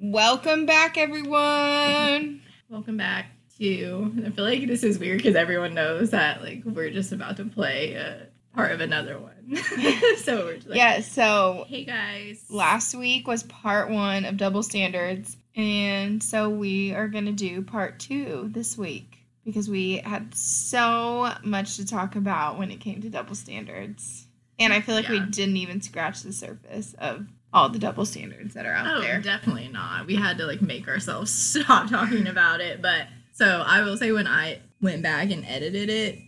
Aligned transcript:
Welcome 0.00 0.64
back, 0.64 0.96
everyone. 0.96 2.40
Welcome 2.68 2.96
back 2.96 3.32
to. 3.58 4.12
I 4.24 4.30
feel 4.30 4.44
like 4.44 4.64
this 4.68 4.84
is 4.84 4.96
weird 4.96 5.18
because 5.18 5.34
everyone 5.34 5.74
knows 5.74 6.10
that 6.10 6.40
like 6.40 6.62
we're 6.64 6.90
just 6.90 7.10
about 7.10 7.36
to 7.38 7.44
play 7.44 7.94
a 7.94 8.28
part 8.54 8.70
of 8.70 8.80
another 8.80 9.18
one. 9.18 9.56
so 10.18 10.44
we're 10.44 10.54
just 10.54 10.68
like, 10.68 10.78
yeah, 10.78 11.00
so 11.00 11.64
Hey 11.66 11.84
guys. 11.84 12.44
last 12.48 12.94
week 12.94 13.26
was 13.26 13.42
part 13.42 13.90
one 13.90 14.24
of 14.24 14.36
Double 14.36 14.62
Standards, 14.62 15.36
and 15.56 16.22
so 16.22 16.48
we 16.48 16.94
are 16.94 17.08
going 17.08 17.26
to 17.26 17.32
do 17.32 17.62
part 17.62 17.98
two 17.98 18.50
this 18.52 18.78
week 18.78 19.18
because 19.44 19.68
we 19.68 19.96
had 19.96 20.32
so 20.32 21.32
much 21.42 21.74
to 21.74 21.84
talk 21.84 22.14
about 22.14 22.56
when 22.56 22.70
it 22.70 22.78
came 22.78 23.00
to 23.02 23.10
double 23.10 23.34
standards. 23.34 24.26
And 24.60 24.72
I 24.72 24.80
feel 24.80 24.94
like 24.94 25.08
we 25.08 25.20
didn't 25.20 25.56
even 25.56 25.80
scratch 25.80 26.22
the 26.22 26.32
surface 26.32 26.94
of 26.98 27.26
all 27.52 27.68
the 27.68 27.78
double 27.78 28.04
standards 28.04 28.54
that 28.54 28.66
are 28.66 28.72
out 28.72 28.98
Oh, 28.98 29.00
there. 29.00 29.20
definitely 29.20 29.68
not. 29.68 30.06
We 30.06 30.16
had 30.16 30.38
to 30.38 30.46
like 30.46 30.60
make 30.62 30.86
ourselves 30.88 31.30
stop 31.60 31.88
talking 31.90 32.26
about 32.26 32.60
it. 32.60 32.82
But 32.82 33.06
so 33.32 33.62
I 33.66 33.82
will 33.82 33.96
say 33.96 34.12
when 34.12 34.26
I 34.26 34.60
went 34.80 35.02
back 35.02 35.30
and 35.30 35.44
edited 35.46 35.88
it, 35.88 36.18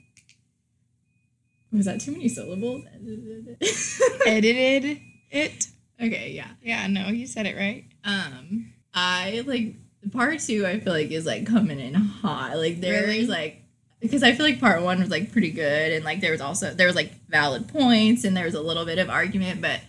was 1.73 1.87
that 1.87 2.01
too 2.01 2.13
many 2.13 2.29
syllables? 2.29 2.85
Edited 2.95 3.57
it. 3.61 4.27
Edited 4.27 5.01
it. 5.31 5.67
okay, 6.03 6.31
yeah. 6.33 6.49
Yeah, 6.63 6.87
no, 6.89 7.09
you 7.09 7.27
said 7.27 7.47
it 7.47 7.57
right. 7.57 7.85
Um, 8.05 8.73
I 8.93 9.45
like 9.47 9.77
part 10.13 10.41
two. 10.41 10.67
I 10.67 10.81
feel 10.81 10.93
like 10.93 11.11
is 11.13 11.27
like 11.27 11.47
coming 11.47 11.79
in 11.79 11.95
hot. 11.95 12.57
Like 12.57 12.81
there's 12.81 13.07
Really? 13.07 13.27
like 13.27 13.63
because 14.01 14.23
I 14.23 14.33
feel 14.33 14.47
like 14.47 14.59
part 14.59 14.83
one 14.83 14.99
was 14.99 15.11
like 15.11 15.31
pretty 15.31 15.51
good, 15.53 15.93
and 15.93 16.05
like 16.05 16.21
there 16.21 16.33
was 16.33 16.41
also 16.41 16.73
there 16.75 16.87
was 16.89 16.97
like 16.97 17.13
valid 17.29 17.69
points, 17.69 18.25
and 18.25 18.37
there 18.37 18.47
was 18.47 18.55
a 18.55 18.63
little 18.63 18.85
bit 18.85 18.99
of 18.99 19.09
argument, 19.11 19.61
but. 19.61 19.81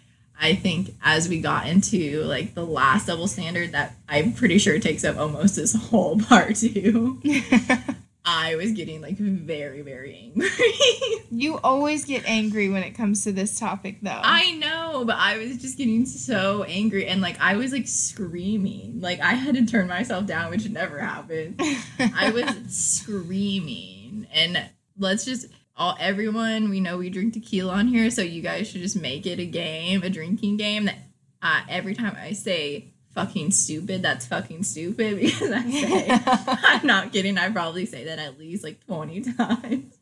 I 0.41 0.55
think 0.55 0.95
as 1.04 1.30
we 1.30 1.40
got 1.40 1.68
into 1.68 2.23
like 2.23 2.55
the 2.55 2.66
last 2.66 3.05
double 3.05 3.27
standard 3.27 3.73
that 3.73 3.95
I'm 4.09 4.34
pretty 4.34 4.58
sure 4.58 4.80
takes 4.80 5.04
up 5.04 5.18
almost 5.18 5.55
this 5.55 5.76
whole 5.76 6.20
part 6.27 6.55
two, 6.55 7.22
I 8.26 8.55
was 8.55 8.71
getting 8.71 9.01
like 9.01 9.18
very, 9.18 9.82
very 9.82 10.16
angry. 10.16 10.49
you 11.32 11.60
always 11.60 12.05
get 12.05 12.27
angry 12.27 12.70
when 12.70 12.82
it 12.82 12.91
comes 12.91 13.24
to 13.24 13.32
this 13.32 13.60
topic, 13.60 13.98
though. 14.01 14.21
I 14.24 14.54
know, 14.54 15.05
but 15.05 15.18
I 15.18 15.38
was 15.38 15.57
just 15.62 15.77
getting 15.77 16.07
so 16.07 16.63
angry 16.63 17.05
and 17.07 17.21
like 17.21 17.40
I 17.40 17.55
was 17.55 17.71
like 17.71 17.88
screaming. 17.88 18.99
Like 18.99 19.20
I 19.20 19.34
had 19.34 19.55
to 19.55 19.66
turn 19.66 19.88
myself 19.88 20.26
down, 20.26 20.49
which 20.49 20.68
never 20.70 20.98
happened. 20.99 21.62
I 21.99 22.32
was 22.32 22.76
screaming. 22.76 24.26
And 24.34 24.70
let's 24.98 25.23
just 25.26 25.48
all 25.77 25.96
everyone, 26.00 26.70
we 26.70 26.80
know 26.80 26.98
we 26.98 27.10
drink 27.10 27.34
tequila 27.34 27.74
on 27.74 27.88
here, 27.88 28.10
so 28.12 28.22
you 28.22 28.41
guys 28.41 28.68
should 28.70 28.82
just 28.82 29.00
make 29.00 29.26
it 29.26 29.40
a 29.40 29.46
game, 29.46 30.04
a 30.04 30.10
drinking 30.10 30.58
game 30.58 30.86
that 30.86 30.98
uh, 31.41 31.62
every 31.70 31.96
time 31.96 32.16
I 32.20 32.34
say 32.34 32.94
fucking 33.16 33.52
stupid, 33.52 34.02
that's 34.02 34.26
fucking 34.26 34.63
stupid 34.63 35.20
because 35.20 35.52
I 35.52 35.70
say 35.70 36.08
I'm 36.63 36.86
not 36.86 37.12
kidding. 37.12 37.38
I 37.38 37.50
probably 37.50 37.86
say 37.86 38.05
that 38.05 38.20
at 38.20 38.38
least 38.38 38.63
like 38.63 38.86
20 38.86 39.22
times. 39.34 39.98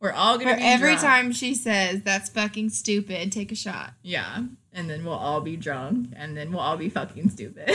We're 0.00 0.12
all 0.12 0.36
gonna 0.36 0.56
be 0.56 0.62
every 0.62 0.96
drunk. 0.96 1.00
time 1.00 1.32
she 1.32 1.54
says 1.54 2.02
that's 2.02 2.28
fucking 2.28 2.68
stupid, 2.70 3.32
take 3.32 3.50
a 3.50 3.54
shot. 3.54 3.94
Yeah. 4.02 4.44
And 4.72 4.90
then 4.90 5.04
we'll 5.04 5.14
all 5.14 5.40
be 5.40 5.56
drunk 5.56 6.08
and 6.14 6.36
then 6.36 6.50
we'll 6.50 6.60
all 6.60 6.76
be 6.76 6.90
fucking 6.90 7.30
stupid. 7.30 7.70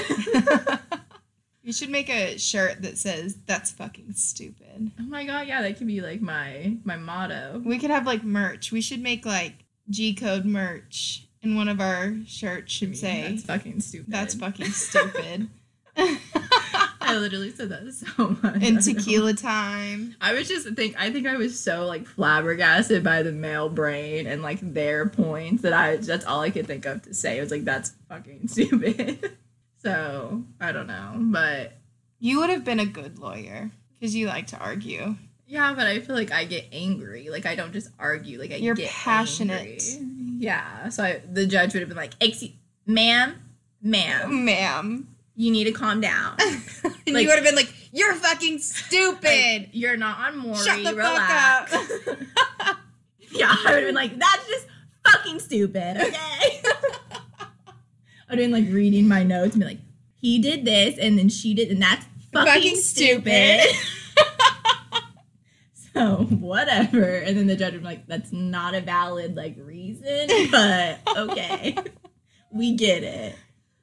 You 1.69 1.73
should 1.73 1.91
make 1.91 2.09
a 2.09 2.35
shirt 2.39 2.81
that 2.81 2.97
says 2.97 3.37
that's 3.45 3.69
fucking 3.69 4.11
stupid. 4.13 4.89
oh 4.99 5.03
my 5.03 5.23
god, 5.23 5.45
yeah, 5.47 5.61
that 5.61 5.77
could 5.77 5.85
be 5.85 6.01
like 6.01 6.19
my 6.19 6.75
my 6.83 6.95
motto. 6.97 7.61
We 7.63 7.77
could 7.77 7.91
have 7.91 8.07
like 8.07 8.23
merch. 8.23 8.71
We 8.71 8.81
should 8.81 9.03
make 9.03 9.23
like 9.23 9.53
G 9.87 10.15
code 10.15 10.45
merch, 10.45 11.27
and 11.43 11.55
one 11.55 11.69
of 11.69 11.79
our 11.79 12.15
shirts 12.25 12.73
should 12.73 12.97
say 12.97 13.21
that's 13.29 13.43
fucking 13.43 13.81
stupid. 13.81 14.11
that's 14.11 14.33
fucking 14.43 14.71
stupid. 14.71 15.47
I 15.95 17.17
literally 17.17 17.51
said 17.51 17.69
that 17.69 17.93
so 17.93 18.35
much. 18.41 18.63
and 18.63 18.81
tequila 18.81 19.35
time. 19.35 20.15
I 20.21 20.33
was 20.33 20.47
just 20.47 20.67
think 20.69 20.95
I 20.97 21.11
think 21.11 21.27
I 21.27 21.35
was 21.35 21.59
so 21.59 21.85
like 21.85 22.07
flabbergasted 22.07 23.03
by 23.03 23.21
the 23.21 23.31
male 23.31 23.69
brain 23.69 24.25
and 24.25 24.41
like 24.41 24.57
their 24.73 25.07
points 25.07 25.61
that 25.61 25.73
I 25.73 25.97
that's 25.97 26.25
all 26.25 26.41
I 26.41 26.49
could 26.49 26.65
think 26.65 26.87
of 26.87 27.03
to 27.03 27.13
say. 27.13 27.37
It 27.37 27.41
was 27.41 27.51
like 27.51 27.63
that's 27.63 27.93
fucking 28.09 28.47
stupid. 28.47 29.37
so 29.79 30.43
I 30.59 30.71
don't 30.71 30.87
know, 30.87 31.13
but 31.17 31.73
You 32.19 32.39
would 32.39 32.49
have 32.49 32.63
been 32.65 32.79
a 32.79 32.85
good 32.85 33.17
lawyer 33.19 33.71
because 33.99 34.15
you 34.15 34.27
like 34.27 34.47
to 34.47 34.57
argue. 34.57 35.15
Yeah, 35.47 35.73
but 35.75 35.87
I 35.87 35.99
feel 35.99 36.15
like 36.15 36.31
I 36.31 36.45
get 36.45 36.65
angry. 36.71 37.29
Like 37.29 37.45
I 37.45 37.55
don't 37.55 37.73
just 37.73 37.89
argue. 37.97 38.39
Like 38.39 38.51
I 38.51 38.55
You're 38.55 38.75
get 38.75 38.89
passionate. 38.91 39.81
angry. 39.91 40.35
Yeah. 40.39 40.89
So 40.89 41.03
I, 41.03 41.21
the 41.31 41.45
judge 41.47 41.73
would 41.73 41.79
have 41.81 41.89
been 41.89 41.97
like, 41.97 42.13
"Excuse, 42.21 42.51
ma'am, 42.85 43.35
ma'am, 43.81 44.45
Ma'am. 44.45 45.07
you 45.35 45.51
need 45.51 45.63
to 45.65 45.71
calm 45.71 46.01
down. 46.01 46.35
and 46.39 46.93
Like- 47.07 47.23
you 47.23 47.27
would 47.29 47.35
have 47.35 47.43
been 47.43 47.55
like, 47.55 47.73
you're 47.91 48.13
fucking 48.13 48.59
stupid. 48.59 49.23
Like, 49.23 49.69
you're 49.71 49.97
not 49.97 50.19
on 50.19 50.37
Maury. 50.37 50.57
Shut 50.57 50.77
the 50.77 50.83
fuck 50.91 50.95
relax. 50.95 51.71
yeah, 53.31 53.47
I 53.49 53.63
would 53.71 53.75
have 53.75 53.85
been 53.87 53.95
like, 53.95 54.17
that's 54.19 54.47
just 54.47 54.67
fucking 55.07 55.39
stupid. 55.39 55.97
Okay. 55.97 56.61
I'd 58.29 58.37
been 58.37 58.51
like 58.51 58.65
reading 58.69 59.07
my 59.07 59.23
notes 59.23 59.53
and 59.55 59.61
be 59.61 59.67
like, 59.69 59.79
he 60.15 60.39
did 60.39 60.65
this 60.65 60.97
and 60.99 61.17
then 61.17 61.29
she 61.29 61.53
did, 61.53 61.69
and 61.71 61.81
that's 61.81 62.05
fucking, 62.33 62.53
Fucking 62.53 62.75
stupid. 62.75 63.61
so 65.93 66.17
whatever. 66.39 67.03
And 67.15 67.37
then 67.37 67.47
the 67.47 67.55
judge 67.55 67.73
would 67.73 67.81
be 67.81 67.85
like, 67.87 68.07
that's 68.07 68.31
not 68.31 68.75
a 68.75 68.81
valid 68.81 69.35
like 69.35 69.55
reason, 69.59 70.27
but 70.51 70.99
okay. 71.17 71.77
we 72.51 72.75
get 72.75 73.03
it. 73.03 73.35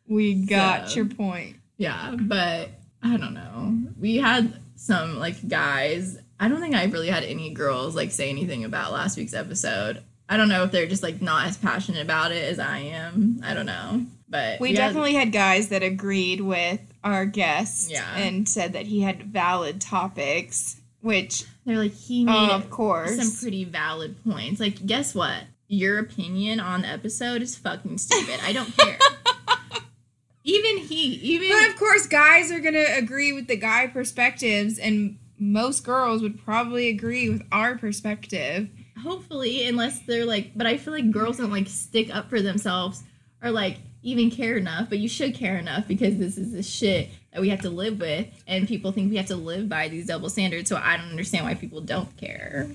we 0.08 0.34
got 0.34 0.88
So- 0.90 0.96
your 0.96 1.06
point. 1.06 1.56
Yeah, 1.78 2.14
but 2.18 2.70
I 3.02 3.16
don't 3.18 3.34
know. 3.34 3.78
We 4.00 4.16
had 4.16 4.60
some 4.76 5.18
like 5.18 5.46
guys. 5.46 6.18
I 6.40 6.48
don't 6.48 6.60
think 6.60 6.74
I've 6.74 6.92
really 6.92 7.08
had 7.08 7.22
any 7.24 7.50
girls 7.50 7.94
like 7.94 8.10
say 8.12 8.30
anything 8.30 8.64
about 8.64 8.92
last 8.92 9.18
week's 9.18 9.34
episode. 9.34 10.02
I 10.28 10.36
don't 10.38 10.48
know 10.48 10.64
if 10.64 10.72
they're 10.72 10.86
just 10.86 11.02
like 11.02 11.20
not 11.20 11.46
as 11.46 11.56
passionate 11.58 12.00
about 12.02 12.32
it 12.32 12.42
as 12.44 12.58
I 12.58 12.78
am. 12.78 13.40
I 13.44 13.52
don't 13.52 13.66
know. 13.66 14.06
But 14.28 14.58
We 14.60 14.68
had- 14.70 14.76
definitely 14.76 15.14
had 15.14 15.30
guys 15.32 15.68
that 15.68 15.82
agreed 15.82 16.40
with 16.40 16.80
our 17.04 17.26
guest 17.26 17.90
Yeah. 17.90 18.16
and 18.16 18.48
said 18.48 18.72
that 18.72 18.86
he 18.86 19.00
had 19.02 19.32
valid 19.32 19.80
topics, 19.80 20.76
which, 21.00 21.44
they're 21.64 21.78
like 21.78 21.94
he 21.94 22.24
made 22.24 22.50
of 22.50 22.68
course, 22.70 23.16
some 23.16 23.30
pretty 23.40 23.64
valid 23.64 24.16
points. 24.24 24.58
Like, 24.60 24.84
guess 24.86 25.14
what? 25.14 25.44
Your 25.68 25.98
opinion 25.98 26.58
on 26.60 26.82
the 26.82 26.88
episode 26.88 27.42
is 27.42 27.56
fucking 27.56 27.98
stupid. 27.98 28.40
I 28.44 28.52
don't 28.52 28.76
care. 28.76 28.98
even 30.44 30.78
he, 30.78 30.96
even 31.14 31.48
But 31.50 31.68
of 31.70 31.76
course, 31.76 32.06
guys 32.06 32.50
are 32.52 32.60
going 32.60 32.74
to 32.74 32.96
agree 32.96 33.32
with 33.32 33.46
the 33.48 33.56
guy 33.56 33.86
perspectives, 33.88 34.78
and 34.78 35.18
most 35.38 35.84
girls 35.84 36.22
would 36.22 36.42
probably 36.44 36.88
agree 36.88 37.28
with 37.28 37.42
our 37.52 37.76
perspective. 37.76 38.68
hopefully 39.02 39.66
unless 39.66 40.00
they're 40.06 40.24
like 40.24 40.50
but 40.56 40.66
i 40.66 40.78
feel 40.78 40.94
like 40.94 41.10
girls 41.10 41.36
don't 41.36 41.50
like 41.52 41.68
stick 41.68 42.12
up 42.14 42.30
for 42.30 42.40
themselves 42.40 43.02
or 43.42 43.50
like 43.50 43.76
even 44.06 44.30
care 44.30 44.56
enough 44.56 44.88
but 44.88 44.98
you 44.98 45.08
should 45.08 45.34
care 45.34 45.56
enough 45.58 45.86
because 45.88 46.16
this 46.16 46.38
is 46.38 46.52
the 46.52 46.62
shit 46.62 47.08
that 47.32 47.40
we 47.40 47.48
have 47.48 47.60
to 47.60 47.68
live 47.70 47.98
with 48.00 48.26
and 48.46 48.68
people 48.68 48.92
think 48.92 49.10
we 49.10 49.16
have 49.16 49.26
to 49.26 49.36
live 49.36 49.68
by 49.68 49.88
these 49.88 50.06
double 50.06 50.30
standards 50.30 50.68
so 50.68 50.76
i 50.76 50.96
don't 50.96 51.10
understand 51.10 51.44
why 51.44 51.54
people 51.54 51.80
don't 51.80 52.16
care 52.16 52.68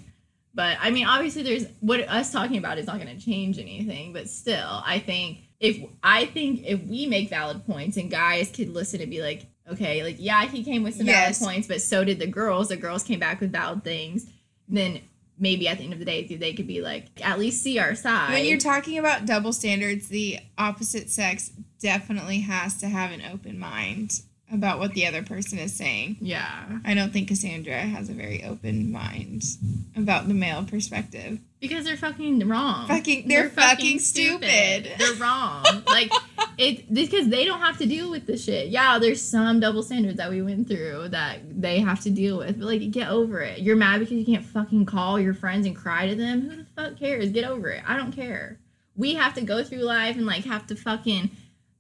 but 0.54 0.78
i 0.82 0.92
mean 0.92 1.08
obviously 1.08 1.42
there's 1.42 1.66
what 1.80 2.02
us 2.10 2.32
talking 2.32 2.58
about 2.58 2.78
is 2.78 2.86
not 2.86 3.00
going 3.02 3.18
to 3.18 3.24
change 3.26 3.58
anything 3.58 4.12
but 4.14 4.28
still 4.30 4.82
i 4.86 5.00
think 5.00 5.40
if 5.62 5.78
i 6.04 6.26
think 6.26 6.64
if 6.66 6.84
we 6.84 7.06
make 7.06 7.30
valid 7.30 7.66
points 7.66 7.96
and 7.98 8.12
guys 8.12 8.52
could 8.52 8.70
listen 8.74 9.00
and 9.02 9.10
be 9.10 9.22
like 9.22 9.46
okay 9.72 10.04
like 10.04 10.18
yeah 10.20 10.44
he 10.46 10.64
came 10.64 10.84
with 10.84 10.96
some 10.96 11.06
Yes. 11.08 11.40
valid 11.40 11.54
points 11.54 11.68
but 11.68 11.82
so 11.82 12.04
did 12.04 12.20
the 12.20 12.28
girls 12.28 12.68
the 12.68 12.76
girls 12.78 13.04
came 13.04 13.20
back 13.20 13.40
with 13.40 13.52
valid 13.54 13.84
things 13.86 14.26
then 14.68 15.00
maybe 15.42 15.68
at 15.68 15.80
the 15.80 15.84
end 15.84 15.92
of 15.92 16.00
the 16.00 16.06
day 16.06 16.24
they 16.24 16.54
could 16.54 16.68
be 16.68 16.82
like 16.82 17.08
at 17.22 17.38
least 17.40 17.62
see 17.62 17.78
our 17.80 17.96
side 17.96 18.32
When 18.32 18.46
you're 18.46 18.58
talking 18.60 18.98
about 18.98 19.26
double 19.26 19.52
standards, 19.52 20.08
the 20.08 20.40
opposite 20.58 21.10
sex 21.10 21.52
definitely 21.82 22.40
has 22.42 22.78
to 22.78 22.88
have 22.88 23.12
an 23.12 23.22
open 23.34 23.60
mind 23.60 24.22
about 24.54 24.80
what 24.80 24.94
the 24.94 25.08
other 25.08 25.24
person 25.24 25.58
is 25.58 25.74
saying. 25.74 26.18
yeah 26.22 26.80
I 26.86 26.94
don't 26.94 27.12
think 27.12 27.28
Cassandra 27.30 27.80
has 27.80 28.10
a 28.10 28.14
very 28.14 28.44
open 28.44 28.92
mind 28.92 29.44
about 29.98 30.28
the 30.28 30.34
male 30.34 30.64
perspective. 30.66 31.40
because 31.60 31.86
they're 31.86 31.98
fucking 31.98 32.48
wrong 32.48 32.88
Fucking, 32.88 33.28
they're, 33.28 33.50
fucking, 33.50 34.00
stupid. 34.00 34.90
they're 34.98 35.14
wrong 35.16 35.64
like 35.88 36.12
it 36.58 36.94
because 36.94 37.28
they 37.30 37.46
don't 37.46 37.60
have 37.62 37.78
to 37.78 37.86
deal 37.86 38.10
with 38.12 38.26
the 38.28 38.38
shit 38.38 38.68
yeah 38.70 38.98
there's 39.00 39.22
some 39.22 39.60
double 39.60 39.84
standards 39.84 40.18
that 40.18 40.30
we 40.30 40.42
went 40.42 40.68
through 40.68 41.08
that 41.10 41.40
they 41.62 41.80
have 41.80 42.00
to 42.02 42.10
deal 42.10 42.38
with 42.38 42.60
but 42.60 42.66
like 42.68 42.92
get 42.92 43.08
over 43.10 43.40
it 43.42 43.60
you're 43.60 43.76
mad 43.76 44.00
because 44.00 44.14
you 44.18 44.26
can't 44.26 44.46
fucking 44.46 44.86
call 44.86 45.20
your 45.20 45.34
friends 45.34 45.66
and 45.66 45.76
cry 45.76 46.08
to 46.08 46.16
them 46.16 46.42
who 46.50 46.56
the 46.58 46.66
fuck 46.76 46.98
cares 46.98 47.30
get 47.30 47.44
over 47.46 47.70
it 47.70 47.84
i 47.88 47.96
don't 47.98 48.12
care 48.12 48.58
we 48.96 49.14
have 49.16 49.34
to 49.34 49.42
go 49.42 49.64
through 49.64 49.80
life 49.84 50.16
and 50.18 50.26
like 50.26 50.46
have 50.46 50.66
to 50.68 50.76
fucking 50.76 51.30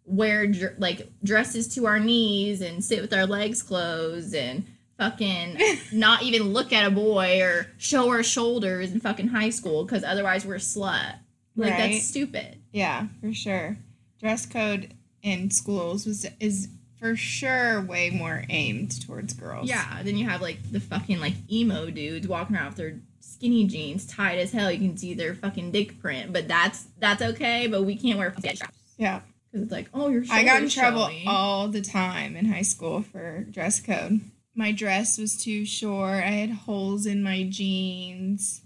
wear 0.06 0.47
dr- 0.47 0.75
like 0.79 1.07
dresses 1.24 1.67
to 1.75 1.85
our 1.85 2.00
knees 2.00 2.62
and 2.62 2.83
sit 2.83 3.01
with 3.01 3.13
our 3.13 3.25
legs 3.25 3.62
closed 3.63 4.33
and 4.35 4.65
fucking 4.97 5.57
not 5.94 6.21
even 6.24 6.53
look 6.53 6.71
at 6.74 6.85
a 6.85 6.91
boy 6.91 7.41
or 7.41 7.67
show 7.77 8.09
our 8.09 8.24
shoulders 8.24 8.91
in 8.91 9.00
fucking 9.00 9.27
high 9.27 9.50
school 9.50 9.83
because 9.83 10.03
otherwise 10.03 10.45
we're 10.45 10.56
a 10.56 10.59
slut. 10.59 11.15
Like 11.56 11.71
Right. 11.71 11.91
that's 11.94 12.07
stupid. 12.07 12.57
Yeah, 12.71 13.07
for 13.19 13.33
sure. 13.33 13.77
Dress 14.21 14.45
code 14.45 14.94
in 15.23 15.51
schools 15.51 16.06
was 16.06 16.25
is 16.39 16.69
for 17.00 17.15
sure 17.15 17.81
way 17.81 18.12
more 18.12 18.44
aimed 18.50 19.01
towards 19.06 19.33
girls. 19.33 19.68
Yeah, 19.68 20.01
then 20.03 20.15
you 20.18 20.29
have 20.29 20.41
like 20.41 20.71
the 20.71 20.79
fucking 20.79 21.19
like 21.19 21.33
emo 21.51 21.89
dudes 21.89 22.27
walking 22.27 22.56
around 22.56 22.68
with 22.68 22.75
their 22.77 23.00
skinny 23.19 23.65
jeans 23.65 24.06
tight 24.06 24.38
as 24.38 24.51
hell. 24.51 24.71
You 24.71 24.77
can 24.77 24.95
see 24.97 25.15
their 25.15 25.33
fucking 25.33 25.71
dick 25.71 26.00
print, 26.00 26.31
but 26.31 26.47
that's 26.47 26.85
that's 27.00 27.21
okay. 27.23 27.65
But 27.68 27.83
we 27.83 27.95
can't 27.95 28.19
wear 28.19 28.33
sketch 28.38 28.57
straps 28.57 28.77
Yeah. 28.97 29.21
because 29.51 29.63
it's 29.63 29.71
like, 29.71 29.89
oh, 29.94 30.09
your 30.09 30.24
I 30.31 30.44
got 30.44 30.62
in 30.62 30.69
trouble 30.69 31.07
showing. 31.07 31.27
all 31.27 31.67
the 31.67 31.81
time 31.81 32.35
in 32.35 32.45
high 32.45 32.62
school 32.62 33.01
for 33.01 33.39
dress 33.50 33.79
code. 33.79 34.21
My 34.53 34.71
dress 34.71 35.17
was 35.17 35.41
too 35.41 35.65
short. 35.65 36.15
I 36.24 36.29
had 36.29 36.51
holes 36.51 37.06
in 37.07 37.24
my 37.24 37.44
jeans. 37.50 38.62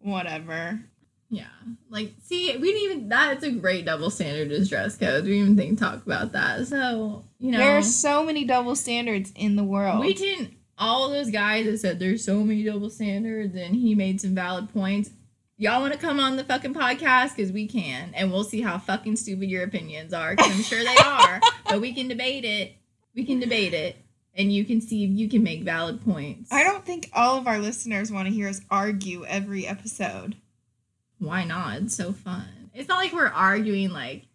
Whatever. 0.00 0.80
Yeah, 1.30 1.46
like 1.90 2.12
see, 2.22 2.56
we 2.56 2.72
didn't 2.72 2.90
even. 2.90 3.08
That's 3.08 3.42
a 3.44 3.50
great 3.50 3.84
double 3.84 4.10
standard 4.10 4.52
as 4.52 4.68
dress 4.68 4.96
codes. 4.96 5.26
We 5.26 5.32
didn't 5.32 5.44
even 5.52 5.56
think 5.56 5.78
talk 5.78 6.04
about 6.04 6.32
that. 6.32 6.66
So 6.66 7.24
you 7.38 7.50
know, 7.50 7.58
there 7.58 7.76
are 7.76 7.82
so 7.82 8.24
many 8.24 8.44
double 8.44 8.76
standards 8.76 9.32
in 9.34 9.56
the 9.56 9.64
world. 9.64 10.00
we 10.00 10.14
didn't. 10.14 10.54
All 10.76 11.08
those 11.08 11.30
guys 11.30 11.66
that 11.66 11.78
said 11.78 11.98
there's 11.98 12.24
so 12.24 12.42
many 12.42 12.64
double 12.64 12.90
standards, 12.90 13.54
and 13.56 13.74
he 13.74 13.94
made 13.94 14.20
some 14.20 14.34
valid 14.34 14.72
points. 14.72 15.10
Y'all 15.56 15.80
want 15.80 15.92
to 15.92 15.98
come 15.98 16.18
on 16.18 16.36
the 16.36 16.42
fucking 16.44 16.74
podcast 16.74 17.36
because 17.36 17.52
we 17.52 17.66
can, 17.68 18.10
and 18.14 18.32
we'll 18.32 18.42
see 18.44 18.60
how 18.60 18.76
fucking 18.76 19.16
stupid 19.16 19.48
your 19.48 19.62
opinions 19.62 20.12
are. 20.12 20.34
Because 20.34 20.52
I'm 20.52 20.62
sure 20.62 20.82
they 20.82 20.96
are, 20.96 21.40
but 21.68 21.80
we 21.80 21.92
can 21.92 22.08
debate 22.08 22.44
it. 22.44 22.74
We 23.14 23.24
can 23.24 23.38
debate 23.38 23.72
it, 23.72 23.96
and 24.36 24.52
you 24.52 24.64
can 24.64 24.80
see 24.80 25.04
if 25.04 25.10
you 25.10 25.28
can 25.28 25.44
make 25.44 25.62
valid 25.62 26.04
points. 26.04 26.52
I 26.52 26.64
don't 26.64 26.84
think 26.84 27.08
all 27.12 27.38
of 27.38 27.46
our 27.46 27.58
listeners 27.60 28.10
want 28.10 28.26
to 28.26 28.34
hear 28.34 28.48
us 28.48 28.60
argue 28.70 29.24
every 29.26 29.64
episode. 29.66 30.34
Why 31.24 31.44
not? 31.44 31.78
It's 31.82 31.94
so 31.96 32.12
fun. 32.12 32.46
It's 32.74 32.88
not 32.88 32.98
like 32.98 33.12
we're 33.12 33.26
arguing. 33.26 33.90
Like 33.90 34.26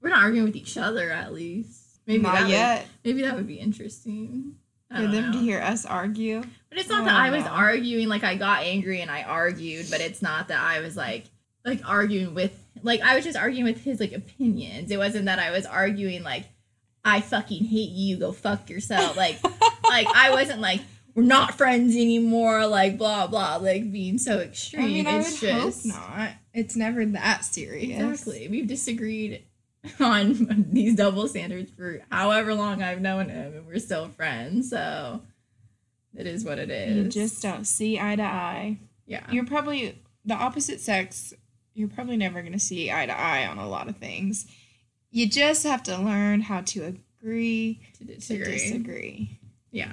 we're 0.00 0.10
not 0.10 0.22
arguing 0.22 0.44
with 0.46 0.56
each 0.56 0.76
other. 0.76 1.10
At 1.10 1.32
least 1.32 2.00
maybe 2.06 2.22
that 2.22 2.32
Not 2.32 2.40
would- 2.42 2.50
yet. 2.50 2.86
maybe 3.04 3.22
that 3.22 3.34
would 3.36 3.46
be 3.46 3.56
interesting. 3.56 4.54
I 4.90 5.02
For 5.04 5.08
them 5.12 5.32
to 5.32 5.38
hear 5.38 5.60
us 5.60 5.84
argue. 5.84 6.42
But 6.70 6.78
it's 6.78 6.88
not 6.88 7.02
I 7.02 7.04
that 7.04 7.14
oh, 7.14 7.18
I 7.18 7.30
was 7.30 7.44
know. 7.44 7.50
arguing 7.50 8.08
like 8.08 8.24
I 8.24 8.36
got 8.36 8.62
angry 8.62 9.02
and 9.02 9.10
I 9.10 9.22
argued, 9.22 9.86
but 9.90 10.00
it's 10.00 10.22
not 10.22 10.48
that 10.48 10.60
I 10.60 10.80
was 10.80 10.96
like 10.96 11.24
like 11.64 11.82
arguing 11.86 12.34
with 12.34 12.58
like 12.82 13.02
I 13.02 13.14
was 13.14 13.24
just 13.24 13.36
arguing 13.36 13.64
with 13.64 13.82
his 13.84 14.00
like 14.00 14.12
opinions. 14.12 14.90
It 14.90 14.96
wasn't 14.96 15.26
that 15.26 15.38
I 15.38 15.50
was 15.50 15.66
arguing 15.66 16.22
like 16.22 16.44
I 17.04 17.20
fucking 17.20 17.64
hate 17.64 17.90
you, 17.90 18.16
go 18.16 18.32
fuck 18.32 18.70
yourself. 18.70 19.16
Like 19.16 19.42
like 19.84 20.06
I 20.14 20.30
wasn't 20.30 20.60
like 20.60 20.80
we're 21.18 21.24
not 21.24 21.58
friends 21.58 21.96
anymore, 21.96 22.64
like 22.68 22.96
blah 22.96 23.26
blah, 23.26 23.56
like 23.56 23.90
being 23.90 24.18
so 24.18 24.38
extreme. 24.38 24.84
I 24.84 24.86
mean, 24.86 25.06
I 25.08 25.16
would 25.16 25.26
it's 25.26 25.40
just 25.40 25.90
hope 25.90 25.96
not. 25.96 26.30
It's 26.54 26.76
never 26.76 27.04
that 27.04 27.44
serious. 27.44 28.00
Exactly. 28.00 28.46
We've 28.46 28.68
disagreed 28.68 29.42
on 30.00 30.66
these 30.70 30.94
double 30.94 31.26
standards 31.26 31.72
for 31.72 32.02
however 32.08 32.54
long 32.54 32.84
I've 32.84 33.00
known 33.00 33.30
him 33.30 33.52
and 33.52 33.66
we're 33.66 33.80
still 33.80 34.08
friends, 34.10 34.70
so 34.70 35.22
it 36.16 36.28
is 36.28 36.44
what 36.44 36.60
it 36.60 36.70
is. 36.70 36.96
You 36.96 37.04
just 37.08 37.42
don't 37.42 37.64
see 37.64 37.98
eye 37.98 38.14
to 38.14 38.22
eye. 38.22 38.78
yeah. 39.04 39.26
You're 39.32 39.44
probably 39.44 40.00
the 40.24 40.34
opposite 40.34 40.80
sex. 40.80 41.34
You're 41.74 41.88
probably 41.88 42.16
never 42.16 42.42
going 42.42 42.52
to 42.52 42.60
see 42.60 42.92
eye 42.92 43.06
to 43.06 43.18
eye 43.18 43.44
on 43.44 43.58
a 43.58 43.68
lot 43.68 43.88
of 43.88 43.96
things. 43.96 44.46
You 45.10 45.28
just 45.28 45.64
have 45.64 45.82
to 45.84 45.98
learn 45.98 46.42
how 46.42 46.60
to 46.60 46.84
agree 46.84 47.80
to 47.94 48.04
to 48.04 48.14
disagree. 48.14 48.52
disagree. 48.52 49.40
Yeah. 49.72 49.92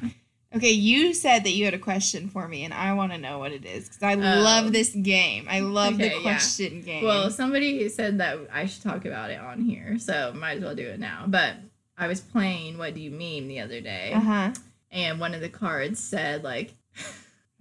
Okay, 0.55 0.71
you 0.71 1.13
said 1.13 1.43
that 1.43 1.51
you 1.51 1.65
had 1.65 1.73
a 1.73 1.79
question 1.79 2.29
for 2.29 2.47
me, 2.47 2.63
and 2.63 2.73
I 2.73 2.93
want 2.93 3.11
to 3.11 3.17
know 3.17 3.39
what 3.39 3.51
it 3.51 3.65
is 3.65 3.89
because 3.89 4.03
I 4.03 4.13
Oh. 4.13 4.41
love 4.41 4.71
this 4.71 4.89
game. 4.89 5.47
I 5.49 5.59
love 5.59 5.95
Okay, 5.95 6.09
the 6.09 6.15
yeah. 6.15 6.21
question 6.21 6.81
game. 6.81 7.03
Well, 7.03 7.29
somebody 7.29 7.89
said 7.89 8.19
that 8.19 8.39
I 8.53 8.65
should 8.65 8.83
talk 8.83 9.05
about 9.05 9.31
it 9.31 9.39
on 9.39 9.61
here, 9.61 9.97
so 9.99 10.33
might 10.33 10.57
as 10.57 10.63
well 10.63 10.75
do 10.75 10.87
it 10.87 10.99
now. 10.99 11.25
But 11.27 11.55
I 11.97 12.07
was 12.07 12.21
playing 12.21 12.77
What 12.77 12.93
Do 12.93 13.01
You 13.01 13.11
Meme 13.11 13.47
the 13.47 13.59
other 13.59 13.81
day, 13.81 14.11
uh 14.13 14.19
huh. 14.21 14.51
and 14.91 15.19
one 15.19 15.33
of 15.33 15.41
the 15.41 15.49
cards 15.49 15.99
said 15.99 16.43
like 16.43 16.73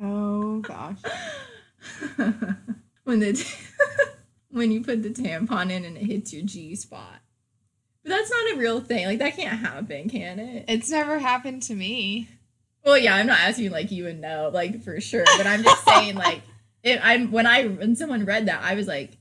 Oh 0.02 0.60
gosh. 0.60 0.98
when 3.04 3.20
the 3.20 3.32
t- 3.32 3.54
when 4.50 4.70
you 4.70 4.82
put 4.82 5.02
the 5.02 5.10
tampon 5.10 5.70
in 5.70 5.84
and 5.84 5.96
it 5.96 6.04
hits 6.04 6.32
your 6.32 6.42
G 6.44 6.74
spot. 6.76 7.20
But 8.02 8.10
that's 8.10 8.30
not 8.30 8.54
a 8.54 8.58
real 8.58 8.80
thing. 8.80 9.06
Like 9.06 9.18
that 9.18 9.36
can't 9.36 9.58
happen, 9.58 10.08
can 10.08 10.38
it? 10.38 10.66
It's 10.68 10.90
never 10.90 11.18
happened 11.18 11.62
to 11.64 11.74
me. 11.74 12.28
Well, 12.84 12.98
yeah, 12.98 13.16
I'm 13.16 13.26
not 13.26 13.40
asking 13.40 13.70
like 13.70 13.90
you 13.90 14.04
would 14.04 14.20
know, 14.20 14.50
like 14.52 14.82
for 14.82 15.00
sure. 15.00 15.24
But 15.36 15.46
I'm 15.46 15.62
just 15.62 15.84
saying, 15.84 16.16
like, 16.16 16.42
it, 16.82 17.00
I'm 17.02 17.30
when 17.30 17.46
I 17.46 17.64
when 17.64 17.96
someone 17.96 18.24
read 18.24 18.46
that, 18.46 18.62
I 18.62 18.74
was 18.74 18.86
like, 18.86 19.16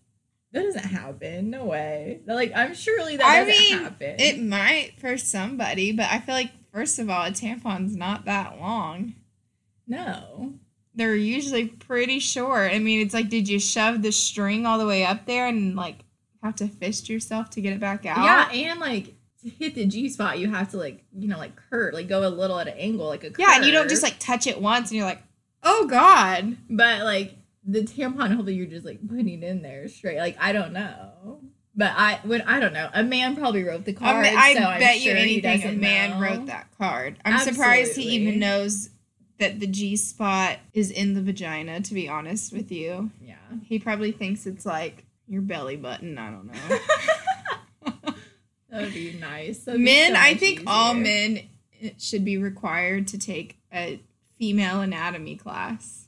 that 0.52 0.64
doesn't 0.64 0.86
happen. 0.86 1.50
No 1.50 1.66
way. 1.66 2.22
They're 2.26 2.36
like, 2.36 2.52
I'm 2.56 2.74
surely 2.76 3.18
that 3.18 3.26
I 3.26 3.46
doesn't 3.46 3.62
mean, 3.62 3.84
happen. 3.84 4.16
It 4.20 4.40
might 4.42 4.94
for 5.00 5.18
somebody, 5.18 5.92
but 5.92 6.08
I 6.12 6.20
feel 6.20 6.36
like 6.36 6.52
first 6.74 7.00
of 7.00 7.10
all, 7.10 7.26
a 7.26 7.32
tampon's 7.32 7.96
not 7.96 8.26
that 8.26 8.60
long. 8.60 9.16
no. 9.88 10.54
They're 10.96 11.16
usually 11.16 11.66
pretty 11.70 12.20
short. 12.20 12.72
I 12.72 12.78
mean, 12.78 13.02
it's 13.02 13.16
like, 13.16 13.28
did 13.28 13.50
you 13.50 13.58
shove 13.60 14.04
the 14.04 14.12
string 14.12 14.68
all 14.68 14.78
the 14.78 14.86
way 14.86 15.04
up 15.04 15.26
there 15.26 15.48
and 15.48 15.76
like 15.76 16.06
have 16.44 16.56
to 16.58 16.68
fist 16.68 17.10
yourself 17.10 17.50
to 17.52 17.62
get 17.62 17.74
it 17.74 17.80
back 17.80 18.06
out? 18.06 18.24
Yeah, 18.54 18.70
and 18.70 18.80
like 18.80 19.16
to 19.44 19.50
hit 19.50 19.76
the 19.76 19.86
G 19.86 20.10
spot, 20.10 20.40
you 20.40 20.50
have 20.50 20.72
to 20.72 20.78
like 20.78 21.04
you 21.18 21.28
know 21.28 21.38
like 21.38 21.56
curve, 21.56 21.94
like 21.94 22.08
go 22.08 22.28
a 22.28 22.30
little 22.30 22.60
at 22.60 22.68
an 22.68 22.78
angle, 22.78 23.08
like 23.08 23.24
a 23.24 23.30
curve. 23.30 23.40
Yeah, 23.40 23.56
and 23.56 23.66
you 23.66 23.72
don't 23.72 23.90
just 23.90 24.04
like 24.04 24.18
touch 24.20 24.48
it 24.48 24.62
once 24.62 24.90
and 24.90 24.98
you're 24.98 25.06
like, 25.06 25.22
oh 25.64 25.88
god. 25.88 26.58
But 26.70 27.04
like 27.04 27.36
the 27.66 27.82
tampon 27.82 28.34
holder, 28.36 28.52
you're 28.52 28.68
just 28.68 28.86
like 28.86 29.08
putting 29.08 29.44
in 29.44 29.62
there 29.62 29.88
straight. 29.88 30.18
Like 30.18 30.38
I 30.40 30.54
don't 30.54 30.74
know. 30.74 31.42
But 31.76 31.94
I 31.96 32.20
would 32.26 32.42
I 32.42 32.60
don't 32.60 32.74
know. 32.74 32.90
A 32.94 33.04
man 33.04 33.36
probably 33.36 33.64
wrote 33.64 33.86
the 33.86 33.94
card. 33.94 34.24
mean, 34.24 34.38
I 34.38 34.54
so 34.54 34.60
bet 34.60 35.00
sure 35.00 35.14
you 35.14 35.20
anything 35.20 35.64
a 35.64 35.72
man 35.74 36.12
know. 36.12 36.20
wrote 36.20 36.46
that 36.48 36.68
card. 36.78 37.18
I'm 37.26 37.40
surprised 37.40 37.96
he 37.96 38.10
even 38.10 38.40
knows 38.40 38.90
that 39.40 39.60
the 39.60 39.68
G 39.68 39.96
spot 39.96 40.60
is 40.74 40.92
in 40.92 41.16
the 41.16 41.22
vagina, 41.22 41.82
to 41.82 41.94
be 41.94 42.08
honest 42.08 42.54
with 42.54 42.72
you. 42.72 43.10
Yeah. 43.22 43.36
He 43.64 43.80
probably 43.80 44.12
thinks 44.12 44.46
it's 44.46 44.66
like 44.66 45.06
your 45.28 45.42
belly 45.42 45.76
button. 45.76 46.18
I 46.18 46.30
don't 46.30 46.46
know. 46.46 46.78
that 48.74 48.82
would 48.82 48.94
be 48.94 49.14
nice. 49.14 49.60
Be 49.60 49.78
men, 49.78 50.14
so 50.16 50.20
I 50.20 50.34
think 50.34 50.64
all 50.68 50.94
men 50.94 51.42
should 52.00 52.26
be 52.26 52.38
required 52.38 53.08
to 53.10 53.18
take 53.18 53.58
a 53.74 54.02
female 54.40 54.82
anatomy 54.82 55.36
class. 55.36 56.08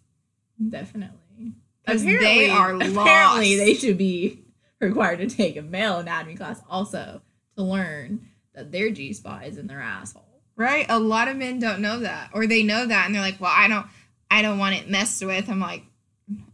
definitely 0.69 1.53
'Cause 1.85 2.03
they 2.03 2.49
are 2.49 2.73
Apparently, 2.73 3.55
lost. 3.55 3.65
they 3.65 3.73
should 3.75 3.97
be 3.97 4.39
required 4.79 5.19
to 5.19 5.27
take 5.27 5.55
a 5.55 5.61
male 5.61 5.99
anatomy 5.99 6.35
class 6.35 6.59
also 6.69 7.21
to 7.55 7.63
learn 7.63 8.27
that 8.55 8.71
their 8.71 8.89
G 8.89 9.13
spot 9.13 9.45
is 9.45 9.57
in 9.57 9.67
their 9.67 9.81
asshole. 9.81 10.23
Right? 10.55 10.85
A 10.89 10.97
lot 10.99 11.27
of 11.27 11.35
men 11.37 11.59
don't 11.59 11.81
know 11.81 11.99
that. 11.99 12.29
Or 12.33 12.47
they 12.47 12.63
know 12.63 12.85
that 12.87 13.05
and 13.05 13.13
they're 13.13 13.21
like, 13.21 13.39
Well, 13.39 13.51
I 13.53 13.67
don't 13.67 13.85
I 14.31 14.41
don't 14.41 14.57
want 14.57 14.75
it 14.75 14.89
messed 14.89 15.23
with. 15.23 15.47
I'm 15.49 15.59
like, 15.59 15.83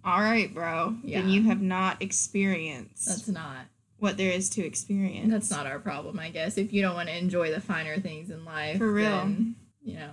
All 0.04 0.20
right, 0.20 0.54
bro. 0.54 0.98
Yeah. 1.04 1.22
Then 1.22 1.30
you 1.30 1.44
have 1.44 1.62
not 1.62 2.02
experienced 2.02 3.06
That's 3.08 3.28
not 3.28 3.68
what 4.02 4.18
there 4.18 4.32
is 4.32 4.50
to 4.50 4.66
experience. 4.66 5.30
that's 5.32 5.52
not 5.52 5.66
our 5.68 5.80
problem, 5.80 6.20
I 6.20 6.30
guess. 6.30 6.58
If 6.58 6.74
you 6.74 6.82
don't 6.82 6.96
want 6.96 7.08
to 7.10 7.18
enjoy 7.18 7.52
the 7.52 7.62
finer 7.62 8.00
things 8.00 8.30
in 8.32 8.44
life, 8.44 8.78
For 8.80 8.92
real. 8.92 9.10
then, 9.12 9.56
you 9.84 9.96
know, 9.96 10.10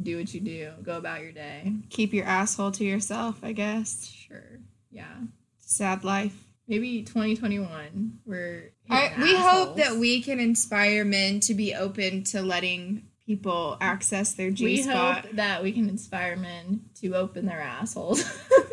do 0.00 0.18
what 0.18 0.32
you 0.34 0.40
do. 0.40 0.70
Go 0.82 0.96
about 0.98 1.22
your 1.22 1.32
day. 1.32 1.72
keep 1.88 2.12
your 2.12 2.26
asshole 2.26 2.70
to 2.72 2.84
yourself, 2.84 3.38
I 3.42 3.52
guess. 3.52 4.06
Sure. 4.06 4.60
Yeah. 4.90 5.14
Sad 5.58 6.04
life. 6.04 6.36
Maybe 6.68 7.02
2021. 7.02 8.18
We're 8.26 8.72
I, 8.90 9.12
we 9.18 9.34
hope 9.34 9.76
that 9.76 9.96
we 9.96 10.20
can 10.22 10.38
inspire 10.38 11.04
men 11.04 11.40
to 11.40 11.54
be 11.54 11.74
open 11.74 12.22
to 12.24 12.42
letting 12.42 13.04
people 13.26 13.76
access 13.80 14.34
their 14.34 14.50
G 14.50 14.64
we 14.64 14.82
spot. 14.82 15.24
hope 15.24 15.36
that 15.36 15.62
we 15.62 15.72
can 15.72 15.88
inspire 15.88 16.36
men 16.36 16.82
to 17.00 17.14
open 17.14 17.46
their 17.46 17.60
assholes. 17.60 18.22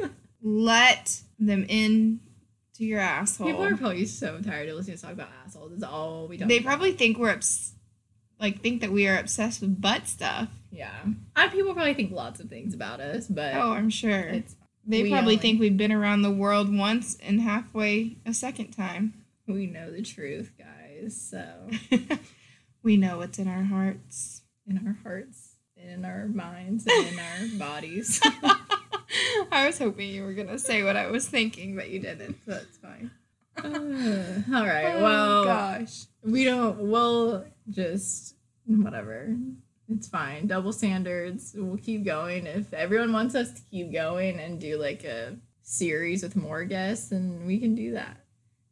Let 0.42 1.22
them 1.40 1.66
in 1.70 2.20
to 2.78 2.84
your 2.86 3.00
asshole. 3.00 3.48
People 3.48 3.64
are 3.64 3.76
probably 3.78 4.06
so 4.06 4.40
tired 4.42 4.70
of 4.70 4.76
listening 4.76 4.94
to 4.98 5.00
us 5.00 5.02
talk 5.02 5.12
about 5.14 5.30
assholes. 5.46 5.74
It's 5.74 5.84
all 5.84 6.28
we 6.28 6.38
talk 6.38 6.48
they 6.48 6.58
about. 6.60 6.68
probably 6.70 6.92
think 6.94 7.18
we're 7.18 7.32
obs- 7.34 7.74
like 8.40 8.62
think 8.62 8.82
that 8.82 8.92
we 8.92 9.08
are 9.08 9.18
obsessed 9.18 9.62
with 9.62 9.82
butt 9.82 10.08
stuff. 10.08 10.50
yeah. 10.72 10.92
I, 11.36 11.48
people 11.48 11.74
probably 11.74 11.94
think 11.96 12.12
lots 12.12 12.40
of 12.40 12.50
things 12.50 12.74
about 12.74 13.00
us, 13.00 13.28
but 13.28 13.56
Oh, 13.56 13.72
I'm 13.72 13.90
sure. 13.90 14.20
it's 14.20 14.56
They 14.86 15.02
probably 15.10 15.18
only- 15.34 15.38
think 15.38 15.60
we've 15.60 15.76
been 15.78 15.92
around 15.92 16.22
the 16.22 16.32
world 16.32 16.76
once 16.76 17.18
and 17.24 17.42
halfway 17.42 18.18
a 18.26 18.34
second 18.34 18.72
time. 18.72 19.14
we 19.48 19.66
know 19.66 19.92
the 19.92 20.02
truth, 20.04 20.52
guys. 20.58 21.20
So 21.20 21.70
we 22.84 22.98
know 22.98 23.18
what's 23.18 23.40
in 23.40 23.48
our 23.48 23.64
hearts. 23.64 24.42
in 24.68 24.78
our 24.86 24.98
hearts, 25.04 25.56
in 25.76 26.06
our 26.06 26.28
minds, 26.28 26.86
and 26.88 27.08
in 27.08 27.20
our 27.20 27.58
bodies. 27.58 28.22
I 29.52 29.66
was 29.68 29.78
hoping 29.78 30.10
you 30.10 30.24
were 30.24 30.34
gonna 30.34 30.60
say 30.60 30.84
what 30.84 30.98
I 30.98 31.10
was 31.10 31.28
thinking, 31.28 31.76
but 31.76 31.90
you 31.90 32.00
didn't. 32.00 32.38
So 32.46 32.52
that's 32.52 32.78
fine. 32.78 33.12
Uh, 33.58 34.56
all 34.56 34.66
right. 34.66 34.96
Oh, 34.96 35.04
well, 35.04 35.44
gosh. 35.46 36.06
we 36.24 36.44
don't. 36.44 36.80
We'll 36.80 37.46
just 37.70 38.36
whatever. 38.66 39.36
It's 39.90 40.08
fine. 40.08 40.48
Double 40.48 40.74
standards. 40.74 41.54
We'll 41.56 41.78
keep 41.78 42.04
going. 42.04 42.46
If 42.46 42.74
everyone 42.74 43.14
wants 43.14 43.36
us 43.36 43.54
to 43.54 43.62
keep 43.72 43.94
going 43.94 44.40
and 44.40 44.60
do 44.60 44.78
like 44.78 45.04
a 45.06 45.38
series 45.64 46.24
with 46.24 46.36
more 46.36 46.66
guests, 46.66 47.10
then 47.10 47.46
we 47.46 47.60
can 47.60 47.74
do 47.74 47.94
that. 47.94 48.18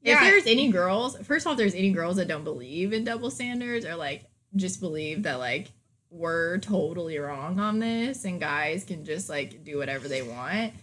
Yeah. 0.02 0.16
If 0.16 0.22
there's 0.22 0.46
any 0.46 0.70
girls, 0.70 1.18
first 1.20 1.48
off, 1.48 1.54
if 1.54 1.58
there's 1.58 1.74
any 1.74 1.92
girls 1.92 2.18
that 2.18 2.28
don't 2.28 2.44
believe 2.44 2.94
in 2.94 3.04
double 3.04 3.32
standards 3.32 3.86
or 3.86 3.96
like 3.96 4.26
just 4.56 4.80
believe 4.80 5.24
that 5.24 5.40
like 5.40 5.72
we're 6.16 6.58
totally 6.60 7.18
wrong 7.18 7.60
on 7.60 7.80
this 7.80 8.24
and 8.26 8.40
guys 8.40 8.84
can 8.84 9.04
just 9.06 9.30
like 9.30 9.64
do 9.64 9.78
whatever 9.78 10.08
they 10.08 10.22
want, 10.22 10.74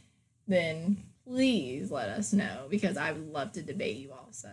then 0.47 1.03
please 1.27 1.91
let 1.91 2.09
us 2.09 2.33
know 2.33 2.67
because 2.69 2.97
I 2.97 3.13
would 3.13 3.33
love 3.33 3.53
to 3.53 3.63
debate 3.63 3.97
you 3.97 4.13
also. 4.13 4.51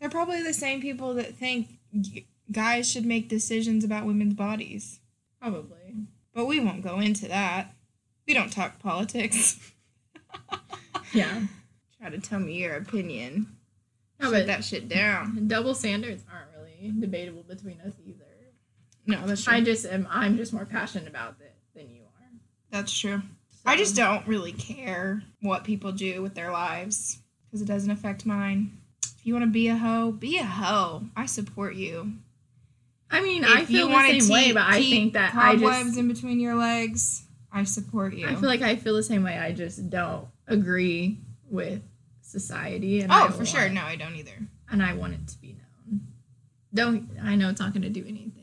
They're 0.00 0.10
probably 0.10 0.42
the 0.42 0.52
same 0.54 0.80
people 0.80 1.14
that 1.14 1.36
think 1.36 1.68
guys 2.50 2.90
should 2.90 3.06
make 3.06 3.28
decisions 3.28 3.84
about 3.84 4.04
women's 4.06 4.34
bodies. 4.34 5.00
Probably. 5.40 5.94
But 6.34 6.46
we 6.46 6.60
won't 6.60 6.82
go 6.82 6.98
into 7.00 7.28
that. 7.28 7.74
We 8.26 8.34
don't 8.34 8.52
talk 8.52 8.78
politics. 8.80 9.58
Yeah. 11.12 11.42
Try 11.98 12.10
to 12.10 12.18
tell 12.18 12.40
me 12.40 12.54
your 12.54 12.74
opinion. 12.74 13.56
No, 14.20 14.32
Shut 14.32 14.46
that 14.48 14.64
shit 14.64 14.88
down. 14.88 15.46
double 15.46 15.74
standards 15.74 16.24
aren't 16.30 16.48
really 16.52 16.92
debatable 17.00 17.42
between 17.42 17.80
us 17.80 17.94
either. 18.04 18.25
No, 19.06 19.26
that's 19.26 19.44
true. 19.44 19.54
I 19.54 19.60
just 19.60 19.86
am 19.86 20.06
I'm 20.10 20.36
just 20.36 20.52
more 20.52 20.64
passionate 20.66 21.08
about 21.08 21.36
it 21.40 21.54
than 21.74 21.90
you 21.90 22.02
are. 22.02 22.28
that's 22.70 22.96
true. 22.98 23.22
I 23.64 23.76
just 23.76 23.96
don't 23.96 24.26
really 24.28 24.52
care 24.52 25.22
what 25.40 25.64
people 25.64 25.90
do 25.92 26.22
with 26.22 26.34
their 26.34 26.52
lives 26.52 27.18
because 27.44 27.62
it 27.62 27.66
doesn't 27.66 27.90
affect 27.90 28.24
mine. 28.24 28.78
If 29.02 29.26
you 29.26 29.32
want 29.32 29.44
to 29.44 29.50
be 29.50 29.68
a 29.68 29.76
hoe, 29.76 30.12
be 30.12 30.38
a 30.38 30.44
hoe. 30.44 31.04
I 31.16 31.26
support 31.26 31.74
you. 31.74 32.12
I 33.10 33.20
mean, 33.22 33.44
If 33.44 33.50
I 33.50 33.64
feel 33.64 33.88
the 33.88 34.20
same 34.20 34.32
way, 34.32 34.52
but 34.52 34.64
I 34.64 34.80
think 34.80 35.12
that 35.14 35.34
I 35.34 35.56
just 35.56 35.96
in 35.96 36.08
between 36.08 36.40
your 36.40 36.54
legs. 36.54 37.22
I 37.52 37.64
support 37.64 38.14
you. 38.14 38.28
I 38.28 38.34
feel 38.34 38.48
like 38.48 38.62
I 38.62 38.76
feel 38.76 38.94
the 38.94 39.02
same 39.02 39.22
way. 39.22 39.38
I 39.38 39.52
just 39.52 39.88
don't 39.88 40.26
agree 40.46 41.18
with 41.48 41.80
society. 42.20 43.00
And 43.00 43.10
I 43.10 43.26
oh, 43.26 43.30
for 43.30 43.46
sure. 43.46 43.68
No, 43.68 43.82
I 43.82 43.96
don't 43.96 44.14
either. 44.16 44.46
And 44.70 44.82
I 44.82 44.92
want 44.92 45.14
it 45.14 45.26
to 45.28 45.40
be 45.40 45.56
known. 45.56 46.00
Don't 46.74 47.08
I 47.22 47.36
know 47.36 47.48
it's 47.48 47.60
not 47.60 47.72
going 47.72 47.82
to 47.82 47.88
do 47.88 48.04
anything, 48.06 48.35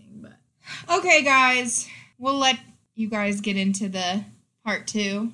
Okay, 0.90 1.24
guys, 1.24 1.88
we'll 2.18 2.38
let 2.38 2.60
you 2.96 3.08
guys 3.10 3.42
get 3.42 3.58
into 3.58 3.90
the 3.90 4.24
part 4.66 4.88
two 4.88 5.32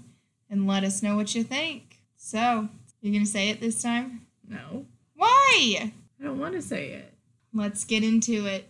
and 0.49 0.67
let 0.67 0.83
us 0.83 1.03
know 1.03 1.15
what 1.15 1.35
you 1.35 1.43
think. 1.43 1.99
So, 2.17 2.69
you're 3.01 3.13
gonna 3.13 3.25
say 3.25 3.49
it 3.49 3.59
this 3.61 3.81
time? 3.81 4.25
no, 4.47 4.85
Why? 5.15 5.91
I 6.19 6.23
don't 6.23 6.39
want 6.39 6.53
to 6.55 6.61
say 6.61 6.89
it. 6.91 7.13
Let's 7.53 7.83
get 7.85 8.03
into 8.03 8.45
it. 8.45 8.67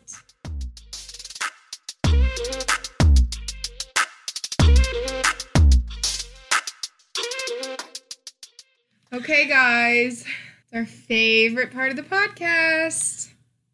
Okay, 9.11 9.47
guys, 9.47 10.21
it's 10.21 10.73
our 10.73 10.85
favorite 10.85 11.71
part 11.71 11.89
of 11.89 11.95
the 11.95 12.03
podcast 12.03 13.29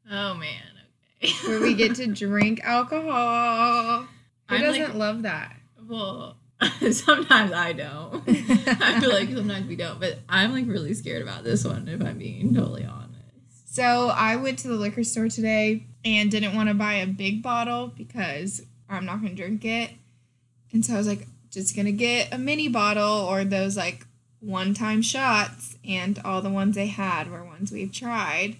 Oh 0.09 0.35
man. 0.35 0.74
Where 1.45 1.61
we 1.61 1.73
get 1.73 1.95
to 1.95 2.07
drink 2.13 2.61
alcohol. 2.63 4.01
Who 4.49 4.55
I'm 4.55 4.61
doesn't 4.61 4.81
like- 4.89 4.93
love 4.95 5.21
that? 5.23 5.55
well, 5.87 6.37
sometimes 6.91 7.51
I 7.51 7.73
don't. 7.73 8.23
I 8.27 8.99
feel 8.99 9.09
like 9.11 9.29
sometimes 9.29 9.67
we 9.67 9.75
don't, 9.75 9.99
but 9.99 10.19
I'm 10.29 10.51
like 10.53 10.67
really 10.67 10.93
scared 10.93 11.21
about 11.21 11.43
this 11.43 11.63
one. 11.65 11.87
If 11.87 12.01
I'm 12.01 12.17
being 12.17 12.53
totally 12.55 12.85
honest. 12.85 13.11
So 13.75 14.07
I 14.07 14.37
went 14.37 14.59
to 14.59 14.69
the 14.69 14.75
liquor 14.75 15.03
store 15.03 15.27
today 15.27 15.85
and 16.05 16.31
didn't 16.31 16.55
want 16.55 16.69
to 16.69 16.75
buy 16.75 16.93
a 16.95 17.07
big 17.07 17.43
bottle 17.43 17.87
because 17.87 18.61
I'm 18.89 19.05
not 19.05 19.21
gonna 19.21 19.35
drink 19.35 19.65
it. 19.65 19.91
And 20.71 20.85
so 20.85 20.93
I 20.93 20.97
was 20.97 21.07
like, 21.07 21.27
just 21.51 21.75
gonna 21.75 21.91
get 21.91 22.33
a 22.33 22.37
mini 22.37 22.69
bottle 22.69 23.03
or 23.27 23.43
those 23.43 23.75
like 23.75 24.05
one 24.39 24.73
time 24.73 25.01
shots. 25.01 25.77
And 25.85 26.19
all 26.23 26.41
the 26.41 26.49
ones 26.49 26.75
they 26.75 26.87
had 26.87 27.29
were 27.29 27.43
ones 27.43 27.71
we've 27.71 27.91
tried. 27.91 28.55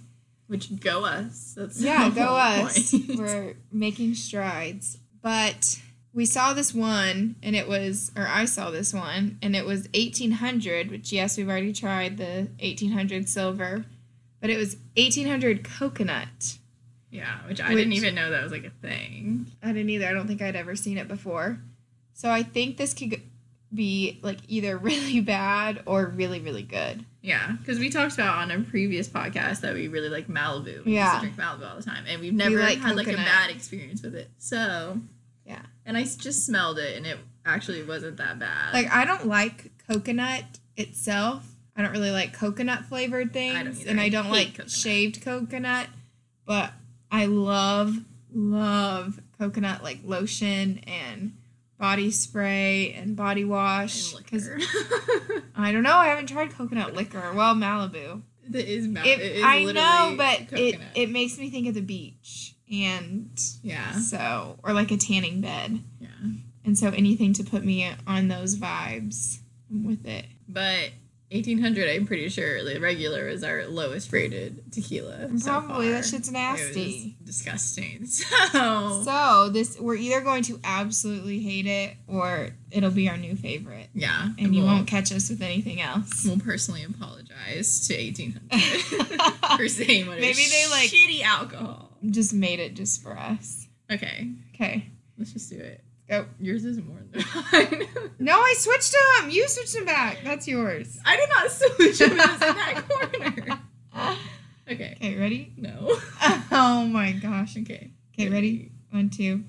Which 0.48 0.80
go 0.80 1.06
us. 1.06 1.54
That's 1.58 1.82
Yeah, 1.82 2.10
go 2.10 2.36
us. 2.36 2.92
point. 2.92 3.06
We're 3.18 3.56
making 3.72 4.14
strides. 4.16 4.98
But 5.22 5.80
we 6.14 6.26
saw 6.26 6.54
this 6.54 6.74
one 6.74 7.36
and 7.42 7.56
it 7.56 7.68
was, 7.68 8.12
or 8.16 8.28
I 8.28 8.46
saw 8.46 8.70
this 8.70 8.94
one 8.94 9.38
and 9.42 9.56
it 9.56 9.66
was 9.66 9.88
1800, 9.96 10.92
which 10.92 11.12
yes, 11.12 11.38
we've 11.38 11.50
already 11.50 11.74
tried 11.74 12.18
the 12.18 12.48
1800 12.62 13.28
silver, 13.28 13.86
but 14.40 14.50
it 14.50 14.58
was 14.58 14.78
1800 14.98 15.64
coconut. 15.64 16.58
Yeah, 17.10 17.38
which 17.48 17.60
I 17.62 17.70
Which- 17.70 17.78
didn't 17.78 17.94
even 17.94 18.14
know 18.16 18.30
that 18.30 18.44
was 18.44 18.52
like 18.52 18.66
a 18.66 18.70
thing. 18.70 19.52
I 19.64 19.68
didn't 19.72 19.90
either. 19.90 20.08
I 20.08 20.14
don't 20.14 20.28
think 20.28 20.42
I'd 20.42 20.56
ever 20.56 20.76
seen 20.76 20.98
it 20.98 21.08
before. 21.08 21.60
So 22.14 22.30
I 22.30 22.44
think 22.44 22.78
this 22.78 22.94
could 22.94 23.22
be 23.74 24.20
like 24.22 24.40
either 24.48 24.78
really 24.90 25.22
bad 25.22 25.82
or 25.86 26.06
really, 26.06 26.40
really 26.40 26.64
good. 26.64 27.06
Yeah, 27.22 27.54
because 27.60 27.80
we 27.80 27.90
talked 27.90 28.14
about 28.14 28.38
on 28.38 28.52
a 28.52 28.60
previous 28.62 29.08
podcast 29.10 29.62
that 29.62 29.74
we 29.74 29.88
really 29.88 30.10
like 30.10 30.28
Malibu. 30.28 30.86
We 30.86 30.94
Yeah. 30.96 31.20
drink 31.20 31.36
Malibu 31.36 31.68
all 31.70 31.76
the 31.76 31.84
time, 31.84 32.06
and 32.08 32.22
we've 32.22 32.34
never 32.34 32.60
like 32.60 32.78
had 32.80 32.96
like 32.96 33.08
a 33.08 33.14
bad 33.14 33.50
experience 33.50 34.02
with 34.04 34.16
it. 34.16 34.30
So 34.38 35.00
Yeah. 35.46 35.62
and 35.86 35.98
I 35.98 36.04
just 36.04 36.46
smelled 36.46 36.78
it, 36.80 36.96
and 36.98 37.06
it 37.06 37.18
actually 37.46 37.82
wasn't 37.84 38.18
that 38.18 38.38
bad. 38.40 38.74
Like 38.74 38.92
I 38.92 39.06
don't 39.06 39.26
like 39.28 39.72
coconut 39.88 40.44
itself. 40.78 41.48
I 41.76 41.82
don't 41.82 41.92
really 41.92 42.12
like 42.12 42.32
coconut 42.34 42.86
flavored 42.86 43.34
things, 43.34 43.82
either. 43.82 43.90
and 43.90 44.00
I 44.00 44.06
I 44.06 44.10
don't 44.10 44.26
hate 44.26 44.32
like 44.32 44.48
coconut. 44.52 44.72
shaved 44.72 45.22
coconut. 45.22 45.88
But 46.46 46.74
I 47.12 47.26
love, 47.26 47.98
love 48.34 49.20
coconut 49.40 49.84
like 49.84 50.00
lotion 50.06 50.80
and 50.86 51.34
body 51.78 52.12
spray 52.12 52.94
and 52.94 53.16
body 53.16 53.46
wash. 53.46 54.14
and 54.14 54.24
Because 54.24 54.50
liquor. 54.50 55.44
I 55.56 55.72
don't 55.72 55.84
know, 55.84 55.96
I 55.96 56.08
haven't 56.08 56.28
tried 56.28 56.52
coconut 56.52 56.94
liquor. 56.94 57.34
Well, 57.34 57.56
Malibu. 57.56 58.22
it 58.52 58.68
is 58.68 58.88
Malibu. 58.88 59.06
It, 59.06 59.20
it 59.20 59.32
is 59.38 59.44
I 59.44 59.64
know, 59.64 60.16
but 60.18 60.58
it 60.58 60.80
it 60.96 61.10
makes 61.10 61.38
me 61.38 61.50
think 61.50 61.68
of 61.68 61.74
the 61.74 61.82
beach, 61.82 62.56
and 62.72 63.38
yeah, 63.64 63.94
so 63.94 64.58
or 64.64 64.74
like 64.74 64.92
a 64.92 64.98
tanning 64.98 65.42
bed, 65.42 65.82
yeah. 66.00 66.08
and 66.64 66.78
so 66.78 66.90
anything 66.90 67.34
to 67.34 67.44
put 67.44 67.64
me 67.64 67.90
on 68.08 68.28
those 68.28 68.56
vibes 68.56 69.40
I'm 69.70 69.84
with 69.84 70.06
it. 70.06 70.26
But 70.48 70.92
1800, 71.36 71.90
I'm 71.90 72.06
pretty 72.08 72.30
sure 72.30 72.64
the 72.64 72.80
regular 72.80 73.28
is 73.28 73.44
our 73.44 73.66
lowest 73.68 74.12
rated 74.12 74.72
tequila. 74.72 75.30
so 75.38 75.52
Probably 75.62 75.90
that 75.90 76.04
far. 76.04 76.12
shit's 76.12 76.30
It 76.30 76.34
nasty. 76.34 77.16
was 77.20 77.36
disgusting. 77.36 78.08
So, 78.52 79.02
So 79.04 79.50
this 79.50 79.80
we're 79.80 79.96
either 79.96 80.22
going 80.22 80.44
to 80.44 80.60
absolutely 80.64 81.40
hate 81.40 81.66
it 81.68 81.96
or 82.08 82.50
it'll 82.72 82.92
be 82.92 83.10
our 83.10 83.18
new 83.18 83.36
favorite, 83.36 83.90
yeah, 83.94 84.30
and 84.38 84.56
you 84.56 84.64
we'll- 84.64 84.74
won't 84.74 84.88
catch 84.88 85.12
us 85.12 85.30
with 85.30 85.42
anything 85.42 85.82
else. 85.82 86.26
We'll 86.26 86.40
personally 86.40 86.84
apologize 86.84 87.88
to 87.88 87.94
1800 87.96 89.58
for 89.58 89.68
saying 89.70 90.08
what 90.08 90.20
Maybe 90.20 90.40
is 90.42 90.52
they, 90.52 90.70
like- 90.72 90.90
shitty 90.90 91.22
alcohol. 91.24 91.92
Just 92.10 92.34
made 92.34 92.60
it 92.60 92.76
just 92.76 93.02
for 93.02 93.18
us. 93.18 93.68
Okay, 93.92 94.32
Okay. 94.56 94.88
let's 95.18 95.32
just 95.34 95.50
do 95.50 95.58
it. 95.58 95.84
Go. 96.08 96.26
Yours 96.40 96.66
is 96.66 96.78
more 96.78 97.00
than 97.12 97.24
mine. 97.52 97.88
No, 98.20 98.34
I 98.40 98.54
switched 98.58 98.94
them. 99.22 99.30
You 99.32 99.48
switched 99.48 99.74
them 99.74 99.86
back. 99.86 100.20
That's 100.24 100.48
yours. 100.48 101.00
I 101.06 101.16
did 101.16 101.30
not 101.30 101.52
switch 101.52 102.00
them. 102.00 102.12
It 102.12 102.18
was 102.18 102.34
in 102.34 102.40
that 102.40 102.84
corner. 103.44 103.60
Okay. 104.72 104.96
Okay, 105.00 105.18
ready? 105.18 105.54
No. 105.58 105.98
Oh 106.52 106.86
my 106.86 107.12
gosh. 107.12 107.58
Okay. 107.58 107.92
Okay, 108.14 108.30
ready? 108.30 108.72
One, 108.92 109.10
two. 109.10 109.44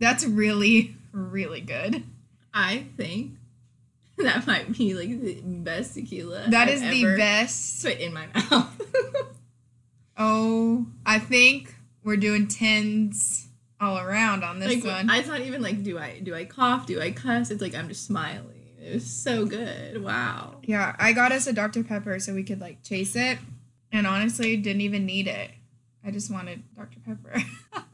That's 0.00 0.24
really, 0.24 0.96
really 1.12 1.60
good. 1.60 2.02
I 2.52 2.86
think 2.96 3.32
that 4.18 4.46
might 4.46 4.76
be 4.76 4.94
like 4.94 5.20
the 5.20 5.34
best 5.42 5.94
tequila. 5.94 6.46
That 6.48 6.68
I've 6.68 6.74
is 6.74 6.80
the 6.80 7.04
ever 7.04 7.16
best. 7.16 7.82
Put 7.84 7.98
in 7.98 8.12
my 8.12 8.26
mouth. 8.34 8.80
Oh, 10.16 10.86
I 11.06 11.18
think 11.18 11.74
we're 12.02 12.16
doing 12.16 12.48
tens 12.48 13.46
all 13.80 13.98
around 13.98 14.44
on 14.44 14.60
this 14.60 14.74
like, 14.74 14.84
one. 14.84 15.10
I 15.10 15.22
thought 15.22 15.40
even 15.40 15.62
like, 15.62 15.82
do 15.82 15.98
I 15.98 16.20
do 16.20 16.34
I 16.34 16.44
cough? 16.44 16.86
Do 16.86 17.00
I 17.00 17.10
cuss? 17.10 17.50
It's 17.50 17.62
like 17.62 17.74
I'm 17.74 17.88
just 17.88 18.04
smiling. 18.04 18.60
It 18.80 18.94
was 18.94 19.06
so 19.10 19.44
good. 19.44 20.02
Wow. 20.02 20.56
Yeah, 20.62 20.96
I 20.98 21.12
got 21.12 21.32
us 21.32 21.46
a 21.46 21.52
Dr. 21.52 21.84
Pepper 21.84 22.18
so 22.18 22.34
we 22.34 22.42
could 22.42 22.60
like 22.60 22.82
chase 22.82 23.14
it. 23.14 23.38
And 23.92 24.06
honestly, 24.06 24.56
didn't 24.56 24.82
even 24.82 25.04
need 25.04 25.26
it. 25.26 25.50
I 26.04 26.10
just 26.10 26.30
wanted 26.30 26.62
Dr. 26.76 26.98
Pepper. 27.00 27.42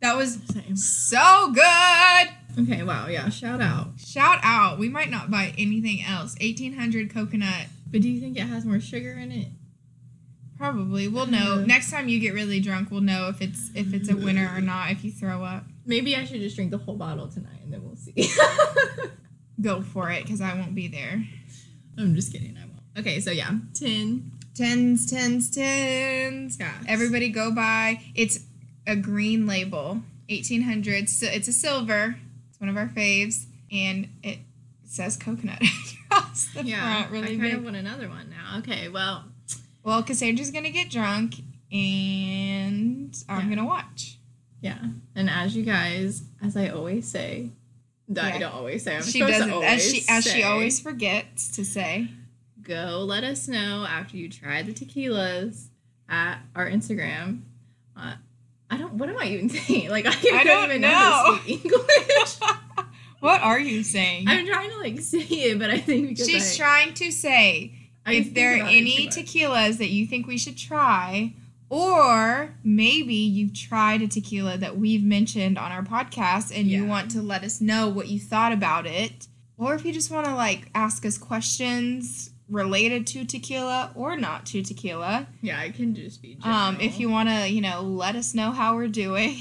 that 0.00 0.16
was 0.16 0.38
Same. 0.52 0.76
so 0.76 1.52
good. 1.52 2.28
Okay. 2.62 2.82
Wow. 2.82 3.08
Yeah. 3.08 3.28
Shout 3.28 3.60
out. 3.60 3.98
Shout 3.98 4.38
out. 4.42 4.78
We 4.78 4.88
might 4.88 5.10
not 5.10 5.30
buy 5.30 5.54
anything 5.58 6.02
else. 6.02 6.36
1800 6.40 7.12
coconut. 7.12 7.66
But 7.90 8.02
do 8.02 8.08
you 8.08 8.20
think 8.20 8.36
it 8.36 8.42
has 8.42 8.64
more 8.64 8.80
sugar 8.80 9.12
in 9.12 9.32
it? 9.32 9.48
Probably. 10.58 11.06
We'll 11.08 11.26
know. 11.26 11.64
Next 11.64 11.90
time 11.90 12.08
you 12.08 12.18
get 12.18 12.34
really 12.34 12.60
drunk, 12.60 12.90
we'll 12.90 13.00
know 13.00 13.28
if 13.28 13.40
it's 13.40 13.70
if 13.74 13.94
it's 13.94 14.08
a 14.10 14.16
winner 14.16 14.50
or 14.54 14.60
not 14.60 14.90
if 14.90 15.04
you 15.04 15.12
throw 15.12 15.44
up. 15.44 15.64
Maybe 15.86 16.16
I 16.16 16.24
should 16.24 16.40
just 16.40 16.56
drink 16.56 16.70
the 16.72 16.78
whole 16.78 16.96
bottle 16.96 17.28
tonight 17.28 17.60
and 17.62 17.72
then 17.72 17.84
we'll 17.84 17.96
see. 17.96 18.12
Go 19.60 19.82
for 19.82 20.10
it 20.10 20.26
cuz 20.26 20.40
I 20.40 20.54
won't 20.54 20.74
be 20.74 20.88
there. 20.88 21.24
I'm 21.96 22.14
just 22.14 22.32
kidding. 22.32 22.56
I 22.56 22.60
won't. 22.66 22.82
Okay. 22.98 23.20
So 23.20 23.30
yeah, 23.30 23.50
ten. 23.74 24.32
Tens, 24.54 25.06
tens, 25.08 25.48
tens. 25.50 26.56
Yeah. 26.58 26.72
Everybody 26.88 27.28
go 27.28 27.52
buy. 27.52 28.00
It's 28.16 28.40
a 28.88 28.96
green 28.96 29.46
label, 29.46 30.02
1800. 30.30 31.08
So 31.08 31.26
it's 31.26 31.46
a 31.46 31.52
silver. 31.52 32.16
It's 32.50 32.58
one 32.60 32.68
of 32.68 32.76
our 32.76 32.88
faves, 32.88 33.46
and 33.70 34.08
it 34.24 34.38
says 34.84 35.16
coconut 35.16 35.62
across 36.10 36.46
the 36.54 36.64
Yeah. 36.64 36.80
front, 37.02 37.12
really 37.12 37.26
I 37.26 37.30
kind 37.36 37.40
big. 37.42 37.54
of 37.54 37.62
want 37.64 37.76
another 37.76 38.08
one 38.08 38.30
now. 38.30 38.58
Okay. 38.58 38.88
Well. 38.88 39.26
Well, 39.88 40.02
Cassandra's 40.02 40.50
gonna 40.50 40.70
get 40.70 40.90
drunk, 40.90 41.36
and 41.72 43.16
I'm 43.28 43.48
Yeah. 43.48 43.56
gonna 43.56 43.66
watch. 43.66 44.18
Yeah. 44.60 44.78
And 45.14 45.30
as 45.30 45.56
you 45.56 45.64
guys, 45.64 46.24
as 46.42 46.56
I 46.58 46.68
always 46.68 47.08
say, 47.08 47.50
that 48.08 48.34
I 48.34 48.38
don't 48.38 48.52
always 48.52 48.82
say. 48.82 48.96
I'm 48.96 49.02
she 49.02 49.20
doesn't 49.20 49.50
as 49.50 49.82
she 49.82 50.04
always 50.04 50.10
as 50.10 50.24
she 50.24 50.30
say, 50.30 50.42
always 50.42 50.78
forgets 50.80 51.48
to 51.56 51.64
say. 51.64 52.08
go 52.62 53.02
let 53.06 53.24
us 53.24 53.48
know 53.48 53.86
after 53.88 54.18
you 54.18 54.28
try 54.28 54.60
the 54.62 54.72
tequilas 54.72 55.68
at 56.08 56.40
our 56.54 56.68
Instagram. 56.68 57.40
Uh, 57.96 58.14
I 58.70 58.76
don't. 58.76 58.94
What 58.94 59.08
am 59.08 59.16
I 59.18 59.24
even 59.28 59.48
saying? 59.58 59.88
Like 59.88 60.04
I, 60.06 60.10
I 60.40 60.44
don't 60.44 60.64
even 60.68 60.82
know 60.82 60.88
how 60.90 61.34
to 61.36 61.42
speak 61.42 61.64
English. 61.64 62.38
what 63.20 63.40
are 63.40 63.58
you 63.58 63.82
saying? 63.82 64.26
I'm 64.28 64.46
trying 64.46 64.70
to 64.70 64.78
like 64.78 65.00
say 65.14 65.20
it, 65.20 65.58
but 65.58 65.70
I 65.70 65.78
think 65.78 66.08
because 66.10 66.28
She's 66.28 66.54
I, 66.54 66.62
trying 66.62 66.94
to 66.94 67.10
say 67.10 67.72
I 68.08 68.14
if 68.14 68.34
there 68.34 68.62
are 68.62 68.66
any 68.66 69.06
tequilas 69.08 69.78
that 69.78 69.88
you 69.88 70.06
think 70.06 70.26
we 70.26 70.38
should 70.38 70.56
try, 70.56 71.34
or 71.70 72.54
maybe 72.64 73.14
you've 73.14 73.54
tried 73.54 74.02
a 74.02 74.08
tequila 74.08 74.56
that 74.58 74.78
we've 74.78 75.04
mentioned 75.04 75.58
on 75.58 75.70
our 75.70 75.82
podcast 75.82 76.56
and 76.56 76.66
you 76.68 76.86
want 76.86 77.10
to 77.12 77.22
let 77.22 77.44
us 77.44 77.60
know 77.60 77.88
what 77.88 78.08
you 78.08 78.18
thought 78.18 78.52
about 78.52 78.86
it, 78.86 79.28
or 79.56 79.74
if 79.74 79.84
you 79.84 79.92
just 79.92 80.10
want 80.10 80.26
to 80.26 80.34
like 80.34 80.70
ask 80.74 81.04
us 81.04 81.18
questions 81.18 82.30
related 82.48 83.06
to 83.06 83.24
tequila 83.24 83.92
or 83.94 84.16
not 84.16 84.46
to 84.46 84.62
tequila. 84.62 85.26
yeah, 85.42 85.60
I 85.60 85.70
can 85.70 85.94
just 85.94 86.22
be. 86.22 86.38
Um, 86.42 86.80
if 86.80 86.98
you 86.98 87.10
want 87.10 87.28
to, 87.28 87.48
you 87.48 87.60
know, 87.60 87.82
let 87.82 88.16
us 88.16 88.34
know 88.34 88.50
how 88.52 88.74
we're 88.76 88.88
doing, 88.88 89.36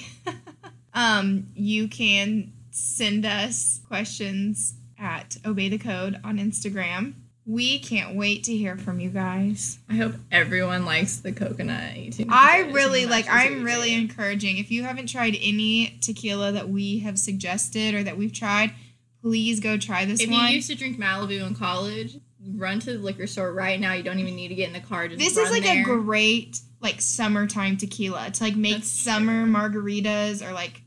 um, 0.94 1.48
you 1.56 1.88
can 1.88 2.52
send 2.72 3.26
us 3.26 3.80
questions 3.88 4.76
at 5.00 5.38
Obey 5.46 5.70
the 5.70 5.78
Code 5.78 6.20
on 6.24 6.38
Instagram. 6.38 7.14
We 7.50 7.80
can't 7.80 8.16
wait 8.18 8.44
to 8.44 8.56
hear 8.58 8.76
from 8.78 9.00
you 9.00 9.10
guys. 9.10 9.80
I 9.90 9.96
hope 9.96 10.16
everyone 10.32 10.84
likes 10.84 11.18
the 11.18 11.32
coconut 11.32 11.94
18. 11.96 12.28
I 12.30 12.70
really 12.74 13.06
like. 13.06 13.26
I'm 13.30 13.64
really 13.64 13.92
did. 13.92 14.02
encouraging. 14.02 14.58
If 14.58 14.70
you 14.70 14.84
haven't 14.84 15.08
tried 15.08 15.38
any 15.42 15.98
tequila 16.02 16.52
that 16.52 16.68
we 16.68 17.00
have 17.00 17.18
suggested 17.18 17.96
or 17.96 18.04
that 18.04 18.18
we've 18.18 18.34
tried, 18.34 18.74
please 19.22 19.62
go 19.62 19.78
try 19.78 20.04
this 20.04 20.20
If 20.20 20.30
one. 20.30 20.48
you 20.50 20.56
used 20.56 20.70
to 20.70 20.76
drink 20.76 21.00
Malibu 21.00 21.48
in 21.48 21.56
college, 21.56 22.18
run 22.56 22.80
to 22.82 22.94
the 22.94 23.00
liquor 23.00 23.28
store 23.28 23.54
right 23.54 23.80
now. 23.80 23.94
You 23.94 24.04
don't 24.04 24.20
even 24.20 24.36
need 24.36 24.50
to 24.50 24.56
get 24.56 24.68
in 24.68 24.74
the 24.74 24.82
car. 24.82 25.08
Just 25.08 25.20
this 25.20 25.38
is 25.38 25.50
like 25.50 25.64
there. 25.64 25.82
a 25.82 25.86
great 25.86 26.60
like 26.82 27.00
summertime 27.00 27.78
tequila 27.78 28.30
to 28.30 28.44
like 28.44 28.58
make 28.58 28.74
That's 28.76 28.90
summer 28.92 29.44
true. 29.46 29.54
margaritas 29.54 30.46
or 30.46 30.52
like 30.52 30.82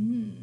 Mm. 0.00 0.39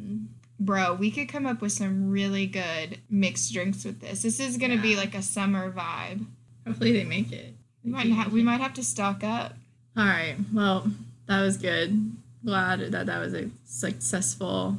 Bro, 0.60 0.94
we 0.94 1.10
could 1.10 1.28
come 1.28 1.46
up 1.46 1.60
with 1.60 1.72
some 1.72 2.10
really 2.10 2.46
good 2.46 2.98
mixed 3.08 3.52
drinks 3.52 3.84
with 3.84 4.00
this. 4.00 4.22
This 4.22 4.40
is 4.40 4.56
gonna 4.56 4.78
be 4.78 4.96
like 4.96 5.14
a 5.14 5.22
summer 5.22 5.70
vibe. 5.72 6.26
Hopefully 6.66 6.92
they 6.92 7.04
make 7.04 7.30
it. 7.32 7.54
We 7.84 7.90
might 7.92 8.10
ha- 8.10 8.28
we 8.32 8.42
might 8.42 8.60
have 8.60 8.74
to 8.74 8.82
stock 8.84 9.22
up. 9.22 9.54
All 9.96 10.04
right. 10.04 10.36
Well, 10.52 10.90
that 11.26 11.40
was 11.42 11.56
good. 11.56 12.12
Glad 12.44 12.80
that 12.92 13.06
that 13.06 13.18
was 13.20 13.34
a 13.34 13.50
successful 13.64 14.78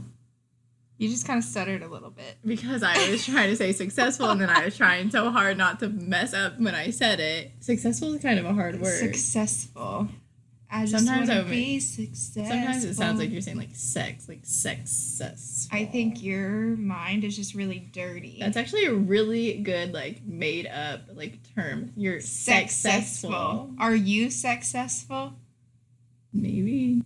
You 0.97 1.07
just 1.09 1.25
kind 1.25 1.37
of 1.39 1.45
stuttered 1.45 1.81
a 1.81 1.87
little 1.87 2.09
bit. 2.09 2.37
because 2.45 2.83
I 2.83 3.09
was 3.09 3.25
trying 3.25 3.49
to 3.49 3.55
say 3.55 3.71
successful 3.71 4.29
and 4.29 4.41
then 4.41 4.49
I 4.49 4.65
was 4.65 4.75
trying 4.75 5.09
so 5.11 5.31
hard 5.31 5.57
not 5.57 5.79
to 5.79 5.87
mess 5.89 6.33
up 6.33 6.59
when 6.59 6.75
I 6.75 6.89
said 6.89 7.19
it. 7.21 7.51
Successful 7.61 8.13
is 8.15 8.21
kind 8.21 8.37
of 8.37 8.45
a 8.45 8.53
hard 8.53 8.81
word. 8.81 8.97
Successful. 8.99 10.09
I 10.71 10.85
just 10.85 11.05
Sometimes 11.05 11.29
want 11.29 11.39
I 11.39 11.43
to 11.43 11.49
be 11.49 11.79
successful. 11.79 12.45
Sometimes 12.45 12.83
it 12.83 12.93
sounds 12.93 13.19
like 13.19 13.31
you're 13.31 13.41
saying 13.41 13.57
like 13.57 13.73
sex, 13.73 14.29
like 14.29 14.41
success. 14.43 15.67
I 15.71 15.85
think 15.85 16.21
your 16.21 16.77
mind 16.77 17.23
is 17.23 17.35
just 17.35 17.55
really 17.55 17.79
dirty. 17.79 18.37
That's 18.39 18.55
actually 18.55 18.85
a 18.85 18.93
really 18.93 19.53
good 19.57 19.93
like 19.93 20.23
made 20.25 20.67
up 20.67 21.01
like 21.13 21.39
term. 21.55 21.91
You're 21.95 22.21
successful. 22.21 23.73
Are 23.79 23.95
you 23.95 24.29
successful? 24.29 25.33
Maybe. 26.33 27.01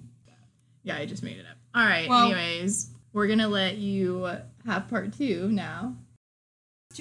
Yeah, 0.83 0.97
I 0.97 1.05
just 1.05 1.23
made 1.23 1.37
it 1.37 1.45
up. 1.49 1.57
All 1.73 1.85
right. 1.85 2.09
Well- 2.09 2.33
anyways, 2.33 2.89
we're 3.13 3.27
gonna 3.27 3.47
let 3.47 3.77
you 3.77 4.29
have 4.65 4.89
part 4.89 5.13
two 5.13 5.49
now. 5.49 5.95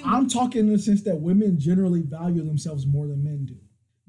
I'm 0.05 0.29
talking 0.29 0.61
in 0.61 0.73
the 0.73 0.79
sense 0.79 1.03
that 1.03 1.17
women 1.17 1.59
generally 1.59 2.03
value 2.03 2.43
themselves 2.45 2.87
more 2.87 3.07
than 3.09 3.23
men 3.23 3.45
do. 3.47 3.57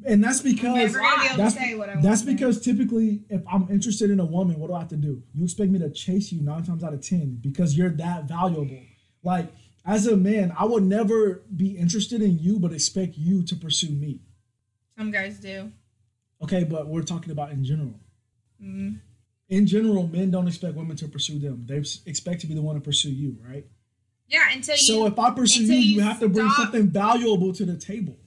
And 0.06 0.24
that's 0.24 0.42
because 0.42 0.94
be 0.94 1.00
that's, 1.38 1.56
say 1.56 1.76
what 1.76 1.90
I 1.90 2.02
that's 2.02 2.24
because 2.24 2.60
typically 2.60 3.22
if 3.30 3.42
I'm 3.52 3.68
interested 3.70 4.10
in 4.10 4.20
a 4.20 4.26
woman, 4.26 4.60
what 4.60 4.68
do 4.68 4.74
I 4.74 4.80
have 4.80 4.90
to 4.90 4.98
do? 4.98 5.22
You 5.34 5.44
expect 5.44 5.72
me 5.72 5.80
to 5.80 5.90
chase 5.90 6.32
you 6.32 6.42
nine 6.42 6.64
times 6.64 6.84
out 6.84 6.94
of 6.94 7.02
ten 7.02 7.38
because 7.40 7.78
you're 7.78 7.92
that 7.92 8.26
valuable. 8.26 8.82
Like 9.24 9.54
as 9.86 10.08
a 10.08 10.18
man, 10.18 10.54
I 10.58 10.66
would 10.66 10.84
never 10.84 11.44
be 11.56 11.78
interested 11.78 12.22
in 12.22 12.40
you 12.40 12.60
but 12.60 12.74
expect 12.74 13.18
you 13.18 13.44
to 13.44 13.56
pursue 13.56 13.92
me. 13.92 14.22
Some 14.98 15.12
guys 15.12 15.38
do. 15.38 15.72
Okay, 16.42 16.64
but 16.64 16.88
we're 16.88 17.04
talking 17.04 17.32
about 17.32 17.52
in 17.52 17.64
general. 17.64 18.00
Mm. 18.62 19.00
In 19.50 19.68
general, 19.68 20.08
men 20.08 20.32
don't 20.32 20.48
expect 20.48 20.76
women 20.76 20.98
to 20.98 21.08
pursue 21.08 21.40
them. 21.40 21.66
They 21.68 21.78
expect 22.06 22.42
to 22.42 22.48
be 22.48 22.56
the 22.56 22.62
one 22.62 22.76
to 22.76 22.82
pursue 22.82 23.12
you, 23.12 23.38
right? 23.48 23.66
Yeah, 24.28 24.52
until 24.52 24.76
you. 24.76 24.82
So 24.82 25.06
if 25.06 25.18
I 25.20 25.32
pursue 25.32 25.64
you, 25.64 25.74
you 25.74 25.96
you 25.96 26.02
have 26.02 26.20
to 26.20 26.30
bring 26.30 26.50
stop- 26.50 26.64
something 26.64 26.90
valuable 26.90 27.54
to 27.54 27.66
the 27.66 27.78
table. 27.78 28.18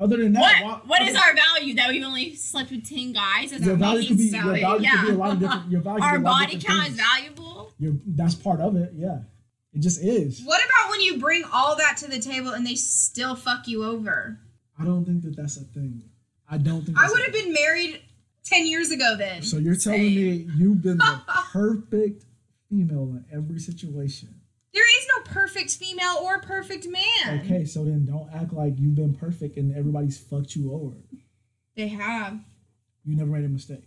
Other 0.00 0.16
than 0.18 0.32
that, 0.34 0.62
why- 0.62 0.80
What 0.86 1.02
is 1.02 1.16
our 1.16 1.34
value? 1.34 1.74
That 1.74 1.88
we've 1.90 2.04
only 2.04 2.34
slept 2.36 2.70
with 2.70 2.88
ten 2.88 3.12
guys? 3.12 3.50
That's 3.50 3.64
your 3.64 3.72
our 3.72 3.78
value 3.78 4.08
could 4.08 4.16
be 4.18 4.24
your 4.28 4.42
value 4.44 4.88
could 4.90 5.06
be 5.06 5.12
a 5.12 5.16
lot 5.16 5.32
of 5.32 5.40
different. 5.40 5.70
Your 5.70 5.80
value 5.80 6.02
Our 6.02 6.18
be 6.18 6.24
a 6.24 6.28
lot 6.28 6.44
of 6.44 6.46
body 6.52 6.60
count 6.64 6.88
is 6.88 6.94
valuable. 6.94 7.72
Your, 7.78 7.92
that's 8.06 8.34
part 8.34 8.60
of 8.60 8.76
it. 8.76 8.92
Yeah, 8.94 9.18
it 9.72 9.80
just 9.80 10.00
is. 10.02 10.42
What 10.44 10.60
about 10.64 10.90
when 10.90 11.00
you 11.00 11.18
bring 11.18 11.42
all 11.52 11.76
that 11.76 11.96
to 11.98 12.08
the 12.08 12.20
table 12.20 12.50
and 12.50 12.64
they 12.66 12.74
still 12.76 13.34
fuck 13.34 13.66
you 13.66 13.84
over? 13.84 14.38
I 14.78 14.84
don't 14.84 15.04
think 15.04 15.22
that 15.24 15.36
that's 15.36 15.56
a 15.56 15.64
thing. 15.64 16.02
I 16.48 16.58
don't 16.58 16.82
think. 16.86 16.96
I 16.98 17.08
would 17.10 17.22
have 17.22 17.32
been 17.32 17.52
married 17.52 18.00
10 18.44 18.66
years 18.66 18.90
ago 18.92 19.16
then. 19.16 19.42
So 19.42 19.58
you're 19.58 19.76
telling 19.76 20.00
me 20.00 20.48
you've 20.56 20.80
been 20.82 20.98
the 20.98 21.20
perfect 21.52 22.24
female 22.70 23.02
in 23.16 23.24
every 23.32 23.58
situation. 23.58 24.34
There 24.72 25.00
is 25.00 25.07
no 25.18 25.32
perfect 25.32 25.70
female 25.76 26.18
or 26.22 26.36
a 26.36 26.40
perfect 26.40 26.86
man. 26.88 27.40
Okay, 27.44 27.64
so 27.64 27.84
then 27.84 28.04
don't 28.06 28.28
act 28.34 28.52
like 28.52 28.74
you've 28.78 28.94
been 28.94 29.14
perfect 29.14 29.56
and 29.56 29.74
everybody's 29.76 30.18
fucked 30.18 30.54
you 30.56 30.72
over. 30.72 30.96
they 31.76 31.88
have. 31.88 32.38
You 33.04 33.16
never 33.16 33.30
made 33.30 33.44
a 33.44 33.48
mistake. 33.48 33.84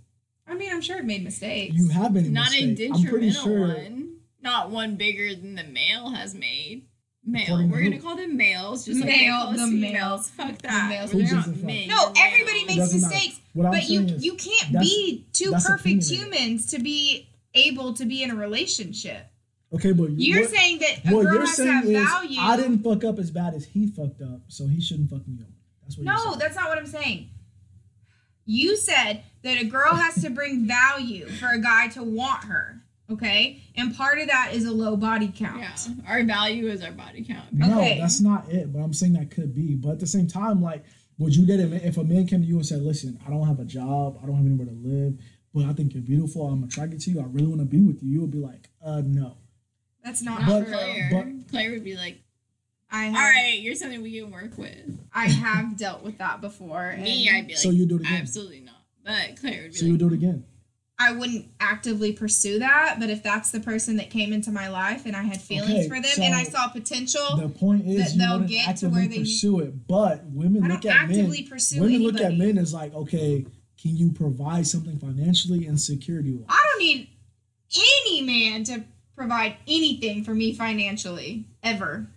I 0.48 0.56
mean, 0.56 0.72
I'm 0.72 0.82
sure 0.82 0.98
I've 0.98 1.06
made 1.06 1.24
mistakes. 1.24 1.76
You 1.76 1.89
have 1.89 2.13
made 2.13 2.26
a 2.26 2.30
Not 2.30 2.54
a 2.56 2.65
mistake. 2.65 2.89
Pretty 3.10 3.32
detrimental 3.32 3.44
sure. 3.44 3.67
one. 3.67 4.15
Not 4.41 4.72
one 4.72 4.96
bigger 4.96 5.36
than 5.36 5.56
the 5.56 5.63
male 5.63 6.10
has 6.10 6.34
made. 6.34 6.88
Male. 7.24 7.44
According 7.44 7.70
We're 7.70 7.78
who? 7.82 7.89
gonna 7.91 8.02
call 8.02 8.15
them 8.15 8.36
males, 8.36 8.86
just 8.86 9.00
Male, 9.06 9.32
call 9.36 9.48
us 9.50 9.58
the 9.60 9.65
females. 9.67 10.30
Fuck 10.32 10.58
that. 10.63 10.89
males. 10.89 11.12
They're 11.12 11.32
not 11.32 11.46
a 11.46 11.50
men, 11.52 11.88
No, 11.88 12.12
everybody 12.17 12.65
makes 12.65 12.91
mistakes. 12.91 13.39
But 13.54 13.88
you 13.89 14.02
is 14.02 14.26
you 14.26 14.34
can't 14.34 14.80
be 14.80 15.28
two 15.32 15.52
perfect 15.52 16.10
humans 16.10 16.65
to 16.67 16.80
be 16.80 17.30
able 17.54 17.94
to 17.94 18.06
be 18.06 18.24
in 18.24 18.32
a 18.32 18.36
relationship. 18.36 19.28
Okay, 19.73 19.93
but 19.93 20.12
You're 20.12 20.41
what, 20.41 20.49
saying 20.49 20.79
that 20.79 21.05
a 21.05 21.15
what 21.15 21.23
girl 21.23 21.34
you're 21.34 21.45
has 21.45 21.55
to 21.55 21.65
have 21.65 21.84
saying 21.86 21.95
is 21.95 22.10
value. 22.10 22.39
I 22.41 22.57
didn't 22.57 22.84
fuck 22.84 23.03
up 23.03 23.19
as 23.19 23.31
bad 23.31 23.53
as 23.53 23.65
he 23.65 23.88
fucked 23.88 24.21
up, 24.21 24.41
so 24.47 24.67
he 24.67 24.81
shouldn't 24.81 25.10
fuck 25.10 25.25
me 25.27 25.38
over. 25.39 25.51
That's 25.84 25.97
what 25.97 26.05
you're 26.05 26.13
No, 26.13 26.36
that's 26.36 26.55
not 26.55 26.69
what 26.69 26.77
I'm 26.77 26.88
saying. 26.88 27.29
You 28.45 28.75
said 28.75 29.23
that 29.43 29.62
a 29.62 29.63
girl 29.63 29.93
has 29.93 30.21
to 30.23 30.29
bring 30.29 30.67
value 30.67 31.27
for 31.27 31.47
a 31.47 31.60
guy 31.60 31.88
to 31.89 32.03
want 32.03 32.45
her. 32.45 32.81
Okay? 33.10 33.62
And 33.75 33.95
part 33.95 34.19
of 34.19 34.27
that 34.27 34.51
is 34.53 34.65
a 34.65 34.71
low 34.71 34.95
body 34.95 35.31
count. 35.34 35.62
Yeah, 35.62 35.93
our 36.07 36.23
value 36.23 36.67
is 36.67 36.81
our 36.84 36.91
body 36.91 37.23
count. 37.23 37.51
No, 37.51 37.79
that's 37.79 38.21
not 38.21 38.49
it. 38.49 38.71
But 38.71 38.79
I'm 38.79 38.93
saying 38.93 39.13
that 39.13 39.31
could 39.31 39.53
be. 39.53 39.75
But 39.75 39.91
at 39.91 39.99
the 39.99 40.07
same 40.07 40.27
time, 40.27 40.62
like, 40.62 40.84
would 41.17 41.36
you 41.36 41.45
date 41.45 41.60
a 41.60 41.67
man 41.67 41.81
if 41.81 41.97
a 41.97 42.03
man 42.03 42.25
came 42.25 42.41
to 42.41 42.47
you 42.47 42.55
and 42.55 42.65
said, 42.65 42.81
"Listen, 42.81 43.19
I 43.25 43.29
don't 43.29 43.45
have 43.47 43.60
a 43.60 43.65
job, 43.65 44.17
I 44.21 44.25
don't 44.25 44.36
have 44.36 44.45
anywhere 44.45 44.67
to 44.67 44.73
live, 44.73 45.19
but 45.53 45.65
I 45.65 45.73
think 45.73 45.93
you're 45.93 46.03
beautiful, 46.03 46.47
I'm 46.47 46.63
attracted 46.63 47.01
to 47.01 47.12
you, 47.12 47.19
I 47.19 47.25
really 47.25 47.47
want 47.47 47.60
to 47.60 47.65
be 47.65 47.81
with 47.81 48.01
you," 48.01 48.10
you 48.10 48.21
would 48.21 48.31
be 48.31 48.39
like, 48.39 48.69
"Uh, 48.84 49.01
no." 49.05 49.38
That's 50.03 50.21
not 50.21 50.41
Not 50.41 50.47
But- 50.49 50.63
true. 50.65 50.73
Claire. 50.73 51.09
but- 51.11 51.47
Claire 51.51 51.71
would 51.71 51.83
be 51.83 51.95
like, 51.95 52.21
I 52.91 53.07
"All 53.07 53.13
have, 53.13 53.29
right, 53.33 53.59
you're 53.61 53.75
something 53.75 54.01
we 54.01 54.19
can 54.19 54.31
work 54.31 54.57
with." 54.57 54.99
I 55.13 55.27
have 55.29 55.77
dealt 55.77 56.03
with 56.03 56.17
that 56.17 56.41
before. 56.41 56.95
Me, 56.97 57.29
I'd 57.29 57.47
be 57.47 57.53
like, 57.53 57.57
So 57.61 57.69
you 57.69 57.85
do 57.85 57.95
it 57.95 58.01
again. 58.01 58.21
absolutely 58.21 58.61
not. 58.61 58.75
But 59.05 59.37
Claire 59.39 59.63
would 59.63 59.71
be 59.71 59.77
So 59.77 59.85
you 59.85 59.97
do 59.97 60.07
it 60.07 60.13
again. 60.13 60.43
I 60.99 61.13
wouldn't 61.13 61.47
actively 61.59 62.13
pursue 62.13 62.59
that, 62.59 62.97
but 62.99 63.09
if 63.09 63.23
that's 63.23 63.49
the 63.49 63.59
person 63.59 63.95
that 63.97 64.11
came 64.11 64.31
into 64.31 64.51
my 64.51 64.67
life 64.67 65.07
and 65.07 65.15
I 65.15 65.23
had 65.23 65.41
feelings 65.41 65.71
Okay, 65.71 65.87
for 65.87 65.95
them 65.99 66.11
and 66.21 66.35
I 66.35 66.43
saw 66.43 66.67
potential, 66.67 67.37
The 67.37 67.49
point 67.49 67.87
is, 67.87 68.11
that 68.13 68.17
they'll 68.19 68.47
get 68.47 68.77
to 68.77 68.89
where 68.89 69.07
they- 69.07 69.19
pursue 69.19 69.61
it, 69.61 69.87
but 69.87 70.23
women 70.27 70.61
look 70.67 70.85
at 70.85 71.09
men. 71.09 71.31
pursue 71.47 71.81
Women 71.81 72.03
look 72.03 72.21
at 72.21 72.37
men 72.37 72.57
as 72.59 72.71
like, 72.71 72.93
okay, 72.93 73.45
can 73.81 73.97
you 73.97 74.11
provide 74.11 74.67
something 74.67 74.99
financially 74.99 75.65
and 75.65 75.79
security 75.81 76.33
wise? 76.33 76.45
I 76.49 76.67
don't 76.71 76.83
need 76.85 77.07
any 77.75 78.21
man 78.21 78.63
to 78.65 78.83
provide 79.21 79.55
anything 79.67 80.23
for 80.23 80.34
me 80.34 80.53
financially 80.53 81.45
ever. 81.63 82.07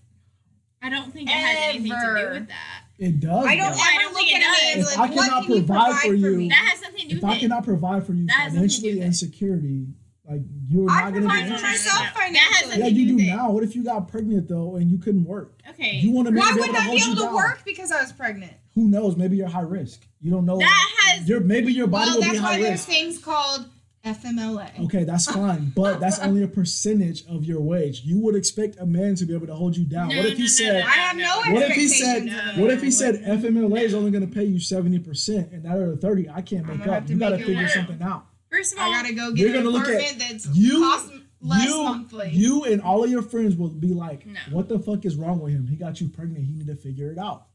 I 0.82 0.90
don't 0.90 1.12
think 1.12 1.28
it 1.30 1.32
has 1.32 1.56
anything 1.74 1.90
to 1.90 1.96
do 1.96 2.16
Ever. 2.20 2.30
with 2.34 2.48
that. 2.48 2.80
It 2.98 3.20
does. 3.20 3.44
I 3.46 3.56
don't 3.56 3.72
though. 3.72 3.78
I 3.78 3.92
ever 3.94 4.02
don't 4.02 4.12
look 4.12 4.22
think 4.22 4.32
at 4.34 4.40
it 4.40 4.44
a 4.44 4.46
man 4.46 4.56
and 4.76 4.80
does. 4.84 4.88
be 4.88 4.92
If 4.92 4.98
like, 4.98 5.10
I 5.10 5.14
what 5.14 5.24
cannot 5.24 5.42
can 5.46 5.52
you 5.52 5.58
provide 5.64 5.84
provide 5.84 6.00
for 6.02 6.08
for 6.08 6.14
you- 6.14 6.36
me? 6.36 6.48
That 6.48 6.68
has 6.70 6.80
nothing 6.82 6.96
to 7.00 7.08
do 7.08 7.16
if 7.16 7.22
with 7.22 7.30
I 7.30 7.34
it. 7.36 7.40
cannot 7.40 7.64
provide 7.64 8.06
for 8.06 8.12
you 8.14 8.26
That 8.26 8.32
has 8.34 8.54
nothing 8.54 8.68
to 8.68 8.74
do 8.76 8.82
financially 8.82 8.94
with 8.94 9.04
and 9.04 9.12
it. 9.14 9.16
security, 9.16 9.86
Like 10.30 10.42
you're 10.68 10.90
I 10.90 10.94
not 10.94 11.00
gonna 11.04 11.12
be 11.12 11.18
provide 11.20 11.36
for 11.48 11.54
interested. 11.54 11.66
myself 11.68 11.98
That 11.98 12.04
has 12.04 12.14
financially. 12.14 12.70
Yeah, 12.72 12.78
nothing 12.84 12.96
you 12.96 13.02
to 13.04 13.08
do 13.08 13.16
with 13.16 13.24
it. 13.24 13.28
now. 13.36 13.50
What 13.50 13.64
if 13.64 13.74
you 13.76 13.84
got 13.84 14.08
pregnant 14.08 14.48
though 14.48 14.76
and 14.76 14.90
you 14.90 14.98
couldn't 14.98 15.24
work? 15.24 15.60
Okay. 15.70 15.96
You 15.96 16.10
want 16.12 16.28
a 16.28 16.30
man 16.30 16.40
Why 16.40 16.48
to 16.50 16.54
be 16.54 16.60
wouldn't 16.60 16.76
able 16.76 16.84
to 16.84 16.90
I 16.90 16.94
be 16.94 17.00
able 17.02 17.08
you 17.08 17.14
to 17.16 17.22
down. 17.22 17.34
work 17.34 17.62
because 17.64 17.90
I 17.92 18.00
was 18.02 18.12
pregnant? 18.12 18.52
Who 18.74 18.88
knows? 18.88 19.16
Maybe 19.16 19.36
you're 19.36 19.48
high 19.48 19.60
risk. 19.62 20.06
You 20.20 20.30
don't 20.30 20.44
know. 20.46 20.58
that 20.58 20.90
has 21.16 21.28
Your 21.28 21.40
maybe 21.40 21.72
your 21.72 21.86
body 21.86 22.10
Well, 22.10 22.14
will 22.16 22.22
be 22.22 22.28
that's 22.28 22.38
high 22.40 22.50
why 22.56 22.58
there's 22.60 22.70
risk. 22.72 22.88
things 22.88 23.18
called 23.18 23.68
FMLA. 24.04 24.84
Okay, 24.84 25.04
that's 25.04 25.30
fine, 25.30 25.70
but 25.76 25.98
that's 26.00 26.18
only 26.18 26.42
a 26.42 26.48
percentage 26.48 27.24
of 27.26 27.44
your 27.44 27.60
wage. 27.60 28.02
You 28.04 28.18
would 28.20 28.34
expect 28.36 28.76
a 28.78 28.86
man 28.86 29.14
to 29.16 29.24
be 29.24 29.34
able 29.34 29.46
to 29.46 29.54
hold 29.54 29.76
you 29.76 29.84
down. 29.84 30.08
No, 30.08 30.16
what 30.18 30.26
if 30.26 30.36
he 30.36 30.42
no, 30.42 30.44
no, 30.44 30.48
said? 30.48 30.72
no, 30.80 30.86
I 30.86 30.90
have 30.92 31.16
no 31.16 31.52
What 31.54 31.62
if 31.62 31.72
he 31.76 31.88
said? 31.88 32.24
No. 32.24 32.62
What 32.62 32.70
if 32.70 32.82
he 32.82 32.90
said 32.90 33.22
FMLA 33.22 33.80
is 33.80 33.94
only 33.94 34.10
going 34.10 34.26
to 34.28 34.32
pay 34.34 34.44
you 34.44 34.60
seventy 34.60 34.98
percent, 34.98 35.52
and 35.52 35.62
that 35.64 35.72
other 35.72 35.96
thirty 35.96 36.28
I 36.28 36.42
can't 36.42 36.66
make 36.66 36.86
up. 36.86 37.08
You 37.08 37.16
got 37.16 37.30
to 37.30 37.38
figure 37.38 37.62
work. 37.62 37.70
something 37.70 38.02
out. 38.02 38.26
first 38.50 38.72
of 38.74 38.78
all, 38.78 38.92
I 38.92 39.02
gotta 39.02 39.14
go 39.14 39.30
get. 39.32 39.38
You're 39.40 39.48
get 39.52 39.58
an 39.58 39.64
gonna 39.64 39.76
look 39.78 39.88
at- 39.88 39.94
apartment 40.00 40.18
that's 40.30 40.56
you- 40.56 40.80
cost 40.80 41.10
less 41.40 41.64
you, 41.68 41.82
monthly. 41.82 42.30
you 42.30 42.64
and 42.64 42.80
all 42.80 43.04
of 43.04 43.10
your 43.10 43.20
friends 43.22 43.54
will 43.56 43.68
be 43.68 43.92
like, 43.92 44.24
No. 44.26 44.40
"What 44.50 44.68
the 44.68 44.78
fuck 44.78 45.04
is 45.04 45.16
wrong 45.16 45.40
with 45.40 45.52
him? 45.52 45.66
He 45.66 45.76
got 45.76 46.00
you 46.00 46.08
pregnant. 46.08 46.44
He 46.46 46.52
need 46.52 46.66
to 46.68 46.76
figure 46.76 47.10
it 47.10 47.18
out." 47.18 47.46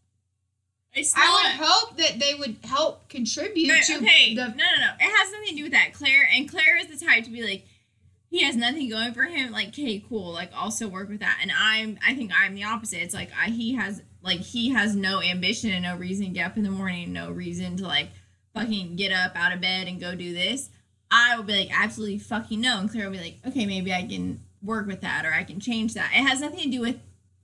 It's 0.94 1.14
I 1.16 1.20
not. 1.22 1.44
would 1.44 1.68
hope 1.68 1.98
that 1.98 2.20
they 2.20 2.34
would 2.36 2.58
help 2.64 3.08
contribute 3.10 3.68
But, 3.68 3.84
to 3.84 3.98
okay, 3.98 4.36
the 4.36 4.48
no, 4.48 4.54
no, 4.56 4.56
no. 4.56 4.92
It 5.00 5.16
has 5.18 5.32
nothing 5.32 5.50
to 5.50 5.56
do 5.56 5.64
with 5.64 5.72
that. 5.74 5.94
Claire 5.94 6.28
and 6.34 6.50
Claire 6.50 6.78
is 6.78 6.88
the 6.88 7.06
type 7.06 7.24
to 7.26 7.30
be 7.30 7.44
like, 7.44 7.66
he 8.28 8.44
has 8.44 8.56
nothing 8.56 8.90
going 8.90 9.14
for 9.14 9.24
him. 9.24 9.52
Like, 9.52 9.70
okay, 9.70 10.04
cool. 10.08 10.34
Like, 10.34 10.52
also 10.56 10.88
work 10.88 11.10
with 11.10 11.20
that. 11.20 11.40
And 11.42 11.52
I'm, 11.58 11.98
I 12.06 12.14
think 12.14 12.32
I'm 12.36 12.54
the 12.54 12.64
opposite. 12.64 13.02
It's 13.02 13.14
like 13.14 13.30
I, 13.40 13.50
he 13.50 13.74
has, 13.74 14.02
like, 14.22 14.40
he 14.40 14.70
has 14.70 14.96
no 14.96 15.22
ambition 15.22 15.72
and 15.72 15.84
no 15.84 15.96
reason 15.98 16.28
to 16.28 16.32
get 16.32 16.46
up 16.46 16.58
in 16.58 16.64
the 16.64 16.70
morning, 16.70 17.12
no 17.12 17.32
reason 17.32 17.78
to 17.78 17.86
like 17.88 18.10
fucking 18.54 18.96
get 18.96 19.12
up 19.12 19.36
out 19.36 19.54
of 19.54 19.62
bed 19.62 19.88
and 19.88 20.00
go 20.00 20.16
do 20.16 20.34
this. 20.34 20.70
I 21.12 21.36
will 21.36 21.44
be 21.44 21.58
like, 21.60 21.70
absolutely 21.72 22.20
fucking 22.20 22.62
no. 22.62 22.80
And 22.80 22.90
Claire 22.90 23.06
will 23.06 23.18
be 23.18 23.24
like, 23.24 23.38
okay, 23.48 23.66
maybe 23.66 23.92
I 23.94 24.04
can 24.06 24.42
work 24.62 24.86
with 24.86 25.02
that 25.02 25.26
or 25.26 25.34
I 25.34 25.44
can 25.44 25.60
change 25.60 25.94
that. 25.96 26.12
It 26.14 26.24
has 26.28 26.42
nothing 26.42 26.60
to 26.60 26.70
do 26.70 26.82
with 26.82 27.00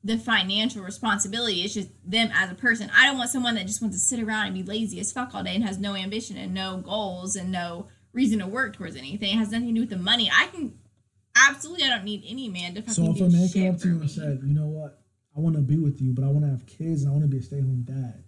the 0.06 0.20
financial 0.20 0.84
responsibility. 0.84 1.62
It's 1.64 1.74
just 1.74 1.90
them 2.06 2.30
as 2.32 2.52
a 2.52 2.56
person. 2.56 2.92
I 2.96 3.08
don't 3.08 3.18
want 3.18 3.32
someone 3.32 3.56
that 3.56 3.66
just 3.66 3.82
wants 3.82 3.98
to 3.98 4.00
sit 4.00 4.24
around 4.24 4.46
and 4.46 4.54
be 4.54 4.62
lazy 4.62 5.00
as 5.00 5.12
fuck 5.12 5.34
all 5.34 5.44
day 5.44 5.56
and 5.56 5.66
has 5.66 5.80
no 5.80 5.96
ambition 5.96 6.38
and 6.38 6.54
no 6.54 6.78
goals 6.78 7.36
and 7.36 7.52
no 7.52 7.88
reason 8.14 8.38
to 8.40 8.46
work 8.48 8.76
towards 8.76 8.96
anything. 8.96 9.32
It 9.32 9.40
has 9.40 9.50
nothing 9.50 9.70
to 9.70 9.74
do 9.74 9.82
with 9.82 9.90
the 9.90 9.98
money. 9.98 10.30
I 10.32 10.46
can 10.48 10.78
absolutely. 11.36 11.86
I 11.86 11.90
don't 11.90 12.04
need 12.04 12.24
any 12.28 12.48
man 12.48 12.76
to 12.76 12.82
fucking 12.82 12.94
So 12.94 13.12
if 13.12 13.18
do 13.18 13.26
a 13.26 13.30
man 13.30 13.50
came 13.50 13.74
up 13.74 13.82
to 13.82 13.88
you 13.88 14.00
and 14.02 14.12
said, 14.12 14.42
"You 14.46 14.54
know 14.54 14.68
what? 14.68 15.02
I 15.36 15.40
want 15.40 15.56
to 15.56 15.62
be 15.64 15.78
with 15.78 16.00
you, 16.00 16.14
but 16.14 16.24
I 16.24 16.28
want 16.28 16.46
to 16.46 16.52
have 16.52 16.68
kids 16.68 17.02
and 17.02 17.10
I 17.10 17.12
want 17.12 17.24
to 17.24 17.28
be 17.28 17.40
a 17.40 17.42
stay-at-home 17.42 17.82
dad," 17.88 18.24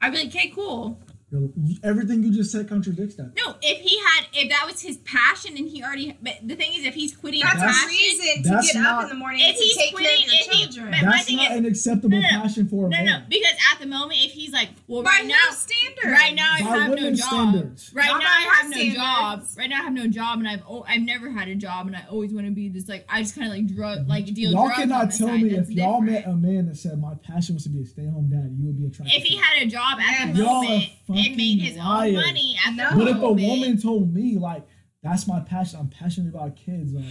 I'd 0.00 0.10
be 0.10 0.18
like, 0.18 0.28
okay, 0.28 0.48
cool. 0.48 1.00
You're, 1.28 1.50
everything 1.82 2.22
you 2.22 2.32
just 2.32 2.52
said 2.52 2.68
contradicts 2.68 3.16
that. 3.16 3.32
No, 3.36 3.56
if 3.60 3.78
he 3.80 3.98
had, 3.98 4.26
if 4.32 4.48
that 4.50 4.64
was 4.64 4.80
his 4.80 4.98
passion 4.98 5.56
and 5.56 5.68
he 5.68 5.82
already, 5.82 6.16
but 6.22 6.34
the 6.44 6.54
thing 6.54 6.70
is, 6.74 6.84
if 6.84 6.94
he's 6.94 7.16
quitting 7.16 7.40
that's 7.40 7.54
his 7.54 7.62
That's- 7.62 7.84
a 7.84 7.88
reason 7.88 8.42
to 8.44 8.48
that's 8.48 8.72
get 8.72 8.80
not- 8.80 8.94
up 8.98 9.02
in 9.02 9.08
the 9.08 9.14
morning 9.16 9.40
If 9.42 9.56
to 9.56 9.62
he's 9.62 9.76
take 9.76 9.96
care 9.96 10.14
of 10.14 10.20
your 10.20 10.34
if 10.34 10.46
he- 10.46 10.62
children. 10.66 10.90
but- 10.92 11.00
That's 11.10 11.32
not 11.32 11.50
is- 11.50 11.56
an 11.58 11.64
acceptable 11.66 12.10
No, 12.10 12.20
no, 12.20 12.30
no. 12.30 12.42
passion 12.42 12.68
for 12.68 12.86
a 12.86 12.90
no, 12.90 12.96
man. 12.96 13.04
no, 13.06 13.22
because 13.28 13.54
at 13.74 13.80
the 13.80 13.86
moment, 13.86 14.20
if 14.22 14.30
he's 14.30 14.52
like, 14.52 14.68
well, 14.86 15.02
By 15.02 15.10
right 15.10 15.26
now, 15.26 15.34
whose 15.48 15.56
standard? 15.58 16.12
Right 16.12 16.34
now, 16.36 16.48
I 16.54 16.62
By 16.62 16.68
have 16.78 16.90
no 16.94 17.10
job. 17.10 17.16
standards. 17.18 17.90
Right 17.92 18.06
Not 18.06 18.20
now, 18.22 18.28
I 18.30 18.44
my 18.46 18.54
have 18.54 18.70
no 18.70 18.94
job. 18.94 19.44
Right 19.58 19.70
now, 19.70 19.80
I 19.80 19.82
have 19.82 19.92
no 19.94 20.06
job, 20.06 20.38
and 20.38 20.46
I've 20.48 20.62
oh, 20.68 20.84
I've 20.88 21.02
never 21.02 21.28
had 21.30 21.48
a 21.48 21.56
job, 21.56 21.88
and 21.88 21.96
I 21.96 22.04
always 22.08 22.32
want 22.32 22.46
to 22.46 22.52
be 22.52 22.68
this. 22.68 22.88
Like, 22.88 23.04
I 23.08 23.22
just 23.22 23.34
kind 23.34 23.48
of 23.48 23.52
like 23.52 23.66
drug, 23.66 24.06
like 24.06 24.26
deal 24.26 24.52
y'all 24.52 24.66
drugs 24.66 24.78
cannot 24.78 25.10
tell 25.10 25.26
side. 25.26 25.42
me 25.42 25.48
That's 25.56 25.68
if 25.70 25.74
y'all 25.76 26.00
met 26.00 26.24
a 26.24 26.36
man 26.36 26.66
that 26.66 26.76
said 26.76 27.00
my 27.00 27.14
passion 27.16 27.56
was 27.56 27.64
to 27.64 27.70
be 27.70 27.82
a 27.82 27.84
stay-at-home 27.84 28.30
dad, 28.30 28.54
you 28.56 28.66
would 28.66 28.78
be 28.78 28.86
attracted. 28.86 29.16
If 29.16 29.24
he 29.24 29.36
had 29.36 29.60
a 29.60 29.66
job 29.66 29.98
at 29.98 30.32
the 30.32 30.38
Yeah. 30.38 30.44
Y'all 30.46 30.62
moment 30.62 30.84
and 31.08 31.36
made 31.36 31.60
his 31.60 31.76
fucking 31.76 31.80
own 31.80 31.86
liars. 32.14 32.14
money 32.26 32.56
at 32.66 32.74
No. 32.74 32.90
the 32.90 32.96
But 32.96 33.08
if 33.08 33.16
a 33.16 33.20
moment, 33.20 33.42
woman 33.48 33.80
told 33.80 34.12
me 34.14 34.36
like 34.38 34.66
that's 35.02 35.26
my 35.26 35.40
passion, 35.40 35.78
I'm 35.80 35.88
passionate 35.88 36.34
about 36.34 36.56
kids, 36.56 36.92
like 36.92 37.04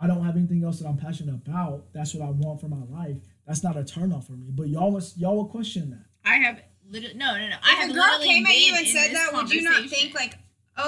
I 0.00 0.06
don't 0.06 0.24
have 0.24 0.36
anything 0.36 0.64
else 0.64 0.80
that 0.80 0.88
I'm 0.88 0.96
passionate 0.98 1.34
about. 1.34 1.92
That's 1.92 2.12
what 2.14 2.26
I 2.26 2.30
want 2.30 2.60
for 2.60 2.68
my 2.68 2.84
life. 2.90 3.16
That's 3.46 3.62
not 3.62 3.76
a 3.76 3.82
turnoff 3.82 4.24
for 4.24 4.32
me. 4.32 4.48
But 4.50 4.68
y'all 4.68 4.90
was 4.92 5.16
y'all 5.16 5.36
will 5.36 5.46
question 5.46 5.90
that. 5.90 6.04
I 6.28 6.36
have 6.36 6.60
literally 6.90 7.14
no, 7.16 7.34
no, 7.36 7.48
no. 7.48 7.56
I 7.62 7.70
have 7.76 7.90
if 7.90 7.96
a 7.96 7.98
girl 7.98 8.18
came 8.20 8.44
at 8.46 8.56
you 8.58 8.74
and 8.76 8.86
said 8.86 9.12
that, 9.14 9.30
would 9.32 9.50
you 9.52 9.62
not 9.62 9.88
think 9.88 10.14
like, 10.14 10.38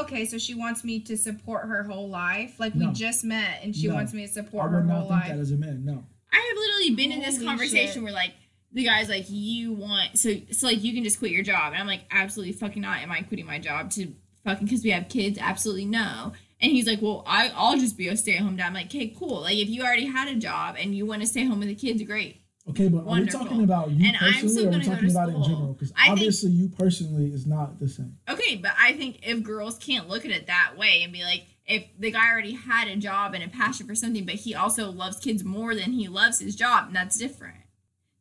okay, 0.00 0.24
so 0.26 0.36
she 0.38 0.54
wants 0.54 0.84
me 0.84 1.00
to 1.00 1.16
support 1.16 1.66
her 1.66 1.82
whole 1.84 2.08
life? 2.08 2.58
Like 2.60 2.74
No. 2.74 2.88
we 2.88 2.92
just 2.94 3.24
met 3.24 3.60
and 3.62 3.74
she 3.74 3.88
No. 3.88 3.94
wants 3.94 4.12
me 4.12 4.26
to 4.26 4.32
support 4.32 4.70
her 4.70 4.82
whole 4.82 4.88
life. 4.88 4.90
I 4.90 4.94
would 4.94 4.94
not 4.94 4.98
whole 5.00 5.08
think 5.10 5.20
life. 5.22 5.36
that 5.36 5.38
as 5.40 5.50
a 5.52 5.56
man. 5.56 5.84
No. 5.84 6.04
I 6.32 6.36
have 6.36 6.56
literally 6.56 6.94
been 6.96 7.12
in 7.12 7.20
this 7.20 7.42
conversation 7.42 7.94
shit. 7.94 8.02
where 8.02 8.12
like 8.12 8.34
the 8.74 8.84
guy's 8.84 9.08
like, 9.08 9.24
you 9.28 9.72
want 9.72 10.18
so 10.18 10.34
so 10.50 10.66
like 10.66 10.82
you 10.84 10.92
can 10.92 11.04
just 11.04 11.18
quit 11.18 11.30
your 11.30 11.42
job, 11.42 11.72
and 11.72 11.80
I'm 11.80 11.86
like, 11.86 12.02
absolutely 12.10 12.52
fucking 12.52 12.82
not. 12.82 12.98
Am 12.98 13.10
I 13.10 13.22
quitting 13.22 13.46
my 13.46 13.58
job 13.58 13.90
to 13.92 14.12
fucking 14.44 14.66
because 14.66 14.82
we 14.84 14.90
have 14.90 15.08
kids? 15.08 15.38
Absolutely 15.40 15.86
no. 15.86 16.32
And 16.60 16.72
he's 16.72 16.86
like, 16.86 17.00
well, 17.00 17.22
I 17.26 17.52
I'll 17.54 17.78
just 17.78 17.96
be 17.96 18.08
a 18.08 18.16
stay 18.16 18.36
at 18.36 18.42
home 18.42 18.56
dad. 18.56 18.66
I'm 18.66 18.74
like, 18.74 18.86
okay, 18.86 19.14
cool. 19.18 19.42
Like 19.42 19.56
if 19.56 19.68
you 19.68 19.82
already 19.82 20.06
had 20.06 20.28
a 20.28 20.34
job 20.34 20.76
and 20.78 20.94
you 20.94 21.06
want 21.06 21.22
to 21.22 21.26
stay 21.26 21.44
home 21.44 21.60
with 21.60 21.68
the 21.68 21.74
kids, 21.74 22.02
great. 22.02 22.40
Okay, 22.68 22.88
but 22.88 23.04
Wonderful. 23.04 23.40
are 23.40 23.42
we 23.42 23.48
talking 23.48 23.64
about 23.64 23.90
you 23.90 24.08
And 24.08 24.16
I'm 24.18 24.32
personally 24.32 24.64
or 24.64 24.68
are 24.70 24.78
we 24.78 24.84
talking 24.84 25.10
about 25.10 25.28
it 25.28 25.34
in 25.34 25.42
general? 25.42 25.72
Because 25.74 25.92
I 25.92 26.04
think- 26.06 26.12
obviously 26.12 26.50
you 26.50 26.68
personally 26.68 27.26
is 27.26 27.46
not 27.46 27.78
the 27.78 27.88
same. 27.88 28.16
Okay, 28.28 28.56
but 28.56 28.72
I 28.80 28.94
think 28.94 29.20
if 29.22 29.42
girls 29.42 29.76
can't 29.76 30.08
look 30.08 30.24
at 30.24 30.30
it 30.30 30.46
that 30.46 30.72
way 30.78 31.02
and 31.02 31.12
be 31.12 31.22
like, 31.22 31.44
if 31.66 31.84
the 31.98 32.10
guy 32.10 32.30
already 32.30 32.52
had 32.52 32.88
a 32.88 32.96
job 32.96 33.34
and 33.34 33.44
a 33.44 33.48
passion 33.48 33.86
for 33.86 33.94
something, 33.94 34.24
but 34.24 34.36
he 34.36 34.54
also 34.54 34.90
loves 34.90 35.18
kids 35.18 35.44
more 35.44 35.74
than 35.74 35.92
he 35.92 36.08
loves 36.08 36.40
his 36.40 36.56
job, 36.56 36.86
and 36.86 36.96
that's 36.96 37.18
different. 37.18 37.56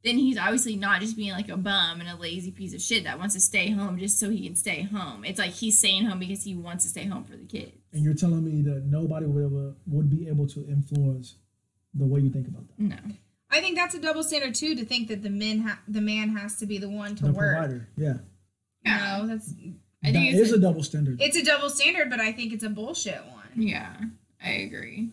Then 0.03 0.17
he's 0.17 0.37
obviously 0.37 0.75
not 0.75 0.99
just 0.99 1.15
being 1.15 1.31
like 1.31 1.47
a 1.49 1.55
bum 1.55 2.01
and 2.01 2.09
a 2.09 2.15
lazy 2.15 2.51
piece 2.51 2.73
of 2.73 2.81
shit 2.81 3.05
that 3.05 3.17
wants 3.19 3.35
to 3.35 3.39
stay 3.41 3.69
home 3.71 3.97
just 3.97 4.19
so 4.19 4.29
he 4.29 4.45
can 4.45 4.55
stay 4.55 4.81
home. 4.83 5.23
It's 5.23 5.39
like 5.39 5.51
he's 5.51 5.79
staying 5.79 6.05
home 6.05 6.19
because 6.19 6.43
he 6.43 6.55
wants 6.55 6.83
to 6.83 6.89
stay 6.89 7.05
home 7.05 7.23
for 7.23 7.37
the 7.37 7.45
kids. 7.45 7.71
And 7.93 8.03
you're 8.03 8.13
telling 8.13 8.43
me 8.43 8.61
that 8.63 8.83
nobody 8.85 9.25
would 9.25 9.45
ever, 9.45 9.75
would 9.87 10.09
be 10.09 10.27
able 10.27 10.45
to 10.47 10.67
influence 10.67 11.35
the 11.93 12.05
way 12.05 12.19
you 12.19 12.29
think 12.29 12.47
about 12.49 12.67
that. 12.67 12.79
No. 12.79 12.97
I 13.49 13.61
think 13.61 13.77
that's 13.77 13.95
a 13.95 13.99
double 13.99 14.23
standard 14.23 14.55
too. 14.55 14.75
To 14.75 14.83
think 14.83 15.07
that 15.09 15.21
the 15.23 15.29
men 15.29 15.59
ha- 15.61 15.79
the 15.87 16.01
man 16.01 16.35
has 16.35 16.57
to 16.57 16.65
be 16.65 16.79
the 16.79 16.89
one 16.89 17.15
to 17.15 17.25
The 17.25 17.31
work. 17.31 17.53
provider. 17.55 17.87
Yeah. 17.95 18.15
Yeah. 18.83 19.19
No, 19.19 19.27
that's 19.27 19.53
I 20.03 20.11
think 20.11 20.31
That 20.31 20.39
it's 20.39 20.49
is 20.49 20.51
a- 20.53 20.57
a 20.57 20.59
double 20.59 20.83
standard. 20.83 21.21
it's 21.21 21.37
a 21.37 21.45
double 21.45 21.69
standard, 21.69 22.09
but 22.09 22.19
I 22.19 22.31
think 22.33 22.51
it's 22.51 22.63
a 22.63 22.69
bullshit 22.69 23.23
one. 23.27 23.47
Yeah, 23.55 23.93
I 24.43 24.49
agree. 24.49 25.11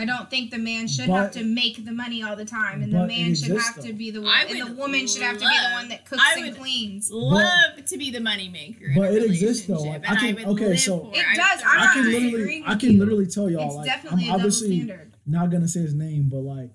I 0.00 0.04
don't 0.04 0.30
think 0.30 0.52
the 0.52 0.58
man 0.58 0.86
should 0.86 1.08
But- 1.08 1.14
have 1.14 1.30
to 1.32 1.44
make 1.44 1.84
the 1.84 1.90
money 1.92 2.22
all 2.22 2.36
the 2.36 2.44
time, 2.44 2.82
and 2.82 2.92
the 2.92 3.04
man 3.06 3.34
should 3.34 3.50
exists, 3.50 3.74
have 3.76 3.84
to 3.84 3.92
be 3.92 4.12
the 4.12 4.20
I 4.20 4.22
one, 4.22 4.46
and 4.50 4.60
the 4.60 4.66
would 4.66 4.78
woman 4.78 5.06
should 5.08 5.22
have 5.22 5.34
to 5.38 5.40
be 5.40 5.58
the 5.58 5.72
one 5.74 5.88
that 5.88 6.04
cooks 6.06 6.22
I 6.24 6.38
and 6.40 6.56
cleans. 6.56 7.10
Love 7.10 7.84
to 7.84 7.98
be 7.98 8.10
the 8.12 8.20
moneymaker. 8.20 8.90
in 8.90 8.94
But 8.94 9.10
a 9.12 9.16
it 9.16 9.24
exists, 9.24 9.66
though. 9.66 9.74
relationship, 9.74 10.02
Like, 10.02 10.10
I 10.22 10.28
and 10.28 10.36
can- 10.38 10.48
would 10.48 10.54
okay, 10.56 10.68
live 10.68 10.80
so- 10.80 11.00
for 11.00 11.14
It 11.14 11.24
I 11.28 11.34
does. 11.36 11.62
I'm 11.66 11.80
I 11.80 11.92
can 11.94 12.02
thrive. 12.04 12.22
literally, 12.22 12.62
I 12.64 12.74
can 12.76 12.92
you. 12.92 12.98
literally 13.00 13.26
tell 13.26 13.50
y'all. 13.50 13.66
It's 13.66 13.74
like, 13.74 13.86
definitely 13.86 14.24
I'm 14.26 14.30
a 14.30 14.34
obviously 14.34 14.76
standard. 14.76 15.12
not 15.26 15.50
gonna 15.50 15.68
say 15.68 15.80
his 15.80 15.94
name, 15.94 16.28
but 16.28 16.38
like 16.42 16.70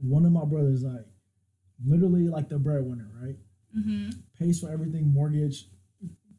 one 0.00 0.24
of 0.24 0.30
my 0.30 0.44
brothers, 0.44 0.84
like 0.84 1.04
literally 1.84 2.28
like 2.28 2.48
the 2.48 2.58
breadwinner, 2.60 3.10
right? 3.20 3.36
Mm-hmm. 3.76 4.10
Pays 4.38 4.60
for 4.60 4.70
everything, 4.70 5.12
mortgage, 5.12 5.66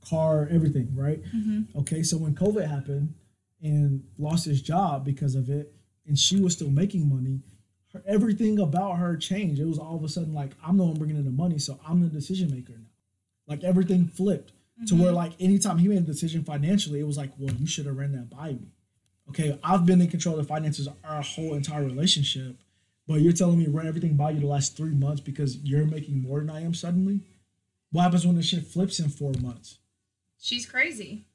car, 0.02 0.48
everything, 0.50 0.96
right? 0.96 1.22
Mm-hmm. 1.36 1.78
Okay, 1.80 2.02
so 2.04 2.18
when 2.18 2.34
COVID 2.34 2.66
happened 2.66 3.14
and 3.62 4.04
lost 4.18 4.46
his 4.46 4.62
job 4.62 5.04
because 5.04 5.36
of 5.36 5.50
it, 5.50 5.74
and 6.10 6.20
she 6.20 6.42
was 6.42 6.52
still 6.54 6.70
making 6.70 7.08
money, 7.08 7.40
her, 7.94 8.04
everything 8.06 8.60
about 8.60 8.98
her 8.98 9.16
changed. 9.16 9.62
It 9.62 9.66
was 9.66 9.80
all 9.80 9.96
of 9.96 10.04
a 10.04 10.10
sudden 10.10 10.34
like 10.34 10.52
I'm 10.66 10.78
the 10.78 10.84
one 10.84 10.96
bringing 10.98 11.16
in 11.16 11.24
the 11.24 11.32
money, 11.32 11.60
so 11.60 11.80
I'm 11.88 12.02
the 12.02 12.10
decision 12.10 12.52
maker 12.52 12.74
now. 12.74 12.90
Like 13.48 13.64
everything 13.64 14.08
flipped 14.08 14.52
to 14.88 14.94
Mm-hmm. 14.94 15.04
where 15.04 15.12
like 15.12 15.34
anytime 15.40 15.78
he 15.78 15.88
made 15.88 16.00
a 16.00 16.02
decision 16.02 16.44
financially, 16.44 17.00
it 17.00 17.08
was 17.08 17.18
like, 17.18 17.32
well, 17.38 17.54
you 17.56 17.68
should 17.68 17.86
have 17.86 17.98
ran 17.98 18.12
that 18.14 18.30
by 18.30 18.50
me. 18.54 18.72
Okay, 19.30 19.60
I've 19.64 19.86
been 19.86 20.02
in 20.02 20.08
control 20.08 20.40
of 20.40 20.42
the 20.42 20.48
finances 20.48 20.88
our 21.04 21.22
whole 21.22 21.54
entire 21.54 21.84
relationship, 21.84 22.58
but 23.08 23.22
you're 23.22 23.34
telling 23.34 23.60
me 23.60 23.68
run 23.68 23.88
everything 23.88 24.16
by 24.16 24.32
you 24.32 24.40
the 24.40 24.48
last 24.48 24.76
three 24.76 24.94
months 24.96 25.22
because 25.22 25.58
you're 25.58 25.86
making 25.86 26.22
more 26.22 26.40
than 26.40 26.50
I 26.50 26.62
am 26.64 26.74
suddenly. 26.74 27.22
What 27.92 28.04
happens 28.04 28.26
when 28.26 28.36
the 28.36 28.42
shit 28.42 28.66
flips 28.68 29.00
in 29.00 29.10
four 29.10 29.34
months? 29.42 29.80
She's 30.40 30.66
crazy. 30.66 31.26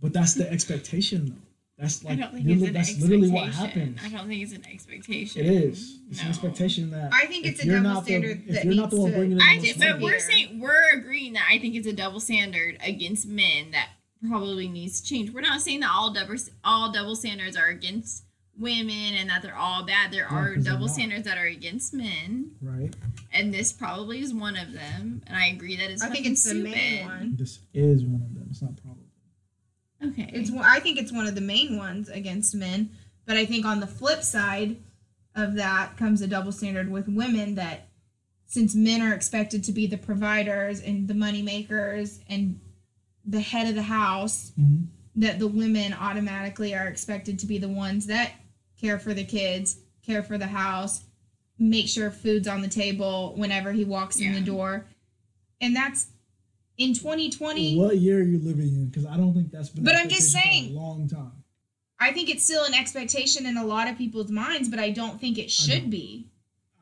But 0.00 0.12
that's 0.12 0.34
the 0.34 0.50
expectation, 0.50 1.26
though. 1.26 1.45
That's 1.78 2.02
I 2.04 2.08
like 2.10 2.18
don't 2.20 2.32
think 2.32 2.46
literally, 2.46 2.66
it's 2.68 2.68
an 2.68 2.72
that's 2.74 3.00
literally 3.02 3.30
what 3.30 3.48
expectation. 3.48 3.94
happens. 3.96 4.14
I 4.14 4.16
don't 4.18 4.28
think 4.28 4.42
it's 4.42 4.52
an 4.54 4.66
expectation. 4.72 5.40
It 5.44 5.46
is. 5.52 5.98
It's 6.10 6.22
an 6.22 6.28
expectation 6.28 6.90
that 6.92 7.10
I 7.12 7.26
think 7.26 7.44
it's 7.44 7.62
a 7.62 7.66
double 7.66 7.82
not 7.82 8.04
the- 8.04 8.10
standard 8.12 8.46
that 8.48 8.64
you're 8.64 8.74
not 8.74 8.90
the 8.90 8.96
needs 8.96 9.02
one 9.02 9.10
to- 9.12 9.16
bringing 9.18 9.32
in 9.32 9.38
the 9.38 9.44
I 9.44 9.54
most 9.56 9.64
did, 9.66 9.78
money- 9.78 9.92
but 9.92 10.00
we're 10.00 10.10
here. 10.12 10.20
saying 10.20 10.58
we're 10.60 10.90
agreeing 10.98 11.32
that 11.34 11.46
I 11.50 11.58
think 11.58 11.74
it's 11.74 11.86
a 11.86 11.92
double 11.92 12.20
standard 12.20 12.78
against 12.82 13.26
men 13.26 13.72
that 13.72 13.90
probably 14.26 14.68
needs 14.68 15.02
to 15.02 15.06
change. 15.06 15.30
We're 15.32 15.42
not 15.42 15.60
saying 15.60 15.80
that 15.80 15.90
all 15.94 16.12
double 16.14 16.36
all 16.64 16.92
double 16.92 17.14
standards 17.14 17.56
are 17.58 17.68
against 17.68 18.24
women 18.58 19.12
and 19.14 19.28
that 19.28 19.42
they're 19.42 19.54
all 19.54 19.84
bad. 19.84 20.10
There 20.10 20.26
Yeah, 20.30 20.34
are 20.34 20.54
'cause 20.54 20.64
they're 20.64 20.72
double 20.72 20.88
standards 20.88 21.24
that 21.26 21.36
are 21.36 21.44
against 21.44 21.92
men, 21.92 22.52
right. 22.62 22.96
and 23.34 23.52
this 23.52 23.70
probably 23.74 24.20
is 24.22 24.32
one 24.32 24.56
of 24.56 24.72
them. 24.72 25.20
And 25.26 25.36
I 25.36 25.48
agree 25.48 25.76
that 25.76 25.90
it's. 25.90 26.00
I 26.00 26.06
think 26.06 26.20
fucking 26.20 26.32
it's 26.32 26.44
the 26.44 26.50
stupid. 26.50 26.70
main 26.70 27.04
one. 27.04 27.36
This 27.36 27.58
is 27.74 28.02
one 28.02 28.22
of 28.22 28.32
them. 28.34 28.46
It's 28.50 28.62
not 28.62 28.74
probably. 28.76 28.85
Okay. 30.02 30.30
It's 30.32 30.50
one- 30.50 30.64
I 30.64 30.80
think 30.80 30.98
it's 30.98 31.12
one 31.12 31.26
of 31.26 31.34
the 31.34 31.40
main 31.40 31.76
ones 31.76 32.08
against 32.08 32.54
men, 32.54 32.90
but 33.24 33.36
I 33.36 33.46
think 33.46 33.64
on 33.64 33.80
the 33.80 33.86
flip 33.86 34.22
side 34.22 34.76
of 35.34 35.54
that 35.54 35.96
comes 35.96 36.20
a 36.22 36.26
double 36.26 36.52
standard 36.52 36.90
with 36.90 37.08
women 37.08 37.54
that 37.56 37.88
since 38.46 38.74
men 38.74 39.02
are 39.02 39.12
expected 39.12 39.64
to 39.64 39.72
be 39.72 39.86
the 39.86 39.98
providers 39.98 40.80
and 40.80 41.08
the 41.08 41.14
money 41.14 41.42
makers 41.42 42.20
and 42.28 42.60
the 43.24 43.40
head 43.40 43.68
of 43.68 43.74
the 43.74 43.82
house, 43.82 44.52
Mhm. 44.58 44.86
that 45.16 45.38
the 45.38 45.48
women 45.48 45.92
automatically 45.94 46.74
are 46.74 46.86
expected 46.86 47.38
to 47.40 47.46
be 47.46 47.58
the 47.58 47.68
ones 47.68 48.06
that 48.06 48.32
care 48.80 48.98
for 48.98 49.14
the 49.14 49.24
kids, 49.24 49.78
care 50.02 50.22
for 50.22 50.38
the 50.38 50.46
house, 50.46 51.04
make 51.58 51.88
sure 51.88 52.10
food's 52.10 52.46
on 52.46 52.60
the 52.60 52.68
table 52.68 53.34
whenever 53.36 53.72
he 53.72 53.84
walks 53.84 54.16
in 54.20 54.32
the 54.34 54.40
door. 54.40 54.86
And 55.60 55.74
that's 55.74 56.08
in 56.78 56.94
2020. 56.94 57.76
What 57.78 57.98
year 57.98 58.18
are 58.20 58.22
you 58.22 58.38
living 58.38 58.68
in? 58.74 58.86
Because 58.88 59.06
I 59.06 59.16
don't 59.16 59.34
think 59.34 59.50
that's 59.50 59.68
been. 59.70 59.84
But 59.84 59.96
I'm 59.96 60.08
just 60.08 60.30
saying- 60.32 60.70
a 60.76 60.78
long 60.78 61.08
time. 61.08 61.32
I 61.98 62.12
think 62.12 62.28
it's 62.28 62.44
still 62.44 62.62
an 62.64 62.74
expectation 62.74 63.46
in 63.46 63.56
a 63.56 63.64
lot 63.64 63.88
of 63.88 63.96
people's 63.96 64.30
minds, 64.30 64.68
but 64.68 64.78
I 64.78 64.90
don't 64.90 65.18
think 65.18 65.38
it 65.38 65.50
should 65.50 65.82
don't. 65.82 65.90
be. 65.90 66.28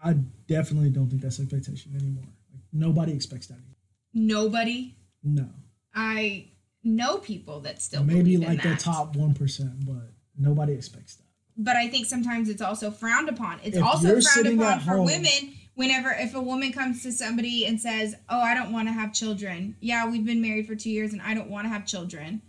I 0.03 0.15
definitely 0.49 0.91
don't 0.91 1.09
think 1.09 1.23
that's 1.23 1.39
expectation 1.39 1.95
anymore. 1.95 2.25
Like 2.53 2.63
nobody 2.73 3.13
expects 3.13 3.47
that. 3.47 3.55
Anymore. 3.55 3.77
Nobody. 4.13 4.97
No, 5.23 5.49
I 5.95 6.49
know 6.83 7.19
people 7.19 7.61
that 7.61 7.81
still 7.81 8.03
maybe 8.05 8.37
like 8.37 8.63
the 8.63 8.75
top 8.75 9.15
one 9.17 9.35
percent, 9.35 9.87
but 9.87 10.13
nobody 10.37 10.73
expects 10.73 11.15
that. 11.15 11.25
but 11.57 11.77
I 11.77 11.89
think 11.89 12.07
sometimes 12.07 12.49
it's 12.49 12.61
also 12.61 12.91
frowned 12.91 13.29
upon. 13.29 13.61
It's 13.63 13.77
If 13.77 13.83
also 13.85 14.21
frowned 14.21 14.61
upon 14.61 14.81
for 14.81 14.97
home- 14.97 15.07
women 15.07 15.55
whenever 15.75 16.11
if 16.13 16.35
a 16.35 16.41
woman 16.41 16.73
comes 16.73 17.03
to 17.03 17.13
somebody 17.13 17.67
and 17.67 17.81
says, 17.81 18.15
"Oh, 18.29 18.41
I 18.41 18.55
don't 18.55 18.73
want 18.73 18.89
to 18.89 18.93
have 18.93 19.13
children." 19.13 19.77
Yeah, 19.81 20.09
we've 20.09 20.25
been 20.25 20.43
married 20.43 20.67
for 20.67 20.75
2 20.75 20.91
years 20.91 21.13
and 21.13 21.23
I 21.23 21.35
don't 21.35 21.51
want 21.51 21.65
to 21.67 21.69
have 21.69 21.87
children. 21.87 22.43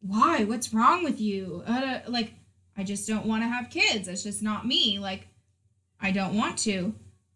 Why? 0.00 0.44
What's 0.44 0.72
wrong 0.72 1.04
with 1.04 1.20
you? 1.20 1.62
Uh, 1.66 2.00
like 2.06 2.34
I 2.76 2.84
just 2.84 3.08
don't 3.08 3.26
want 3.26 3.42
to 3.42 3.48
have 3.48 3.70
kids. 3.70 4.06
That's 4.06 4.22
just 4.22 4.42
not 4.42 4.66
me. 4.66 4.98
Like 4.98 5.28
I 6.00 6.10
don't 6.10 6.36
want 6.36 6.58
to. 6.60 6.94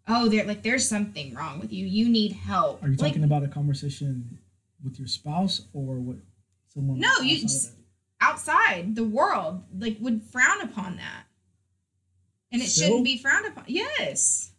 Oh, 0.08 0.28
there 0.28 0.44
like 0.44 0.62
there's 0.62 0.88
something 0.88 1.34
wrong 1.34 1.60
with 1.60 1.72
you. 1.72 1.86
You 1.86 2.08
need 2.08 2.32
help. 2.32 2.82
Are 2.82 2.88
you 2.88 2.96
like, 2.96 3.10
talking 3.12 3.24
about 3.24 3.42
a 3.42 3.48
conversation 3.48 4.38
with 4.82 4.98
your 4.98 5.08
spouse 5.08 5.62
or 5.72 5.96
with 5.96 6.20
someone? 6.68 6.98
No, 7.00 7.10
you 7.22 7.40
just- 7.40 7.72
outside 8.20 8.94
the 8.94 9.02
world 9.02 9.64
like 9.76 9.96
would 10.00 10.22
frown 10.22 10.60
upon 10.60 10.96
that 10.96 11.24
and 12.52 12.62
it 12.62 12.68
Still? 12.68 12.86
shouldn't 12.86 13.04
be 13.04 13.18
frowned 13.18 13.46
upon 13.46 13.64
yes 13.66 14.51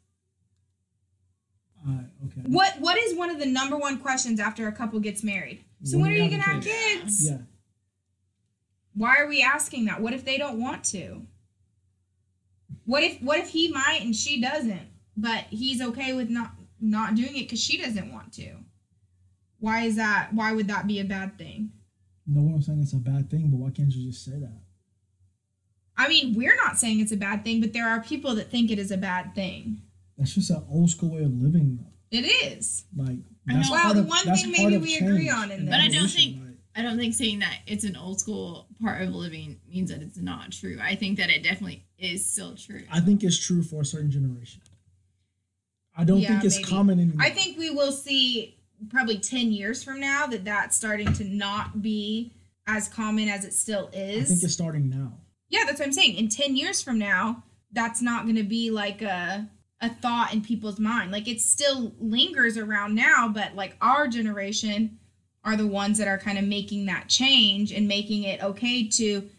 Uh, 1.88 1.92
okay. 2.28 2.42
what 2.48 2.74
what 2.80 2.98
is 2.98 3.14
one 3.16 3.30
of 3.30 3.40
the 3.40 3.46
number 3.46 3.76
one 3.78 3.98
questions 4.00 4.40
after 4.40 4.68
a 4.68 4.72
couple 4.72 5.00
gets 5.02 5.22
married 5.24 5.64
so 5.84 5.98
When 5.98 6.04
when 6.08 6.12
are 6.14 6.24
you 6.24 6.30
gonna 6.30 6.42
have 6.44 6.64
kids? 6.64 7.04
kids 7.04 7.30
Yeah. 7.30 7.38
why 8.94 9.18
are 9.18 9.28
we 9.28 9.42
asking 9.44 9.86
that 9.86 10.02
what 10.02 10.14
if 10.14 10.24
they 10.24 10.38
don't 10.38 10.62
want 10.62 10.84
to 10.86 11.26
what 12.86 13.04
if 13.04 13.22
what 13.22 13.38
if 13.40 13.50
he 13.50 13.70
might 13.72 14.00
and 14.02 14.16
she 14.16 14.40
doesn't 14.40 14.88
but 15.18 15.44
he's 15.50 15.82
okay 15.82 16.14
with 16.14 16.30
not 16.30 16.52
not 16.80 17.16
doing 17.16 17.36
it 17.36 17.44
because 17.44 17.62
she 17.62 17.78
doesn't 17.78 18.12
want 18.14 18.32
to 18.34 18.56
why 19.60 19.82
is 19.84 19.96
that 19.98 20.30
why 20.34 20.54
would 20.54 20.68
that 20.70 20.88
be 20.88 21.00
a 21.02 21.06
bad 21.06 21.38
thing 21.38 21.72
No 22.26 22.42
one 22.44 22.62
saying 22.62 22.82
it's 22.82 22.94
a 22.94 22.98
bad 22.98 23.30
thing, 23.30 23.50
but 23.50 23.58
why 23.58 23.70
can't 23.72 23.92
you 23.94 24.10
just 24.10 24.24
say 24.24 24.40
that? 24.40 24.58
i 25.98 26.08
mean 26.08 26.34
we're 26.34 26.56
not 26.56 26.80
saying 26.80 27.00
it's 27.02 27.12
a 27.12 27.18
bad 27.18 27.44
thing 27.44 27.60
but 27.62 27.74
there 27.74 27.88
are 27.88 28.02
people 28.02 28.34
that 28.36 28.50
think 28.50 28.72
it 28.72 28.80
is 28.80 28.90
a 28.92 28.98
bad 28.98 29.36
thing 29.36 29.82
That's 30.18 30.34
just 30.36 30.50
an 30.52 30.64
old 30.70 30.90
school 30.90 31.12
way 31.16 31.24
of 31.24 31.34
living, 31.34 31.78
though. 31.82 32.18
it 32.18 32.22
is 32.26 32.86
Like 32.96 33.18
I 33.50 33.54
that's 33.56 33.70
know. 33.70 33.76
part 33.76 33.86
Well, 33.86 33.94
the 33.96 34.00
of- 34.02 34.08
one 34.08 34.26
that's 34.26 34.42
thing 34.44 34.54
part 34.54 34.64
maybe 34.72 34.76
of 34.76 34.82
we 34.84 34.96
agree 34.98 35.30
on 35.30 35.46
in 35.46 35.60
and 35.60 35.68
this. 35.68 35.74
But 35.74 35.80
I 35.82 35.88
don't 35.90 36.08
think- 36.10 36.38
like- 36.38 36.50
I 36.76 36.82
don't 36.82 36.98
think 36.98 37.14
saying 37.14 37.40
that 37.40 37.60
it's 37.68 37.84
an 37.84 37.96
old 37.96 38.20
school 38.20 38.68
part 38.82 39.02
of 39.04 39.14
living 39.14 39.60
means 39.70 39.92
that 39.92 40.02
it's 40.02 40.18
not 40.18 40.52
true. 40.52 40.80
I 40.82 40.96
think 40.96 41.20
that 41.20 41.30
it 41.30 41.44
definitely 41.44 41.86
is 42.00 42.26
still 42.26 42.56
true. 42.56 42.82
I 42.92 43.00
think 43.00 43.24
it's 43.24 43.38
true 43.38 43.62
for 43.62 43.82
a 43.82 43.86
certain 43.86 44.10
generation. 44.10 44.62
I 45.96 46.04
don't 46.04 46.20
Yeah, 46.20 46.30
think 46.30 46.46
it's 46.46 46.56
maybe. 46.58 46.68
common 46.68 47.00
anymore. 47.00 47.22
I 47.24 47.30
think 47.30 47.58
we 47.60 47.70
will 47.70 47.92
see 47.92 48.56
probably 48.90 49.20
10 49.20 49.52
years 49.52 49.84
from 49.84 50.00
now 50.00 50.26
that 50.28 50.46
that's 50.46 50.76
starting 50.76 51.14
to 51.14 51.24
not 51.24 51.82
be 51.84 52.34
as 52.66 52.88
common 52.88 53.30
as 53.30 53.46
it 53.46 53.54
still 53.54 53.90
is. 53.94 54.26
I 54.26 54.30
think 54.30 54.44
it's 54.44 54.54
starting 54.54 54.90
now. 54.90 55.20
yeah, 55.50 55.66
that's 55.66 55.78
what 55.80 55.86
I'm 55.86 55.94
saying. 55.94 56.16
In 56.16 56.28
10 56.30 56.56
years 56.56 56.82
from 56.82 56.98
now, 56.98 57.44
that's 57.72 58.02
not 58.02 58.24
going 58.24 58.36
to 58.38 58.44
be 58.44 58.72
like 58.72 59.04
a 59.04 59.48
a 59.84 59.90
thought 59.90 60.34
in 60.34 60.42
people's 60.42 60.80
mind. 60.80 61.12
Like 61.12 61.28
it 61.28 61.42
still 61.42 61.94
lingers 62.00 62.58
around 62.58 62.96
now, 62.96 63.28
but 63.28 63.56
like 63.56 63.76
our 63.82 64.08
generation 64.08 64.98
are 65.44 65.58
the 65.58 65.68
ones 65.68 65.98
that 65.98 66.08
are 66.08 66.18
kind 66.18 66.38
of 66.38 66.46
making 66.46 66.86
that 66.86 67.10
change 67.10 67.72
and 67.72 67.88
making 67.88 68.24
it 68.24 68.42
okay 68.42 68.88
to 68.88 69.30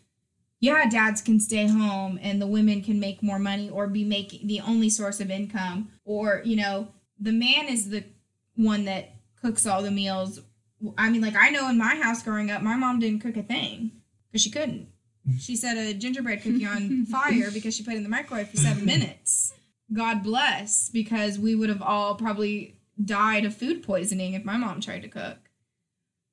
yeah, 0.61 0.88
dads 0.88 1.20
can 1.20 1.40
stay 1.40 1.66
home 1.66 2.18
and 2.22 2.40
the 2.40 2.46
women 2.46 2.83
can 2.83 2.98
make 2.98 3.22
more 3.22 3.38
money 3.38 3.68
or 3.68 3.87
be 3.87 4.04
making 4.04 4.46
the 4.46 4.61
only 4.61 4.88
source 4.88 5.20
of 5.20 5.30
income 5.30 5.90
or, 6.04 6.40
you 6.44 6.57
know, 6.57 6.88
the 7.20 7.33
man 7.33 7.68
is 7.68 7.90
the 7.90 8.04
one 8.57 8.87
that 8.87 9.11
cooks 9.42 9.66
all 9.66 9.83
the 9.83 9.90
meals. 9.90 10.40
I 10.96 11.11
mean, 11.11 11.20
like 11.20 11.37
I 11.37 11.50
know 11.50 11.68
in 11.68 11.76
my 11.76 11.96
house 11.96 12.22
growing 12.22 12.50
up, 12.50 12.62
my 12.62 12.76
mom 12.76 12.98
didn't 12.98 13.20
cook 13.20 13.37
a 13.37 13.42
thing 13.42 13.92
because 14.30 14.42
she 14.42 14.50
couldn't. 14.50 14.88
She 15.38 15.57
set 15.57 15.76
a 15.76 15.94
gingerbread 15.94 16.42
cookie 16.42 16.66
on 16.66 17.07
fire 17.11 17.50
because 17.50 17.74
she 17.74 17.83
put 17.83 17.94
it 17.94 17.98
in 17.98 18.02
the 18.02 18.09
microwave 18.09 18.48
for 18.48 18.57
seven 18.57 18.85
minutes. 18.85 19.54
God 19.92 20.23
bless, 20.23 20.88
because 20.90 21.38
we 21.38 21.55
would 21.55 21.68
have 21.68 21.83
all 21.83 22.14
probably 22.14 22.81
died 23.03 23.44
of 23.44 23.55
food 23.57 23.83
poisoning 23.83 24.35
if 24.35 24.44
my 24.44 24.57
mom 24.57 24.81
tried 24.81 25.03
to 25.03 25.09
cook. 25.09 25.38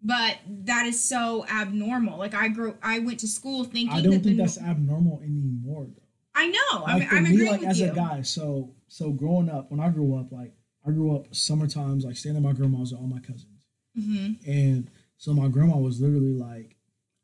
But 0.03 0.37
that 0.47 0.85
is 0.87 1.03
so 1.03 1.45
abnormal. 1.47 2.17
Like 2.17 2.33
I 2.33 2.47
grew, 2.47 2.75
I 2.81 2.99
went 2.99 3.19
to 3.19 3.27
school 3.27 3.63
thinking 3.63 3.91
I 3.91 4.01
don't 4.01 4.13
that 4.13 4.23
think 4.23 4.37
that's 4.37 4.59
abnormal 4.59 5.19
anymore, 5.21 5.85
though. 5.87 6.01
I 6.33 6.47
know. 6.47 6.85
I'm, 6.85 6.99
Like 6.99 7.09
for 7.09 7.15
I'm 7.17 7.23
me, 7.23 7.29
agreeing 7.31 7.51
like 7.51 7.63
as 7.63 7.79
you. 7.79 7.91
a 7.91 7.95
guy, 7.95 8.21
so 8.21 8.73
so 8.87 9.11
growing 9.11 9.49
up, 9.49 9.69
when 9.69 9.79
I 9.79 9.89
grew 9.89 10.15
up, 10.17 10.31
like 10.31 10.53
I 10.87 10.91
grew 10.91 11.15
up 11.15 11.35
summer 11.35 11.67
times, 11.67 12.03
like 12.05 12.15
staying 12.15 12.35
at 12.37 12.41
my 12.41 12.53
grandma's 12.53 12.91
with 12.91 13.01
all 13.01 13.07
my 13.07 13.19
cousins, 13.19 13.65
hmm 13.95 14.31
and 14.47 14.89
so 15.17 15.33
my 15.33 15.49
grandma 15.49 15.77
was 15.77 16.01
literally 16.01 16.33
like, 16.33 16.77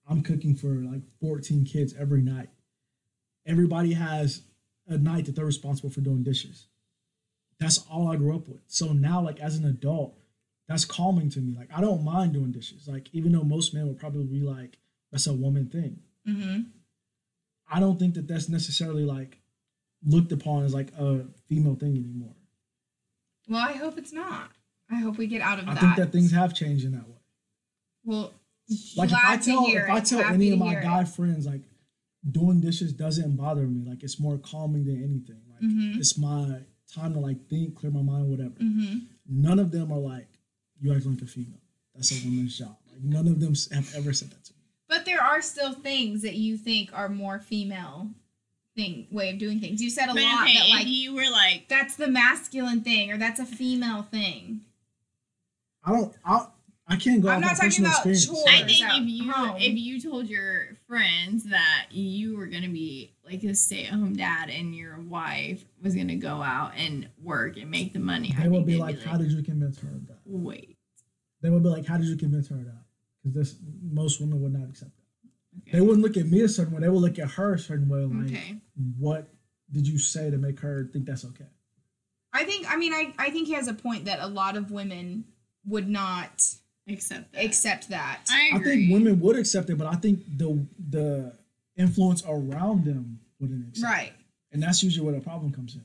I'm 0.07 0.21
cooking 0.21 0.53
for 0.55 0.67
like 0.67 1.01
14 1.19 1.65
kids 1.65 1.95
every 1.97 2.21
night. 2.21 2.49
Everybody 3.47 3.93
has 3.93 4.43
a 4.87 4.97
night 4.97 5.25
that 5.25 5.35
they're 5.35 5.45
responsible 5.45 5.89
for 5.89 6.01
doing 6.01 6.23
dishes. 6.23 6.67
That's 7.59 7.79
all 7.89 8.11
I 8.11 8.15
grew 8.15 8.35
up 8.35 8.47
with. 8.47 8.61
So 8.67 8.93
now, 8.93 9.21
like 9.21 9.39
as 9.39 9.57
an 9.57 9.65
adult, 9.65 10.15
that's 10.67 10.85
calming 10.85 11.29
to 11.31 11.39
me. 11.39 11.55
Like 11.57 11.69
I 11.75 11.81
don't 11.81 12.03
mind 12.03 12.33
doing 12.33 12.51
dishes. 12.51 12.87
Like 12.87 13.09
even 13.13 13.31
though 13.31 13.43
most 13.43 13.73
men 13.73 13.87
would 13.87 13.99
probably 13.99 14.25
be 14.25 14.41
like, 14.41 14.77
that's 15.11 15.27
a 15.27 15.33
woman 15.33 15.67
thing. 15.67 15.99
hmm 16.25 16.61
I 17.69 17.81
don't 17.81 17.99
think 17.99 18.13
that 18.13 18.27
that's 18.29 18.47
necessarily 18.47 19.03
like 19.03 19.39
looked 20.05 20.31
upon 20.31 20.63
as 20.63 20.73
like 20.73 20.91
a 20.97 21.25
female 21.49 21.75
thing 21.75 21.97
anymore. 21.97 22.33
Well, 23.49 23.59
I 23.59 23.73
hope 23.73 23.97
it's 23.97 24.13
not. 24.13 24.51
I 24.89 24.95
hope 24.95 25.17
we 25.17 25.27
get 25.27 25.41
out 25.41 25.59
of 25.59 25.67
I 25.67 25.73
that. 25.73 25.77
I 25.83 25.85
think 25.85 25.95
that 25.97 26.11
things 26.13 26.31
have 26.31 26.53
changed 26.53 26.85
in 26.85 26.93
that 26.93 27.07
way. 27.07 27.15
Well, 28.05 28.33
Like 28.95 29.09
if 29.11 29.17
I 29.17 29.35
tell 29.37 29.65
if 29.67 29.89
I 29.89 29.99
tell 29.99 30.21
any 30.21 30.51
of 30.51 30.59
my 30.59 30.69
hear 30.69 30.79
it. 30.79 30.83
guy 30.83 31.03
friends 31.03 31.45
like 31.45 31.61
doing 32.29 32.59
dishes 32.61 32.93
doesn't 32.93 33.35
bother 33.35 33.67
me. 33.67 33.87
Like 33.87 34.03
it's 34.03 34.19
more 34.19 34.37
calming 34.37 34.85
than 34.85 35.03
anything. 35.03 35.41
Like 35.51 35.61
Mhm. 35.63 35.97
it's 35.97 36.17
my 36.17 36.61
time 36.93 37.13
to 37.13 37.19
like 37.19 37.47
think, 37.49 37.75
clear 37.75 37.91
my 37.91 38.01
mind, 38.01 38.29
whatever. 38.29 38.55
hmm 38.59 38.99
None 39.29 39.59
of 39.59 39.71
them 39.71 39.91
are 39.91 39.99
like 39.99 40.27
you 40.79 40.93
act 40.93 41.05
like 41.05 41.21
a 41.21 41.25
female. 41.25 41.61
That's 41.95 42.11
a 42.11 42.25
woman's 42.25 42.57
job. 42.57 42.77
Like 42.91 43.01
none 43.03 43.27
of 43.27 43.39
them 43.39 43.53
have 43.73 43.93
ever 43.95 44.13
said 44.13 44.29
that 44.31 44.43
to 44.45 44.53
me. 44.53 44.59
But 44.87 45.05
there 45.05 45.21
are 45.21 45.41
still 45.41 45.73
things 45.73 46.21
that 46.21 46.35
you 46.35 46.57
think 46.57 46.91
are 46.93 47.09
more 47.09 47.39
female 47.39 48.11
thing 48.75 49.07
way 49.11 49.31
of 49.31 49.39
doing 49.39 49.59
things. 49.59 49.81
You 49.81 49.89
said 49.89 50.05
a 50.09 50.13
But 50.13 50.21
lot 50.23 50.43
okay, 50.43 50.53
that 50.53 50.69
like 50.69 50.87
you 50.87 51.13
were 51.15 51.29
like, 51.29 51.67
that's 51.67 51.95
the 51.95 52.07
masculine 52.07 52.81
thing 52.81 53.11
or 53.11 53.17
that's 53.17 53.39
a 53.39 53.45
female 53.45 54.03
thing. 54.03 54.61
I 55.83 55.91
don't. 55.91 56.13
I 56.25 56.47
I 56.89 56.95
can't 56.95 57.21
go 57.21 57.29
I'm 57.29 57.41
not 57.41 57.57
talking 57.57 57.69
personal 57.69 57.91
about 57.91 58.05
experience. 58.05 58.25
chores. 58.27 58.43
I 58.47 58.63
think 58.63 58.85
if 59.03 59.07
you 59.07 59.31
home. 59.31 59.57
if 59.57 59.77
you 59.77 59.99
told 59.99 60.27
your 60.27 60.77
friends 60.87 61.43
that 61.45 61.87
you 61.91 62.37
were 62.37 62.47
gonna 62.47 62.69
be 62.69 63.13
like 63.25 63.43
a 63.43 63.53
stay 63.55 63.85
at 63.85 63.93
home 63.93 64.15
dad 64.15 64.49
and 64.49 64.73
your 64.73 64.99
wife 65.01 65.65
was 65.81 65.95
gonna 65.95 66.15
go 66.15 66.41
out 66.41 66.71
and 66.77 67.09
work 67.21 67.57
and 67.57 67.69
make 67.69 67.93
the 67.93 67.99
money, 67.99 68.33
I 68.37 68.43
They 68.43 68.49
will 68.49 68.59
think 68.59 68.67
be 68.67 68.73
they'd 68.73 68.79
like, 68.79 69.03
"How 69.03 69.17
did 69.17 69.31
you 69.31 69.43
convince 69.43 69.79
her 69.79 69.89
of 69.89 70.07
that?" 70.07 70.19
wait? 70.25 70.77
They 71.41 71.49
would 71.49 71.63
be 71.63 71.69
like, 71.69 71.85
"How 71.85 71.97
did 71.97 72.07
you 72.07 72.15
convince 72.15 72.47
her 72.47 72.55
of 72.55 72.65
that?" 72.65 72.85
Because 73.21 73.35
this 73.35 73.55
most 73.91 74.21
women 74.21 74.41
would 74.41 74.53
not 74.53 74.69
accept 74.69 74.91
that. 74.95 75.61
Okay. 75.63 75.77
They 75.77 75.81
wouldn't 75.81 76.03
look 76.03 76.15
at 76.15 76.27
me 76.27 76.41
a 76.41 76.49
certain 76.49 76.73
way. 76.73 76.81
They 76.81 76.89
would 76.89 77.01
look 77.01 77.19
at 77.19 77.31
her 77.31 77.55
a 77.55 77.59
certain 77.59 77.89
way. 77.89 78.03
Like, 78.05 78.31
okay. 78.31 78.61
what 78.97 79.27
did 79.71 79.87
you 79.87 79.99
say 79.99 80.29
to 80.29 80.37
make 80.37 80.59
her 80.61 80.89
think 80.93 81.05
that's 81.05 81.25
okay? 81.25 81.47
I 82.31 82.45
think 82.45 82.71
I 82.71 82.77
mean 82.77 82.93
I, 82.93 83.13
I 83.17 83.29
think 83.31 83.47
he 83.47 83.53
has 83.53 83.67
a 83.67 83.73
point 83.73 84.05
that 84.05 84.19
a 84.19 84.27
lot 84.27 84.55
of 84.55 84.71
women 84.71 85.25
would 85.65 85.89
not 85.89 86.43
Accept 86.89 87.33
that. 87.33 87.43
accept 87.43 87.89
that. 87.89 88.21
I 88.29 88.51
I 88.55 88.59
think 88.59 88.91
women 88.91 89.19
would 89.19 89.37
accept 89.37 89.69
it, 89.69 89.77
but 89.77 89.87
I 89.87 89.95
think 89.95 90.21
the 90.37 90.65
the 90.89 91.33
influence 91.75 92.23
around 92.27 92.85
them 92.85 93.19
wouldn't 93.39 93.67
accept 93.69 93.91
right. 93.91 94.07
it. 94.07 94.13
And 94.51 94.63
that's 94.63 94.81
usually 94.81 95.05
where 95.05 95.13
the 95.13 95.21
problem 95.21 95.51
comes 95.51 95.75
in. 95.75 95.83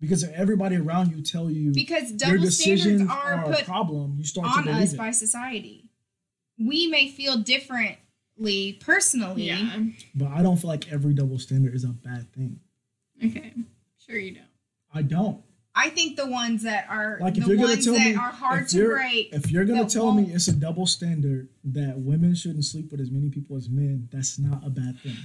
Because 0.00 0.22
if 0.22 0.32
everybody 0.32 0.76
around 0.76 1.10
you 1.16 1.22
tell 1.22 1.50
you 1.50 1.72
Because 1.72 2.10
your 2.10 2.18
double 2.36 2.50
standards 2.50 2.58
decisions 2.58 3.10
are 3.10 3.34
are, 3.34 3.46
put 3.46 3.62
a 3.62 3.64
problem, 3.64 4.14
you 4.18 4.24
start 4.24 4.48
on 4.48 4.64
to 4.64 4.70
believe 4.70 4.82
us 4.82 4.92
it. 4.92 4.96
by 4.98 5.10
society. 5.10 5.90
We 6.58 6.86
may 6.86 7.08
feel 7.08 7.38
differently 7.38 8.78
personally. 8.80 9.44
Yeah. 9.44 9.78
But 10.14 10.28
I 10.28 10.42
don't 10.42 10.56
feel 10.56 10.68
like 10.70 10.92
every 10.92 11.14
double 11.14 11.38
standard 11.38 11.74
is 11.74 11.84
a 11.84 11.88
bad 11.88 12.32
thing. 12.32 12.60
Okay. 13.24 13.54
Sure 14.06 14.16
you 14.16 14.32
don't. 14.34 14.44
I 14.92 15.02
don't. 15.02 15.42
I 15.76 15.90
think 15.90 16.16
the 16.16 16.26
ones 16.26 16.62
that 16.62 16.86
are 16.88 17.18
Like, 17.20 17.36
if 17.36 17.44
the 17.44 17.48
you're 17.50 17.56
gonna 17.56 17.68
ones 17.70 17.84
tell 17.84 17.94
that 17.94 18.04
me- 18.10 18.14
are 18.14 18.30
hard 18.30 18.62
if 18.64 18.68
to 18.70 18.76
you're- 18.76 18.94
break. 18.94 19.28
If 19.32 19.50
you're 19.50 19.64
gonna 19.64 19.88
tell 19.88 20.12
me 20.12 20.30
it's 20.32 20.46
a 20.48 20.52
double 20.52 20.86
standard 20.86 21.48
that 21.64 21.98
women 21.98 22.34
shouldn't 22.34 22.64
sleep 22.64 22.90
with 22.92 23.00
as 23.00 23.10
many 23.10 23.28
people 23.28 23.56
as 23.56 23.68
men, 23.68 24.08
that's 24.12 24.38
not 24.38 24.64
a 24.64 24.70
bad 24.70 25.00
thing. 25.00 25.16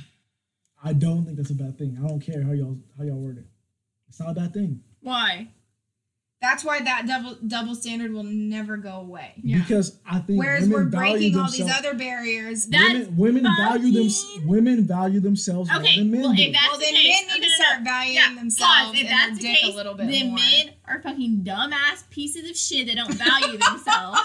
I 0.84 0.94
don't 0.94 1.26
think 1.26 1.38
that's 1.38 1.52
a 1.52 1.56
bad 1.56 1.78
thing. 1.78 1.98
I 2.04 2.08
don't 2.08 2.20
care 2.22 2.42
how 2.44 2.52
y'all 2.54 2.78
how 2.98 3.04
y'all 3.04 3.20
word 3.20 3.38
it. 3.38 3.48
It's 4.08 4.20
not 4.20 4.32
a 4.32 4.34
bad 4.34 4.54
thing 4.54 4.82
Why? 5.02 5.50
That's 6.42 6.64
why 6.64 6.80
that 6.82 7.06
double 7.06 7.36
double 7.46 7.76
standard 7.76 8.14
will 8.14 8.24
never 8.24 8.78
go 8.78 8.92
away. 9.02 9.34
Yeah. 9.44 9.58
because 9.60 9.98
I 10.10 10.20
think 10.20 10.40
Whereas 10.40 10.62
women 10.70 10.74
we're 10.74 10.84
value 10.90 11.12
breaking 11.34 11.38
all 11.38 11.52
these 11.52 11.70
other 11.70 11.94
barriers. 11.96 12.66
Women, 12.72 13.18
women 13.18 13.44
value 13.44 13.92
them. 14.10 14.48
Women 14.48 14.88
value 14.88 15.20
themselves 15.20 15.70
more 15.70 15.82
Okay, 15.82 15.98
than 15.98 16.12
men 16.12 16.22
well, 16.22 16.34
do. 16.34 16.42
if 16.42 16.54
that's 16.54 16.68
well, 16.70 16.80
the 16.80 16.86
then 16.86 16.94
case, 16.94 17.26
men 17.28 17.36
need 17.36 17.42
no, 17.42 17.48
to 17.48 17.54
start 17.56 17.80
no. 17.80 17.84
valuing 17.92 18.16
Yeah, 18.16 18.34
themselves 18.36 18.74
pause. 18.86 18.94
If 18.96 19.00
and 19.02 19.10
that's 19.10 19.28
their 19.28 19.36
the 19.36 19.42
dick 19.42 19.58
case, 19.64 19.74
a 19.74 19.76
little 19.76 19.94
bit 19.96 20.08
then 20.12 20.28
more. 20.28 20.36
men 20.38 20.70
are 20.86 21.02
fucking 21.02 21.42
dumbass 21.44 22.10
pieces 22.10 22.50
of 22.50 22.56
shit 22.56 22.88
that 22.88 22.96
don't 22.96 23.14
value 23.16 23.58
themselves. 23.58 24.22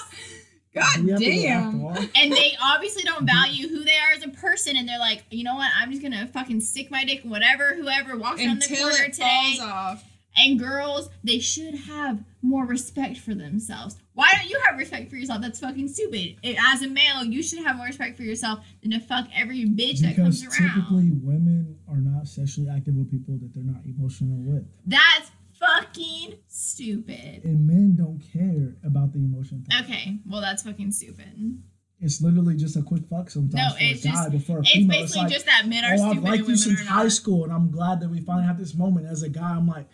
God 0.72 0.87
Do 0.96 1.03
we 1.05 1.11
have 1.11 1.20
to 1.20 1.24
go 1.27 1.42
damn. 1.42 2.11
and 2.16 2.33
they 2.33 2.53
obviously 2.62 3.03
don't 3.03 3.27
value 3.27 3.68
who 3.68 3.83
they 3.85 3.96
are 3.96 4.12
as 4.16 4.24
a 4.24 4.29
person, 4.29 4.77
and 4.77 4.88
they're 4.88 4.98
like, 5.00 5.24
you 5.31 5.42
know 5.42 5.55
what? 5.57 5.70
I'm 5.77 5.90
just 5.90 6.03
gonna 6.03 6.29
fucking 6.29 6.61
stick 6.61 6.92
my 6.92 7.05
dick 7.05 7.24
in 7.24 7.31
whatever 7.31 7.74
whoever 7.74 8.16
walks 8.16 8.40
around 8.40 8.61
the 8.62 8.66
Until 8.66 8.88
corner 8.88 9.05
it 9.05 9.12
today. 9.14 9.55
falls 9.59 9.68
off. 9.70 10.05
And 10.37 10.59
girls, 10.59 11.11
they 11.23 11.38
should 11.38 11.75
have 11.75 12.25
more 12.42 12.66
respect 12.66 13.18
for 13.18 13.35
themselves. 13.35 13.97
Why 14.14 14.33
don't 14.37 14.49
you 14.51 14.61
have 14.66 14.77
respect 14.79 15.09
for 15.11 15.16
yourself? 15.16 15.40
That's 15.40 15.61
fucking 15.61 15.88
stupid. 15.88 16.37
As 16.73 16.83
a 16.83 16.88
male, 16.88 17.25
you 17.25 17.42
should 17.42 17.64
have 17.64 17.77
more 17.77 17.87
respect 17.87 18.16
for 18.16 18.23
yourself 18.25 18.64
than 18.83 18.90
to 18.92 19.01
fuck 19.01 19.29
every 19.35 19.64
bitch 19.64 20.01
that 20.01 20.16
comes 20.16 20.42
around. 20.44 20.53
typically 20.75 21.11
women 21.23 21.79
are 21.88 21.99
not 22.01 22.27
sexually 22.27 22.68
active 22.68 22.94
with 22.94 23.11
people 23.11 23.38
that 23.38 23.55
they're 23.55 23.62
not 23.64 23.85
emotional 23.85 24.38
with, 24.38 24.64
That's 24.87 25.31
fucking 25.59 26.35
stupid. 26.49 27.44
and 27.44 27.66
men 27.66 27.94
don't 27.97 28.20
care 28.33 28.75
about 28.85 29.12
the 29.12 29.18
emotion. 29.20 29.64
part. 29.68 29.85
Okay, 29.85 30.18
well 30.29 30.40
that's 30.40 30.62
fucking 30.62 30.90
stupid. 30.92 31.59
It's 32.01 32.20
literally 32.20 32.57
just 32.57 32.77
a 32.77 32.83
quick 32.83 33.03
fuck 33.09 33.31
sometimes 33.31 33.55
No, 33.55 33.70
for 33.70 33.77
it's 33.85 34.05
a 34.05 34.09
guy, 34.09 34.12
just- 34.14 34.33
but 34.33 34.42
for 34.42 34.59
a 34.59 34.61
It's 34.62 34.70
female, 34.73 34.88
basically 34.88 35.05
it's 35.05 35.16
like, 35.16 35.33
just 35.33 35.47
that 35.47 35.66
men 35.68 35.85
are 35.85 35.94
oh, 35.94 35.97
stupid 36.11 36.18
I've 36.18 36.25
liked 36.25 36.49
you 36.49 36.57
since 36.57 36.87
high 36.87 37.03
not. 37.05 37.12
school, 37.12 37.44
and 37.44 37.53
I'm 37.53 37.70
glad 37.70 38.01
that 38.01 38.11
we 38.11 38.20
finally 38.20 38.47
have 38.47 38.59
this 38.59 38.75
moment. 38.75 39.07
As 39.07 39.23
a 39.23 39.29
guy, 39.29 39.55
I'm 39.57 39.66
like, 39.66 39.88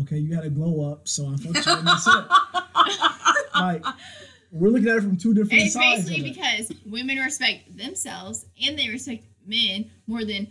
okay, 0.00 0.18
you 0.18 0.34
had 0.34 0.44
a 0.44 0.50
glow 0.50 0.90
up, 0.92 1.08
so 1.08 1.26
I 1.28 1.36
fucked 1.36 1.66
you, 1.66 1.72
and 1.72 1.86
that's 1.86 2.06
it. 2.06 2.24
Like, 3.54 3.84
we're 4.52 4.68
looking 4.68 4.88
at 4.88 4.96
it 4.98 5.00
from 5.00 5.16
two 5.16 5.32
different 5.32 5.62
It's 5.62 5.72
sides. 5.74 6.04
basically 6.08 6.20
of 6.20 6.26
it. 6.26 6.34
because 6.34 6.72
women 6.84 7.16
respect 7.16 7.76
themselves 7.76 8.44
and 8.64 8.78
they 8.78 8.88
respect 8.90 9.24
men 9.46 9.90
more 10.06 10.24
than 10.24 10.48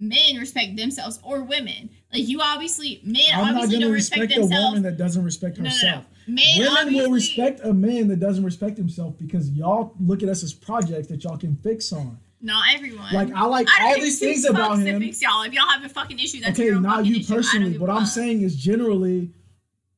men 0.00 0.36
respect 0.36 0.76
themselves 0.76 1.20
or 1.22 1.42
women. 1.42 1.90
Like 2.12 2.26
you 2.26 2.40
obviously 2.40 3.00
men 3.04 3.22
I'm 3.34 3.56
obviously 3.56 3.80
don't 3.80 3.92
respect, 3.92 4.22
respect 4.22 4.38
a 4.38 4.40
themselves. 4.42 4.64
woman 4.68 4.82
that 4.84 4.96
doesn't 4.96 5.22
respect 5.24 5.58
no, 5.58 5.64
no, 5.64 5.70
herself. 5.70 6.04
no. 6.26 6.34
Men 6.34 6.72
Women 6.72 6.94
will 6.94 7.10
respect 7.12 7.60
a 7.62 7.72
man 7.74 8.08
that 8.08 8.20
doesn't 8.20 8.44
respect 8.44 8.76
himself 8.78 9.16
because 9.18 9.50
y'all 9.50 9.94
look 10.00 10.22
at 10.22 10.28
us 10.30 10.42
as 10.42 10.52
projects 10.54 11.08
that 11.08 11.22
y'all 11.24 11.36
can 11.38 11.56
fix 11.56 11.92
on. 11.92 12.18
Not 12.46 12.64
everyone. 12.72 13.12
Like 13.12 13.32
I 13.32 13.44
like 13.44 13.68
I 13.68 13.88
all 13.88 14.00
these 14.00 14.18
things 14.18 14.46
about 14.46 14.78
him. 14.78 15.00
Fix 15.00 15.20
y'all. 15.20 15.42
If 15.42 15.52
y'all 15.52 15.68
have 15.68 15.84
a 15.84 15.88
fucking 15.88 16.18
issue, 16.18 16.40
that's 16.40 16.58
okay, 16.58 16.70
not 16.70 17.04
you 17.04 17.16
issue. 17.16 17.34
Personally. 17.34 17.76
What 17.76 17.90
I'm 17.90 18.04
fuck. 18.04 18.08
saying 18.08 18.42
is 18.42 18.56
generally, 18.56 19.32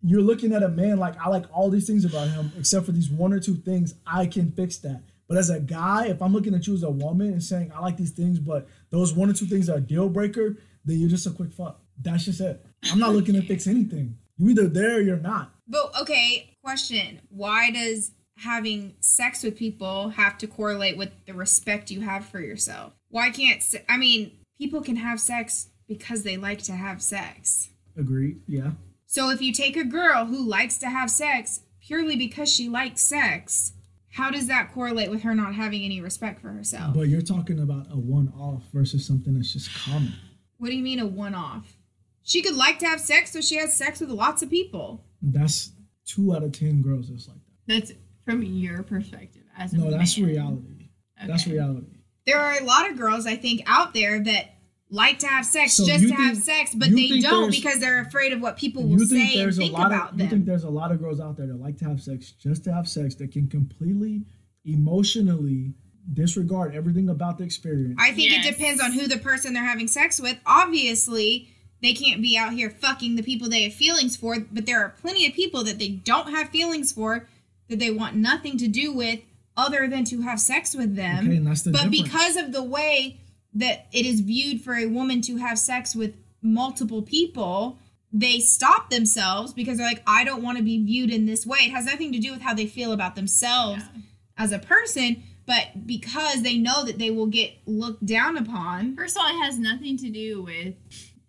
you're 0.03 0.23
looking 0.23 0.53
at 0.55 0.63
a 0.63 0.69
man 0.69 0.99
like 0.99 1.15
I 1.25 1.29
like 1.29 1.45
all 1.53 1.71
these 1.71 1.87
things 1.87 2.05
about 2.05 2.29
him, 2.29 2.51
except 2.59 2.87
for 2.87 2.93
these 2.93 3.11
one 3.11 3.33
or 3.33 3.39
two 3.39 3.55
things. 3.55 3.95
I 4.07 4.27
can 4.27 4.51
fix 4.51 4.79
that. 4.79 5.03
But 5.29 5.37
as 5.37 5.51
a 5.51 5.61
guy, 5.61 6.07
if 6.07 6.23
I'm 6.23 6.33
looking 6.33 6.55
at 6.55 6.67
you 6.67 6.75
as 6.75 6.83
a 6.83 6.91
woman 6.91 7.29
and 7.29 7.43
saying 7.43 7.71
I 7.75 7.81
like 7.81 7.99
these 7.99 8.13
things, 8.13 8.39
but 8.39 8.67
those 8.91 9.13
one 9.13 9.29
or 9.29 9.35
two 9.35 9.47
things 9.47 9.69
are 9.69 9.77
a 9.77 9.81
deal 9.81 10.09
breaker, 10.09 10.57
then 10.87 10.99
you're 10.99 11.11
just 11.11 11.27
a 11.27 11.31
quick 11.31 11.53
fuck. 11.53 11.81
That's 12.01 12.25
just 12.25 12.41
it. 12.41 12.65
I'm 12.91 12.99
not 12.99 13.13
looking 13.13 13.35
to 13.35 13.43
fix 13.43 13.67
anything. 13.67 14.17
You 14.39 14.49
either 14.49 14.69
there 14.69 14.97
or 14.97 15.01
you're 15.01 15.19
not. 15.19 15.53
But 15.67 15.93
okay, 16.01 16.57
question: 16.63 17.21
Why 17.29 17.71
does 17.71 18.13
having 18.39 18.95
sex 19.01 19.43
with 19.43 19.57
people 19.57 20.11
have 20.11 20.39
to 20.39 20.47
correlate 20.47 20.97
with 20.97 21.11
the 21.27 21.35
respect 21.35 21.91
you 21.91 22.01
have 22.03 22.25
for 22.27 22.41
yourself? 22.41 22.93
Why 23.09 23.31
can't 23.31 23.63
se- 23.63 23.85
I 23.89 23.97
mean 23.97 24.33
people 24.59 24.81
can 24.83 24.97
have 24.97 25.21
sex 25.21 25.69
because 25.87 26.23
they 26.23 26.37
like 26.37 26.63
to 26.63 26.73
have 26.73 27.03
sex. 27.03 27.71
Agreed. 27.97 28.41
Yeah. 28.47 28.73
So 29.07 29.31
if 29.31 29.41
you 29.41 29.53
take 29.53 29.77
a 29.77 29.85
girl 29.85 30.27
who 30.27 30.47
likes 30.47 30.79
to 30.79 30.89
have 30.91 31.11
sex 31.11 31.61
purely 31.81 32.17
because 32.17 32.53
she 32.53 32.69
likes 32.69 33.01
sex, 33.01 33.73
how 34.13 34.31
does 34.31 34.47
that 34.49 34.73
correlate 34.73 35.11
with 35.11 35.23
her 35.23 35.35
not 35.35 35.55
having 35.55 35.83
any 35.83 36.01
respect 36.01 36.41
for 36.41 36.51
herself? 36.51 36.95
But 36.95 37.09
you're 37.09 37.23
talking 37.23 37.61
about 37.61 37.87
a 37.91 37.97
one-off 37.99 38.65
versus 38.73 39.07
something 39.07 39.35
that's 39.35 39.53
just 39.53 39.75
common. 39.85 40.13
what 40.59 40.69
do 40.69 40.77
you 40.77 40.83
mean 40.83 40.99
a 40.99 41.07
one-off? 41.07 41.77
She 42.23 42.43
could 42.43 42.57
like 42.57 42.79
to 42.81 42.87
have 42.87 43.01
sex, 43.01 43.33
so 43.33 43.41
she 43.41 43.57
has 43.57 43.73
sex 43.75 44.01
with 44.01 44.11
lots 44.11 44.43
of 44.43 44.51
people. 44.51 45.05
That's 45.23 45.73
two 46.05 46.35
out 46.35 46.43
of 46.43 46.53
ten 46.53 46.83
girls 46.83 47.09
that's 47.09 47.27
like 47.29 47.39
that. 47.67 47.81
That's 47.81 47.93
from 48.29 48.43
your 48.43 48.83
perspective 48.83 49.43
as 49.57 49.73
a 49.73 49.79
No, 49.79 49.91
that's 49.91 50.19
man. 50.19 50.29
reality. 50.29 50.91
That's 51.27 51.47
reality. 51.47 51.87
There 52.27 52.39
are 52.39 52.61
a 52.61 52.65
lot 52.65 52.91
of 52.91 52.99
girls 52.99 53.27
I 53.27 53.37
think 53.37 53.63
out 53.67 53.95
there 53.95 54.23
that 54.23 54.55
like 54.91 55.19
to 55.21 55.27
have 55.27 55.47
sex 55.47 55.73
So 55.75 55.87
just 55.87 56.03
you 56.03 56.09
to 56.09 56.15
have 56.15 56.37
sex, 56.37 56.75
but 56.75 56.91
they 56.91 57.21
don't 57.21 57.51
because 57.51 57.79
they're 57.81 58.01
afraid 58.03 58.33
of 58.35 58.41
what 58.43 58.57
people 58.59 58.83
will 58.83 58.99
think 58.99 59.09
say 59.33 59.41
and 59.41 59.51
a 59.51 59.53
think 59.55 59.73
lot 59.73 59.87
about 59.87 60.13
of 60.15 60.21
you 60.21 60.29
think 60.29 60.45
there's 60.45 60.65
a 60.65 60.71
lot 60.71 60.93
of 60.93 60.99
girls 61.01 61.21
out 61.21 61.37
there 61.39 61.47
that 61.47 61.59
like 61.61 61.79
to 61.79 61.87
have 61.87 62.03
sex 62.03 62.33
just 62.33 62.65
to 62.65 62.73
have 62.73 62.87
sex 62.89 63.15
that 63.17 63.33
can 63.33 63.49
completely 63.49 64.25
emotionally 64.65 65.73
disregard 66.13 66.75
everything 66.75 67.09
about 67.09 67.39
the 67.39 67.45
experience. 67.45 67.97
I 67.99 68.13
think 68.13 68.31
Yes. 68.31 68.47
it 68.47 68.51
depends 68.57 68.81
on 68.83 68.93
who 68.93 69.07
the 69.07 69.19
person 69.19 69.53
they're 69.55 69.65
having 69.65 69.89
sex 69.89 70.21
with. 70.21 70.39
Obviously, 70.47 71.49
they 71.83 71.93
can't 71.93 72.21
be 72.23 72.37
out 72.37 72.53
here 72.55 72.71
fucking 72.71 73.17
the 73.17 73.23
people 73.23 73.49
they 73.49 73.63
have 73.65 73.75
feelings 73.75 74.17
for, 74.17 74.39
but 74.53 74.67
there 74.67 74.81
are 74.83 74.91
plenty 74.91 75.27
of 75.27 75.33
people 75.35 75.65
that 75.65 75.79
they 75.79 75.89
don't 75.89 76.31
have 76.31 76.49
feelings 76.51 76.93
for 76.93 77.27
that 77.69 77.79
they 77.79 77.91
want 77.91 78.17
nothing 78.17 78.57
to 78.59 78.69
do 78.69 78.93
with 78.93 79.21
other 79.57 79.89
than 79.89 80.05
to 80.05 80.23
have 80.23 80.41
sex 80.41 80.75
with 80.75 80.95
them. 80.97 81.27
okay, 81.27 81.37
and 81.37 81.47
that's 81.47 81.63
the 81.63 81.71
but 81.71 81.91
difference. 81.91 82.03
because 82.03 82.37
of 82.37 82.53
the 82.53 82.63
way 82.63 83.21
that 83.55 83.87
it 83.93 84.07
is 84.07 84.21
viewed 84.21 84.61
for 84.63 84.75
a 84.75 84.87
woman 84.87 85.21
to 85.23 85.37
have 85.39 85.59
sex 85.59 85.95
with 85.97 86.15
multiple 86.43 87.03
people, 87.03 87.79
they 88.13 88.39
stop 88.39 88.91
themselves 88.91 89.53
because 89.53 89.79
they're 89.79 89.87
like, 89.87 90.03
I 90.07 90.23
don't 90.25 90.43
want 90.43 90.59
to 90.59 90.65
be 90.65 90.83
viewed 90.85 91.11
in 91.11 91.27
this 91.27 91.45
way. 91.45 91.59
It 91.63 91.71
has 91.73 91.87
nothing 91.87 92.13
to 92.13 92.19
do 92.19 92.31
with 92.33 92.41
how 92.43 92.55
they 92.55 92.67
feel 92.67 92.93
about 92.93 93.17
themselves 93.17 93.83
Yeah. 93.95 94.01
as 94.37 94.53
a 94.53 94.59
person, 94.59 95.23
but 95.47 95.87
because 95.87 96.43
they 96.43 96.57
know 96.57 96.85
that 96.85 96.99
they 96.99 97.11
will 97.11 97.27
get 97.27 97.53
looked 97.67 98.07
down 98.07 98.37
upon. 98.37 98.95
First 98.97 99.17
of 99.17 99.23
all, 99.23 99.29
it 99.29 99.43
has 99.45 99.59
nothing 99.59 99.97
to 99.99 100.11
do 100.11 100.43
with 100.43 100.75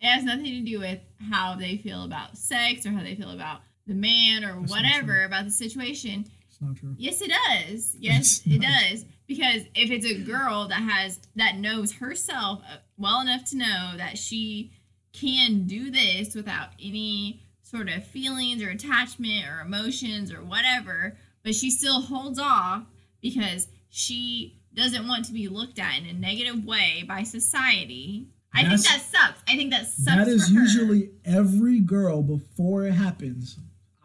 it 0.01 0.05
has 0.07 0.23
nothing 0.23 0.45
to 0.45 0.61
do 0.61 0.79
with 0.79 0.99
how 1.29 1.55
they 1.55 1.75
feel 1.77 2.03
about 2.03 2.37
sex 2.37 2.85
or 2.85 2.91
how 2.91 3.03
they 3.03 3.15
feel 3.15 3.31
about 3.31 3.61
the 3.89 3.95
man 3.95 4.45
or 4.45 4.59
That's 4.61 4.71
whatever 4.71 5.23
about 5.23 5.45
the 5.45 5.51
situation. 5.51 6.25
it's 6.47 6.61
not 6.61 6.77
true. 6.77 6.95
Yes, 6.97 7.21
it 7.21 7.31
does. 7.31 7.95
Yes, 7.99 8.41
it 8.45 8.61
does. 8.61 9.03
Because 9.27 9.63
if 9.75 9.91
it's 9.91 10.05
a 10.05 10.23
girl 10.23 10.67
that 10.69 10.81
has 10.81 11.19
that 11.35 11.57
knows 11.57 11.93
herself 11.93 12.61
uh, 12.71 12.77
well 12.97 13.19
enough 13.21 13.45
to 13.49 13.57
know 13.57 13.93
that 13.97 14.17
she 14.17 14.71
can 15.11 15.65
do 15.65 15.91
this 15.91 16.35
without 16.35 16.69
any 16.81 17.41
sort 17.61 17.89
of 17.89 18.03
feelings 18.05 18.63
or 18.63 18.69
attachment 18.69 19.45
or 19.47 19.61
emotions 19.61 20.31
or 20.31 20.43
whatever, 20.43 21.17
but 21.43 21.53
she 21.55 21.69
still 21.69 22.01
holds 22.01 22.39
off 22.39 22.83
because 23.21 23.67
she 23.89 24.59
doesn't 24.73 25.07
want 25.07 25.25
to 25.25 25.33
be 25.33 25.47
looked 25.47 25.79
at 25.79 25.97
in 25.99 26.05
a 26.05 26.13
negative 26.13 26.63
way 26.63 27.03
by 27.07 27.23
society. 27.23 28.27
I 28.53 28.61
think 28.63 28.81
that 28.81 29.01
sucks. 29.01 29.41
I 29.47 29.55
think 29.55 29.71
that 29.71 29.85
sucks. 29.87 30.17
That 30.17 30.27
is 30.27 30.51
usually 30.51 31.11
every 31.23 31.79
girl 31.79 32.23
before 32.23 32.85
it 32.85 32.93
happens. 32.93 33.59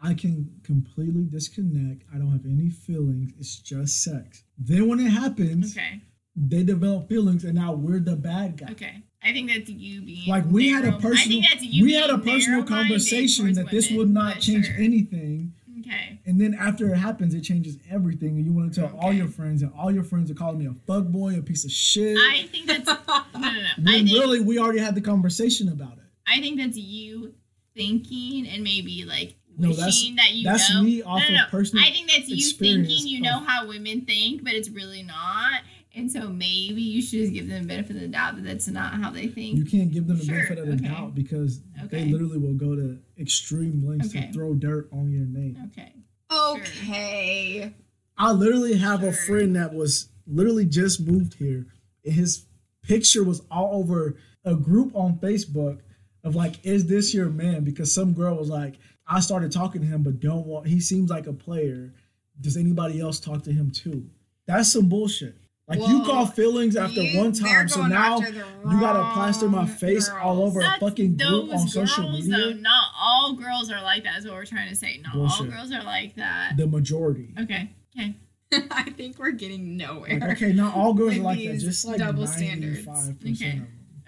I 0.05 0.13
can 0.13 0.51
completely 0.63 1.23
disconnect. 1.23 2.03
I 2.13 2.19
don't 2.19 2.31
have 2.31 2.45
any 2.45 2.69
feelings. 2.69 3.31
It's 3.39 3.55
just 3.55 4.03
sex. 4.03 4.43
Then 4.57 4.87
when 4.87 4.99
it 4.99 5.09
happens, 5.09 5.75
okay. 5.75 6.01
they 6.35 6.63
develop 6.63 7.09
feelings, 7.09 7.43
and 7.43 7.55
now 7.55 7.73
we're 7.73 7.99
the 7.99 8.15
bad 8.15 8.57
guy. 8.57 8.71
Okay. 8.71 9.01
I 9.23 9.33
think 9.33 9.49
that's 9.49 9.67
you 9.67 10.03
being 10.03 10.29
Like 10.29 10.45
we 10.45 10.69
had 10.69 10.85
a 10.85 10.91
personal, 10.91 11.41
think 11.41 11.45
that's 11.51 11.63
you 11.63 11.83
we 11.83 11.93
had 11.93 12.11
a 12.11 12.19
personal 12.19 12.63
conversation 12.63 13.53
that 13.53 13.71
this 13.71 13.89
would 13.89 14.11
not 14.11 14.39
change 14.39 14.67
sure. 14.67 14.75
anything. 14.75 15.53
Okay. 15.79 16.19
And 16.27 16.39
then 16.39 16.53
after 16.53 16.93
it 16.93 16.97
happens, 16.97 17.33
it 17.33 17.41
changes 17.41 17.77
everything. 17.89 18.29
And 18.37 18.45
you 18.45 18.53
want 18.53 18.73
to 18.73 18.81
tell 18.81 18.95
all 18.99 19.11
your 19.11 19.27
friends, 19.27 19.63
and 19.63 19.71
all 19.75 19.91
your 19.91 20.03
friends 20.03 20.29
are 20.29 20.35
calling 20.35 20.59
me 20.59 20.67
a 20.67 20.75
fuck 20.85 21.05
boy, 21.05 21.35
a 21.39 21.41
piece 21.41 21.65
of 21.65 21.71
shit. 21.71 22.15
I 22.17 22.47
think 22.51 22.67
that's 22.67 22.85
no, 22.85 22.95
no, 23.33 23.39
no. 23.39 23.47
I 23.91 23.95
when 23.95 24.05
think 24.05 24.09
really 24.11 24.39
we 24.39 24.59
already 24.59 24.79
had 24.79 24.93
the 24.93 25.01
conversation 25.01 25.69
about 25.69 25.93
it. 25.93 26.03
I 26.27 26.39
think 26.39 26.59
that's 26.59 26.77
you 26.77 27.33
thinking 27.75 28.47
and 28.47 28.63
maybe 28.63 29.03
like 29.05 29.35
No, 29.57 29.69
wishing 29.69 30.15
that's- 30.15 30.15
that 30.29 30.33
you 30.35 30.43
that's 30.43 30.73
know. 30.73 30.83
me 30.83 31.01
off 31.01 31.21
no, 31.29 31.35
no, 31.35 31.43
of 31.45 31.49
personal 31.51 31.83
I 31.85 31.91
think 31.91 32.09
that's 32.09 32.27
you 32.29 32.51
thinking 32.51 33.07
you 33.07 33.21
know 33.21 33.37
of- 33.39 33.45
how 33.47 33.67
women 33.67 34.01
think, 34.01 34.43
but 34.43 34.53
it's 34.53 34.69
really 34.69 35.03
not. 35.03 35.61
And 35.97 36.11
so 36.11 36.27
maybe 36.27 36.81
you 36.81 37.01
should 37.01 37.19
just 37.21 37.33
give 37.33 37.47
them 37.47 37.61
the 37.61 37.67
benefit 37.69 37.95
of 37.95 38.01
the 38.01 38.09
doubt 38.09 38.35
that 38.35 38.43
that's 38.43 38.67
not 38.67 38.95
how 38.95 39.11
they 39.11 39.27
think. 39.27 39.57
You 39.57 39.63
can't 39.63 39.91
give 39.93 40.07
them 40.07 40.17
the 40.17 40.25
Sure, 40.25 40.35
benefit 40.35 40.57
of 40.59 40.67
the 40.67 40.73
okay. 40.73 40.87
doubt 40.87 41.15
because 41.15 41.61
Okay. 41.85 42.03
they 42.03 42.11
literally 42.11 42.37
will 42.37 42.53
go 42.53 42.75
to 42.75 42.99
extreme 43.17 43.81
lengths 43.87 44.09
Okay. 44.09 44.27
to 44.27 44.33
throw 44.33 44.53
dirt 44.55 44.89
on 44.91 45.09
your 45.11 45.25
name. 45.25 45.57
okay. 45.67 45.93
Okay. 46.31 47.73
I 48.17 48.31
literally 48.31 48.75
have 48.77 49.03
a 49.03 49.11
friend 49.13 49.55
that 49.55 49.73
was 49.73 50.09
literally 50.27 50.65
just 50.65 50.99
moved 51.05 51.35
here, 51.35 51.67
and 52.03 52.13
his 52.13 52.45
picture 52.83 53.23
was 53.23 53.41
all 53.51 53.79
over 53.81 54.15
a 54.43 54.55
group 54.55 54.95
on 54.95 55.17
Facebook 55.19 55.79
of 56.23 56.35
like, 56.35 56.63
"Is 56.65 56.85
this 56.87 57.13
your 57.13 57.29
man?" 57.29 57.63
Because 57.63 57.93
some 57.93 58.13
girl 58.13 58.37
was 58.37 58.49
like, 58.49 58.75
I 59.07 59.19
started 59.19 59.51
talking 59.51 59.81
to 59.81 59.87
him, 59.87 60.03
but 60.03 60.19
don't 60.19 60.45
want. 60.45 60.67
He 60.67 60.79
seems 60.79 61.09
like 61.09 61.27
a 61.27 61.33
player. 61.33 61.93
Does 62.41 62.57
anybody 62.57 62.99
else 62.99 63.19
talk 63.19 63.43
to 63.43 63.51
him 63.51 63.71
too? 63.71 64.05
That's 64.47 64.71
some 64.71 64.89
bullshit. 64.89 65.35
Like 65.67 65.79
you 65.79 66.03
call 66.03 66.27
feelings 66.27 66.75
after 66.75 67.01
You- 67.01 67.17
one 67.17 67.31
time, 67.31 67.67
so 67.67 67.87
now 67.87 68.19
you 68.19 68.79
gotta 68.79 69.13
plaster 69.13 69.49
my 69.49 69.59
wrong 69.59 69.67
face 69.67 70.07
all 70.09 70.43
over 70.43 70.59
a 70.61 70.77
fucking 70.79 71.17
group 71.17 71.49
those 71.49 71.61
on 71.61 71.67
social 71.67 72.03
girls, 72.03 72.27
media. 72.27 72.37
Though. 72.37 72.53
Not 72.53 72.91
all 72.99 73.33
girls 73.33 73.71
are 73.71 73.81
like 73.81 74.03
that. 74.03 74.19
Is 74.19 74.25
what 74.25 74.35
we're 74.35 74.45
trying 74.45 74.69
to 74.69 74.75
say. 74.75 74.99
Not 75.03 75.15
all 75.15 75.43
girls 75.45 75.71
are 75.71 75.83
like 75.83 76.15
that. 76.17 76.53
The 76.57 76.67
majority. 76.67 77.33
Okay. 77.39 77.71
Okay. 77.97 78.13
I 78.71 78.91
think 78.91 79.17
we're 79.17 79.31
getting 79.31 79.75
nowhere. 79.75 80.19
Like, 80.19 80.37
okay, 80.37 80.53
not 80.53 80.75
all 80.75 80.93
girls 80.93 81.11
With 81.11 81.19
are 81.19 81.23
like 81.23 81.39
that. 81.39 81.57
Just 81.59 81.83
like 81.85 81.97
double 81.97 82.25
ninety-five 82.25 82.97
standards. 82.97 83.41
Okay. 83.41 83.49
of 83.49 83.55
them. 83.55 83.67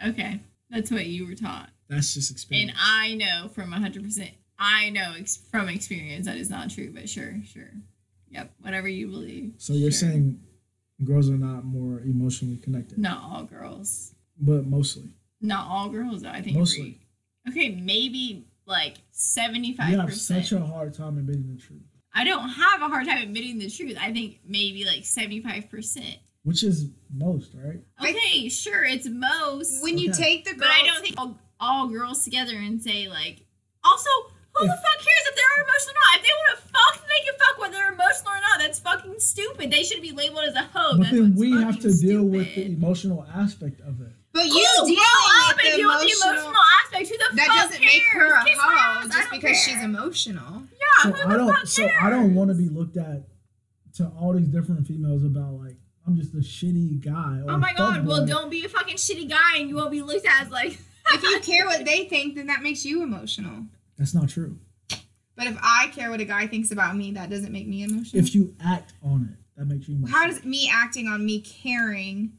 Okay. 0.09 0.39
That's 0.69 0.91
what 0.91 1.05
you 1.07 1.25
were 1.25 1.33
taught. 1.35 1.69
That's 1.89 2.13
just 2.13 2.51
And. 2.51 2.71
I 2.77 3.15
know 3.15 3.47
from 3.47 3.71
100%, 3.71 4.31
I 4.59 4.89
know 4.89 5.13
ex- 5.17 5.37
from 5.51 5.69
experience 5.69 6.25
that 6.25 6.37
is 6.37 6.49
not 6.49 6.69
true, 6.69 6.91
but 6.93 7.07
sure, 7.09 7.35
sure. 7.45 7.71
Yep, 8.29 8.51
whatever 8.61 8.87
you 8.87 9.07
believe. 9.07 9.53
so 9.57 9.73
you're 9.73 9.91
Sure. 9.91 10.09
saying 10.09 10.39
girls 11.03 11.29
are 11.29 11.37
not 11.37 11.63
more 11.63 12.01
emotionally 12.01 12.57
connected, 12.57 12.97
Not 12.97 13.21
all 13.23 13.43
girls. 13.43 14.15
but 14.39 14.65
mostly. 14.65 15.09
Not 15.41 15.67
all 15.67 15.89
girls. 15.89 16.23
I 16.23 16.41
think. 16.41 16.57
Mostly. 16.57 16.99
agree. 17.45 17.61
Okay, 17.69 17.75
maybe 17.81 18.47
like 18.65 18.97
75%. 19.13 19.91
You 19.91 19.99
have 19.99 20.13
such 20.13 20.51
a 20.51 20.59
hard 20.59 20.93
time 20.93 21.17
admitting 21.17 21.47
the 21.55 21.61
truth, 21.61 21.83
I 22.13 22.23
don't 22.23 22.49
have 22.49 22.81
a 22.81 22.87
hard 22.87 23.05
time 23.05 23.19
admitting 23.19 23.59
the 23.59 23.69
truth. 23.69 23.95
I 24.01 24.11
think 24.11 24.39
maybe 24.45 24.83
like 24.85 25.03
75%. 25.03 26.17
which 26.43 26.63
is 26.63 26.89
most, 27.13 27.53
right? 27.53 27.79
Okay, 28.03 28.49
sure, 28.49 28.83
it's 28.83 29.07
most. 29.07 29.83
when 29.83 29.97
you 29.99 30.11
take 30.11 30.43
the 30.45 30.51
girls, 30.51 30.59
but 30.61 30.67
I 30.69 30.85
don't 30.87 31.01
think 31.01 31.15
all, 31.19 31.37
all 31.59 31.87
girls 31.87 32.23
together 32.23 32.55
and 32.57 32.81
say, 32.81 33.07
like, 33.07 33.45
also, 33.83 34.09
who 34.59 34.65
the 34.67 34.73
If- 34.73 34.81
fuck 34.81 34.97
cares 35.05 35.25
if 35.29 35.35
they're 35.37 35.57
emotional 35.63 35.95
or 35.95 36.01
not? 36.03 36.15
If 36.17 36.23
they 36.23 36.35
want 36.37 36.49
to 36.51 36.59
fuck, 36.73 36.93
they 37.07 37.19
can 37.25 37.35
fuck 37.39 37.55
whether 37.61 37.73
they're 37.73 37.93
emotional 37.93 38.31
or 38.33 38.41
not. 38.41 38.55
That's 38.59 38.79
fucking 38.79 39.19
stupid. 39.19 39.71
They 39.71 39.83
should 39.83 40.01
be 40.01 40.11
labeled 40.11 40.45
as 40.45 40.55
a 40.55 40.63
hoe. 40.73 40.97
but 40.97 41.03
That's 41.03 41.11
then 41.11 41.35
we 41.35 41.51
have 41.51 41.79
to 41.81 41.89
fucking 41.91 42.07
deal 42.07 42.23
with 42.23 42.55
the 42.55 42.65
emotional 42.65 43.25
aspect 43.33 43.81
of 43.81 44.01
it. 44.01 44.13
but 44.33 44.45
you 44.45 44.65
Cool, 44.77 44.85
dealing 44.87 45.01
grow 45.01 45.49
up 45.49 45.55
with 45.57 45.65
and 45.65 45.73
the 45.73 45.77
deal 45.77 45.89
with 45.89 45.99
the 46.01 46.05
emotional, 46.05 46.31
emotional 46.33 46.63
aspect. 46.83 47.05
Who 47.09 47.17
the 47.17 47.35
that 47.35 47.47
fuck 47.47 47.55
doesn't 47.69 47.81
make 47.85 48.03
her 48.13 48.25
a? 48.35 48.43
Kiss 48.45 48.59
hoe 48.59 49.01
just 49.03 49.13
don't 49.17 49.31
because 49.41 49.57
she's 49.63 49.83
emotional. 49.83 50.63
Yeah, 50.71 51.03
So 51.03 51.11
who 51.11 51.17
the 51.17 51.27
I 51.27 51.37
don't. 51.37 51.53
fuck 51.53 51.65
So 51.67 51.89
I 52.01 52.09
don't 52.09 52.35
want 52.35 52.49
to 52.49 52.55
be 52.55 52.69
looked 52.69 52.97
at 52.97 53.23
to 53.95 54.07
all 54.19 54.33
these 54.33 54.47
different 54.47 54.85
females 54.87 55.23
about 55.23 55.53
like 55.53 55.77
I'm 56.05 56.15
just 56.15 56.33
a 56.33 56.37
shitty 56.37 57.03
guy. 57.03 57.41
Or 57.45 57.51
Oh 57.51 57.57
my 57.57 57.73
god, 57.73 58.05
well, 58.05 58.21
fuckboy. 58.21 58.27
don't 58.27 58.49
be 58.49 58.63
a 58.63 58.69
fucking 58.69 58.95
shitty 58.97 59.27
guy 59.29 59.57
and 59.57 59.67
you 59.69 59.75
won't 59.75 59.91
be 59.91 60.01
looked 60.01 60.25
at 60.25 60.43
as 60.45 60.51
like. 60.51 60.79
If 61.13 61.23
you 61.23 61.39
care 61.39 61.65
what 61.65 61.83
they 61.85 62.05
think, 62.05 62.35
then 62.35 62.47
that 62.47 62.61
makes 62.61 62.85
you 62.85 63.01
emotional. 63.01 63.65
That's 63.97 64.13
not 64.13 64.29
true. 64.29 64.57
But 65.35 65.45
if 65.47 65.57
I 65.61 65.87
care 65.93 66.09
what 66.09 66.19
a 66.19 66.25
guy 66.25 66.47
thinks 66.47 66.71
about 66.71 66.95
me, 66.97 67.11
that 67.11 67.29
doesn't 67.29 67.51
make 67.51 67.67
me 67.67 67.83
emotional. 67.83 68.23
If 68.23 68.33
you 68.33 68.55
act 68.63 68.93
on 69.03 69.29
it, 69.31 69.39
that 69.55 69.65
makes 69.65 69.87
you. 69.87 69.95
Emotional. 69.95 70.17
How 70.19 70.27
does 70.27 70.43
me 70.43 70.69
acting 70.73 71.07
on 71.07 71.25
me 71.25 71.41
caring? 71.41 72.33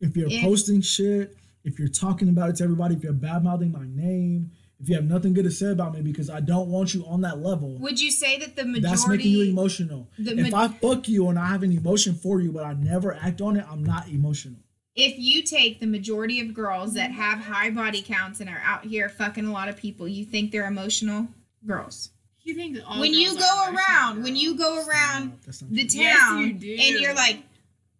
if 0.00 0.16
you're 0.16 0.28
if- 0.30 0.42
posting 0.42 0.80
shit, 0.80 1.36
if 1.64 1.78
you're 1.78 1.88
talking 1.88 2.28
about 2.28 2.50
it 2.50 2.56
to 2.56 2.64
everybody, 2.64 2.94
if 2.94 3.02
you're 3.02 3.12
bad 3.12 3.42
mouthing 3.42 3.72
my 3.72 3.86
name, 3.86 4.50
if 4.78 4.88
you 4.88 4.94
have 4.96 5.04
nothing 5.04 5.32
good 5.32 5.44
to 5.44 5.50
say 5.50 5.70
about 5.70 5.94
me 5.94 6.02
because 6.02 6.28
I 6.28 6.40
don't 6.40 6.68
want 6.68 6.92
you 6.94 7.06
on 7.06 7.22
that 7.22 7.38
level, 7.38 7.78
Would 7.78 8.00
you 8.00 8.10
say 8.10 8.38
that 8.38 8.54
the 8.54 8.64
majority? 8.64 8.80
that's 8.82 9.08
making 9.08 9.30
you 9.32 9.42
emotional. 9.44 10.10
the 10.18 10.36
if 10.38 10.50
ma- 10.50 10.64
I 10.64 10.68
fuck 10.68 11.08
you 11.08 11.28
and 11.28 11.38
I 11.38 11.46
have 11.46 11.62
an 11.62 11.72
emotion 11.72 12.14
for 12.14 12.40
you, 12.40 12.52
but 12.52 12.64
I 12.64 12.74
never 12.74 13.14
act 13.14 13.40
on 13.40 13.56
it, 13.56 13.64
I'm 13.70 13.82
not 13.82 14.08
emotional. 14.08 14.58
If 14.94 15.18
you 15.18 15.42
take 15.42 15.80
the 15.80 15.86
majority 15.86 16.40
of 16.40 16.54
girls 16.54 16.94
that 16.94 17.10
mm-hmm. 17.10 17.20
have 17.20 17.38
high 17.40 17.70
body 17.70 18.02
counts 18.02 18.40
and 18.40 18.48
are 18.48 18.62
out 18.64 18.84
here 18.84 19.08
fucking 19.08 19.46
a 19.46 19.52
lot 19.52 19.68
of 19.68 19.76
people, 19.76 20.06
you 20.06 20.24
think 20.24 20.52
they're 20.52 20.66
emotional 20.66 21.28
girls. 21.66 22.10
You 22.42 22.54
think 22.54 22.76
that 22.76 22.84
all 22.84 23.00
when 23.00 23.14
you 23.14 23.36
go 23.36 23.64
are 23.64 23.74
around, 23.74 24.22
when 24.22 24.36
you 24.36 24.56
go 24.56 24.84
around 24.86 25.32
No, 25.46 25.52
the 25.70 25.86
true. 25.86 26.00
Yes, 26.00 26.18
town 26.18 26.58
you 26.60 26.76
and 26.78 27.00
you're 27.00 27.14
like, 27.14 27.38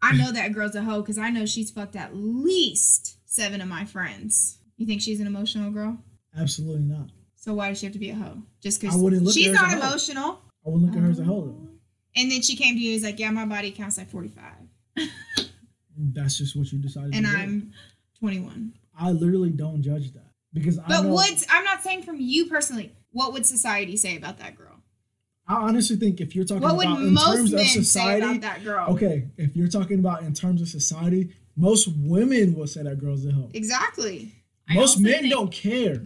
I 0.03 0.15
know 0.15 0.33
that 0.33 0.53
girl's 0.53 0.75
a 0.77 0.83
hoe 0.83 1.01
because 1.01 1.17
I 1.17 1.31
know 1.31 1.47
she's 1.47 1.71
fucked 1.71 1.97
at 1.97 2.15
least 2.15 3.17
seven 3.25 3.63
of 3.63 3.69
my 3.69 3.87
friends. 3.87 4.59
You 4.77 4.87
think 4.87 5.01
she's 5.01 5.19
an 5.21 5.27
emotional 5.27 5.71
girl? 5.71 5.97
Absolutely 6.39 6.83
not. 6.83 7.09
So 7.37 7.55
why 7.55 7.71
does 7.71 7.79
she 7.79 7.87
have 7.87 7.95
to 7.95 7.99
be 7.99 8.11
a 8.11 8.15
hoe? 8.15 8.43
Just 8.61 8.83
I 8.85 8.89
because 8.89 9.01
wouldn't 9.01 9.23
look 9.23 9.31
at 9.31 9.35
she's 9.35 9.47
her 9.47 9.53
as 9.53 9.61
not 9.61 9.73
a 9.73 9.81
hoe. 9.81 9.89
emotional. 9.89 10.41
I 10.67 10.69
wouldn't 10.69 10.91
look 10.91 10.97
at 10.97 11.05
her 11.05 11.11
as 11.11 11.21
a 11.21 11.25
hoe 11.25 11.41
though. 11.41 11.57
Oh. 11.59 11.69
And 12.17 12.31
then 12.31 12.43
she 12.43 12.55
came 12.55 12.75
to 12.75 12.81
you 12.81 12.93
and 12.93 13.03
was 13.03 13.11
like, 13.11 13.19
Yeah, 13.19 13.31
my 13.31 13.47
body 13.47 13.71
counts 13.71 13.97
like 13.97 14.11
45. 14.11 14.45
That's 15.97 16.39
just 16.39 16.57
what 16.57 16.71
you 16.73 16.79
decided 16.79 17.15
And. 17.15 17.27
I'm 17.27 17.73
21. 18.21 18.73
I 18.99 19.11
literally 19.11 19.51
don't 19.51 19.83
judge 19.83 20.13
that 20.13 20.31
because 20.53 20.79
I 20.79 20.85
But 20.89 21.03
know, 21.03 21.15
would 21.15 21.45
I'm 21.51 21.65
not 21.65 21.83
saying 21.83 22.03
from 22.03 22.21
you 22.21 22.47
personally, 22.47 22.93
what 23.13 23.33
would 23.33 23.45
society 23.47 23.97
say 23.97 24.17
about 24.17 24.39
that 24.39 24.57
girl? 24.57 24.81
I 25.47 25.57
honestly 25.57 25.97
think 25.97 26.21
if 26.21 26.35
you're 26.35 26.45
talking 26.47 26.63
What 26.63 26.77
would 26.77 26.87
about 26.87 27.03
in 27.03 27.13
most 27.13 27.37
terms 27.37 27.53
men 27.53 27.61
of 27.61 27.67
say 27.69 27.75
society, 27.81 28.27
about 28.27 28.41
that 28.41 28.65
girl? 28.65 28.87
okay, 28.91 29.27
if 29.37 29.55
you're 29.57 29.69
talking 29.69 29.99
about 29.99 30.23
in 30.23 30.33
terms 30.33 30.63
of 30.63 30.69
society, 30.69 31.35
most 31.57 31.89
women 31.97 32.55
will 32.55 32.67
say 32.67 32.83
that 32.83 32.99
girl's 32.99 33.27
a 33.27 33.33
hoe. 33.33 33.51
Exactly. 33.53 34.33
Most 34.71 34.99
men 35.01 35.21
think- 35.23 35.33
don't 35.33 35.53
care. 35.53 36.03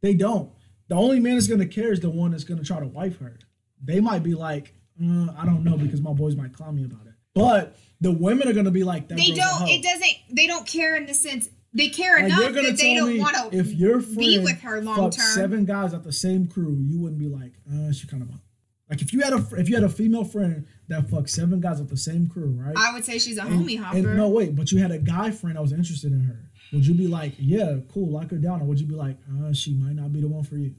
They 0.00 0.14
don't. 0.14 0.50
The 0.88 0.96
only 0.96 1.20
man 1.20 1.34
that's 1.34 1.46
gonna 1.46 1.66
care 1.66 1.92
is 1.92 2.00
the 2.00 2.10
one 2.10 2.32
that's 2.32 2.44
gonna 2.44 2.64
try 2.64 2.80
to 2.80 2.86
wife 2.86 3.18
her. 3.18 3.38
They 3.84 4.00
might 4.00 4.22
be 4.24 4.34
like, 4.34 4.74
uh, 5.02 5.28
I 5.36 5.44
don't 5.46 5.62
know 5.64 5.76
because 5.76 6.00
my 6.00 6.12
boys 6.12 6.34
might 6.34 6.52
clown 6.52 6.74
me 6.76 6.84
about 6.84 7.06
it. 7.06 7.11
But 7.34 7.76
the 8.00 8.12
women 8.12 8.48
are 8.48 8.52
gonna 8.52 8.70
be 8.70 8.84
like, 8.84 9.08
that 9.08 9.16
They 9.16 9.30
don't. 9.30 9.68
It 9.68 9.82
doesn't. 9.82 10.16
They 10.30 10.46
don't 10.46 10.66
care 10.66 10.96
in 10.96 11.06
the 11.06 11.14
sense 11.14 11.48
they 11.74 11.88
care 11.88 12.16
Like, 12.16 12.26
enough 12.26 12.52
that 12.52 12.76
they 12.76 12.94
don't 12.94 13.18
want 13.18 13.34
to 13.50 13.56
if 13.58 13.72
your 13.72 14.00
friend 14.02 14.18
be 14.18 14.38
with 14.40 14.60
her 14.60 14.82
long 14.82 15.10
term. 15.10 15.24
seven 15.34 15.64
guys 15.64 15.94
at 15.94 16.04
the 16.04 16.12
same 16.12 16.46
crew, 16.46 16.76
you 16.78 17.00
wouldn't 17.00 17.18
be 17.18 17.28
like, 17.28 17.52
uh, 17.72 17.90
she 17.92 18.06
kind 18.06 18.22
of 18.22 18.28
like 18.90 19.00
if 19.00 19.10
you 19.14 19.20
had 19.22 19.32
a 19.32 19.46
if 19.56 19.70
you 19.70 19.74
had 19.74 19.84
a 19.84 19.88
female 19.88 20.24
friend 20.24 20.66
that 20.88 21.08
fucked 21.08 21.30
seven 21.30 21.60
guys 21.60 21.80
at 21.80 21.88
the 21.88 21.96
same 21.96 22.28
crew, 22.28 22.54
right? 22.60 22.74
I 22.76 22.92
would 22.92 23.06
say 23.06 23.18
she's 23.18 23.38
a 23.38 23.42
And- 23.42 23.66
homie 23.66 23.78
hopper. 23.78 23.96
And 23.96 24.16
no, 24.18 24.28
wait, 24.28 24.54
but 24.54 24.70
you 24.70 24.78
had 24.78 24.90
a 24.90 24.98
guy 24.98 25.30
friend 25.30 25.56
that 25.56 25.62
was 25.62 25.72
interested 25.72 26.12
in 26.12 26.20
her. 26.24 26.50
Would 26.74 26.86
you 26.86 26.92
be 26.94 27.06
like, 27.06 27.32
yeah, 27.38 27.78
cool, 27.92 28.10
lock 28.10 28.30
her 28.30 28.36
down, 28.38 28.60
or 28.60 28.64
would 28.64 28.80
you 28.80 28.86
be 28.86 28.94
like, 28.94 29.16
uh, 29.42 29.52
she 29.54 29.72
might 29.74 29.94
not 29.94 30.12
be 30.12 30.20
the 30.20 30.28
one 30.28 30.42
for 30.42 30.56
you? 30.56 30.74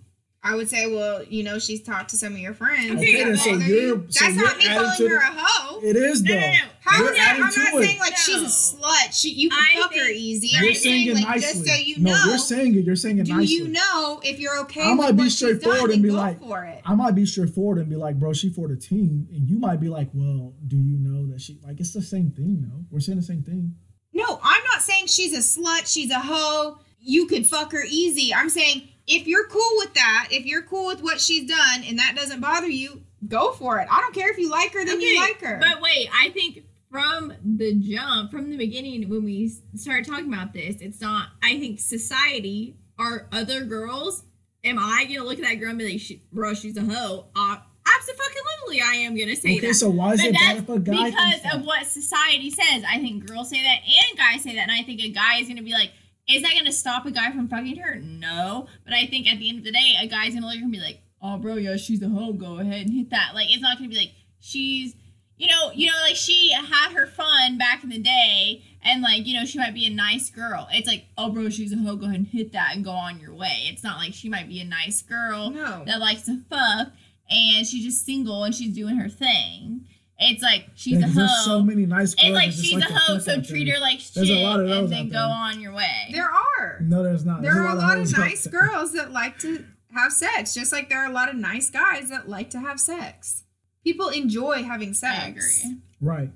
I 0.45 0.55
would 0.55 0.69
say, 0.69 0.93
well, 0.93 1.23
you 1.23 1.41
know, 1.41 1.57
she's 1.57 1.81
talked 1.81 2.09
to 2.09 2.17
some 2.17 2.33
of 2.33 2.39
your 2.39 2.53
friends. 2.53 2.91
Okay, 2.99 3.15
that 3.23 3.25
then, 3.29 3.37
so 3.37 3.49
you're- 3.51 3.65
you. 3.65 4.05
so 4.09 4.25
That's 4.25 4.35
you're 4.35 4.43
not 4.45 4.57
me 4.57 4.65
calling 4.67 5.09
her 5.09 5.17
a 5.17 5.21
hoe. 5.33 5.79
It 5.81 5.95
is 5.95 6.21
though. 6.21 6.33
no, 6.33 6.39
no. 6.39 6.57
How 6.81 6.97
You're 7.01 7.11
is 7.13 7.17
that? 7.17 7.23
I'm 7.23 7.29
adding 7.29 7.41
not 7.43 7.53
to 7.53 7.77
it. 7.77 7.85
saying 7.85 7.99
like 7.99 8.17
she's 8.17 8.41
a 8.41 8.75
slut. 8.77 9.13
She, 9.13 9.29
you 9.29 9.49
can 9.49 9.59
I 9.77 9.81
fuck 9.81 9.93
her 9.95 10.09
easy. 10.09 10.47
You're 10.47 10.59
I'm 10.59 10.65
You're 10.65 10.73
saying 10.73 11.07
it 11.07 11.13
like, 11.15 11.23
nicely. 11.27 11.41
just 11.53 11.65
so 11.65 11.73
you 11.75 11.95
no, 11.99 12.11
know. 12.11 12.23
you're 12.25 12.37
saying 12.37 12.75
it. 12.75 12.83
You're 12.85 12.95
saying 12.97 13.19
it 13.19 13.25
do 13.25 13.37
nicely. 13.37 13.55
you 13.55 13.67
know 13.69 14.19
if 14.23 14.39
you're 14.39 14.59
okay 14.63 14.81
I 14.83 14.89
with 14.89 14.97
might 14.97 15.11
be 15.15 15.23
what 15.23 15.31
straightforward 15.31 15.81
done, 15.81 15.91
and 15.93 16.03
be 16.03 16.11
like, 16.11 16.41
for 16.41 16.65
it. 16.65 16.81
I 16.85 16.93
might 16.93 17.15
be 17.15 17.25
straightforward 17.25 17.77
and 17.77 17.89
be 17.89 17.95
like, 17.95 18.19
bro, 18.19 18.33
she 18.33 18.49
for 18.49 18.67
the 18.67 18.75
team, 18.75 19.27
and 19.33 19.47
you 19.49 19.57
might 19.59 19.79
be 19.79 19.87
like, 19.87 20.09
well, 20.13 20.53
do 20.67 20.75
you 20.75 20.97
know 20.99 21.25
that 21.31 21.39
she 21.39 21.57
like 21.63 21.79
it's 21.79 21.93
the 21.93 22.01
same 22.01 22.31
thing? 22.31 22.61
No, 22.61 22.83
we're 22.91 22.99
saying 22.99 23.17
the 23.17 23.23
same 23.23 23.43
thing. 23.43 23.75
No, 24.11 24.39
I'm 24.43 24.63
not 24.65 24.81
saying 24.81 25.07
she's 25.07 25.33
a 25.33 25.37
slut, 25.59 25.91
she's 25.91 26.11
a 26.11 26.19
hoe, 26.19 26.79
you 26.99 27.27
could 27.27 27.47
fuck 27.47 27.71
her 27.71 27.83
easy. 27.87 28.33
I'm 28.33 28.49
saying 28.49 28.89
if 29.07 29.27
you're 29.27 29.47
cool 29.47 29.71
with 29.77 29.93
that, 29.95 30.29
if 30.31 30.45
you're 30.45 30.61
cool 30.63 30.87
with 30.87 31.01
what 31.01 31.19
she's 31.19 31.47
done 31.49 31.83
and 31.87 31.99
that 31.99 32.13
doesn't 32.15 32.39
bother 32.41 32.67
you, 32.69 33.01
go 33.27 33.51
for 33.51 33.79
it. 33.79 33.87
I 33.91 33.99
don't 34.01 34.13
care 34.13 34.29
if 34.31 34.37
you 34.37 34.49
like 34.49 34.73
her, 34.73 34.85
then 34.85 34.99
you 35.01 35.19
like 35.19 35.39
her. 35.41 35.59
But 35.59 35.81
wait, 35.81 36.09
I 36.13 36.29
think 36.29 36.63
from 36.89 37.33
the 37.43 37.73
jump, 37.75 38.31
from 38.31 38.49
the 38.49 38.57
beginning, 38.57 39.09
when 39.09 39.23
we 39.23 39.45
s- 39.45 39.61
started 39.81 40.05
talking 40.05 40.31
about 40.31 40.53
this, 40.53 40.75
it's 40.79 41.01
not. 41.01 41.29
I 41.41 41.59
think 41.59 41.79
society 41.79 42.75
or 42.99 43.27
other 43.31 43.63
girls. 43.65 44.23
Am 44.63 44.79
I 44.79 45.05
gonna 45.05 45.27
look 45.27 45.39
at 45.39 45.43
that 45.43 45.55
girl 45.55 45.71
and 45.71 45.77
be 45.79 45.89
like, 45.91 45.99
she, 45.99 46.23
"Bro, 46.31 46.53
she's 46.53 46.77
a 46.77 46.81
hoe"? 46.81 47.25
Uh, 47.35 47.57
absolutely, 47.85 48.81
I 48.81 48.95
am 49.01 49.17
gonna 49.17 49.35
say 49.35 49.57
okay, 49.57 49.67
that. 49.67 49.73
so 49.73 49.89
why 49.89 50.13
is 50.13 50.21
But 50.21 50.27
it 50.29 50.33
bad 50.33 50.57
if 50.57 50.69
a 50.69 50.79
guy 50.79 51.09
because 51.09 51.55
of 51.55 51.65
what 51.65 51.85
society 51.85 52.49
says. 52.49 52.83
I 52.89 52.99
think 52.99 53.25
girls 53.25 53.49
say 53.49 53.61
that 53.61 53.79
and 53.85 54.17
guys 54.17 54.41
say 54.43 54.55
that, 54.55 54.61
and 54.69 54.71
I 54.71 54.83
think 54.83 55.01
a 55.01 55.09
guy 55.09 55.37
is 55.39 55.47
gonna 55.47 55.63
be 55.63 55.73
like, 55.73 55.91
"Is 56.27 56.41
that 56.41 56.53
gonna 56.53 56.71
stop 56.71 57.05
a 57.05 57.11
guy 57.11 57.31
from 57.31 57.47
fucking 57.47 57.77
her?" 57.77 57.99
No, 57.99 58.67
but 58.83 58.93
I 58.93 59.07
think 59.07 59.27
at 59.27 59.39
the 59.39 59.49
end 59.49 59.59
of 59.59 59.63
the 59.63 59.71
day, 59.71 59.95
a 59.99 60.07
guy's 60.07 60.33
gonna 60.33 60.45
look 60.45 60.55
at 60.55 60.59
her 60.59 60.63
and 60.63 60.71
be 60.71 60.79
like, 60.79 61.01
"Oh, 61.21 61.37
bro, 61.37 61.55
yeah, 61.55 61.77
she's 61.77 62.01
a 62.01 62.09
hoe. 62.09 62.33
Go 62.33 62.59
ahead 62.59 62.87
and 62.87 62.95
hit 62.95 63.09
that." 63.09 63.31
Like, 63.33 63.51
it's 63.51 63.61
not 63.61 63.77
gonna 63.77 63.89
be 63.89 63.97
like 63.97 64.13
she's, 64.39 64.95
you 65.37 65.47
know, 65.47 65.71
you 65.73 65.87
know, 65.87 65.97
like 66.01 66.15
she 66.15 66.51
had 66.51 66.93
her 66.93 67.07
fun 67.07 67.57
back 67.57 67.83
in 67.83 67.89
the 67.89 67.99
day, 67.99 68.63
and 68.81 69.01
like, 69.01 69.25
you 69.25 69.33
know, 69.33 69.45
she 69.45 69.57
might 69.57 69.73
be 69.73 69.85
a 69.85 69.89
nice 69.89 70.29
girl. 70.29 70.67
It's 70.71 70.87
like, 70.87 71.05
"Oh, 71.17 71.29
bro, 71.29 71.49
she's 71.49 71.73
a 71.73 71.77
hoe. 71.77 71.95
Go 71.95 72.05
ahead 72.05 72.17
and 72.17 72.27
hit 72.27 72.51
that 72.53 72.75
and 72.75 72.83
go 72.83 72.91
on 72.91 73.19
your 73.19 73.33
way." 73.33 73.67
It's 73.71 73.83
not 73.83 73.97
like 73.97 74.13
she 74.13 74.29
might 74.29 74.47
be 74.47 74.59
a 74.59 74.65
nice 74.65 75.01
girl 75.01 75.51
no. 75.51 75.83
that 75.85 75.99
likes 75.99 76.23
to 76.23 76.41
fuck 76.49 76.93
and 77.29 77.65
she's 77.65 77.83
just 77.83 78.05
single 78.05 78.43
and 78.43 78.53
she's 78.53 78.73
doing 78.73 78.97
her 78.97 79.09
thing. 79.09 79.87
It's 80.19 80.43
like 80.43 80.67
she's 80.75 80.99
Yeah, 80.99 80.99
a 80.99 81.01
'cause 81.07 81.13
hoe. 81.15 81.19
There's 81.21 81.45
so 81.45 81.61
many 81.63 81.85
nice 81.85 82.13
girls. 82.15 82.29
it's 82.29 82.35
like 82.35 82.51
she's 82.51 82.73
like 82.75 82.83
a 82.85 82.87
to 82.87 82.93
hoe, 82.99 83.17
so 83.19 83.41
treat 83.41 83.67
her 83.67 83.79
like 83.79 83.99
There's 84.13 84.27
shit 84.27 84.37
a 84.37 84.41
lot 84.43 84.59
of 84.59 84.67
those 84.67 84.83
and 84.83 84.93
then 84.93 85.07
go 85.09 85.13
there. 85.13 85.21
on 85.27 85.59
your 85.59 85.73
way. 85.73 86.09
There 86.11 86.29
are. 86.29 86.79
No, 86.81 87.03
there's 87.03 87.25
not. 87.25 87.41
There 87.41 87.53
There's 87.53 87.65
are 87.65 87.69
a 87.69 87.75
lot 87.75 87.93
of 87.97 88.03
hoes 88.03 88.13
out 88.13 88.19
nice 88.19 88.47
girls 88.47 88.93
that 88.93 89.11
like 89.11 89.39
to 89.39 89.65
have 89.93 90.13
sex, 90.13 90.53
just 90.53 90.71
like 90.71 90.89
there 90.89 90.99
are 90.99 91.09
a 91.09 91.13
lot 91.13 91.29
of 91.29 91.35
nice 91.35 91.69
guys 91.69 92.09
that 92.09 92.29
like 92.29 92.49
to 92.51 92.59
have 92.59 92.79
sex. 92.79 93.43
People 93.83 94.09
enjoy 94.09 94.63
having 94.63 94.93
sex. 94.93 95.23
I 95.23 95.27
agree. 95.29 95.77
Right. 95.99 96.31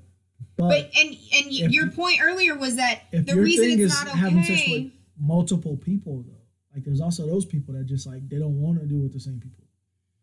But, 0.58 0.70
But 0.70 0.78
and 1.00 1.10
and 1.10 1.46
If 1.52 1.72
your 1.72 1.90
point 1.92 2.20
earlier 2.22 2.56
was 2.58 2.76
that 2.78 3.04
the 3.12 3.22
your 3.34 3.44
reason 3.44 3.66
thing 3.66 3.80
it's 3.80 3.94
is 3.94 4.04
not 4.06 4.16
having 4.16 4.44
sex 4.44 4.60
okay. 4.62 4.84
with 4.84 4.92
multiple 5.20 5.78
people 5.78 6.24
though, 6.28 6.42
like 6.74 6.84
there's 6.84 7.00
also 7.02 7.26
those 7.28 7.46
people 7.46 7.76
that 7.76 7.86
just 7.86 8.08
like 8.08 8.28
they 8.28 8.38
don't 8.40 8.60
want 8.60 8.80
to 8.80 8.86
do 8.88 9.00
with 9.00 9.14
the 9.14 9.20
same 9.20 9.40
people. 9.40 9.64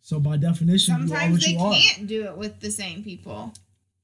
So 0.04 0.20
by 0.20 0.36
definition, 0.36 0.96
you 0.96 1.04
are 1.04 1.08
Sometimes 1.08 1.44
they 1.46 1.54
can't 1.54 2.06
do 2.06 2.26
it 2.26 2.36
with 2.36 2.60
the 2.60 2.70
same 2.70 3.02
people. 3.02 3.54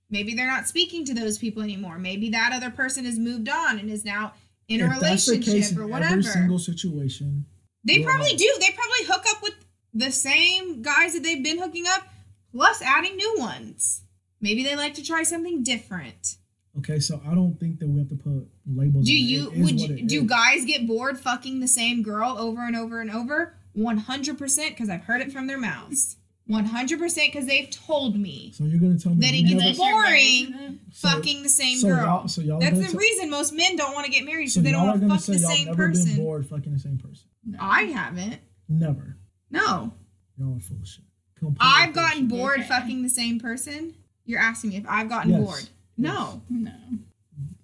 Maybe 0.09 0.35
they're 0.35 0.47
not 0.47 0.67
speaking 0.67 1.05
to 1.05 1.13
those 1.13 1.37
people 1.37 1.63
anymore. 1.63 1.99
Maybe 1.99 2.31
that 2.31 2.55
other 2.55 2.71
person 2.71 3.05
has 3.05 3.19
moved 3.19 3.51
on 3.51 3.79
and 3.79 3.91
is 3.91 4.03
now 4.03 4.33
in 4.67 4.81
a 4.81 4.87
if 4.87 4.99
the 4.99 5.07
relationship 5.07 5.77
or 5.77 5.83
in 5.83 5.91
whatever. 5.91 6.13
every 6.13 6.23
single 6.23 6.59
situation, 6.59 7.45
They 7.85 8.03
probably 8.03 8.35
do. 8.35 8.51
They 8.61 8.71
probably 8.71 9.07
hook 9.15 9.25
up 9.29 9.43
with 9.43 9.55
the 9.93 10.11
same 10.11 10.81
guys 10.81 11.13
that 11.13 11.23
they've 11.23 11.45
been 11.45 11.59
hooking 11.59 11.85
up, 11.87 12.09
plus 12.51 12.81
adding 12.81 13.17
new 13.17 13.37
ones. 13.37 14.01
Maybe 14.41 14.65
they 14.65 14.77
like 14.77 14.95
to 14.95 15.05
try 15.05 15.23
something 15.23 15.63
different. 15.63 16.37
okay. 16.79 16.99
So 16.99 17.21
I 17.27 17.35
don't 17.35 17.61
think 17.61 17.79
that 17.81 17.89
we 17.89 17.99
have 17.99 18.09
to 18.09 18.17
put 18.17 18.49
labels. 18.67 19.05
Do 19.05 19.13
on 19.13 19.19
you 19.19 19.51
would 19.55 19.79
you, 19.79 20.07
do 20.07 20.23
is. 20.23 20.31
guys 20.31 20.65
get 20.65 20.87
bored 20.87 21.21
fucking 21.21 21.61
the 21.61 21.69
same 21.69 22.03
girl 22.03 22.39
over 22.39 22.67
and 22.67 22.75
over 22.75 23.03
and 23.03 23.11
over? 23.11 23.55
One 23.81 23.97
hundred 23.99 24.37
percent, 24.39 24.71
because 24.71 24.91
I've 24.91 25.03
heard 25.05 25.21
it 25.23 25.33
from 25.33 25.47
their 25.47 25.59
mouths. 25.59 26.17
One 26.47 26.65
hundred 26.67 26.99
percent, 26.99 27.33
because 27.33 27.47
they've 27.47 27.71
told 27.71 28.17
me 28.19 28.53
So 28.55 28.65
you're 28.65 28.81
gonna 28.81 28.99
tell 28.99 29.15
me 29.15 29.21
That 29.27 29.35
it 29.35 29.43
gets 29.45 29.79
boring. 29.79 30.81
so- 30.93 31.09
fucking 31.09 31.43
the 31.45 31.49
same 31.49 31.79
so 31.79 31.89
girl. 31.89 32.05
Y'all, 32.05 32.29
so 32.29 32.43
y'all 32.43 32.59
That's 32.61 32.79
the 32.79 32.87
tell- 32.87 32.95
reason 32.97 33.31
most 33.31 33.53
men 33.55 33.77
don't 33.77 33.95
want 33.95 34.05
to 34.07 34.11
get 34.13 34.25
married 34.25 34.43
because 34.43 34.55
So 34.55 34.61
they 34.61 34.73
don't 34.73 34.81
y'all 34.87 34.89
are 34.97 34.99
want 34.99 35.03
to 35.03 35.07
gonna 35.09 35.19
fuck 35.21 35.25
say 35.27 35.33
the 35.35 35.39
y'all 35.41 35.51
same 35.57 35.67
never 35.67 35.89
been 35.89 35.97
person. 36.03 36.17
bored 36.17 36.47
fucking 36.47 36.73
the 36.73 36.79
same 36.79 36.99
person. 36.99 37.29
I 37.59 37.83
haven't. 37.85 38.39
Never. 38.69 39.17
No, 39.51 39.93
Y'all 40.39 40.57
are 40.57 40.61
full 40.61 40.77
of 40.81 40.87
shit. 40.89 41.05
Completely 41.39 41.59
I've 41.67 41.95
gotten 41.95 42.21
shit. 42.23 42.29
bored 42.29 42.59
Okay. 42.61 42.69
fucking 42.69 43.03
the 43.03 43.09
same 43.09 43.39
person. 43.41 43.95
You're 44.27 44.41
asking 44.41 44.71
me 44.71 44.77
if 44.77 44.85
I've 44.89 45.09
gotten 45.09 45.31
Yes. 45.33 45.41
bored. 45.41 45.69
No, 45.97 46.43
No. 46.51 46.73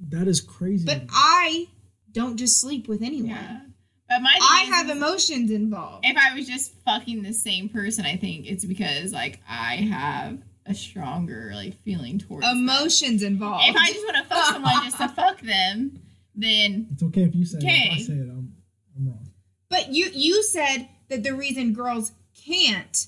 That 0.08 0.28
is 0.28 0.40
crazy. 0.40 0.86
but. 0.86 1.02
I 1.10 1.66
don't 2.12 2.36
just 2.36 2.60
sleep 2.60 2.86
with 2.88 3.02
anyone. 3.02 3.30
Yeah. 3.30 3.60
But 4.08 4.22
my 4.22 4.32
thing 4.32 4.40
I 4.42 4.62
is- 4.62 4.68
have 4.74 4.86
is 4.86 4.92
emotions 4.96 5.50
involved. 5.50 6.04
If 6.06 6.16
I 6.16 6.34
was 6.34 6.46
just 6.46 6.72
fucking 6.84 7.22
the 7.22 7.32
same 7.32 7.68
person, 7.68 8.04
I 8.06 8.16
think 8.16 8.46
it's 8.46 8.64
because 8.64 9.12
like 9.12 9.40
I 9.48 9.76
have 9.76 10.38
a 10.64 10.74
stronger 10.74 11.50
like 11.54 11.80
feeling 11.82 12.18
towards 12.18 12.46
them. 12.46 12.58
Emotions 12.58 13.22
involved. 13.22 13.64
If 13.68 13.76
I 13.76 13.86
just 13.92 14.04
want 14.04 14.16
to 14.16 14.24
fuck 14.24 14.44
someone 14.52 14.84
just 14.84 14.98
to 14.98 15.08
fuck 15.08 15.40
them, 15.40 16.00
then 16.34 16.88
it's 16.92 17.02
okay 17.02 17.22
if 17.22 17.34
you 17.34 17.44
say 17.44 17.58
it. 17.58 17.64
If 17.64 17.68
I 17.68 17.92
Okay. 17.94 18.02
say 18.02 18.12
it, 18.14 18.28
I'm, 18.30 18.52
I'm 18.96 19.06
wrong. 19.08 19.28
But 19.68 19.92
you 19.92 20.10
you 20.14 20.42
said 20.42 20.88
that 21.08 21.22
the 21.24 21.34
reason 21.34 21.72
girls 21.72 22.12
can't 22.34 23.06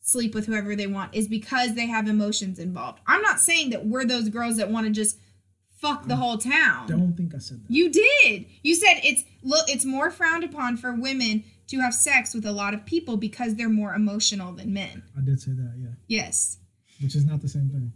sleep 0.00 0.34
with 0.34 0.46
whoever 0.46 0.74
they 0.76 0.86
want 0.86 1.14
is 1.14 1.28
because 1.28 1.74
they 1.74 1.86
have 1.86 2.08
emotions 2.08 2.58
involved. 2.58 3.00
I'm 3.06 3.22
not 3.22 3.38
saying 3.40 3.70
that 3.70 3.86
we're 3.86 4.04
those 4.04 4.28
girls 4.28 4.56
that 4.56 4.70
want 4.70 4.86
to 4.86 4.92
just 4.92 5.18
fuck 5.80 6.06
the 6.06 6.16
whole 6.16 6.38
town. 6.38 6.86
Don't 6.86 7.16
think 7.16 7.34
I 7.34 7.38
said 7.38 7.62
that. 7.62 7.70
You 7.72 7.90
did. 7.90 8.46
You 8.62 8.74
said 8.74 9.00
it's 9.02 9.24
look 9.42 9.68
it's 9.68 9.84
more 9.84 10.10
frowned 10.10 10.44
upon 10.44 10.76
for 10.76 10.94
women 10.94 11.44
to 11.68 11.80
have 11.80 11.94
sex 11.94 12.34
with 12.34 12.44
a 12.44 12.52
lot 12.52 12.74
of 12.74 12.84
people 12.84 13.16
because 13.16 13.54
they're 13.54 13.68
more 13.68 13.94
emotional 13.94 14.52
than 14.52 14.72
men. 14.72 15.02
I 15.16 15.20
did 15.22 15.40
say 15.40 15.52
that, 15.52 15.74
yeah. 15.78 15.88
Yes. 16.08 16.58
Which 17.00 17.14
is 17.14 17.24
not 17.24 17.40
the 17.40 17.48
same 17.48 17.68
thing. 17.68 17.92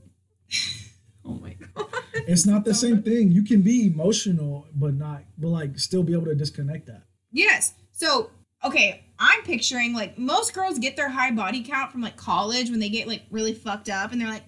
Oh 1.27 1.39
my 1.41 1.55
god. 1.55 1.87
It's 2.27 2.45
not 2.45 2.67
the 2.67 2.75
same 2.75 3.03
thing. 3.03 3.33
You 3.33 3.43
can 3.45 3.63
be 3.63 3.87
emotional, 3.87 4.67
but 4.75 4.93
not, 4.93 5.23
but 5.39 5.49
like 5.49 5.79
still 5.79 6.03
be 6.03 6.13
able 6.13 6.27
to 6.27 6.35
disconnect 6.35 6.87
that. 6.87 7.05
Yes. 7.33 7.73
So, 7.93 8.31
okay, 8.63 9.07
I'm 9.19 9.43
picturing 9.43 9.95
like 9.95 10.19
most 10.19 10.53
girls 10.53 10.79
get 10.79 10.97
their 10.97 11.09
high 11.09 11.31
body 11.31 11.63
count 11.65 11.93
from 11.93 12.03
like 12.03 12.17
college 12.17 12.71
when 12.71 12.79
they 12.79 12.91
get 12.91 13.09
like 13.09 13.23
really 13.31 13.55
fucked 13.55 13.89
up 13.89 14.13
and 14.13 14.21
they're 14.21 14.29
like, 14.29 14.45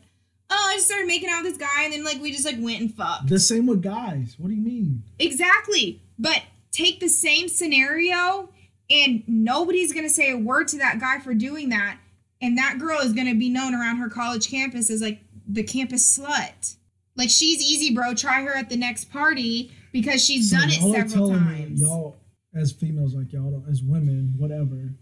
oh, 0.51 0.68
I 0.70 0.74
just 0.76 0.86
started 0.86 1.07
making 1.07 1.28
out 1.30 1.42
with 1.42 1.59
this 1.59 1.68
guy 1.68 1.84
and 1.84 1.92
then 1.92 2.05
like 2.05 2.20
we 2.20 2.32
just 2.32 2.44
like 2.44 2.57
went 2.59 2.80
and 2.80 2.94
fucked. 2.94 3.28
The 3.28 3.38
same 3.38 3.66
with 3.66 3.82
guys. 3.82 4.36
What 4.38 4.49
do 4.49 4.55
you 4.55 4.62
mean? 4.62 5.03
Exactly. 5.18 6.03
But 6.18 6.42
take 6.72 7.01
the 7.01 7.09
same 7.09 7.49
scenario 7.49 8.51
and 8.90 9.22
nobody's 9.26 9.92
going 9.92 10.07
to 10.07 10.12
say 10.12 10.30
a 10.30 10.36
word 10.36 10.68
to 10.68 10.78
that 10.78 11.01
guy 11.01 11.18
for 11.20 11.34
doing 11.34 11.70
that. 11.70 11.99
And 12.40 12.59
that 12.59 12.78
girl 12.78 13.01
is 13.01 13.12
going 13.12 13.26
to 13.28 13.34
be 13.34 13.49
known 13.49 13.74
around 13.74 13.97
her 13.97 14.09
college 14.11 14.49
campus 14.51 14.90
as 14.90 15.01
like 15.01 15.20
the 15.49 15.62
campus 15.62 16.18
slut. 16.18 16.76
Like 17.16 17.30
she's 17.30 17.62
easy, 17.62 17.94
bro. 17.94 18.14
Try 18.14 18.42
her 18.42 18.55
at 18.55 18.68
the 18.68 18.76
next 18.76 19.07
party 19.11 19.72
because 19.92 20.24
she's 20.24 20.51
So 20.51 20.59
done 20.59 20.68
it 20.68 20.74
several 20.74 21.30
telling 21.30 21.49
me, 21.49 21.64
times. 21.64 21.80
y'all, 21.80 22.16
as 22.55 22.72
females, 22.72 23.14
like 23.14 23.32
y'all, 23.32 23.51
don't, 23.51 23.64
as 23.70 23.82
women, 23.82 24.34
whatever. 24.36 24.92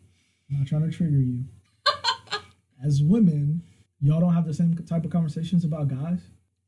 I'm 0.51 0.59
not 0.59 0.67
trying 0.69 0.89
to 0.89 0.97
trigger 0.97 1.19
you. 1.19 1.45
as 2.85 3.03
women, 3.03 3.63
y'all 4.05 4.21
don't 4.21 4.35
have 4.35 4.47
the 4.47 4.55
same 4.55 4.75
type 4.87 5.05
of 5.05 5.11
conversations 5.11 5.65
about 5.65 5.89
guys. 5.89 6.21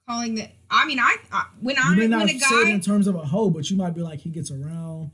calling 0.09 0.34
that. 0.37 0.53
I 0.70 0.87
mean, 0.87 0.99
I, 0.99 1.16
I 1.32 1.47
when 1.61 1.76
I 1.78 1.91
You 1.91 1.97
may 1.97 2.01
when 2.03 2.11
not 2.11 2.24
a 2.30 2.39
say 2.39 2.55
it 2.62 2.68
in 2.68 2.80
terms 2.80 3.07
of 3.07 3.14
a 3.14 3.24
hoe, 3.24 3.51
but 3.51 3.70
you 3.70 3.76
might 3.76 3.95
be 3.95 4.01
like, 4.03 4.20
he 4.20 4.30
gets 4.30 4.51
around. 4.51 5.11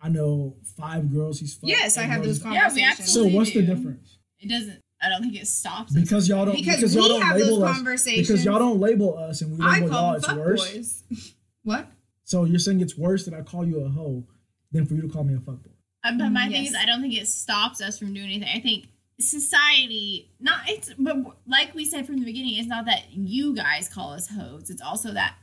I 0.00 0.08
know 0.08 0.56
five 0.76 1.10
girls 1.12 1.40
he's 1.40 1.54
fucked. 1.54 1.68
Yes, 1.68 1.96
I 1.98 2.02
have 2.02 2.22
those 2.22 2.42
he's- 2.42 2.44
Yeah, 2.44 2.50
we 2.52 2.80
conversations. 2.80 2.96
So 2.96 3.02
absolutely 3.26 3.34
what's 3.34 3.52
the 3.52 3.62
difference? 3.62 4.18
it 4.38 4.48
doesn't. 4.48 4.80
I 5.02 5.08
don't 5.10 5.22
think 5.22 5.36
it 5.36 5.46
stops. 5.46 5.92
Because 5.92 6.28
y'all 6.28 6.46
don't 6.46 6.56
Because 6.56 6.76
because, 6.76 6.94
y'all 6.94 7.02
we 7.04 7.08
don't 7.10 7.22
have 7.22 7.38
those 7.38 7.50
label 7.50 7.64
us 7.64 7.76
conversations. 7.76 8.28
because 8.28 8.44
y'all 8.44 8.58
don't 8.58 8.80
label 8.80 9.18
us 9.18 9.42
and 9.42 9.58
we 9.58 9.64
I 9.64 9.74
label 9.80 9.88
y'all 9.88 9.90
call 9.90 10.14
it's 10.14 10.26
them 10.26 10.38
worse. 10.38 11.02
fuckboys. 11.10 11.32
what? 11.64 11.86
So 12.24 12.44
you're 12.44 12.58
saying 12.58 12.80
it's 12.80 12.96
worse 12.96 13.24
that 13.26 13.34
I 13.34 13.42
call 13.42 13.66
you 13.66 13.80
a 13.84 13.88
hoe 13.88 14.24
than 14.72 14.86
for 14.86 14.94
you 14.94 15.02
to 15.02 15.08
call 15.08 15.24
me 15.24 15.34
a 15.34 15.38
fuckboy. 15.38 15.70
Uh, 16.02 16.12
but 16.18 16.30
my 16.30 16.48
thing 16.48 16.64
is, 16.64 16.74
I 16.74 16.86
don't 16.86 17.02
think 17.02 17.14
it 17.14 17.26
stops 17.28 17.80
us 17.82 17.98
from 17.98 18.14
doing 18.14 18.26
anything. 18.26 18.48
I 18.54 18.60
think 18.60 18.86
society, 19.18 20.30
not 20.40 20.60
it's, 20.68 20.92
but 20.98 21.16
like 21.46 21.74
we 21.74 21.84
said 21.84 22.06
from 22.06 22.18
the 22.18 22.24
beginning, 22.24 22.56
it's 22.56 22.68
not 22.68 22.86
that 22.86 23.04
you 23.12 23.54
guys 23.54 23.88
call 23.88 24.12
us 24.12 24.28
hoes. 24.28 24.70
It's 24.70 24.82
also 24.82 25.12
that 25.12 25.34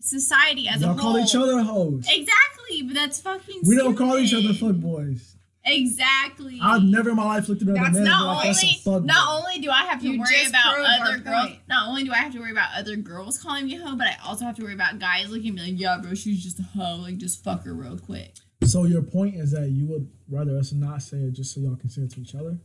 society 0.00 0.68
as 0.68 0.80
y'all 0.80 0.90
a 0.90 0.94
whole. 0.94 1.12
call 1.14 1.18
each 1.20 1.34
other 1.34 1.62
hoes. 1.62 2.06
Exactly, 2.08 2.82
but 2.82 2.94
that's 2.94 3.20
fucking. 3.20 3.60
We 3.64 3.76
don't 3.76 3.96
call 3.96 4.18
each 4.18 4.34
other 4.34 4.52
stupid. 4.54 4.80
fuckboys. 4.82 5.34
Exactly. 5.64 6.58
I've 6.60 6.82
never 6.82 7.10
in 7.10 7.16
my 7.16 7.24
life 7.24 7.48
looked 7.48 7.62
at 7.62 7.68
another 7.68 7.84
That's 7.84 7.94
man 7.94 8.04
Not 8.04 8.26
like, 8.26 8.36
only, 8.38 8.48
that's 8.48 8.62
a 8.64 8.90
fuckboy. 8.90 9.04
not 9.04 9.28
only 9.38 9.60
do 9.60 9.70
I 9.70 9.84
have 9.84 10.00
to 10.00 10.08
You 10.08 10.18
worry 10.18 10.44
about 10.48 10.74
other 10.80 11.18
girls, 11.18 11.46
point. 11.46 11.58
not 11.68 11.88
only 11.88 12.02
do 12.02 12.10
I 12.10 12.16
have 12.16 12.32
to 12.32 12.40
worry 12.40 12.50
about 12.50 12.70
other 12.76 12.96
girls 12.96 13.38
calling 13.40 13.66
me 13.66 13.76
a 13.76 13.80
hoe, 13.86 13.94
but 13.96 14.08
I 14.08 14.16
also 14.26 14.44
have 14.44 14.56
to 14.56 14.62
worry 14.64 14.74
about 14.74 14.98
guys 14.98 15.30
looking 15.30 15.50
at 15.50 15.54
me 15.54 15.70
like, 15.70 15.80
yeah, 15.80 15.98
bro, 16.02 16.14
she's 16.14 16.42
just 16.42 16.58
a 16.58 16.64
hoe. 16.64 16.96
Like, 16.96 17.18
just 17.18 17.44
fuck 17.44 17.62
her 17.64 17.74
real 17.74 17.96
quick. 17.96 18.34
So 18.64 18.86
your 18.86 19.02
point 19.02 19.36
is 19.36 19.52
that 19.52 19.70
you 19.70 19.86
would 19.86 20.08
rather 20.28 20.56
us 20.58 20.72
not 20.72 21.00
say 21.02 21.18
it 21.18 21.32
just 21.32 21.54
so 21.54 21.60
y'all 21.60 21.76
can 21.76 21.88
say 21.90 22.02
it 22.02 22.10
to 22.14 22.20
each 22.20 22.34
other? 22.34 22.58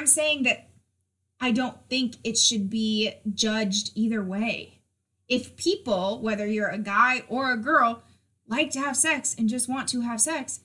I'm 0.00 0.06
saying 0.06 0.44
that 0.44 0.70
I 1.42 1.50
don't 1.50 1.76
think 1.90 2.16
it 2.24 2.38
should 2.38 2.70
be 2.70 3.12
judged 3.34 3.90
either 3.94 4.24
way. 4.24 4.80
If 5.28 5.56
people, 5.56 6.20
whether 6.22 6.46
you're 6.46 6.68
a 6.70 6.78
guy 6.78 7.24
or 7.28 7.52
a 7.52 7.58
girl, 7.58 8.02
like 8.48 8.70
to 8.70 8.80
have 8.80 8.96
sex 8.96 9.36
and 9.38 9.46
just 9.46 9.68
want 9.68 9.90
to 9.90 10.00
have 10.00 10.22
sex, 10.22 10.60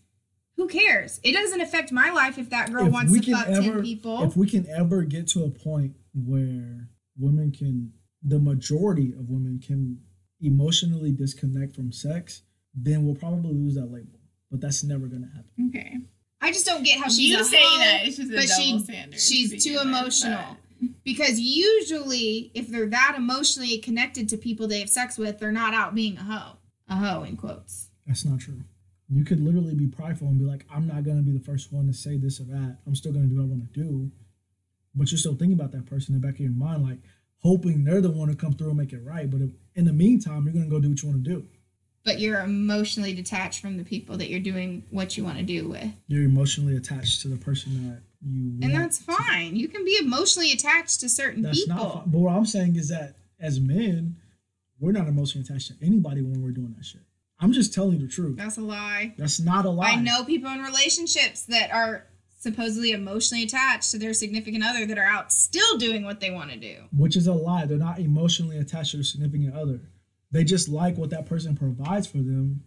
who 0.56 0.70
cares? 0.70 1.20
It 1.22 1.34
doesn't 1.34 1.60
affect 1.60 1.92
my 1.92 2.12
life 2.12 2.38
if 2.38 2.50
that 2.50 2.72
girl 2.72 2.88
If 2.88 2.94
wants 2.94 3.12
to 3.12 3.32
fuck 3.34 3.48
ever- 3.50 3.74
10 3.74 3.82
people. 3.82 4.24
If 4.24 4.38
we 4.38 4.48
can 4.48 4.66
ever 4.70 5.04
get 5.04 5.28
to 5.30 5.44
a 5.44 5.50
point 5.50 5.98
where 6.14 6.88
women 7.20 7.52
can, 7.52 7.92
the 8.24 8.40
majority 8.40 9.12
of 9.12 9.30
women 9.30 9.60
can 9.60 10.00
emotionally 10.40 11.12
disconnect 11.12 11.76
from 11.76 11.92
sex, 11.92 12.44
then 12.74 13.04
we'll 13.04 13.16
probably 13.16 13.54
lose 13.54 13.76
that 13.76 13.92
label. 13.92 14.18
But 14.50 14.62
that's 14.62 14.82
never 14.82 15.08
gonna 15.08 15.30
happen. 15.36 15.68
Okay. 15.68 15.98
I 16.46 16.52
just 16.52 16.66
don't 16.66 16.84
get 16.84 17.00
how 17.00 17.10
she's 17.10 17.20
you 17.32 17.40
a 17.40 17.44
saying 17.44 17.66
hoe, 17.66 17.78
that 17.80 18.06
it's 18.06 18.18
just 18.18 18.32
a 18.32 18.36
but 18.36 18.48
double 18.48 18.62
she- 18.64 18.80
standard. 18.84 19.20
she's 19.20 19.64
too 19.64 19.80
emotional. 19.82 20.40
but- 20.80 20.90
Because 21.04 21.40
usually, 21.40 22.52
if 22.54 22.68
they're 22.68 22.86
that 22.90 23.16
emotionally 23.18 23.78
connected 23.80 24.30
to 24.30 24.38
people 24.38 24.68
they 24.68 24.80
have 24.80 24.90
sex 24.90 25.18
with, 25.18 25.40
they're 25.40 25.52
not 25.52 25.74
out 25.74 25.96
being 25.96 26.18
a 26.18 26.24
hoe. 26.24 26.58
A 26.88 26.96
hoe, 26.96 27.24
in 27.24 27.36
quotes. 27.38 27.90
That's 28.06 28.26
not 28.26 28.40
true. 28.40 28.62
You 29.10 29.24
could 29.24 29.40
literally 29.40 29.74
be 29.76 29.88
prideful 29.88 30.28
and 30.28 30.38
be 30.40 30.46
like, 30.46 30.66
I'm 30.74 30.88
not 30.88 31.04
gonna 31.04 31.22
be 31.22 31.32
the 31.32 31.40
first 31.44 31.72
one 31.72 31.88
to 31.88 31.94
say 31.94 32.18
this 32.18 32.40
or 32.40 32.44
that. 32.46 32.78
I'm 32.86 32.96
still 32.96 33.12
gonna 33.14 33.26
do 33.26 33.36
what 33.38 33.44
I 33.44 33.48
want 33.48 33.74
to 33.74 33.80
do. 33.84 34.12
But 34.94 35.12
you're 35.12 35.18
still 35.18 35.36
thinking 35.36 35.54
about 35.54 35.72
that 35.74 35.86
person 35.86 36.14
in 36.16 36.22
the 36.22 36.26
back 36.28 36.36
of 36.36 36.42
your 36.42 36.52
mind, 36.52 36.84
like 36.84 37.00
hoping 37.40 37.84
they're 37.84 38.02
the 38.02 38.12
one 38.12 38.30
to 38.30 38.36
come 38.36 38.54
through 38.54 38.70
and 38.70 38.78
make 38.78 38.94
it 38.94 39.04
right. 39.04 39.30
But 39.30 39.42
if, 39.42 39.50
in 39.76 39.86
the 39.86 39.94
meantime, 39.94 40.46
you're 40.46 40.54
gonna 40.54 40.68
go 40.70 40.80
do 40.80 40.90
what 40.90 41.02
you 41.02 41.10
want 41.10 41.24
to 41.24 41.30
do. 41.30 41.48
But 42.06 42.20
you're 42.20 42.40
emotionally 42.40 43.14
detached 43.14 43.60
from 43.62 43.78
the 43.78 43.84
people 43.84 44.16
that 44.18 44.30
you're 44.30 44.40
doing 44.40 44.84
what 44.92 45.18
you 45.18 45.24
want 45.26 45.38
to 45.40 45.44
do 45.44 45.68
with. 45.68 45.92
You're 46.08 46.24
emotionally 46.24 46.78
attached 46.78 47.22
to 47.24 47.28
the 47.28 47.36
person 47.38 47.90
that 47.90 48.02
you. 48.22 48.60
And 48.62 48.74
that's 48.76 49.00
to- 49.00 49.12
fine. 49.12 49.56
You 49.56 49.68
can 49.68 49.84
be 49.84 49.98
emotionally 50.02 50.52
attached 50.52 51.00
to 51.02 51.10
certain 51.10 51.42
That's 51.42 51.62
people. 51.66 51.76
not. 51.76 51.94
Fine. 51.96 52.04
But 52.12 52.20
what 52.20 52.34
I'm 52.36 52.46
saying 52.46 52.76
is 52.76 52.90
that 52.90 53.16
as 53.40 53.60
men, 53.60 54.16
we're 54.80 54.92
not 54.92 55.08
emotionally 55.08 55.46
attached 55.46 55.68
to 55.70 55.74
anybody 55.86 56.22
when 56.22 56.42
we're 56.44 56.52
doing 56.52 56.74
that 56.78 56.86
shit. 56.86 57.02
I'm 57.40 57.52
just 57.52 57.74
telling 57.74 57.94
you 58.00 58.06
the 58.08 58.12
truth. 58.12 58.38
That's 58.38 58.58
a 58.58 58.62
lie. 58.62 59.14
That's 59.18 59.40
not 59.40 59.66
a 59.66 59.70
lie. 59.70 59.92
I 59.92 59.96
know 59.96 60.24
people 60.24 60.50
in 60.52 60.62
relationships 60.62 61.42
that 61.48 61.74
are 61.74 62.06
supposedly 62.40 62.92
emotionally 62.92 63.44
attached 63.44 63.90
to 63.92 63.98
their 63.98 64.14
significant 64.14 64.64
other 64.64 64.86
that 64.86 64.98
are 65.00 65.04
out 65.06 65.34
still 65.34 65.78
doing 65.80 66.06
what 66.06 66.20
they 66.20 66.30
want 66.30 66.52
to 66.52 66.58
do. 66.58 66.76
which 66.96 67.18
is 67.18 67.26
a 67.28 67.34
lie. 67.34 67.66
They're 67.66 67.78
not 67.80 68.00
emotionally 68.00 68.58
attached 68.60 68.92
to 68.92 68.98
their 68.98 69.04
significant 69.04 69.56
other. 69.56 69.82
They 70.32 70.44
just 70.44 70.68
like 70.70 70.98
what 70.98 71.10
that 71.12 71.26
person 71.26 71.56
provides 71.56 72.08
for 72.08 72.18
them, 72.18 72.64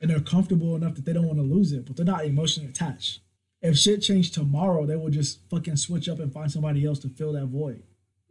and 0.00 0.10
they're 0.10 0.20
comfortable 0.20 0.74
enough 0.76 0.94
that 0.94 1.04
they 1.04 1.12
don't 1.12 1.26
want 1.26 1.38
to 1.38 1.44
lose 1.44 1.72
it, 1.72 1.84
but 1.86 1.96
they're 1.96 2.06
not 2.06 2.24
emotionally 2.24 2.70
attached. 2.70 3.20
If 3.62 3.76
shit 3.76 4.00
changed 4.00 4.32
tomorrow, 4.34 4.86
they 4.86 4.96
would 4.96 5.12
just 5.12 5.40
fucking 5.50 5.76
switch 5.76 6.08
up 6.08 6.18
and 6.18 6.32
find 6.32 6.50
somebody 6.50 6.84
else 6.86 6.98
to 7.00 7.08
fill 7.08 7.32
that 7.34 7.46
void. 7.46 7.82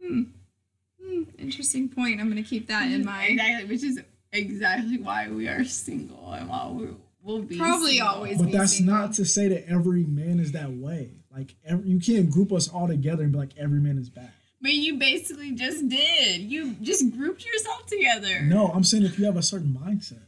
Hmm, 0.04 1.22
interesting 1.38 1.88
point. 1.88 2.20
I'm 2.20 2.30
going 2.30 2.42
to 2.42 2.48
keep 2.48 2.66
that 2.68 2.90
in 2.90 3.04
mind. 3.04 3.32
Exactly, 3.32 3.68
which 3.68 3.84
is 3.84 4.00
exactly 4.32 4.98
why 4.98 5.28
we 5.28 5.46
are 5.48 5.64
single 5.64 6.32
and 6.32 6.48
why 6.48 6.68
we 6.68 6.88
will 7.22 7.42
be 7.42 7.58
Probably 7.58 7.92
single. 7.92 8.08
always- 8.08 8.38
But 8.38 8.46
be 8.46 8.52
that's 8.52 8.76
single. 8.78 8.94
not 8.96 9.12
to 9.14 9.24
say 9.24 9.48
that 9.48 9.68
every 9.68 10.04
man 10.04 10.40
is 10.40 10.52
that 10.52 10.72
way. 10.72 11.10
Like 11.32 11.54
every, 11.64 11.88
you 11.88 12.00
can't 12.00 12.28
group 12.28 12.52
us 12.52 12.68
all 12.68 12.88
together 12.88 13.22
and 13.22 13.30
be 13.30 13.38
like 13.38 13.56
every 13.56 13.78
man 13.80 13.98
is 13.98 14.10
bad. 14.10 14.32
But 14.62 14.74
you 14.74 14.98
basically 14.98 15.52
just 15.52 15.88
did. 15.88 16.42
You 16.42 16.74
just 16.82 17.10
grouped 17.16 17.44
yourself 17.46 17.86
together. 17.86 18.42
No, 18.42 18.68
I'm 18.68 18.84
saying 18.84 19.04
if 19.04 19.18
you 19.18 19.24
have 19.24 19.36
a 19.36 19.42
certain 19.42 19.76
mindset. 19.80 20.22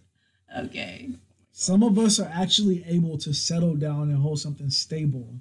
Okay. 0.57 1.11
Some 1.53 1.83
of 1.83 1.99
us 1.99 2.19
are 2.19 2.31
actually 2.33 2.83
able 2.87 3.19
to 3.19 3.33
settle 3.35 3.75
down 3.75 4.09
and 4.11 4.19
hold 4.19 4.41
something 4.41 4.71
stable 4.71 5.35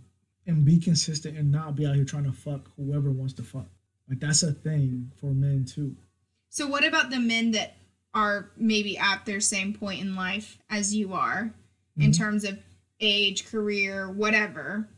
and 0.45 0.65
be 0.65 0.77
consistent 0.77 1.37
and 1.37 1.51
not 1.51 1.75
be 1.75 1.85
out 1.85 1.95
here 1.95 2.03
trying 2.03 2.25
to 2.25 2.33
fuck 2.33 2.69
whoever 2.75 3.11
wants 3.11 3.33
to 3.35 3.43
fuck. 3.43 3.67
Like 4.09 4.19
that's 4.19 4.43
a 4.43 4.51
thing 4.51 5.11
for 5.21 5.27
men 5.27 5.63
too. 5.65 5.95
So 6.49 6.67
what 6.67 6.85
about 6.85 7.11
the 7.11 7.19
men 7.19 7.51
that 7.51 7.77
are 8.13 8.51
maybe 8.57 8.97
at 8.97 9.25
their 9.25 9.39
same 9.39 9.73
point 9.73 10.01
in 10.01 10.15
life 10.15 10.57
as 10.69 10.93
you 10.93 11.13
are 11.13 11.53
in 11.97 12.11
Mhm. 12.11 12.17
terms 12.17 12.43
of 12.43 12.59
age, 12.99 13.45
career, 13.45 14.11
whatever, 14.11 14.89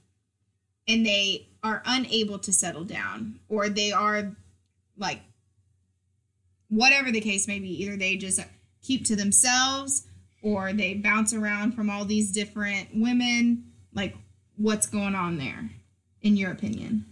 and 0.87 1.05
they 1.05 1.47
are 1.63 1.81
unable 1.85 2.37
to 2.39 2.51
settle 2.51 2.83
down 2.83 3.39
or 3.49 3.69
they 3.69 3.91
are 3.91 4.35
like 4.97 5.21
whatever 6.69 7.11
the 7.11 7.21
case 7.21 7.47
may 7.47 7.59
be, 7.59 7.69
either 7.83 7.95
they 7.95 8.17
just 8.17 8.39
keep 8.81 9.05
to 9.05 9.15
themselves 9.15 10.07
or 10.41 10.73
they 10.73 10.93
bounce 10.93 11.33
around 11.33 11.73
from 11.73 11.89
all 11.89 12.03
these 12.03 12.31
different 12.31 12.89
women, 12.93 13.63
like 13.93 14.15
what's 14.57 14.87
going 14.87 15.15
on 15.15 15.37
there 15.37 15.69
in 16.21 16.35
your 16.35 16.51
opinion? 16.51 17.05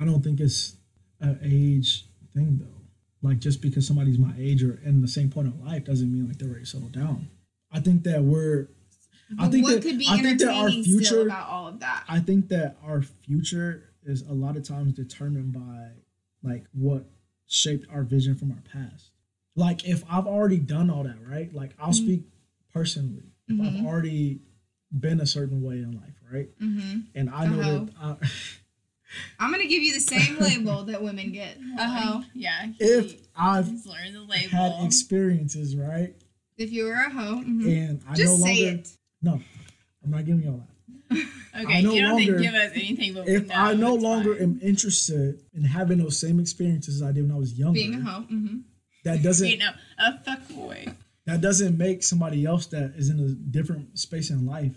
I 0.00 0.04
don't 0.04 0.22
think 0.22 0.40
it's 0.40 0.76
an 1.20 1.38
age 1.42 2.06
thing 2.34 2.58
though. 2.60 3.28
Like 3.28 3.38
just 3.38 3.60
because 3.60 3.86
somebody's 3.86 4.18
my 4.18 4.34
age 4.38 4.62
or 4.62 4.80
in 4.84 5.00
the 5.00 5.08
same 5.08 5.30
point 5.30 5.48
of 5.48 5.60
life 5.60 5.84
doesn't 5.84 6.12
mean 6.12 6.28
like 6.28 6.38
they're 6.38 6.48
ready 6.48 6.60
to 6.60 6.66
settle 6.66 6.88
down. 6.88 7.28
I 7.72 7.80
think 7.80 8.04
that 8.04 8.22
we're 8.22 8.68
I 9.38 9.48
think 9.48 9.64
what 9.64 9.74
that 9.74 9.82
could 9.82 9.98
be 9.98 10.06
I 10.08 10.18
think 10.22 10.38
that 10.40 10.48
our 10.48 10.54
entertaining 10.68 10.82
still 10.84 10.98
future 10.98 11.22
about 11.26 11.48
all 11.48 11.66
of 11.68 11.80
that? 11.80 12.04
I 12.08 12.20
think 12.20 12.48
that 12.48 12.76
our 12.84 13.02
future 13.02 13.90
is 14.04 14.22
a 14.22 14.32
lot 14.32 14.56
of 14.56 14.62
times 14.62 14.92
determined 14.92 15.52
by 15.52 15.88
like 16.42 16.64
what 16.72 17.04
shaped 17.46 17.86
our 17.90 18.02
vision 18.04 18.34
from 18.36 18.52
our 18.52 18.62
past. 18.72 19.10
Like 19.56 19.84
if 19.88 20.04
I've 20.10 20.26
already 20.26 20.58
done 20.58 20.90
all 20.90 21.02
that, 21.04 21.16
right? 21.26 21.52
Like 21.52 21.72
I'll 21.78 21.90
Mhm. 21.90 21.94
speak 21.94 22.22
personally. 22.72 23.32
If 23.48 23.60
I've 23.60 23.72
Mhm. 23.72 23.84
already 23.86 24.40
been 24.96 25.20
a 25.20 25.26
certain 25.26 25.60
way 25.62 25.78
in 25.78 25.92
life, 25.92 26.14
right? 26.30 26.48
Mm-hmm. 26.60 27.00
And 27.14 27.30
I 27.30 27.46
know 27.46 27.60
Uh-huh. 27.60 28.14
that 28.18 28.22
I, 28.22 28.28
I'm 29.38 29.50
gonna 29.50 29.66
give 29.66 29.82
you 29.82 29.92
the 29.94 30.00
same 30.00 30.36
label 30.38 30.84
that 30.84 31.02
women 31.02 31.32
get. 31.32 31.58
Uh 31.78 31.88
ho. 31.88 32.24
Yeah. 32.34 32.72
if 32.78 33.20
I've 33.36 33.68
learned 33.86 34.14
the 34.14 34.22
label. 34.22 34.50
had 34.50 34.84
experiences, 34.84 35.74
right? 35.76 36.14
If 36.56 36.72
you 36.72 36.84
were 36.84 36.94
a 36.94 37.10
hoe, 37.10 37.36
mhm. 37.44 37.66
And 37.66 38.02
I 38.08 38.14
just 38.14 38.38
no 38.40 38.46
say 38.46 38.62
longer 38.62 38.78
it. 38.80 38.96
No, 39.22 39.40
I'm 40.04 40.10
not 40.10 40.24
giving 40.24 40.42
you 40.42 40.50
all 40.50 40.56
that. 41.10 41.26
okay, 41.64 41.78
I 41.78 41.80
no 41.82 41.92
you 41.92 42.00
don't 42.02 42.12
longer- 42.12 42.38
give 42.38 42.54
us 42.54 42.72
anything, 42.74 43.14
but 43.14 43.28
If 43.28 43.50
I 43.50 43.74
no 43.74 43.94
longer 43.94 44.34
fine. 44.34 44.42
am 44.42 44.60
interested 44.62 45.40
in 45.54 45.64
having 45.64 45.98
those 45.98 46.18
same 46.18 46.40
experiences 46.40 47.02
I 47.02 47.12
did 47.12 47.22
when 47.22 47.32
I 47.32 47.38
was 47.38 47.58
younger, 47.58 47.74
Being 47.74 47.94
a 47.94 48.00
hoe. 48.00 48.22
hmm 48.22 48.56
that 49.04 49.22
doesn't 49.22 49.46
you 49.48 49.58
know, 49.58 49.70
a 49.98 50.18
fuck 50.18 50.48
boy. 50.48 50.84
that 51.26 51.40
doesn't 51.40 51.78
make 51.78 52.02
somebody 52.02 52.44
else 52.44 52.66
that 52.66 52.94
is 52.96 53.08
in 53.08 53.20
a 53.20 53.28
different 53.28 53.96
space 53.98 54.30
in 54.30 54.44
life 54.46 54.76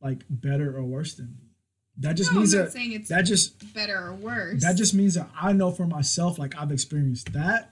like 0.00 0.22
better 0.30 0.74
or 0.76 0.82
worse 0.82 1.14
than 1.14 1.26
me. 1.26 1.50
That 1.98 2.14
just 2.16 2.32
no, 2.32 2.38
means 2.38 2.52
that 2.52 2.72
saying 2.72 2.92
it's 2.92 3.08
that 3.10 3.22
just 3.22 3.74
better 3.74 3.98
or 4.08 4.14
worse. 4.14 4.62
that 4.62 4.76
just 4.76 4.94
means 4.94 5.14
that 5.14 5.28
I 5.38 5.52
know 5.52 5.70
for 5.72 5.86
myself 5.86 6.38
like 6.38 6.56
I've 6.58 6.72
experienced 6.72 7.32
that 7.34 7.70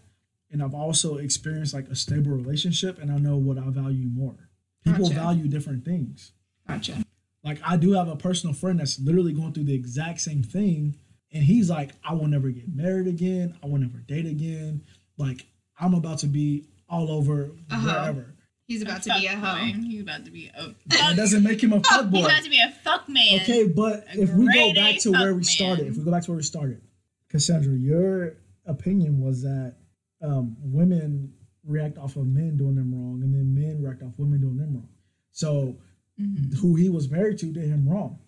and 0.50 0.62
I've 0.62 0.74
also 0.74 1.16
experienced 1.16 1.72
like 1.72 1.88
a 1.88 1.94
stable 1.96 2.32
relationship 2.32 2.98
and 3.00 3.10
I 3.10 3.16
know 3.16 3.36
what 3.36 3.56
I 3.58 3.68
value 3.70 4.08
more. 4.08 4.43
People 4.84 5.08
Gotcha. 5.08 5.20
value 5.20 5.48
different 5.48 5.84
things. 5.84 6.32
gotcha. 6.68 6.96
Like 7.42 7.58
I 7.64 7.76
do 7.76 7.92
have 7.92 8.08
a 8.08 8.16
personal 8.16 8.54
friend 8.54 8.80
that's 8.80 8.98
literally 9.00 9.32
going 9.32 9.52
through 9.52 9.64
the 9.64 9.74
exact 9.74 10.20
same 10.20 10.42
thing 10.42 10.96
and 11.32 11.42
he's 11.42 11.68
like 11.70 11.92
I 12.04 12.14
will 12.14 12.26
never 12.28 12.50
get 12.50 12.74
married 12.74 13.06
again. 13.06 13.56
I 13.62 13.66
will 13.66 13.78
never 13.78 13.98
date 13.98 14.26
again. 14.26 14.82
Like 15.18 15.46
I'm 15.78 15.94
about 15.94 16.18
to 16.20 16.26
be 16.26 16.66
all 16.88 17.10
over 17.10 17.50
Uh-huh. 17.70 17.86
wherever. 17.86 18.34
He's 18.66 18.80
about 18.80 19.02
to 19.02 19.10
be 19.20 19.26
a 19.26 19.32
fuck 19.32 19.58
hoe. 19.58 19.64
He's 19.66 20.00
about 20.00 20.24
to 20.24 20.30
be 20.30 20.50
a 20.56 20.74
That 20.86 21.16
doesn't 21.16 21.42
make 21.42 21.62
him 21.62 21.74
a 21.74 21.80
fuck 21.80 22.08
boy. 22.10 22.16
He's 22.18 22.26
about 22.26 22.42
to 22.44 22.50
be 22.50 22.60
a 22.60 22.70
fuck 22.82 23.08
man. 23.10 23.40
Okay, 23.42 23.68
but 23.68 24.04
A 24.14 24.22
if 24.22 24.32
we 24.32 24.46
go 24.52 24.72
back 24.74 24.98
to 25.00 25.10
where 25.12 25.30
fuck 25.32 25.36
we 25.36 25.44
started, 25.44 25.82
man. 25.82 25.90
if 25.92 25.98
we 25.98 26.04
go 26.04 26.10
back 26.10 26.22
to 26.24 26.30
where 26.30 26.36
we 26.38 26.42
started, 26.44 26.80
Cassandra, 27.28 27.74
your 27.74 28.36
opinion 28.66 29.20
was 29.20 29.42
that 29.42 29.74
um, 30.22 30.56
women 30.62 31.34
react 31.66 31.98
off 31.98 32.16
of 32.16 32.26
men 32.26 32.56
doing 32.56 32.74
them 32.74 32.94
wrong, 32.94 33.22
and 33.22 33.34
then 33.34 33.54
men 33.54 33.82
react 33.82 34.02
off 34.02 34.18
women 34.18 34.40
doing 34.40 34.56
them 34.56 34.74
wrong. 34.74 34.88
So 35.32 35.76
Mhm. 36.20 36.54
who 36.54 36.76
he 36.76 36.88
was 36.88 37.10
married 37.10 37.38
to 37.38 37.52
did 37.52 37.64
him 37.68 37.88
wrong, 37.88 38.18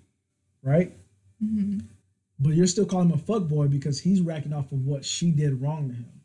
right? 0.62 0.96
Mhm. 1.42 1.82
But 2.38 2.54
you're 2.54 2.66
still 2.66 2.86
calling 2.86 3.08
him 3.08 3.14
a 3.14 3.18
fuck 3.18 3.48
boy 3.48 3.68
because 3.68 4.00
he's 4.00 4.20
racking 4.20 4.52
off 4.52 4.72
of 4.72 4.84
what 4.84 5.04
she 5.04 5.30
did 5.30 5.60
wrong 5.60 5.88
to 5.88 5.94
him. 5.94 6.22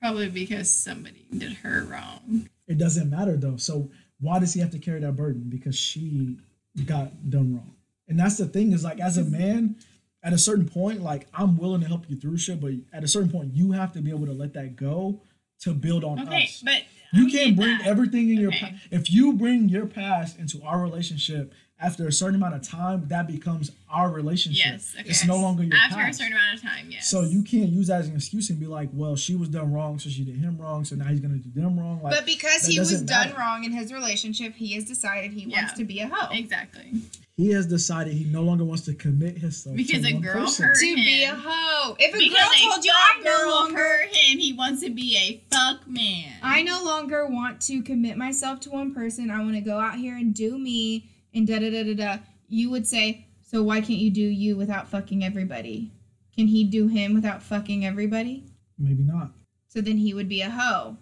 Probably 0.00 0.28
because 0.30 0.68
somebody 0.70 1.26
did 1.36 1.52
her 1.54 1.84
wrong. 1.84 2.48
It 2.66 2.78
doesn't 2.78 3.10
matter 3.10 3.36
though. 3.36 3.56
So 3.56 3.90
why 4.20 4.38
does 4.38 4.54
he 4.54 4.60
have 4.60 4.70
to 4.70 4.78
carry 4.78 5.00
that 5.00 5.16
burden? 5.16 5.48
Because 5.48 5.76
she 5.76 6.38
got 6.84 7.30
done 7.30 7.54
wrong. 7.54 7.74
And 8.06 8.18
that's 8.18 8.36
the 8.36 8.46
thing 8.46 8.72
is 8.72 8.84
like 8.84 9.00
as 9.00 9.18
a 9.18 9.24
man, 9.24 9.76
at 10.22 10.32
a 10.32 10.38
certain 10.38 10.66
point, 10.68 11.02
like 11.02 11.26
I'm 11.32 11.56
willing 11.56 11.80
to 11.80 11.86
help 11.88 12.08
you 12.08 12.16
through 12.16 12.36
shit, 12.38 12.60
but 12.60 12.74
at 12.92 13.02
a 13.02 13.08
certain 13.08 13.30
point, 13.30 13.54
you 13.54 13.72
have 13.72 13.92
to 13.94 14.00
be 14.02 14.10
able 14.10 14.26
to 14.26 14.32
let 14.32 14.52
that 14.54 14.76
go 14.76 15.20
to 15.60 15.74
build 15.74 16.04
on 16.04 16.20
Okay, 16.20 16.44
us. 16.44 16.62
but 16.64 16.82
You 17.12 17.28
can't 17.28 17.56
bring 17.56 17.78
that. 17.78 17.86
everything 17.86 18.30
in 18.30 18.38
your 18.38 18.50
Okay. 18.52 18.58
past. 18.70 18.74
If 18.90 19.10
you 19.12 19.32
bring 19.32 19.68
your 19.68 19.86
past 19.86 20.38
into 20.38 20.62
our 20.62 20.80
relationship 20.82 21.52
after 21.80 22.06
a 22.08 22.12
certain 22.12 22.34
amount 22.34 22.54
of 22.54 22.62
time, 22.62 23.06
that 23.08 23.26
becomes 23.28 23.70
our 23.88 24.10
relationship. 24.10 24.66
Yes, 24.66 24.94
okay. 24.98 25.08
It's 25.08 25.24
no 25.24 25.36
longer 25.36 25.62
your 25.62 25.76
after 25.76 25.94
past. 25.96 26.20
a 26.20 26.24
certain 26.24 26.32
amount 26.36 26.56
of 26.56 26.62
time. 26.62 26.86
Yes. 26.90 27.08
So 27.08 27.22
you 27.22 27.42
can't 27.42 27.68
use 27.70 27.86
that 27.86 28.00
as 28.00 28.08
an 28.08 28.16
excuse 28.16 28.50
and 28.50 28.58
be 28.58 28.66
like, 28.66 28.88
well, 28.92 29.14
she 29.16 29.36
was 29.36 29.48
done 29.48 29.72
wrong, 29.72 29.98
so 29.98 30.10
she 30.10 30.24
did 30.24 30.36
him 30.36 30.58
wrong, 30.58 30.84
so 30.84 30.96
now 30.96 31.04
he's 31.06 31.20
gonna 31.20 31.36
do 31.36 31.50
them 31.60 31.78
wrong. 31.78 32.00
Like 32.02 32.14
But 32.14 32.26
because 32.26 32.66
he 32.66 32.78
was 32.78 32.90
doesn't 32.90 33.06
done 33.06 33.28
matter. 33.28 33.38
wrong 33.38 33.64
in 33.64 33.72
his 33.72 33.92
relationship, 33.92 34.54
he 34.54 34.74
has 34.74 34.84
decided 34.84 35.32
he 35.32 35.44
Yeah. 35.44 35.62
wants 35.62 35.74
to 35.74 35.84
be 35.84 36.00
a 36.00 36.08
hoe. 36.08 36.34
exactly 36.34 37.00
he 37.36 37.50
has 37.52 37.66
decided 37.66 38.12
he 38.14 38.24
no 38.24 38.42
longer 38.42 38.64
wants 38.64 38.82
to 38.84 38.92
commit 38.92 39.38
himself 39.38 39.76
Because 39.76 40.02
to 40.02 40.08
a 40.08 40.12
one 40.14 40.22
girl 40.22 40.44
person. 40.46 40.64
hurt 40.64 40.80
To 40.80 40.94
be 40.96 41.22
a 41.22 41.28
him. 41.28 41.36
hoe. 41.46 41.96
If 42.00 42.12
a 42.12 42.18
because 42.18 42.36
girl 42.36 42.48
a 42.52 42.72
told 42.72 42.84
you 42.84 42.90
fuck 42.90 43.16
I 43.16 43.20
no 43.22 43.38
girl 43.38 43.50
longer 43.54 43.76
hurt 43.78 44.08
him, 44.08 44.38
he 44.40 44.52
wants 44.54 44.82
to 44.82 44.90
be 44.90 45.16
a 45.16 45.40
fuck 45.54 45.86
man. 45.88 46.32
I 46.42 46.62
no 46.62 46.82
longer 46.82 47.28
want 47.28 47.60
to 47.62 47.80
commit 47.82 48.16
myself 48.16 48.58
to 48.62 48.70
one 48.70 48.92
person. 48.92 49.30
I 49.30 49.38
want 49.40 49.54
to 49.54 49.60
go 49.60 49.78
out 49.78 49.94
here 49.98 50.16
and 50.16 50.34
do 50.34 50.58
me 50.58 51.04
and 51.34 51.46
da 51.46 51.58
da 51.58 51.70
da 51.70 51.82
da 51.84 51.94
da. 51.94 52.18
You 52.48 52.70
would 52.70 52.86
say, 52.86 53.26
so 53.42 53.62
why 53.62 53.80
can't 53.80 53.98
you 53.98 54.10
do 54.10 54.22
you 54.22 54.56
without 54.56 54.88
fucking 54.88 55.24
everybody? 55.24 55.92
Can 56.36 56.46
he 56.46 56.64
do 56.64 56.88
him 56.88 57.14
without 57.14 57.42
fucking 57.42 57.84
everybody? 57.84 58.44
Maybe 58.78 59.02
not. 59.02 59.32
So 59.68 59.80
then 59.80 59.96
he 59.98 60.14
would 60.14 60.28
be 60.28 60.40
a 60.42 60.50
hoe. 60.50 60.96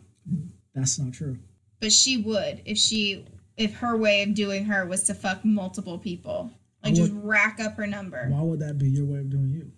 That's 0.74 0.98
not 0.98 1.12
true. 1.12 1.38
But 1.80 1.92
she 1.92 2.16
would 2.16 2.62
if 2.64 2.78
she 2.78 3.24
if 3.56 3.74
her 3.76 3.96
way 3.96 4.22
of 4.22 4.34
doing 4.34 4.64
her 4.66 4.84
was 4.86 5.04
to 5.04 5.14
fuck 5.14 5.44
multiple 5.44 5.98
people. 5.98 6.50
Like 6.82 6.92
I 6.92 6.96
just 6.96 7.12
would- 7.12 7.24
rack 7.24 7.58
up 7.60 7.76
her 7.76 7.86
number. 7.86 8.28
Why 8.28 8.42
would 8.42 8.60
that 8.60 8.78
be 8.78 8.88
your 8.90 9.06
way 9.06 9.18
of 9.20 9.30
doing 9.30 9.50
you? 9.50 9.70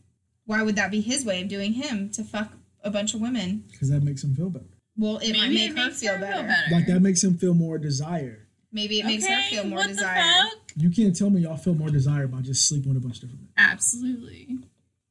Why 0.46 0.62
would 0.62 0.76
that 0.76 0.90
be 0.90 1.00
his 1.00 1.24
way 1.24 1.42
of 1.42 1.48
doing 1.48 1.74
him 1.74 2.10
to 2.10 2.24
fuck 2.24 2.52
a 2.82 2.90
bunch 2.90 3.14
of 3.14 3.20
women? 3.20 3.64
Because 3.70 3.90
that 3.90 4.02
makes 4.02 4.24
him 4.24 4.34
feel 4.34 4.48
better. 4.50 4.64
Well, 4.96 5.18
it 5.18 5.32
might 5.36 5.42
Maybe 5.48 5.54
make 5.54 5.70
it 5.70 5.78
her 5.78 5.84
makes 5.86 6.00
feel 6.00 6.14
her 6.14 6.18
better. 6.20 6.54
Like 6.72 6.86
that 6.86 7.00
makes 7.00 7.22
him 7.22 7.36
feel 7.36 7.54
more 7.54 7.78
desired. 7.78 8.46
Maybe 8.70 9.00
it 9.00 9.06
makes 9.06 9.26
her 9.26 9.40
feel 9.50 9.64
more 9.64 9.78
what 9.78 9.88
desired. 9.88 10.48
You 10.76 10.90
can't 10.90 11.16
tell 11.16 11.30
me 11.30 11.40
y'all 11.42 11.56
feel 11.56 11.74
more 11.74 11.90
desired 11.90 12.30
by 12.30 12.40
just 12.42 12.68
sleeping 12.68 12.88
with 12.92 12.98
a 12.98 13.00
bunch 13.00 13.16
of 13.16 13.22
different 13.22 13.40
men. 13.40 13.50
Absolutely. 13.56 14.58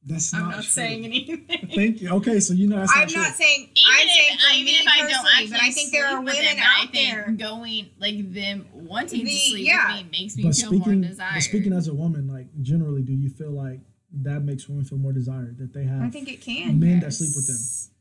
That's 0.05 0.33
I'm 0.33 0.41
not, 0.43 0.47
not 0.49 0.55
true. 0.55 0.63
saying 0.63 1.03
anything. 1.05 1.69
Thank 1.75 2.01
you. 2.01 2.09
Okay, 2.11 2.39
so 2.39 2.53
you 2.53 2.67
know 2.69 2.77
that's 2.77 2.95
not 2.95 3.03
I'm 3.03 3.07
true. 3.09 3.21
not 3.21 3.33
saying 3.33 3.69
Even 3.75 3.91
I'm 3.91 4.07
saying 4.07 4.29
if, 4.35 4.39
for 4.41 4.53
even 4.53 4.65
me 4.65 4.71
if 4.71 4.87
I 4.87 4.97
don't 4.99 5.07
personally, 5.09 5.31
actually 5.33 5.51
but 5.51 5.61
I 5.61 5.71
think 5.71 5.91
there 5.91 6.07
are 6.07 6.17
women 6.21 6.35
them, 6.45 6.57
out 6.63 6.93
there. 6.93 7.31
going 7.31 7.89
like 7.99 8.33
them 8.33 8.65
wanting 8.73 9.25
The- 9.25 9.31
to 9.31 9.37
sleep 9.49 9.67
yeah. 9.67 9.97
with 9.97 10.05
me 10.05 10.09
makes 10.21 10.37
me 10.37 10.43
but 10.43 10.55
feel 10.55 10.67
speaking, 10.69 11.01
more 11.01 11.09
desired. 11.09 11.33
but 11.33 11.43
speaking 11.43 11.73
as 11.73 11.87
a 11.89 11.93
woman, 11.93 12.27
like 12.29 12.45
generally, 12.61 13.01
do 13.01 13.11
you 13.11 13.29
feel 13.29 13.51
like 13.51 13.81
that 14.21 14.43
makes 14.43 14.69
women 14.69 14.85
feel 14.85 14.97
more 14.97 15.11
desired 15.11 15.57
that 15.57 15.73
they 15.73 15.83
have? 15.83 16.01
I 16.01 16.09
think 16.09 16.29
it 16.31 16.39
can. 16.39 16.79
men 16.79 17.01
that 17.01 17.11
sleep 17.11 17.31
with 17.35 17.47
them. 17.47 17.57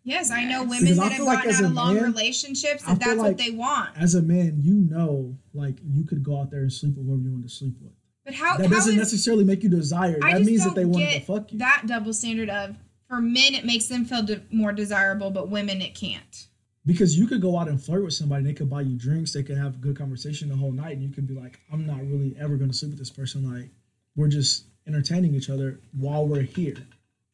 Yes, 0.07 0.31
I 0.31 0.45
know 0.45 0.63
women 0.63 0.83
Because 0.83 0.99
that 0.99 1.09
have 1.09 1.17
feel 1.17 1.27
like 1.27 1.45
gotten 1.45 1.65
out 1.65 1.65
of 1.65 1.73
long 1.73 1.95
man, 1.97 2.05
relationships 2.05 2.85
that 2.85 3.01
that's 3.01 3.19
like- 3.19 3.19
what 3.19 3.39
they 3.39 3.51
want. 3.51 3.91
as 3.97 4.15
a 4.15 4.23
man, 4.23 4.61
you 4.63 4.75
know, 4.75 5.37
like 5.53 5.75
you 5.85 6.05
could 6.05 6.23
go 6.23 6.41
out 6.41 6.49
there 6.53 6.61
and 6.61 6.73
sleep 6.73 6.97
with 6.97 7.07
whoever 7.07 7.23
you 7.23 7.33
want 7.33 7.43
to 7.43 7.49
sleep 7.49 7.75
with. 7.83 7.93
But 8.25 8.35
how, 8.35 8.57
that 8.57 8.69
how 8.69 8.73
doesn't 8.73 8.93
is 8.93 8.99
necessarily 8.99 9.43
make 9.43 9.65
you 9.65 9.69
desired. 9.69 10.23
That 10.23 10.43
means 10.43 10.63
that 10.63 10.77
they 10.77 10.85
want 10.85 11.11
to 11.11 11.21
fuck 11.21 11.51
you. 11.53 11.59
that 11.59 11.83
double 11.87 12.13
standard 12.13 12.49
of 12.49 12.77
for 13.09 13.21
men 13.21 13.55
it 13.57 13.65
makes 13.65 13.87
them 13.87 14.05
feel 14.05 14.23
de- 14.23 14.43
more 14.53 14.73
desirable, 14.73 15.31
but 15.31 15.49
women 15.51 15.83
it 15.83 15.97
can't. 15.97 16.47
Because 16.85 17.19
you 17.19 17.27
could 17.27 17.41
go 17.41 17.59
out 17.59 17.67
and 17.67 17.83
flirt 17.83 18.05
with 18.05 18.15
somebody, 18.15 18.45
they 18.45 18.53
could 18.53 18.71
buy 18.71 18.83
you 18.83 18.97
drinks, 18.97 19.33
they 19.33 19.43
could 19.43 19.59
have 19.59 19.75
a 19.75 19.79
good 19.79 19.99
conversation 19.99 20.49
the 20.49 20.55
whole 20.57 20.71
night, 20.71 20.93
and 20.93 21.03
you 21.03 21.11
could 21.11 21.27
be 21.27 21.35
like, 21.35 21.59
I'm 21.73 21.85
not 21.85 22.01
really 22.03 22.37
ever 22.39 22.57
going 22.57 22.71
to 22.71 22.77
sleep 22.77 22.93
with 22.93 22.99
this 23.01 23.11
person. 23.11 23.53
Like, 23.53 23.71
we're 24.15 24.29
just 24.29 24.67
entertaining 24.87 25.35
each 25.35 25.51
other 25.51 25.81
while 25.99 26.29
we're 26.29 26.43
here. 26.43 26.77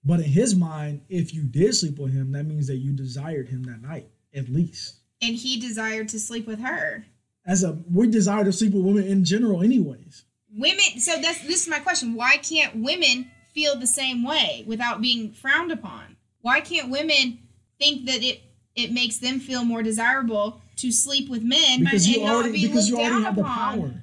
But 0.05 0.21
in 0.21 0.27
his 0.27 0.55
mind, 0.55 1.03
if 1.09 1.33
you 1.33 1.43
did 1.43 1.75
sleep 1.75 1.99
with 1.99 2.13
him, 2.13 2.33
that 2.33 2.45
means 2.45 2.67
that 2.67 2.77
you 2.77 2.93
desired 2.93 3.49
him 3.49 3.63
that 3.65 3.83
night, 3.83 4.09
at 4.35 4.49
least. 4.49 4.97
And 5.21 5.37
he 5.37 5.61
desired 5.61 6.09
to 6.09 6.19
sleep 6.19 6.47
with 6.47 6.61
her. 6.61 7.05
As 7.47 7.63
a, 7.63 7.79
we 7.93 8.09
desire 8.09 8.45
to 8.45 8.53
sleep 8.53 8.73
with 8.73 8.85
women 8.85 9.07
in 9.07 9.25
general, 9.25 9.63
anyways. 9.63 10.25
Women. 10.55 10.99
So 10.99 11.21
that's 11.21 11.41
this 11.47 11.63
is 11.63 11.69
my 11.69 11.79
question. 11.79 12.15
Why 12.15 12.37
can't 12.37 12.77
women 12.77 13.31
feel 13.55 13.79
the 13.79 13.87
same 13.87 14.25
way 14.25 14.65
without 14.67 15.01
being 15.01 15.33
frowned 15.33 15.73
upon? 15.73 16.17
Why 16.41 16.61
can't 16.61 16.91
women 16.91 17.39
think 17.79 18.07
that 18.07 18.23
it 18.23 18.43
it 18.75 18.93
makes 18.93 19.19
them 19.19 19.39
feel 19.39 19.65
more 19.65 19.83
desirable 19.83 20.61
to 20.77 20.91
sleep 20.91 21.29
with 21.29 21.43
men 21.43 21.85
because 21.85 22.07
and 22.07 22.17
you 22.17 22.25
not 22.25 22.35
already 22.35 22.53
be 22.53 22.67
because 22.67 22.89
you 22.89 22.97
already 22.97 23.11
down 23.11 23.23
have 23.23 23.37
the 23.37 23.45
power. 23.45 23.95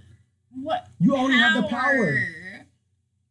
What? 0.62 0.88
You 1.00 1.16
already 1.16 1.39
have 1.39 1.62
the 1.62 1.68
power. 1.68 2.20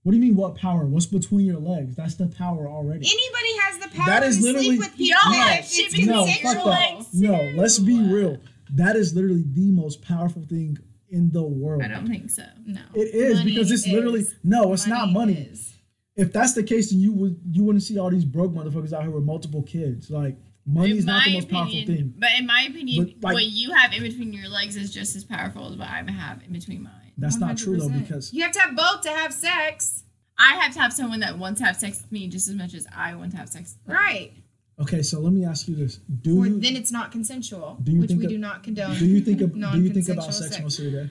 What 0.08 0.12
do 0.12 0.16
you 0.16 0.22
mean? 0.24 0.36
What 0.36 0.54
power? 0.54 0.86
What's 0.86 1.04
between 1.04 1.44
your 1.44 1.58
legs? 1.58 1.94
That's 1.94 2.14
the 2.14 2.28
power 2.28 2.66
already. 2.66 3.00
Anybody 3.06 3.58
has 3.60 3.76
the 3.78 3.88
power 3.94 4.06
That 4.06 4.22
is 4.22 4.38
to 4.38 4.42
literally- 4.42 4.66
sleep 4.68 4.78
with 4.78 4.92
people 4.96 5.06
Y'all 5.22 5.32
No. 5.32 5.38
have 5.38 5.58
it's 5.60 6.06
no, 6.06 6.26
fuck 6.26 6.42
your 6.42 6.54
that. 6.54 6.66
legs. 6.66 7.06
No, 7.12 7.52
let's 7.56 7.78
be 7.78 8.00
real. 8.02 8.38
That 8.72 8.96
is 8.96 9.14
literally 9.14 9.44
the 9.52 9.70
most 9.70 10.00
powerful 10.00 10.40
thing 10.48 10.78
in 11.10 11.30
the 11.32 11.42
world. 11.42 11.82
I 11.82 11.88
don't 11.88 12.06
think 12.08 12.30
so. 12.30 12.42
No. 12.64 12.80
It 12.94 13.14
is 13.14 13.40
Money 13.40 13.50
because 13.50 13.70
it's 13.70 13.86
literally 13.86 14.26
no, 14.42 14.72
it's 14.72 14.86
not 14.86 15.12
money. 15.12 15.34
is. 15.34 15.74
If 16.16 16.32
that's 16.32 16.54
the 16.54 16.62
case, 16.62 16.88
then 16.88 17.00
you 17.00 17.12
would 17.12 17.38
you 17.52 17.64
wouldn't 17.64 17.82
see 17.82 17.98
all 17.98 18.08
these 18.08 18.24
broke 18.24 18.54
motherfuckers 18.54 18.94
out 18.94 19.02
here 19.02 19.10
with 19.10 19.24
multiple 19.24 19.62
kids. 19.62 20.08
Like 20.10 20.38
money 20.68 20.96
is 20.98 21.04
not 21.06 21.24
the 21.24 21.30
my 21.30 21.34
most 21.36 21.48
powerful 21.48 21.72
thing. 21.86 22.14
But 22.18 22.28
in 22.38 22.46
my 22.46 22.66
opinion, 22.68 23.14
But, 23.20 23.28
like- 23.28 23.34
what 23.34 23.46
you 23.46 23.72
have 23.72 23.92
in 23.92 24.02
between 24.02 24.32
your 24.32 24.48
legs 24.48 24.76
is 24.76 24.92
just 24.92 25.16
as 25.16 25.24
powerful 25.24 25.70
as 25.70 25.76
what 25.76 25.88
I 25.88 26.02
have 26.10 26.42
in 26.44 26.52
between 26.52 26.82
mine. 26.82 27.12
That's 27.16 27.38
not 27.38 27.56
true 27.58 27.76
though 27.78 27.88
because 27.88 28.32
you 28.32 28.42
have 28.42 28.52
to 28.52 28.60
have 28.60 28.76
both 28.76 29.00
to 29.02 29.10
have 29.10 29.32
sex. 29.32 30.04
I 30.38 30.54
have 30.60 30.72
to 30.74 30.80
have 30.80 30.92
someone 30.92 31.20
that 31.20 31.36
wants 31.38 31.58
to 31.60 31.66
have 31.66 31.76
sex 31.76 32.00
with 32.02 32.12
me 32.12 32.28
just 32.28 32.46
as 32.48 32.54
much 32.54 32.72
as 32.74 32.86
I 32.94 33.14
want 33.16 33.32
to 33.32 33.36
have 33.38 33.48
sex 33.48 33.74
with 33.76 33.86
them. 33.86 33.96
Right. 33.96 34.32
okay, 34.80 35.02
so 35.02 35.18
let 35.18 35.32
me 35.32 35.44
ask 35.44 35.66
you 35.66 35.74
this: 35.74 35.96
Do 35.96 36.38
Or 36.38 36.46
you 36.46 36.60
then 36.60 36.76
it's 36.76 36.92
not 36.92 37.10
consensual, 37.10 37.78
Do 37.82 37.90
you 37.90 37.98
which 38.00 38.08
think 38.10 38.20
we 38.20 38.26
of- 38.26 38.30
do 38.30 38.38
not 38.38 38.62
condone. 38.62 38.96
do 38.96 39.06
you 39.06 39.20
think 39.20 39.40
of, 39.40 39.52
do 39.52 39.58
you 39.80 39.90
think 39.92 40.08
about 40.08 40.16
non-consensual 40.28 40.32
sex, 40.32 40.50
sex. 40.50 40.62
most 40.62 40.78
of 40.78 40.84
the 40.84 40.90
day? 40.92 41.10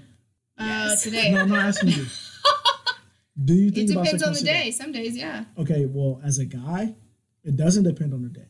Uh, 0.60 0.64
Yes. 0.66 1.04
today. 1.04 1.32
No, 1.32 1.42
I'm 1.42 1.50
not 1.50 1.66
asking 1.66 1.90
you. 1.90 2.06
Do 3.44 3.54
you 3.54 3.68
it 3.68 3.76
think 3.76 3.92
about 3.92 4.06
depends 4.06 4.24
sex 4.24 4.28
on 4.28 4.34
the 4.34 4.50
day. 4.52 4.72
Some 4.72 4.92
days, 4.92 5.16
yeah. 5.16 5.44
Okay, 5.60 5.86
well, 5.86 6.20
as 6.24 6.40
a 6.40 6.46
guy, 6.46 6.96
it 7.44 7.56
doesn't 7.56 7.84
depend 7.84 8.14
on 8.14 8.24
the 8.24 8.30
day. 8.30 8.48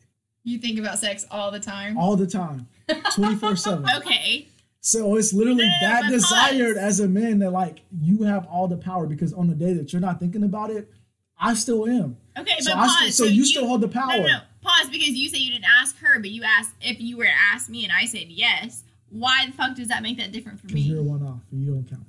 You 0.48 0.58
think 0.58 0.78
about 0.78 0.98
sex 0.98 1.26
all 1.30 1.50
the 1.50 1.60
time. 1.60 1.98
All 1.98 2.16
the 2.16 2.26
time, 2.26 2.66
twenty 3.14 3.36
four 3.36 3.54
seven. 3.56 3.84
Okay. 3.98 4.48
So 4.80 5.16
it's 5.16 5.32
literally 5.32 5.64
No, 5.66 5.74
that 5.82 6.08
desired 6.08 6.76
as 6.76 7.00
a 7.00 7.08
man 7.08 7.40
that 7.40 7.50
like 7.50 7.80
you 8.00 8.22
have 8.22 8.46
all 8.46 8.68
the 8.68 8.76
power 8.76 9.06
because 9.06 9.32
on 9.34 9.48
the 9.48 9.54
day 9.54 9.72
that 9.74 9.92
you're 9.92 10.00
not 10.00 10.18
thinking 10.20 10.44
about 10.44 10.70
it, 10.70 10.90
I 11.38 11.54
still 11.54 11.86
am. 11.86 12.16
Okay, 12.38 12.54
So, 12.60 12.72
but 12.74 12.86
pause. 12.86 13.14
still, 13.14 13.26
so, 13.26 13.32
you, 13.32 13.44
still 13.44 13.66
hold 13.66 13.80
the 13.80 13.88
power. 13.88 14.16
No, 14.16 14.22
no. 14.26 14.38
Pause 14.62 14.88
because 14.90 15.08
you 15.10 15.28
say 15.28 15.38
you 15.38 15.50
didn't 15.52 15.66
ask 15.82 15.98
her, 15.98 16.18
but 16.20 16.30
you 16.30 16.42
asked 16.44 16.74
if 16.80 17.00
you 17.00 17.16
were 17.16 17.24
to 17.24 17.30
ask 17.52 17.68
me 17.68 17.84
and 17.84 17.92
I 17.92 18.04
said 18.06 18.26
yes. 18.28 18.84
Why 19.10 19.46
the 19.46 19.52
fuck 19.52 19.74
does 19.76 19.88
that 19.88 20.02
make 20.02 20.16
that 20.18 20.32
different 20.32 20.60
for 20.60 20.68
Because 20.68 20.86
you're 20.86 21.02
me? 21.02 21.08
one 21.10 21.22
off 21.22 21.40
and 21.50 21.60
you 21.62 21.72
don't 21.72 21.84
count. 21.90 22.06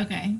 Okay. 0.00 0.36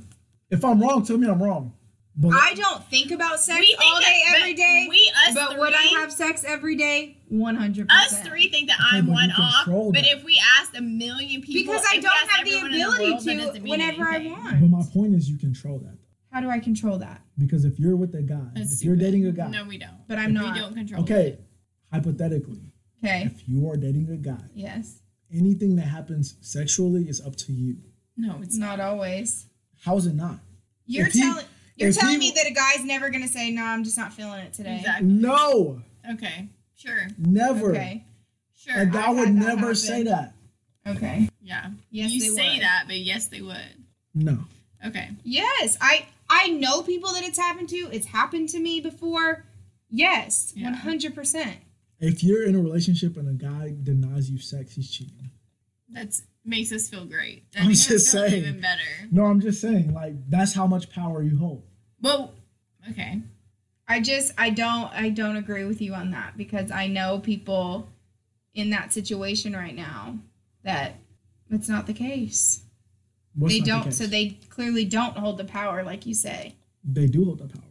If 0.51 0.65
I'm 0.65 0.81
wrong, 0.83 1.05
tell 1.05 1.17
me 1.17 1.29
I'm 1.29 1.43
wrong. 1.43 1.73
But 2.21 2.33
I 2.35 2.53
don't 2.55 2.85
think 2.91 3.13
about 3.13 3.39
sex 3.39 3.65
think 3.65 3.79
all 3.81 4.01
day, 4.01 4.07
that- 4.27 4.41
every 4.41 4.55
but. 4.55 4.87
We 4.89 5.13
us 5.29 5.35
But 5.35 5.51
three, 5.53 5.61
would 5.61 5.73
I 5.73 5.83
have 6.01 6.13
sex 6.13 6.43
every 6.45 6.75
day? 6.75 7.17
One 7.29 7.55
hundred 7.55 7.89
us 7.91 8.21
three 8.23 8.49
think 8.49 8.69
that 8.71 8.79
Okay, 8.81 8.97
I'm 8.99 9.07
but 9.07 9.13
one 9.13 9.31
off. 9.31 9.65
control 9.65 9.93
But 9.93 10.05
if 10.05 10.25
we 10.25 10.41
asked 10.61 10.77
a 10.77 10.81
million 10.83 11.43
people, 11.43 11.73
Because 11.73 11.87
I 11.89 11.99
don't 12.01 12.11
have 12.29 12.45
the 12.45 12.51
everyone 12.57 12.75
in 12.75 12.81
ability 12.83 13.11
world, 13.11 13.23
to 13.25 13.37
doesn't 13.37 13.63
whenever 13.63 14.09
anything. 14.09 14.33
I 14.35 14.39
want. 14.43 14.61
But 14.61 14.69
my 14.71 14.83
point 14.93 15.15
is, 15.15 15.31
you 15.31 15.39
control 15.39 15.79
that. 15.79 15.97
How 16.33 16.41
do 16.41 16.51
I 16.51 16.59
control 16.59 16.99
that? 16.99 17.23
Because 17.39 17.65
if 17.65 17.79
you're 17.79 17.95
with 17.97 18.15
a 18.17 18.23
guy, 18.23 18.41
That's 18.55 18.73
if 18.81 18.85
you're 18.85 18.97
dating 18.97 19.27
a 19.27 19.33
guy, 19.33 19.49
No, 19.49 19.65
we 19.65 19.79
don't. 19.79 20.07
But 20.09 20.19
I'm 20.19 20.35
not. 20.35 20.55
We 20.55 20.61
don't 20.61 20.75
control. 20.75 21.03
okay, 21.03 21.27
it. 21.29 21.45
hypothetically, 21.93 22.73
Okay. 23.05 23.25
if 23.27 23.49
you 23.49 23.69
are 23.71 23.77
dating 23.77 24.09
a 24.11 24.17
guy, 24.17 24.43
Yes. 24.55 25.03
anything 25.33 25.77
that 25.77 25.87
happens 25.87 26.35
sexually 26.41 27.09
is 27.09 27.21
up 27.21 27.37
to 27.37 27.53
you. 27.53 27.77
No, 28.17 28.39
it's 28.39 28.49
It's 28.49 28.57
not 28.57 28.81
always. 28.81 29.47
How 29.85 29.97
is 29.97 30.07
it 30.07 30.15
not? 30.17 30.41
You're 30.87 31.09
telling 31.09 31.45
you're 31.79 31.89
if 31.91 31.95
he- 31.95 32.01
telling 32.01 32.19
me 32.19 32.31
that 32.37 32.47
a 32.47 32.51
guy's 32.53 32.85
never 32.85 33.11
gonna 33.11 33.29
say, 33.29 33.51
"No, 33.51 33.65
I'm 33.65 33.85
just 33.85 33.97
not 33.97 34.13
feeling 34.13 34.41
it 34.41 34.53
today." 34.53 34.77
Exactly. 34.79 35.07
No, 35.09 35.83
Okay. 36.13 36.49
Sure. 36.77 37.09
never. 37.19 37.71
Okay. 37.73 38.05
Sure. 38.57 38.81
A 38.83 38.87
guy 38.87 39.11
would 39.11 39.29
that 39.29 39.33
never 39.35 39.57
happen. 39.61 39.75
say 39.77 40.03
that. 40.05 40.35
Okay. 40.87 41.29
yeah. 41.43 41.71
Yes, 41.91 42.11
you 42.13 42.21
they 42.21 42.29
say 42.43 42.53
would. 42.55 42.63
that, 42.63 42.85
but 42.87 42.99
yes, 42.99 43.27
they 43.29 43.41
would. 43.43 43.85
No. 44.15 44.39
Okay. 44.87 45.11
Yes, 45.25 45.77
I 45.81 46.07
I 46.31 46.49
know 46.49 46.83
people 46.83 47.13
that 47.15 47.25
it's 47.25 47.39
happened 47.39 47.69
to. 47.71 47.77
It's 47.93 48.07
happened 48.07 48.49
to 48.51 48.59
me 48.61 48.81
before. 48.81 49.45
Yes, 49.91 50.53
one 50.57 50.75
hundred 50.75 51.15
percent. 51.15 51.57
If 52.01 52.23
you're 52.23 52.47
in 52.47 52.55
a 52.55 52.61
relationship 52.61 53.17
and 53.17 53.29
a 53.29 53.33
guy 53.33 53.75
denies 53.83 54.31
you 54.31 54.39
sex, 54.39 54.75
he's 54.75 54.91
cheating. 54.91 55.31
That's 55.89 56.23
makes 56.45 56.71
us 56.73 56.89
feel 56.89 57.05
great. 57.07 57.51
That 57.53 57.63
I'm 57.63 57.69
makes 57.69 57.81
us 57.83 57.89
just 57.89 58.13
feel 58.13 58.29
saying. 58.29 58.43
even 58.43 58.61
better. 58.61 58.83
No, 59.11 59.25
I'm 59.25 59.41
just 59.41 59.61
saying, 59.61 59.93
like, 59.95 60.15
that's 60.31 60.55
how 60.55 60.67
much 60.67 60.91
power 60.91 61.23
you 61.23 61.37
hold. 61.39 61.65
Well, 62.01 62.35
okay. 62.91 63.21
I 63.89 64.01
just 64.01 64.33
I 64.39 64.51
don't 64.51 64.93
I 64.93 65.09
don't 65.11 65.37
agree 65.37 65.65
with 65.65 65.81
you 65.81 65.95
on 65.95 66.11
that 66.11 66.37
because 66.37 66.71
I 66.71 66.87
know 66.89 67.19
people 67.21 67.89
in 68.55 68.71
that 68.71 68.93
situation 68.93 69.55
right 69.55 69.75
now 69.75 70.19
that 70.65 70.97
it's 71.51 71.69
not 71.69 71.87
the 71.87 71.95
case. 71.95 72.63
What's 73.35 73.55
they 73.55 73.61
not 73.61 73.65
the 73.65 73.71
don't 73.71 73.85
case? 73.85 73.97
so 73.99 74.07
they 74.07 74.39
clearly 74.51 74.85
don't 74.85 75.17
hold 75.17 75.39
the 75.39 75.45
power 75.45 75.83
like 75.83 76.05
you 76.07 76.15
say. 76.15 76.57
They 76.85 77.07
do 77.07 77.25
hold 77.25 77.39
the 77.39 77.49
power. 77.49 77.63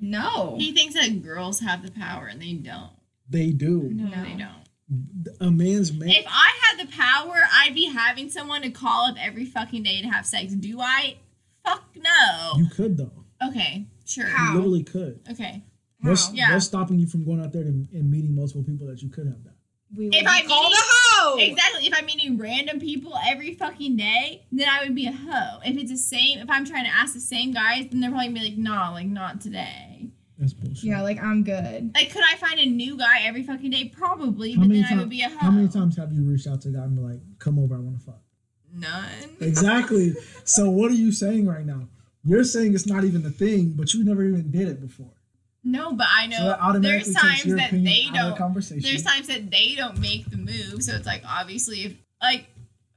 No. 0.00 0.56
He 0.58 0.72
thinks 0.72 0.94
that 0.94 1.22
girls 1.22 1.60
have 1.60 1.82
the 1.84 1.90
power 1.92 2.26
and 2.26 2.40
they 2.40 2.54
don't. 2.54 2.90
They 3.28 3.50
do. 3.50 3.82
No, 3.92 4.08
No. 4.08 4.24
they 4.24 4.34
don't. 4.34 5.36
A 5.40 5.50
man's 5.52 5.92
man. 5.92 6.08
If 6.08 6.24
I 6.26 6.50
had 6.64 6.84
the 6.84 6.90
power, 6.90 7.36
I'd 7.52 7.74
be 7.74 7.84
having 7.84 8.28
someone 8.28 8.62
to 8.62 8.70
call 8.70 9.06
up 9.06 9.14
every 9.20 9.44
fucking 9.44 9.84
day 9.84 10.02
to 10.02 10.08
have 10.08 10.26
sex. 10.26 10.52
Do 10.52 10.80
I? 10.80 11.16
Fuck 11.64 11.84
no. 11.96 12.54
You 12.56 12.66
could 12.74 12.96
though. 12.96 13.19
Okay, 13.42 13.86
sure. 14.04 14.26
How? 14.26 14.52
You 14.52 14.58
literally 14.58 14.82
could. 14.84 15.20
Okay. 15.30 15.62
What's, 16.02 16.28
How? 16.28 16.32
Yeah. 16.34 16.52
what's 16.54 16.66
stopping 16.66 16.98
you 16.98 17.06
from 17.06 17.24
going 17.24 17.42
out 17.42 17.52
there 17.52 17.62
and, 17.62 17.88
and 17.92 18.10
meeting 18.10 18.34
multiple 18.34 18.62
people 18.64 18.86
that 18.86 19.02
you 19.02 19.08
could 19.10 19.26
have 19.26 19.42
that? 19.44 19.54
We 19.96 20.06
If 20.08 20.22
would 20.22 20.26
I 20.26 20.42
be 20.42 20.48
called 20.48 20.72
a 20.72 20.76
hoe. 20.78 21.36
Exactly. 21.38 21.86
If 21.86 21.94
I'm 21.94 22.06
meeting 22.06 22.38
random 22.38 22.78
people 22.78 23.12
every 23.26 23.54
fucking 23.54 23.96
day, 23.96 24.46
then 24.52 24.68
I 24.68 24.84
would 24.84 24.94
be 24.94 25.06
a 25.06 25.12
hoe. 25.12 25.58
If 25.64 25.76
it's 25.76 25.90
the 25.90 25.96
same, 25.96 26.38
if 26.38 26.48
I'm 26.48 26.64
trying 26.64 26.84
to 26.84 26.90
ask 26.90 27.12
the 27.12 27.20
same 27.20 27.52
guys, 27.52 27.86
then 27.90 28.00
they're 28.00 28.10
probably 28.10 28.28
gonna 28.28 28.40
be 28.40 28.48
like, 28.50 28.58
nah, 28.58 28.92
like 28.92 29.06
not 29.08 29.40
today. 29.40 30.10
That's 30.38 30.54
bullshit. 30.54 30.84
Yeah, 30.84 31.02
like 31.02 31.20
I'm 31.22 31.42
good. 31.42 31.90
Like, 31.94 32.10
could 32.10 32.22
I 32.24 32.36
find 32.36 32.58
a 32.60 32.66
new 32.66 32.96
guy 32.96 33.22
every 33.24 33.42
fucking 33.42 33.70
day? 33.70 33.92
Probably, 33.94 34.52
how 34.52 34.60
but 34.62 34.68
many 34.68 34.80
then 34.80 34.86
I 34.86 34.88
times? 34.90 35.00
would 35.00 35.10
be 35.10 35.22
a 35.22 35.28
hoe. 35.28 35.36
How 35.38 35.50
many 35.50 35.68
times 35.68 35.96
have 35.98 36.12
you 36.12 36.22
reached 36.24 36.46
out 36.46 36.62
to 36.62 36.68
a 36.70 36.72
guy 36.72 36.84
and 36.84 36.96
be 36.96 37.02
like, 37.02 37.20
"Come 37.38 37.58
over, 37.58 37.74
I 37.74 37.78
want 37.80 37.98
to 37.98 38.04
fuck"? 38.06 38.20
None. 38.72 39.36
Exactly. 39.40 40.14
so 40.44 40.70
what 40.70 40.90
are 40.90 40.94
you 40.94 41.12
saying 41.12 41.46
right 41.46 41.66
now? 41.66 41.88
You're 42.24 42.44
saying 42.44 42.74
it's 42.74 42.86
not 42.86 43.04
even 43.04 43.22
the 43.22 43.30
thing, 43.30 43.72
but 43.76 43.94
you 43.94 44.04
never 44.04 44.22
even 44.22 44.50
did 44.50 44.68
it 44.68 44.80
before. 44.80 45.12
No, 45.62 45.92
but 45.92 46.06
I 46.10 46.26
know 46.26 46.56
so 46.72 46.78
there's 46.78 47.14
times 47.14 47.44
that 47.44 47.70
they 47.72 48.06
out 48.08 48.08
of 48.08 48.12
the 48.12 48.28
don't. 48.30 48.38
conversation. 48.38 48.82
There's 48.82 49.02
times 49.02 49.26
that 49.26 49.50
they 49.50 49.74
don't 49.76 49.98
make 49.98 50.30
the 50.30 50.38
move, 50.38 50.82
so 50.82 50.94
it's 50.94 51.06
like 51.06 51.22
obviously, 51.26 51.84
if 51.84 51.94
like, 52.22 52.46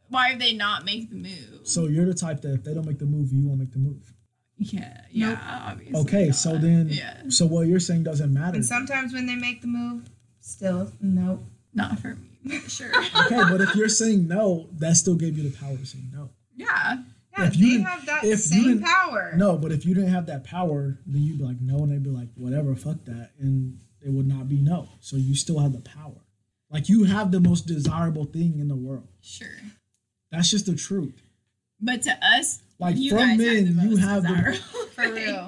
why 0.09 0.31
would 0.31 0.41
they 0.41 0.53
not 0.53 0.85
make 0.85 1.09
the 1.09 1.15
move? 1.15 1.61
so 1.63 1.87
you're 1.87 2.05
the 2.05 2.13
type 2.13 2.41
that 2.41 2.53
if 2.53 2.63
they 2.63 2.73
don't 2.73 2.85
make 2.85 2.99
the 2.99 3.05
move, 3.05 3.31
you 3.33 3.47
won't 3.47 3.59
make 3.59 3.71
the 3.71 3.79
move. 3.79 4.13
yeah, 4.57 5.01
yeah, 5.11 5.61
obviously. 5.67 5.99
Okay, 6.01 6.25
not. 6.27 6.35
so 6.35 6.57
then, 6.57 6.87
yeah, 6.89 7.23
so 7.27 7.45
what 7.45 7.67
you're 7.67 7.81
saying 7.81 8.03
doesn't 8.03 8.33
matter. 8.33 8.55
And 8.55 8.65
sometimes 8.65 9.13
when 9.13 9.25
they 9.25 9.35
make 9.35 9.61
the 9.61 9.67
move, 9.67 10.09
still 10.39 10.89
nope. 11.01 11.43
not 11.73 11.99
for 11.99 12.15
me, 12.15 12.29
but 12.45 12.71
sure. 12.71 12.91
okay, 13.25 13.43
but 13.49 13.59
if 13.59 13.75
you're 13.75 13.89
saying 13.89 14.27
no, 14.27 14.69
that 14.73 14.95
still 14.95 15.15
gave 15.15 15.37
you 15.37 15.49
the 15.49 15.57
power 15.57 15.75
to 15.75 15.85
say 15.85 15.99
no. 16.13 16.29
yeah, 16.55 16.97
Yeah, 17.37 17.47
If 17.47 17.55
you 17.57 17.65
they 17.65 17.71
didn't- 17.71 17.85
have 17.87 18.05
that 18.05 18.23
if 18.23 18.29
you 18.29 18.37
same 18.37 18.63
didn't- 18.63 18.83
power. 18.83 19.33
No, 19.35 19.57
but 19.57 19.71
if 19.71 19.85
you 19.85 19.93
didn't 19.95 20.11
have 20.11 20.27
that 20.27 20.43
power, 20.43 20.99
then 21.07 21.21
you'd 21.23 21.39
be 21.39 21.43
like 21.43 21.59
no, 21.61 21.77
and 21.79 21.91
they'd 21.91 22.03
be 22.03 22.09
like 22.11 22.29
whatever, 22.35 22.75
fuck 22.75 23.03
that, 23.05 23.31
and 23.39 23.79
it 24.01 24.11
would 24.11 24.27
not 24.27 24.47
be 24.49 24.57
no. 24.61 24.89
So 24.99 25.15
you 25.15 25.33
still 25.35 25.59
have 25.59 25.73
the 25.73 25.79
power. 25.81 26.21
Like 26.69 26.89
you 26.89 27.03
have 27.05 27.31
the 27.31 27.39
most 27.39 27.65
desirable 27.67 28.25
thing 28.25 28.59
in 28.59 28.67
the 28.67 28.75
world. 28.75 29.07
sure. 29.21 29.47
That's 30.31 30.49
just 30.49 30.65
the 30.65 30.75
truth. 30.75 31.21
But 31.79 32.01
to 32.03 32.11
us, 32.25 32.61
Like 32.79 32.97
you 32.97 33.11
from 33.11 33.19
guys 33.19 33.37
men, 33.37 33.65
have 33.67 33.75
the 33.75 33.81
you 33.83 33.89
most 33.91 33.99
have 33.99 34.23
the 34.23 34.29
desirable 34.29 34.59
For 34.95 35.11
real. 35.13 35.47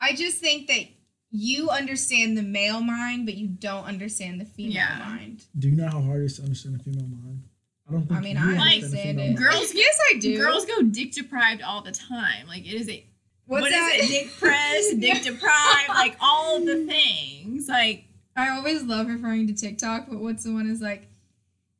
I 0.00 0.14
just 0.14 0.38
think 0.38 0.66
that 0.68 0.84
you 1.30 1.68
understand 1.70 2.36
the 2.36 2.42
male 2.42 2.80
mind, 2.80 3.24
but 3.26 3.34
you 3.34 3.46
don't 3.48 3.84
understand 3.84 4.40
the 4.40 4.44
female 4.44 4.74
Yeah. 4.74 4.98
mind. 4.98 5.44
Do 5.58 5.68
you 5.68 5.76
know 5.76 5.88
how 5.88 6.00
hard 6.02 6.22
it 6.22 6.26
is 6.26 6.36
to 6.36 6.42
understand 6.42 6.78
a 6.80 6.82
female 6.82 7.06
mind? 7.08 7.42
I 7.88 7.92
don't 7.92 8.06
think 8.06 8.18
I 8.18 8.22
mean, 8.22 8.36
you 8.36 8.42
I 8.42 8.74
understand 8.74 9.20
a 9.20 9.24
it. 9.30 9.36
Girls- 9.36 9.74
yes, 9.74 9.98
I 10.14 10.18
do. 10.18 10.38
Girls 10.38 10.64
go 10.64 10.82
dick 10.82 11.12
deprived 11.12 11.62
all 11.62 11.82
the 11.82 11.92
time. 11.92 12.46
Like 12.48 12.66
it 12.66 12.74
is 12.74 12.88
a 12.88 13.04
What's 13.46 13.62
what 13.62 13.70
is 13.72 13.78
that? 13.78 13.94
it? 14.00 14.08
Dick 14.08 14.32
press, 14.38 14.94
dick 14.98 15.22
deprived, 15.22 15.88
like 15.90 16.16
all 16.20 16.60
the 16.64 16.84
things. 16.84 17.68
Like 17.68 18.04
I 18.36 18.50
always 18.50 18.82
love 18.82 19.06
referring 19.06 19.46
to 19.46 19.52
TikTok, 19.54 20.06
but 20.08 20.18
what's 20.18 20.42
the 20.44 20.52
one 20.52 20.68
is 20.68 20.80
like 20.80 21.08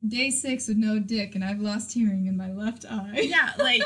day 0.07 0.29
six 0.29 0.67
with 0.69 0.77
no 0.77 0.97
dick, 0.99 1.35
and 1.35 1.43
I've 1.43 1.59
lost 1.59 1.91
hearing 1.93 2.27
in 2.27 2.37
my 2.37 2.51
left 2.53 2.85
eye. 2.89 3.19
yeah, 3.23 3.51
like 3.59 3.81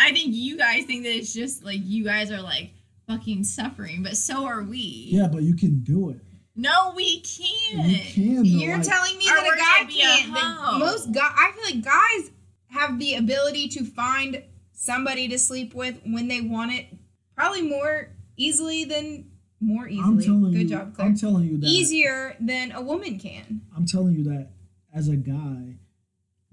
I 0.00 0.12
think 0.12 0.34
you 0.34 0.56
guys 0.56 0.84
think 0.84 1.02
that 1.04 1.14
it's 1.14 1.34
just 1.34 1.62
like 1.62 1.80
you 1.82 2.04
guys 2.04 2.30
are 2.30 2.40
like 2.40 2.70
fucking 3.06 3.44
suffering, 3.44 4.02
but 4.02 4.16
so 4.16 4.46
are 4.46 4.62
we. 4.62 5.08
Yeah, 5.10 5.28
but 5.28 5.42
you 5.42 5.54
can 5.54 5.80
do 5.80 6.08
it. 6.10 6.20
No, 6.56 6.92
we 6.96 7.20
can't. 7.20 7.86
You 7.88 7.98
can. 7.98 8.36
Though. 8.36 8.42
You're 8.42 8.76
like, 8.78 8.86
telling 8.86 9.18
me 9.18 9.24
that 9.26 9.44
a 9.52 9.56
guy 9.58 9.86
be 9.86 10.00
can't. 10.00 10.32
but 10.32 10.40
hoe. 10.40 10.78
most 10.78 11.12
guy, 11.12 11.20
I 11.30 11.52
feel 11.52 11.64
like 11.76 11.84
guys 11.84 12.30
have 12.68 12.98
the 12.98 13.14
ability 13.16 13.68
to 13.68 13.84
find 13.84 14.42
somebody 14.72 15.28
to 15.28 15.38
sleep 15.38 15.74
with 15.74 15.98
when 16.04 16.28
they 16.28 16.40
want 16.40 16.72
it, 16.72 16.86
probably 17.34 17.62
more 17.62 18.08
easily 18.36 18.84
than 18.84 19.30
more 19.60 19.84
I'm 19.84 19.90
easily. 19.90 20.24
telling 20.24 20.52
Good 20.52 20.60
you, 20.62 20.68
job, 20.68 20.94
Claire. 20.94 21.08
I'm 21.08 21.16
telling 21.16 21.44
you 21.46 21.58
that 21.58 21.66
Easier 21.66 22.36
than 22.40 22.72
a 22.72 22.80
woman 22.82 23.18
can. 23.18 23.62
I'm 23.76 23.86
telling 23.86 24.14
you 24.14 24.24
that 24.24 24.50
as 24.94 25.08
a 25.08 25.16
guy, 25.16 25.76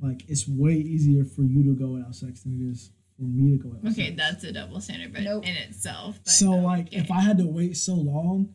like 0.02 0.24
it's 0.28 0.48
way 0.48 0.74
easier 0.74 1.24
for 1.24 1.44
you 1.44 1.64
to 1.64 1.80
go 1.80 1.92
without 1.94 2.16
sex 2.16 2.42
than 2.44 2.54
it 2.62 2.72
is 2.72 2.92
for 3.18 3.24
me 3.24 3.58
to 3.58 3.64
go 3.64 3.70
without 3.70 3.92
Okay, 3.92 4.08
sex. 4.08 4.18
that's 4.18 4.44
a 4.44 4.52
double 4.52 4.82
standard, 4.82 5.14
but 5.14 5.22
Nope. 5.24 5.46
in 5.46 5.56
itself. 5.56 6.20
But 6.24 6.32
so 6.32 6.52
like 6.52 6.88
okay. 6.88 6.98
if 6.98 7.12
I 7.12 7.22
had 7.22 7.38
to 7.38 7.46
wait 7.48 7.78
so 7.78 7.94
long, 7.96 8.54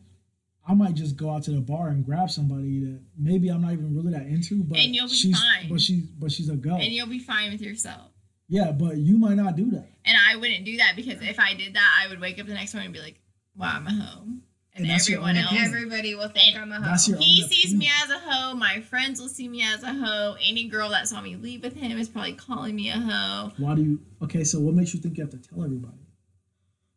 I 0.69 0.73
might 0.75 0.93
just 0.93 1.17
go 1.17 1.31
out 1.31 1.41
to 1.43 1.51
the 1.51 1.61
bar 1.61 1.87
and 1.89 2.05
grab 2.05 2.29
somebody 2.29 2.79
that 2.85 3.01
maybe 3.17 3.49
I'm 3.49 3.61
not 3.61 3.73
even 3.73 3.95
really 3.95 4.11
that 4.13 4.27
into, 4.27 4.63
but 4.63 4.77
And 4.77 4.93
you'll 4.95 5.07
be 5.07 5.13
she's 5.13 5.39
fine. 5.39 5.67
but 5.69 5.81
she's 5.81 6.03
but 6.05 6.31
she's 6.31 6.49
a 6.49 6.55
go. 6.55 6.75
and 6.75 6.91
you'll 6.93 7.07
be 7.07 7.19
fine 7.19 7.51
with 7.51 7.61
yourself. 7.61 8.11
yeah, 8.47 8.71
but 8.71 8.97
you 8.97 9.17
might 9.17 9.35
not 9.35 9.55
do 9.55 9.71
that. 9.71 9.87
And 10.05 10.15
I 10.29 10.35
wouldn't 10.35 10.65
do 10.65 10.77
that 10.77 10.93
because 10.95 11.21
if 11.21 11.39
I 11.39 11.55
did 11.55 11.73
that, 11.73 11.99
I 12.03 12.07
would 12.09 12.19
wake 12.21 12.39
up 12.39 12.45
the 12.47 12.53
next 12.53 12.73
morning 12.73 12.87
and 12.87 12.93
be 12.93 13.01
like, 13.01 13.19
"Wow, 13.55 13.73
I'm 13.77 13.87
a 13.87 13.91
hoe," 13.91 14.21
and, 14.23 14.41
And 14.75 14.91
everyone 14.91 15.35
else. 15.37 15.47
opinion. 15.47 15.65
Everybody 15.67 16.15
will 16.15 16.29
think 16.29 16.55
And 16.55 16.71
I'm 16.73 16.83
a 16.83 16.87
hoe. 16.95 17.17
He 17.19 17.41
sees 17.47 17.73
me 17.75 17.89
as 18.03 18.09
a 18.11 18.19
hoe. 18.19 18.53
My 18.55 18.79
friends 18.81 19.19
will 19.19 19.27
see 19.29 19.47
me 19.47 19.61
as 19.63 19.81
a 19.83 19.93
hoe. 19.93 20.35
Any 20.43 20.67
girl 20.67 20.89
that 20.89 21.07
saw 21.07 21.19
me 21.21 21.35
leave 21.35 21.63
with 21.63 21.75
him 21.75 21.97
is 21.99 22.07
probably 22.09 22.33
calling 22.33 22.75
me 22.75 22.89
a 22.89 22.93
hoe. 22.99 23.51
Why 23.57 23.73
do 23.75 23.81
you? 23.83 23.99
Okay, 24.21 24.43
so 24.43 24.59
what 24.59 24.73
makes 24.75 24.93
you 24.93 24.99
think 24.99 25.17
you 25.17 25.23
have 25.23 25.31
to 25.31 25.37
tell 25.49 25.63
everybody? 25.63 25.97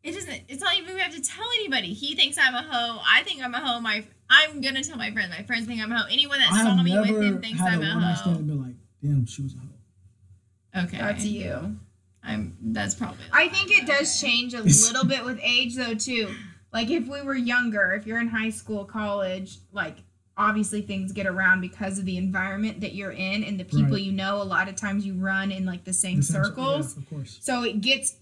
It 0.03 0.13
doesn't. 0.13 0.41
It's 0.49 0.61
not 0.61 0.77
even 0.77 0.93
we 0.95 0.99
have 1.01 1.13
to 1.15 1.21
tell 1.21 1.45
anybody. 1.59 1.93
He 1.93 2.13
thinks 2.15 2.37
I'm 2.37 2.53
a 2.53 2.61
hoe. 2.63 3.01
I 3.09 3.23
think 3.23 3.41
I'm 3.41 3.53
a 3.55 3.59
hoe. 3.65 3.79
My 3.79 4.03
I'm 4.29 4.59
gonna 4.61 4.83
tell 4.83 4.97
my 4.97 5.11
friends. 5.11 5.29
My 5.37 5.43
friends 5.43 5.65
think 5.65 5.81
I'm 5.81 5.91
a 5.91 5.97
hoe. 5.99 6.07
Anyone 6.11 6.39
that 6.39 6.51
I 6.51 6.63
saw 6.63 6.81
me 6.83 6.97
with 6.99 7.21
him 7.23 7.41
thinks 7.41 7.59
had 7.59 7.73
I'm 7.73 7.81
a 7.81 7.85
a 7.85 7.93
one 7.93 8.01
night 8.01 8.17
stand 8.17 8.35
hoe. 8.35 8.39
and 8.39 8.47
been 8.47 8.61
like, 8.63 8.75
damn, 9.01 9.25
she 9.25 9.41
was 9.43 9.53
a 9.55 9.57
hoe. 9.59 10.83
Okay, 10.85 10.97
That's 10.97 11.23
you. 11.23 11.77
I'm. 12.23 12.57
That's 12.61 12.95
probably. 12.95 13.23
I 13.31 13.47
think 13.47 13.71
it 13.71 13.85
does 13.87 14.21
okay. 14.23 14.29
change 14.31 14.53
a 14.53 14.61
little 14.61 15.05
bit 15.05 15.23
with 15.23 15.39
age 15.41 15.75
though 15.75 15.93
too. 15.93 16.33
Like 16.73 16.89
if 16.89 17.07
we 17.07 17.21
were 17.21 17.35
younger, 17.35 17.93
if 17.93 18.05
you're 18.05 18.19
in 18.19 18.27
high 18.27 18.49
school, 18.49 18.83
college, 18.83 19.59
like 19.71 19.97
obviously 20.35 20.81
things 20.81 21.11
get 21.13 21.27
around 21.27 21.61
because 21.61 21.99
of 21.99 22.05
the 22.05 22.17
environment 22.17 22.81
that 22.81 22.93
you're 22.95 23.11
in 23.11 23.43
and 23.43 23.57
the 23.59 23.63
people 23.63 23.93
Right. 23.93 24.01
you 24.01 24.11
know. 24.11 24.41
A 24.41 24.43
lot 24.43 24.67
of 24.67 24.75
times 24.75 25.05
you 25.05 25.13
run 25.13 25.51
in 25.51 25.65
like 25.65 25.83
the 25.85 25.93
same 25.93 26.17
The 26.17 26.23
same- 26.23 26.43
circles. 26.43 26.95
yeah, 26.97 27.03
of 27.03 27.09
course. 27.09 27.37
So 27.41 27.63
it 27.63 27.79
gets 27.81 28.15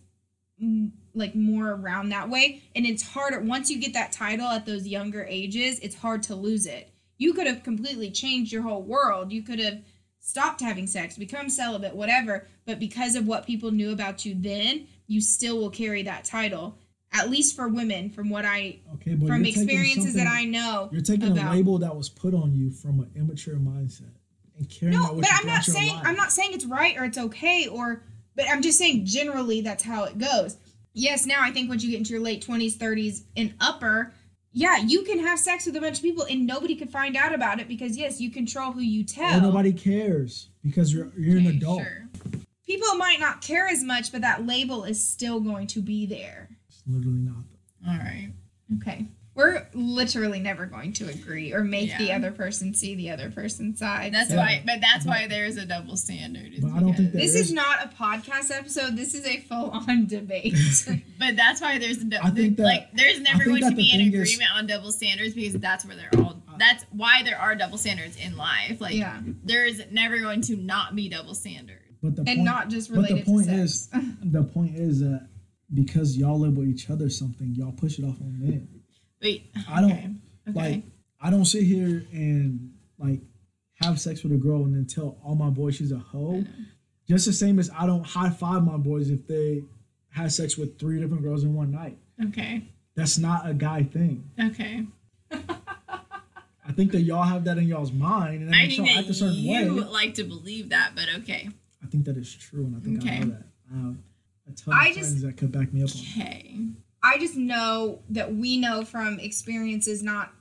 like 1.14 1.36
more 1.36 1.72
around 1.72 2.09
that 2.09 2.30
way 2.30 2.62
and 2.76 2.86
it's 2.86 3.03
harder 3.03 3.39
once 3.39 3.70
you 3.70 3.80
get 3.80 3.93
that 3.93 4.12
title 4.12 4.47
at 4.47 4.66
those 4.66 4.88
younger 4.88 5.26
ages, 5.30 5.80
it's 5.80 5.95
hard 5.95 6.24
to 6.24 6.36
lose 6.36 6.66
it. 6.66 6.91
You 7.18 7.34
could 7.34 7.47
have 7.47 7.64
completely 7.64 8.09
changed 8.12 8.51
your 8.51 8.64
whole 8.64 8.82
world. 8.82 9.32
You 9.32 9.43
could 9.43 9.59
have 9.59 9.82
stopped 10.20 10.62
having 10.62 10.88
sex, 10.88 11.18
become 11.18 11.49
celibate, 11.49 11.95
whatever, 11.95 12.47
but 12.66 12.80
because 12.80 13.16
of 13.16 13.28
what 13.28 13.45
people 13.45 13.72
knew 13.72 13.91
about 13.91 14.26
you 14.26 14.36
then, 14.38 14.88
you 15.07 15.22
still 15.22 15.57
will 15.57 15.70
carry 15.70 16.03
that 16.03 16.24
title. 16.24 16.78
At 17.14 17.30
least 17.30 17.57
for 17.57 17.68
women 17.68 18.09
from 18.09 18.30
what 18.30 18.45
I 18.45 18.80
Okay, 18.95 19.16
but 19.16 19.28
from 19.28 19.45
experiences 19.45 20.14
that 20.14 20.28
I 20.28 20.45
know. 20.45 20.89
You're 20.93 21.01
taking 21.01 21.34
about- 21.34 21.51
a 21.51 21.55
label 21.57 21.78
that 21.80 21.95
was 21.95 22.07
put 22.07 22.34
on 22.34 22.55
you 22.55 22.72
from 22.72 23.01
an 23.01 23.12
immature 23.16 23.57
mindset 23.57 24.14
and 24.57 24.70
carrying 24.70 24.97
No, 24.97 25.16
but 25.16 25.28
I'm 25.30 25.45
not 25.45 25.64
saying 25.66 25.93
life. 25.95 26.07
I'm 26.07 26.16
not 26.16 26.32
saying 26.32 26.53
it's 26.53 26.66
right 26.66 26.97
or 26.97 27.03
it's 27.03 27.18
okay 27.18 27.68
or 27.68 28.03
but 28.36 28.45
I'm 28.49 28.62
just 28.62 28.78
saying 28.78 29.05
generally 29.05 29.62
that's 29.62 29.84
how 29.84 30.05
it 30.05 30.18
goes. 30.18 30.55
Yes, 30.94 31.26
now 31.26 31.38
I 31.42 31.52
think 31.52 31.70
once 31.70 31.84
you 31.84 31.92
get 31.92 31.98
into 31.98 32.12
your 32.12 32.22
late 32.22 32.46
20s, 32.46 32.74
30s 32.74 33.24
and 33.38 33.54
upper, 33.60 34.14
yeah, 34.54 34.78
you 34.78 35.04
can 35.04 35.20
have 35.20 35.39
sex 35.39 35.66
with 35.66 35.76
a 35.78 35.82
bunch 35.82 35.98
of 35.98 36.04
people 36.04 36.26
and 36.30 36.46
nobody 36.46 36.76
can 36.76 36.88
find 36.88 37.16
out 37.16 37.34
about 37.34 37.60
it 37.60 37.68
because 37.68 37.98
yes, 37.98 38.20
you 38.20 38.30
control 38.30 38.72
who 38.72 38.82
you 38.82 39.04
tell. 39.04 39.38
Or 39.38 39.42
nobody 39.42 39.72
cares 39.72 40.50
because 40.64 40.94
you're 40.94 41.12
you're 41.18 41.38
an 41.38 41.48
adult. 41.48 41.82
Sure. 41.82 42.08
People 42.66 42.96
might 42.96 43.20
not 43.20 43.42
care 43.42 43.68
as 43.68 43.84
much, 43.84 44.12
but 44.12 44.22
that 44.22 44.46
label 44.46 44.84
is 44.84 45.06
still 45.06 45.39
going 45.39 45.68
to 45.68 45.82
be 45.82 46.06
there. 46.06 46.50
It's 46.68 46.84
literally 46.88 47.20
not. 47.20 47.44
All 47.88 47.98
right. 47.98 48.32
Okay. 48.78 49.08
We're 49.34 49.65
literally 49.73 50.41
never 50.41 50.65
going 50.65 50.91
to 50.93 51.07
agree 51.07 51.53
or 51.53 51.63
make 51.63 51.97
the 51.97 52.11
other 52.11 52.32
person 52.34 52.73
see 52.73 52.95
the 52.95 53.11
other 53.11 53.32
person's 53.32 53.79
side. 53.79 54.13
That's 54.13 54.29
Yeah. 54.29 54.36
why. 54.38 54.63
But 54.65 54.82
that's 54.82 55.05
why 55.05 55.27
there's 55.27 55.55
a 55.55 55.65
double 55.65 55.95
standard. 55.95 56.53
is 56.53 56.59
But 56.59 56.73
I 56.73 56.79
don't 56.82 56.93
think 56.93 57.13
this 57.13 57.34
is 57.34 57.53
not 57.53 57.86
a 57.86 57.88
podcast 57.88 58.51
episode. 58.51 58.97
This 58.97 59.13
is 59.13 59.25
a 59.25 59.38
full-on 59.39 60.05
debate. 60.07 60.55
But 61.17 61.36
that's 61.38 61.61
why 61.61 61.77
there's 61.77 61.99
a 61.99 62.05
dou- 62.05 62.17
I 62.21 62.32
think 62.32 62.57
that- 62.57 62.63
like 62.63 62.91
there's 62.93 63.21
never 63.21 63.45
going 63.45 63.61
to 63.69 63.75
be 63.75 63.91
an 63.91 63.99
thing 63.99 64.13
is- 64.13 64.34
agreement 64.34 64.51
on 64.55 64.67
double 64.67 64.91
standards 64.91 65.34
because 65.34 65.53
that's 65.53 65.86
where 65.86 65.95
they're 65.95 66.09
all. 66.21 66.41
That's 66.57 66.84
why 66.91 67.21
there 67.23 67.39
are 67.39 67.55
double 67.55 67.77
standards 67.77 68.17
in 68.17 68.36
life. 68.36 68.82
Like 68.82 68.95
yeah. 68.95 69.21
there 69.43 69.65
is 69.65 69.82
never 69.91 70.19
going 70.19 70.41
to 70.41 70.55
not 70.57 70.93
be 70.95 71.07
double 71.09 71.36
standards. 71.36 71.77
But 72.03 72.15
the 72.17 72.21
and 72.23 72.38
point, 72.39 72.43
not 72.43 72.67
just 72.69 72.89
but 72.89 72.95
the 72.95 73.01
related 73.13 73.25
point 73.27 73.47
to 73.47 73.53
is, 73.53 73.84
sex. 73.86 74.05
the 74.23 74.43
point 74.43 74.75
is 74.75 74.99
that 74.99 75.27
because 75.73 76.17
y'all 76.17 76.39
live 76.39 76.57
with 76.57 76.67
each 76.67 76.89
other, 76.89 77.09
something 77.09 77.53
y'all 77.55 77.71
push 77.71 77.97
it 77.99 78.03
off 78.03 78.19
on 78.19 78.39
men. 78.39 78.67
Wait. 79.22 79.51
I 79.69 79.82
don't 79.82 79.91
okay. 79.91 80.09
Okay. 80.49 80.59
like. 80.59 80.84
I 81.24 81.30
don't 81.30 81.45
sit 81.45 81.63
here 81.63 82.03
and 82.11 82.72
like 82.97 83.22
have 83.76 83.99
sex 83.99 84.24
with 84.24 84.32
a 84.32 84.38
girl 84.38 84.63
and 84.63 84.74
then 84.76 84.88
tell 84.88 85.19
all 85.24 85.36
my 85.36 85.49
boys 85.51 85.76
she's 85.76 85.91
a 85.91 85.99
hoe. 85.99 86.43
Just 87.07 87.26
the 87.28 87.34
same 87.34 87.59
as 87.59 87.69
I 87.78 87.86
don't 87.86 88.03
high 88.05 88.30
five 88.32 88.63
my 88.63 88.78
boys 88.78 89.09
if 89.11 89.28
they 89.28 89.63
had 90.09 90.32
sex 90.32 90.57
with 90.57 90.80
three 90.80 90.99
different 90.99 91.22
girls 91.24 91.43
in 91.43 91.53
one 91.53 91.72
night. 91.72 91.97
okay. 92.30 92.67
That's 92.95 93.17
not 93.19 93.47
a 93.47 93.53
guy 93.53 93.84
thing. 93.84 94.30
Okay. 94.39 94.86
I 95.32 96.74
think 96.74 96.91
that 96.91 97.01
y'all 97.01 97.24
have 97.24 97.43
that 97.45 97.57
in 97.57 97.65
y'all's 97.67 97.91
mind, 97.91 98.41
and 98.43 98.49
that 98.49 98.55
I 98.55 98.63
makes 98.63 98.76
think 98.78 98.89
y'all 98.89 98.99
act 98.99 99.09
a 99.09 99.13
certain 99.13 99.36
you 99.36 99.51
way. 99.76 99.82
like 99.89 100.13
to 100.15 100.24
believe 100.24 100.69
that, 100.69 100.91
but 100.95 101.05
okay. 101.19 101.49
I 101.84 101.88
think 101.88 102.05
that 102.05 102.17
is 102.17 102.34
true, 102.34 102.65
and 102.65 102.76
I 102.76 102.80
think 102.80 103.03
I 103.03 103.07
Okay. 103.07 103.19
know 103.19 103.26
that. 103.32 103.43
I 103.74 103.78
have 103.78 103.95
a 104.47 104.51
ton 104.55 104.74
I 104.74 104.88
of 104.89 104.95
just- 104.95 105.09
friends 105.09 105.22
that 105.24 105.38
could 105.38 105.51
back 105.51 105.74
me 105.74 105.84
up. 105.84 105.89
Okay. 105.89 106.59
I 107.04 107.18
just 107.18 107.36
know 107.36 108.02
that 108.10 108.34
we 108.34 108.58
know 108.58 108.84
from 108.84 109.20
experiences, 109.20 110.04
not 110.04 110.32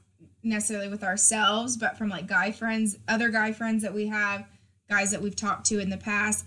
necessarily 0.42 0.88
with 0.88 1.02
ourselves, 1.02 1.76
but 1.76 1.96
from 1.96 2.08
like 2.08 2.26
guy 2.26 2.52
friends, 2.52 2.98
other 3.08 3.30
guy 3.30 3.52
friends 3.52 3.82
that 3.82 3.94
we 3.94 4.08
have, 4.08 4.46
guys 4.88 5.10
that 5.10 5.22
we've 5.22 5.36
talked 5.36 5.66
to 5.66 5.78
in 5.78 5.90
the 5.90 5.96
past, 5.96 6.44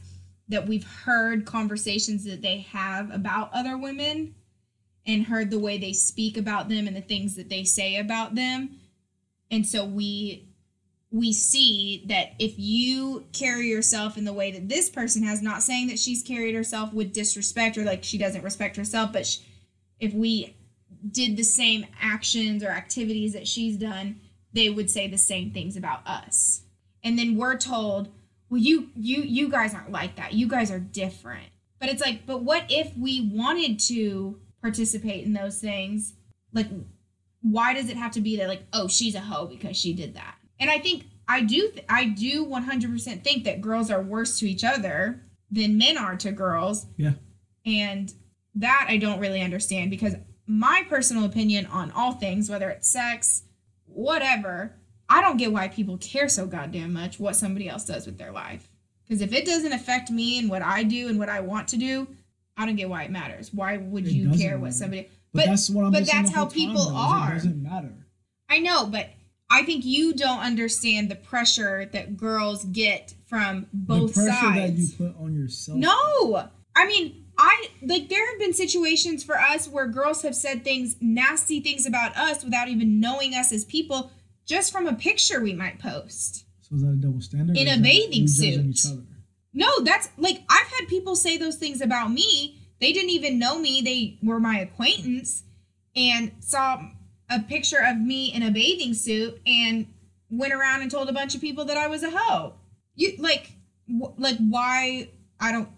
that 0.50 0.68
we've 0.68 0.86
heard 0.86 1.46
conversations 1.46 2.26
that 2.26 2.42
they 2.42 2.60
have 2.60 3.12
about 3.12 3.54
other 3.54 3.78
women 3.78 4.36
and 5.06 5.26
heard 5.26 5.50
the 5.50 5.60
way 5.60 5.78
they 5.78 5.94
speak 5.94 6.38
about 6.38 6.70
them 6.70 6.88
and 6.88 6.96
the 6.96 7.02
things 7.02 7.36
that 7.36 7.50
they 7.50 7.64
say 7.64 7.98
about 7.98 8.36
them. 8.36 8.78
And 9.52 9.66
so 9.66 9.86
we 9.86 10.50
we 11.12 11.32
see 11.32 12.04
that 12.08 12.34
if 12.40 12.58
you 12.58 13.24
carry 13.34 13.68
yourself 13.68 14.18
in 14.18 14.26
the 14.26 14.34
way 14.34 14.50
that 14.50 14.68
this 14.68 14.90
person 14.90 15.22
has 15.22 15.44
not 15.44 15.62
saying 15.62 15.88
that 15.88 16.00
she's 16.00 16.24
carried 16.24 16.56
herself 16.56 16.92
with 16.92 17.14
disrespect 17.14 17.78
or 17.78 17.84
like 17.84 18.04
she 18.04 18.18
doesn't 18.18 18.44
respect 18.44 18.76
herself 18.76 19.14
but 19.14 19.28
sh 19.28 19.38
if 20.04 20.14
we 20.14 20.56
did 21.10 21.38
the 21.38 21.44
same 21.44 21.86
actions 22.02 22.64
or 22.64 22.70
activities 22.70 23.34
that 23.34 23.48
she's 23.48 23.78
done 23.78 24.20
they 24.54 24.70
would 24.70 24.90
say 24.90 25.08
the 25.08 25.18
same 25.18 25.52
things 25.52 25.76
about 25.76 26.08
us. 26.08 26.62
And 27.04 27.18
then 27.18 27.36
we're 27.36 27.58
told 27.58 28.10
well 28.50 28.62
you 28.62 28.90
you 28.96 29.24
you 29.24 29.50
guys 29.50 29.74
aren't 29.74 29.92
like 29.92 30.16
that. 30.16 30.34
You 30.34 30.48
guys 30.48 30.72
are 30.72 30.80
different. 30.80 31.48
But 31.80 31.90
it's 31.90 32.02
like 32.02 32.26
but 32.26 32.44
what 32.44 32.66
if 32.70 32.96
we 32.96 33.30
wanted 33.34 33.80
to 33.88 34.40
participate 34.62 35.26
in 35.26 35.34
those 35.34 35.60
things? 35.60 36.14
Like 36.54 36.68
why 37.42 37.74
does 37.74 37.90
it 37.90 37.98
have 37.98 38.12
to 38.14 38.22
be 38.22 38.38
that 38.38 38.48
like 38.48 38.64
oh 38.72 38.88
she's 38.88 39.16
a 39.16 39.20
hoe 39.20 39.48
because 39.48 39.76
she 39.76 39.94
did 39.94 40.14
that? 40.16 40.36
And 40.60 40.70
i 40.70 40.78
think 40.78 41.06
i 41.28 41.42
do 41.42 41.70
th- 41.72 41.86
i 41.90 42.06
do 42.06 42.46
100% 42.46 43.24
think 43.24 43.44
that 43.44 43.60
girls 43.60 43.90
are 43.90 44.02
worse 44.02 44.40
to 44.40 44.50
each 44.50 44.64
other 44.64 45.24
than 45.52 45.78
men 45.78 45.98
are 45.98 46.16
to 46.18 46.32
girls. 46.32 46.86
Yeah. 46.96 47.14
and 47.66 48.14
that 48.56 48.86
i 48.90 48.98
don't 48.98 49.20
really 49.20 49.42
understand 49.42 49.90
because 49.90 50.16
my 50.48 50.84
personal 50.90 51.24
opinion 51.26 51.66
on 51.68 51.92
all 51.92 52.12
things 52.14 52.50
whether 52.50 52.70
it's 52.70 52.88
sex 52.90 53.44
whatever 53.88 54.74
i 55.10 55.22
don't 55.22 55.38
get 55.38 55.52
why 55.52 55.68
people 55.68 55.98
care 55.98 56.28
so 56.30 56.46
goddamn 56.46 56.94
much 56.94 57.20
what 57.20 57.36
somebody 57.36 57.68
else 57.70 57.86
does 57.86 58.06
with 58.06 58.18
their 58.18 58.32
life 58.32 58.68
because 59.04 59.22
if 59.22 59.34
it 59.34 59.46
doesn't 59.46 59.74
affect 59.74 60.10
me 60.10 60.40
and 60.40 60.50
what 60.50 60.62
i 60.62 60.84
do 60.84 61.08
and 61.08 61.20
what 61.20 61.30
i 61.30 61.40
want 61.40 61.68
to 61.68 61.78
do 61.78 62.08
i 62.58 62.66
don't 62.66 62.76
get 62.76 62.90
why 62.90 63.04
it 63.04 63.12
matters 63.12 63.54
why 63.54 63.78
would 63.78 64.06
It 64.08 64.12
you 64.14 64.32
care 64.38 64.58
what 64.58 64.66
matter. 64.66 64.76
somebody 64.76 65.02
But, 65.32 65.40
But- 65.40 65.46
that's 65.48 65.70
what 65.70 65.86
I'm. 65.86 65.92
but 65.92 66.06
that's 66.06 66.32
how 66.32 66.46
time, 66.46 66.52
people 66.54 66.88
are. 66.90 67.32
It 67.32 67.36
doesn't 67.36 67.64
matter. 67.64 67.94
I 68.50 68.60
know, 68.60 68.86
but 68.86 69.10
I 69.50 69.64
think 69.64 69.84
you 69.84 70.14
don't 70.14 70.40
understand 70.40 71.10
the 71.10 71.16
pressure 71.16 71.90
that 71.92 72.18
girls 72.18 72.66
get 72.66 73.16
from 73.26 73.66
both 73.74 74.14
the 74.14 74.22
pressure 74.22 74.32
sides. 74.40 74.98
that 74.98 75.06
you 75.06 75.12
put 75.12 75.20
on 75.20 75.34
yourself. 75.34 75.78
no, 75.80 76.50
I 76.76 76.86
mean, 76.86 77.23
I 77.38 77.68
like 77.82 78.10
there 78.10 78.30
have 78.30 78.40
been 78.40 78.54
situations 78.54 79.24
for 79.24 79.38
us 79.40 79.68
where 79.68 79.88
girls 79.88 80.22
have 80.22 80.36
said 80.36 80.64
things, 80.64 80.96
nasty 81.02 81.60
things 81.60 81.86
about 81.86 82.16
us 82.16 82.44
without 82.44 82.68
even 82.68 83.00
knowing 83.00 83.34
us 83.34 83.52
as 83.52 83.66
people, 83.66 84.12
just 84.46 84.72
from 84.72 84.88
a 84.88 84.94
picture 84.94 85.42
we 85.42 85.54
might 85.54 85.80
post. 85.80 86.46
So 86.62 86.76
is 86.76 86.82
that 86.84 86.90
a 86.90 86.96
double 86.96 87.22
standard? 87.22 87.58
In 87.58 87.68
a 87.68 87.78
bathing 87.82 88.28
suit. 88.28 88.76
No, 89.54 89.68
that's 89.84 90.10
like 90.18 90.44
I've 90.50 90.68
had 90.68 90.88
people 90.88 91.16
say 91.16 91.38
those 91.38 91.56
things 91.58 91.82
about 91.82 92.12
me. 92.12 92.60
They 92.80 92.92
didn't 92.92 93.12
even 93.12 93.40
know 93.40 93.60
me. 93.60 93.82
They 93.82 94.20
were 94.28 94.40
my 94.40 94.60
acquaintance 94.60 95.44
and 95.96 96.32
saw 96.40 96.82
a 97.30 97.40
picture 97.40 97.82
of 97.84 97.98
me 98.00 98.34
in 98.34 98.44
a 98.44 98.52
bathing 98.52 98.94
suit 98.94 99.40
and 99.46 99.88
went 100.30 100.54
around 100.54 100.82
and 100.82 100.90
told 100.92 101.10
a 101.10 101.14
bunch 101.14 101.36
of 101.36 101.42
people 101.42 101.66
that 101.66 101.78
I 101.78 101.88
was 101.88 102.04
a 102.04 102.10
hoe. 102.12 102.54
You 102.96 103.14
like 103.20 103.52
wh- 103.88 104.18
like 104.18 104.38
why 104.38 105.10
I 105.40 105.52
don't 105.52 105.70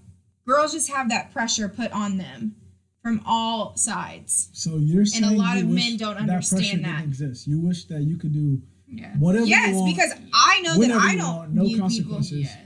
girls 0.46 0.72
just 0.74 0.90
have 0.92 1.10
that 1.10 1.32
pressure 1.32 1.68
put 1.70 1.92
on 1.92 2.18
them 2.18 2.56
from 3.02 3.22
all 3.26 3.76
sides. 3.76 4.50
So 4.54 4.78
you're 4.78 5.06
saying 5.06 5.24
and 5.24 5.36
a 5.36 5.38
lot 5.38 5.58
of 5.58 5.68
men 5.68 5.98
don't 5.98 6.16
that 6.16 6.28
pressure 6.28 6.56
understand 6.56 6.86
that. 6.86 6.98
didn't 7.00 7.10
exist. 7.10 7.48
You 7.48 7.60
wish 7.60 7.86
that 7.86 8.02
you 8.02 8.18
could 8.18 8.34
do 8.34 8.62
Yeah. 8.88 9.14
whatever. 9.18 9.46
yes, 9.46 9.70
you 9.70 9.76
want, 9.76 9.96
because 9.96 10.12
I 10.34 10.62
know 10.62 10.78
that 10.80 10.92
I 10.92 11.16
don't 11.16 11.36
want, 11.36 11.54
no 11.54 11.64
view 11.64 11.70
people. 11.76 11.82
consequences. 11.88 12.40
Yes. 12.42 12.58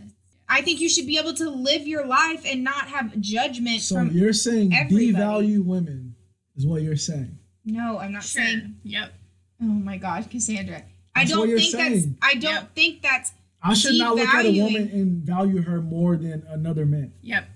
I 0.47 0.61
think 0.61 0.79
you 0.79 0.89
should 0.89 1.05
be 1.05 1.17
able 1.17 1.33
to 1.35 1.49
live 1.49 1.87
your 1.87 2.05
life 2.07 2.43
and 2.45 2.63
not 2.63 2.87
have 2.87 3.19
judgment 3.19 3.81
So 3.81 3.95
from. 3.95 4.11
you're 4.11 4.33
saying 4.33 4.73
everybody. 4.73 5.13
devalue 5.13 5.63
women 5.63 6.15
is 6.55 6.65
what 6.65 6.81
you're 6.81 6.95
saying. 6.95 7.37
No, 7.65 7.99
I'm 7.99 8.13
not 8.13 8.23
Sure. 8.23 8.43
saying. 8.43 8.75
Yep. 8.83 9.13
Oh 9.61 9.65
my 9.65 9.97
God, 9.97 10.29
Cassandra. 10.29 10.83
I 11.15 11.25
That's 11.25 11.31
what 11.31 11.37
don't 11.41 11.49
you're 11.49 11.59
think 11.59 11.73
that's. 11.73 12.05
I 12.21 12.33
don't 12.35 12.53
Yep. 12.53 12.75
think 12.75 13.01
that's. 13.01 13.31
I 13.61 13.73
should 13.73 13.95
not 13.97 14.15
look 14.15 14.27
at 14.27 14.45
a 14.45 14.61
woman 14.63 14.89
and 14.89 15.21
value 15.23 15.61
her 15.61 15.81
more 15.81 16.15
than 16.15 16.43
another 16.47 16.85
man. 16.85 17.11
Yep. 17.21 17.47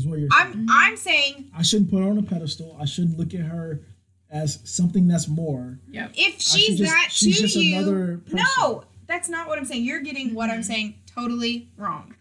Is 0.00 0.06
what 0.06 0.18
you're 0.18 0.28
saying. 0.30 0.52
I'm. 0.52 0.66
I'm 0.70 0.96
saying 0.96 1.50
I 1.56 1.62
shouldn't 1.62 1.90
put 1.90 2.02
her 2.02 2.10
on 2.10 2.18
a 2.18 2.22
pedestal. 2.22 2.76
I 2.80 2.84
shouldn't 2.84 3.18
look 3.18 3.34
at 3.34 3.40
her 3.40 3.80
as 4.30 4.60
something 4.64 5.08
that's 5.08 5.28
more. 5.28 5.78
Yep. 5.90 6.12
if 6.14 6.40
should 6.40 6.60
she's 6.60 6.78
just- 6.78 6.90
that 6.92 7.08
she's 7.10 7.36
to 7.36 7.42
just 7.42 7.56
you. 7.56 7.76
another 7.76 8.18
person. 8.18 8.40
No, 8.58 8.84
that's 9.06 9.28
not 9.28 9.48
what 9.48 9.58
I'm 9.58 9.64
saying. 9.64 9.84
You're 9.84 10.00
getting 10.00 10.34
what 10.34 10.50
I'm 10.50 10.62
saying 10.62 10.94
totally 11.06 11.68
wrong. 11.76 12.14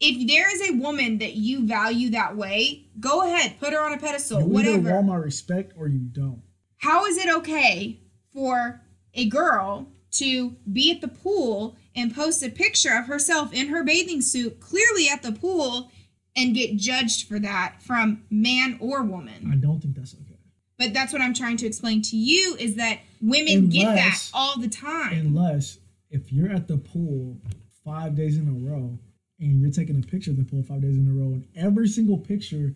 If 0.00 0.28
there 0.28 0.48
is 0.54 0.70
a 0.70 0.74
woman 0.74 1.18
that 1.18 1.34
you 1.34 1.66
value 1.66 2.10
that 2.10 2.36
way, 2.36 2.84
go 3.00 3.22
ahead, 3.24 3.58
put 3.58 3.72
her 3.72 3.80
on 3.80 3.92
a 3.92 3.98
pedestal, 3.98 4.40
You 4.40 4.58
either 4.58 4.72
whatever. 4.78 4.94
want 4.94 5.06
my 5.08 5.16
respect 5.16 5.72
or 5.76 5.88
you 5.88 5.98
don't. 5.98 6.42
How 6.76 7.06
is 7.06 7.16
it 7.16 7.28
okay 7.38 7.98
for 8.32 8.80
a 9.14 9.28
girl 9.28 9.88
to 10.12 10.50
be 10.72 10.92
at 10.92 11.00
the 11.00 11.08
pool 11.08 11.76
and 11.96 12.14
post 12.14 12.42
a 12.44 12.48
picture 12.50 12.96
of 12.96 13.06
herself 13.06 13.52
in 13.52 13.68
her 13.68 13.82
bathing 13.82 14.20
suit, 14.22 14.60
clearly 14.60 15.08
at 15.08 15.22
the 15.24 15.32
pool, 15.32 15.90
and 16.38 16.54
get 16.54 16.76
judged 16.76 17.28
for 17.28 17.38
that 17.40 17.82
from 17.82 18.22
man 18.30 18.78
or 18.80 19.02
woman? 19.02 19.50
I 19.52 19.56
don't 19.56 19.80
think 19.80 19.96
that's 19.96 20.14
okay. 20.14 20.38
But 20.78 20.94
that's 20.94 21.12
what 21.12 21.20
I'm 21.20 21.34
trying 21.34 21.56
to 21.58 21.66
explain 21.66 22.02
to 22.02 22.16
you 22.16 22.56
is 22.58 22.76
that 22.76 23.00
women 23.20 23.68
get 23.68 23.94
that 23.96 24.30
all 24.32 24.58
the 24.58 24.68
time. 24.68 25.12
Unless 25.12 25.78
if 26.10 26.32
you're 26.32 26.50
at 26.50 26.68
the 26.68 26.78
pool 26.78 27.36
five 27.84 28.14
days 28.14 28.38
in 28.38 28.46
a 28.48 28.70
row 28.70 28.96
and 29.40 29.60
you're 29.60 29.72
taking 29.72 29.98
a 29.98 30.06
picture 30.06 30.30
of 30.30 30.36
the 30.36 30.44
pool 30.44 30.62
five 30.62 30.80
days 30.82 30.96
in 30.96 31.08
a 31.08 31.12
row, 31.12 31.32
and 31.32 31.44
every 31.56 31.88
single 31.88 32.16
picture 32.18 32.74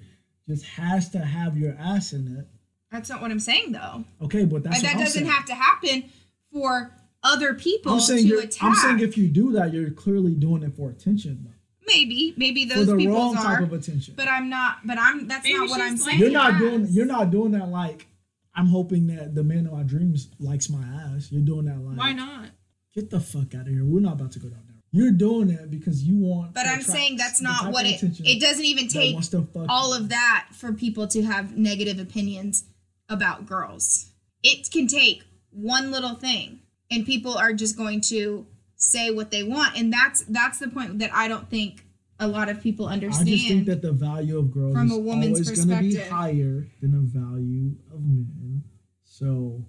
just 0.48 0.64
has 0.64 1.08
to 1.10 1.18
have 1.20 1.56
your 1.56 1.76
ass 1.78 2.12
in 2.12 2.36
it. 2.36 2.46
That's 2.90 3.08
not 3.08 3.22
what 3.22 3.30
I'm 3.30 3.40
saying, 3.40 3.72
though. 3.72 4.04
Okay, 4.20 4.44
but 4.44 4.64
that's 4.64 4.76
But 4.76 4.82
what 4.82 4.82
that 4.82 4.92
I'm 4.94 4.98
doesn't 5.04 5.22
saying. 5.22 5.26
have 5.32 5.46
to 5.46 5.54
happen 5.54 6.04
for 6.52 6.92
other 7.22 7.54
people 7.54 7.92
I'm 7.94 8.00
saying, 8.00 8.28
to 8.28 8.38
attack. 8.38 8.62
I'm 8.62 8.74
saying 8.74 8.98
if 9.00 9.16
you 9.16 9.28
do 9.28 9.52
that, 9.52 9.72
you're 9.72 9.90
clearly 9.90 10.34
doing 10.34 10.62
it 10.64 10.74
for 10.76 10.90
attention, 10.90 11.40
though. 11.44 11.50
Maybe, 11.86 12.34
maybe 12.36 12.68
for 12.68 12.76
those 12.76 12.86
the 12.88 12.96
people 12.96 13.16
wrong 13.16 13.36
are. 13.36 13.58
type 13.58 13.60
of 13.62 13.72
attention. 13.72 14.14
but 14.16 14.28
I'm 14.28 14.48
not. 14.48 14.78
But 14.84 14.98
I'm. 14.98 15.26
That's 15.28 15.44
Maybe 15.44 15.58
not 15.58 15.70
what 15.70 15.80
I'm 15.80 15.96
saying. 15.96 16.18
you're 16.18 16.30
not 16.30 16.58
doing. 16.58 16.82
ass. 16.84 16.90
You're 16.90 17.06
not 17.06 17.30
doing 17.30 17.52
that 17.52 17.68
like. 17.68 18.06
I'm 18.54 18.66
hoping 18.66 19.06
that 19.06 19.34
the 19.34 19.42
man 19.42 19.66
of 19.66 19.72
my 19.72 19.82
dreams 19.82 20.28
likes 20.38 20.68
my 20.68 20.82
ass. 20.82 21.28
You're 21.30 21.42
doing 21.42 21.64
that 21.66 21.78
like. 21.78 21.96
Why 21.96 22.12
not? 22.12 22.50
Get 22.94 23.08
the 23.10 23.20
fuck 23.20 23.54
out 23.54 23.62
of 23.62 23.68
here. 23.68 23.84
We're 23.84 24.00
not 24.00 24.14
about 24.14 24.32
to 24.32 24.38
go 24.38 24.48
down 24.48 24.60
there. 24.66 24.76
You're 24.94 25.12
doing 25.12 25.48
that 25.56 25.70
because 25.70 26.04
you 26.04 26.18
want. 26.18 26.52
But 26.52 26.64
to 26.64 26.68
I'm 26.68 26.82
saying 26.82 27.16
that's 27.16 27.40
not 27.40 27.72
what 27.72 27.86
it. 27.86 28.02
It 28.02 28.40
doesn't 28.40 28.64
even 28.64 28.88
take 28.88 29.14
wants 29.14 29.28
to 29.28 29.42
fuck 29.42 29.64
all 29.68 29.94
of 29.94 30.10
that 30.10 30.48
for 30.52 30.72
people 30.74 31.06
to 31.08 31.22
have 31.22 31.56
negative 31.56 31.98
opinions 31.98 32.64
about 33.08 33.46
girls. 33.46 34.10
It 34.42 34.70
can 34.70 34.86
take 34.86 35.22
one 35.50 35.90
little 35.90 36.14
thing, 36.14 36.60
and 36.90 37.06
people 37.06 37.32
are 37.38 37.54
just 37.54 37.76
going 37.78 38.02
to 38.02 38.46
say 38.82 39.10
what 39.10 39.30
they 39.30 39.42
want, 39.42 39.76
and 39.76 39.92
that's 39.92 40.22
that's 40.22 40.58
the 40.58 40.68
point 40.68 40.98
that 40.98 41.14
I 41.14 41.28
don't 41.28 41.48
think 41.48 41.84
a 42.18 42.26
lot 42.26 42.48
of 42.48 42.60
people 42.62 42.86
understand 42.86 43.28
I 43.28 43.32
just 43.32 43.48
think 43.48 43.66
that 43.66 43.82
the 43.82 43.92
value 43.92 44.38
of 44.38 44.52
girls 44.52 44.74
From 44.74 44.88
is 44.90 44.96
a 44.96 44.98
woman's 44.98 45.48
always 45.48 45.66
going 45.66 45.76
to 45.76 45.88
be 45.88 45.96
higher 45.96 46.66
than 46.80 46.92
the 46.92 46.98
value 47.18 47.74
of 47.92 48.00
men. 48.02 48.62
So, 49.04 49.64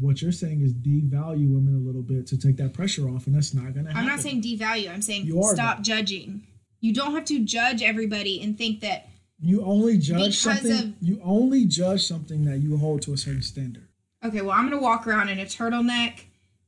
what 0.00 0.22
you're 0.22 0.32
saying 0.32 0.62
is 0.62 0.72
devalue 0.72 1.52
women 1.52 1.74
a 1.74 1.86
little 1.86 2.02
bit 2.02 2.26
to 2.28 2.38
take 2.38 2.56
that 2.56 2.72
pressure 2.72 3.08
off, 3.08 3.26
and 3.26 3.36
that's 3.36 3.52
not 3.54 3.74
going 3.74 3.86
to 3.86 3.92
happen. 3.92 3.96
I'm 3.96 4.06
not 4.06 4.20
saying 4.20 4.42
devalue. 4.42 4.92
I'm 4.92 5.02
saying 5.02 5.26
You 5.26 5.42
stop 5.52 5.82
judging. 5.82 6.46
You 6.80 6.92
don't 6.92 7.14
have 7.14 7.24
to 7.26 7.44
judge 7.44 7.82
everybody 7.82 8.40
and 8.42 8.56
think 8.56 8.80
that 8.80 9.08
you 9.40 9.62
only 9.64 9.98
judge 9.98 10.38
something. 10.38 10.72
of- 10.72 10.94
you 11.00 11.20
only 11.22 11.66
judge 11.66 12.06
something 12.06 12.44
that 12.44 12.58
you 12.58 12.76
hold 12.78 13.02
to 13.02 13.12
a 13.12 13.16
certain 13.16 13.42
standard. 13.42 13.88
okay, 14.24 14.40
well, 14.40 14.52
I'm 14.56 14.68
gonna 14.68 14.80
walk 14.80 15.06
around 15.06 15.28
in 15.28 15.38
a 15.38 15.44
turtleneck 15.44 16.24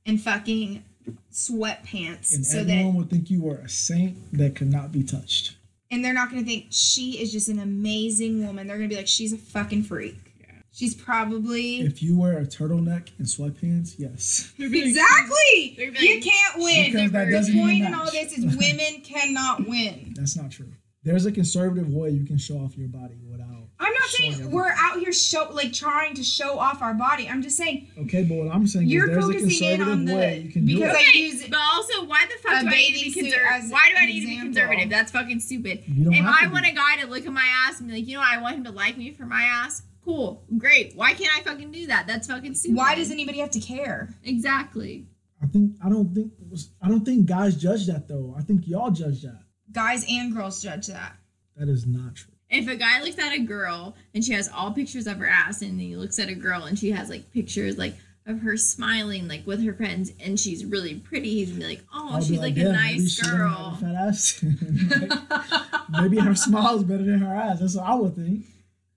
and 0.06 0.20
fucking 0.20 0.84
sweatpants, 1.32 2.34
And 2.34 2.44
so 2.46 2.58
everyone 2.60 2.92
that 2.92 2.98
would 2.98 3.10
think 3.10 3.30
you 3.30 3.42
were 3.42 3.56
a 3.58 3.68
saint 3.68 4.16
that 4.36 4.54
could 4.56 4.70
not 4.70 4.92
be 4.92 5.02
touched. 5.02 5.56
and 5.90 6.04
they're 6.04 6.12
not 6.14 6.30
gonna 6.30 6.42
think 6.44 6.66
she 6.70 7.12
is 7.20 7.32
just 7.32 7.48
an 7.48 7.58
amazing 7.58 8.46
woman. 8.46 8.66
They're 8.66 8.76
gonna 8.76 8.88
be 8.88 8.96
like, 8.96 9.08
she's 9.08 9.32
a 9.32 9.38
fucking 9.38 9.84
freak. 9.84 10.16
She's 10.70 10.94
probably 10.94 11.80
If 11.80 12.02
you 12.02 12.16
wear 12.16 12.38
a 12.38 12.44
turtleneck 12.46 13.08
and 13.18 13.26
sweatpants, 13.26 13.94
yes. 13.98 14.52
exactly. 14.58 15.74
They'd 15.76 15.98
You 15.98 16.20
can't 16.20 16.58
win. 16.58 16.92
Because 16.92 17.10
that 17.12 17.24
the 17.26 17.32
doesn't 17.32 17.54
even 17.54 17.66
point 17.66 17.84
in 17.86 17.94
all 17.94 18.04
this 18.10 18.36
is 18.36 18.44
women 18.56 19.00
cannot 19.02 19.66
win. 19.66 20.12
That's 20.14 20.36
not 20.36 20.50
true. 20.50 20.70
There's 21.04 21.26
a 21.26 21.32
conservative 21.32 21.88
way 21.92 22.10
you 22.10 22.24
can 22.24 22.38
show 22.38 22.58
off 22.58 22.76
your 22.76 22.88
body 22.88 23.18
without. 23.30 23.68
I'm 23.78 23.92
not 23.92 24.02
Showing 24.08 24.10
saying 24.10 24.32
everything. 24.32 24.52
we're 24.52 24.72
out 24.76 24.98
here 24.98 25.12
show 25.12 25.48
like 25.52 25.72
trying 25.72 26.14
to 26.14 26.24
show 26.24 26.58
off 26.58 26.82
our 26.82 26.92
body. 26.94 27.28
I'm 27.28 27.40
just 27.40 27.56
saying 27.56 27.88
Okay, 27.96 28.24
but 28.24 28.34
what 28.34 28.52
I'm 28.52 28.66
saying 28.66 28.88
you're 28.88 29.08
is 29.08 29.14
there's 29.14 29.24
a 29.24 29.32
focusing 29.38 29.68
in 29.68 29.82
on 29.82 30.04
the 30.04 30.14
way 30.14 30.40
you 30.40 30.50
can 30.50 30.66
do 30.66 30.74
because 30.74 30.96
it. 30.96 31.14
I 31.14 31.18
use 31.18 31.42
it. 31.42 31.50
But 31.50 31.60
also, 31.72 32.04
why 32.04 32.26
the 32.26 32.42
fuck 32.42 32.60
do 32.62 32.66
I 32.66 32.70
need 32.70 32.98
to 32.98 33.04
be 33.04 33.12
conservative? 33.12 33.70
Why 33.70 33.88
do 33.90 33.96
I 33.96 34.02
an 34.02 34.06
need 34.06 34.20
to 34.22 34.26
be 34.26 34.40
conservative? 34.40 34.90
That's 34.90 35.12
fucking 35.12 35.40
stupid. 35.40 35.84
If 35.86 36.24
I 36.26 36.46
to 36.46 36.52
want 36.52 36.66
a 36.66 36.72
guy 36.72 36.96
to 37.00 37.06
look 37.06 37.24
at 37.24 37.32
my 37.32 37.46
ass 37.66 37.78
and 37.78 37.88
be 37.88 37.94
like, 37.94 38.06
you 38.06 38.14
know, 38.14 38.20
what, 38.20 38.28
I 38.36 38.42
want 38.42 38.56
him 38.56 38.64
to 38.64 38.72
like 38.72 38.98
me 38.98 39.12
for 39.12 39.24
my 39.24 39.42
ass. 39.42 39.82
Cool, 40.04 40.42
great. 40.56 40.94
Why 40.96 41.12
can't 41.12 41.30
I 41.38 41.42
fucking 41.42 41.70
do 41.70 41.86
that? 41.86 42.06
That's 42.06 42.26
fucking 42.26 42.54
stupid. 42.54 42.76
Why 42.76 42.94
does 42.94 43.10
anybody 43.10 43.38
have 43.38 43.50
to 43.50 43.60
care? 43.60 44.08
exactly? 44.24 45.06
I 45.40 45.46
think 45.46 45.76
I 45.84 45.88
don't 45.88 46.12
think 46.12 46.32
I 46.82 46.88
don't 46.88 47.04
think 47.04 47.26
guys 47.26 47.56
judge 47.56 47.86
that 47.86 48.08
though. 48.08 48.34
I 48.36 48.42
think 48.42 48.66
y'all 48.66 48.90
judge 48.90 49.22
that. 49.22 49.42
Guys 49.78 50.04
and 50.10 50.34
girls 50.34 50.60
judge 50.60 50.88
that. 50.88 51.14
That 51.56 51.68
is 51.68 51.86
not 51.86 52.16
true. 52.16 52.32
If 52.50 52.66
a 52.66 52.74
guy 52.74 53.00
looks 53.00 53.16
at 53.16 53.32
a 53.32 53.38
girl 53.38 53.94
and 54.12 54.24
she 54.24 54.32
has 54.32 54.48
all 54.48 54.72
pictures 54.72 55.06
of 55.06 55.18
her 55.18 55.28
ass, 55.28 55.62
and 55.62 55.80
he 55.80 55.94
looks 55.94 56.18
at 56.18 56.28
a 56.28 56.34
girl 56.34 56.64
and 56.64 56.76
she 56.76 56.90
has 56.90 57.08
like 57.08 57.32
pictures 57.32 57.78
like 57.78 57.94
of 58.26 58.40
her 58.40 58.56
smiling 58.56 59.28
like 59.28 59.46
with 59.46 59.62
her 59.64 59.72
friends 59.72 60.10
and 60.18 60.40
she's 60.40 60.64
really 60.64 60.96
pretty, 60.96 61.30
he's 61.30 61.50
gonna 61.50 61.60
be 61.60 61.66
like, 61.76 61.84
oh, 61.94 62.14
I'll 62.14 62.20
she's 62.20 62.40
like, 62.40 62.56
a 62.56 62.64
"Damn, 62.64 62.72
maybe 62.72 62.98
nice 62.98 63.12
she 63.12 63.22
don't 63.22 63.38
have 63.38 63.80
girl. 63.80 63.88
a. 63.88 65.12
Like, 65.92 66.02
maybe 66.02 66.18
her 66.18 66.34
smile 66.34 66.74
is 66.78 66.82
better 66.82 67.04
than 67.04 67.20
her 67.20 67.32
ass. 67.32 67.60
That's 67.60 67.76
what 67.76 67.86
I 67.86 67.94
would 67.94 68.16
think. 68.16 68.46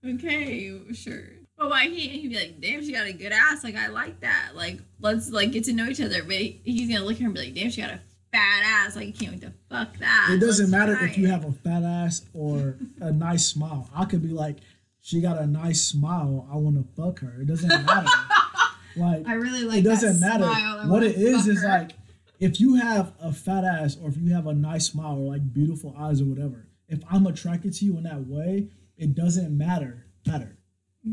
Okay, 0.03 0.81
sure. 0.93 1.25
But 1.59 1.69
why 1.69 1.81
can't 1.83 1.93
he 1.93 2.27
be 2.27 2.35
like, 2.35 2.59
damn, 2.59 2.83
she 2.83 2.91
got 2.91 3.05
a 3.05 3.13
good 3.13 3.31
ass. 3.31 3.63
Like 3.63 3.75
I 3.75 3.89
like 3.89 4.21
that. 4.21 4.53
Like 4.55 4.79
let's 4.99 5.29
like 5.29 5.51
get 5.51 5.65
to 5.65 5.73
know 5.73 5.85
each 5.85 6.01
other. 6.01 6.23
But 6.23 6.37
he's 6.37 6.89
gonna 6.91 7.05
look 7.05 7.17
at 7.17 7.19
her 7.19 7.25
and 7.25 7.35
be 7.35 7.41
like, 7.41 7.53
damn, 7.53 7.69
she 7.69 7.81
got 7.81 7.91
a 7.91 7.99
fat 8.31 8.61
ass. 8.63 8.95
Like 8.95 9.09
I 9.09 9.11
can't 9.11 9.31
wait 9.33 9.41
to 9.41 9.53
fuck 9.69 9.97
that. 9.97 10.29
It 10.31 10.39
doesn't 10.39 10.71
Let's 10.71 10.89
matter 10.89 11.05
if 11.05 11.17
you 11.17 11.27
it." 11.27 11.31
have 11.31 11.45
a 11.45 11.51
fat 11.51 11.83
ass 11.83 12.25
or 12.33 12.77
a 12.99 13.11
nice 13.11 13.45
smile. 13.45 13.89
I 13.95 14.05
could 14.05 14.21
be 14.21 14.29
like, 14.29 14.57
she 15.01 15.21
got 15.21 15.37
a 15.37 15.47
nice 15.47 15.81
smile. 15.83 16.47
I 16.51 16.57
want 16.57 16.77
to 16.77 17.01
fuck 17.01 17.19
her. 17.19 17.41
It 17.41 17.47
doesn't 17.47 17.69
matter. 17.69 18.07
like 18.95 19.27
I 19.27 19.33
really 19.33 19.63
like 19.63 19.79
it 19.79 19.83
doesn't 19.83 20.19
matter. 20.19 20.47
What 20.87 21.03
it 21.03 21.15
is 21.15 21.47
is 21.47 21.61
her. 21.61 21.67
like 21.67 21.91
if 22.39 22.59
you 22.59 22.75
have 22.75 23.13
a 23.21 23.31
fat 23.31 23.63
ass 23.63 23.97
or 24.01 24.09
if 24.09 24.17
you 24.17 24.33
have 24.33 24.47
a 24.47 24.53
nice 24.53 24.87
smile 24.87 25.17
or 25.17 25.31
like 25.31 25.53
beautiful 25.53 25.95
eyes 25.97 26.21
or 26.21 26.25
whatever. 26.25 26.67
If 26.87 26.99
I'm 27.09 27.25
attracted 27.25 27.73
to 27.75 27.85
you 27.85 27.95
in 27.95 28.03
that 28.03 28.27
way, 28.27 28.67
it 28.97 29.15
doesn't 29.15 29.57
matter. 29.57 30.05
Matter. 30.27 30.57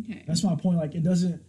Okay. 0.01 0.25
That's 0.27 0.43
my 0.43 0.57
point. 0.57 0.79
Like 0.79 0.95
it 0.95 1.05
doesn't 1.05 1.41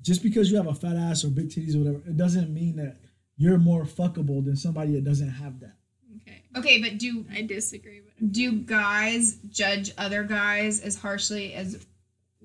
just 0.00 0.22
because 0.22 0.50
you 0.50 0.56
have 0.58 0.66
a 0.66 0.74
fat 0.74 0.96
ass 0.96 1.24
or 1.24 1.28
big 1.28 1.48
titties 1.48 1.74
or 1.74 1.78
whatever, 1.78 2.02
it 2.06 2.16
doesn't 2.16 2.52
mean 2.52 2.76
that 2.76 2.98
you're 3.36 3.58
more 3.58 3.84
fuckable 3.84 4.44
than 4.44 4.56
somebody 4.56 4.92
that 4.92 5.04
doesn't 5.04 5.30
have 5.30 5.60
that. 5.60 5.74
Okay. 6.22 6.42
Okay, 6.56 6.82
but 6.82 6.98
do 6.98 7.24
I 7.32 7.42
disagree, 7.42 8.00
but 8.00 8.32
do 8.32 8.52
guys 8.52 9.36
judge 9.50 9.92
other 9.98 10.22
guys 10.24 10.80
as 10.80 10.96
harshly 10.96 11.52
as 11.54 11.84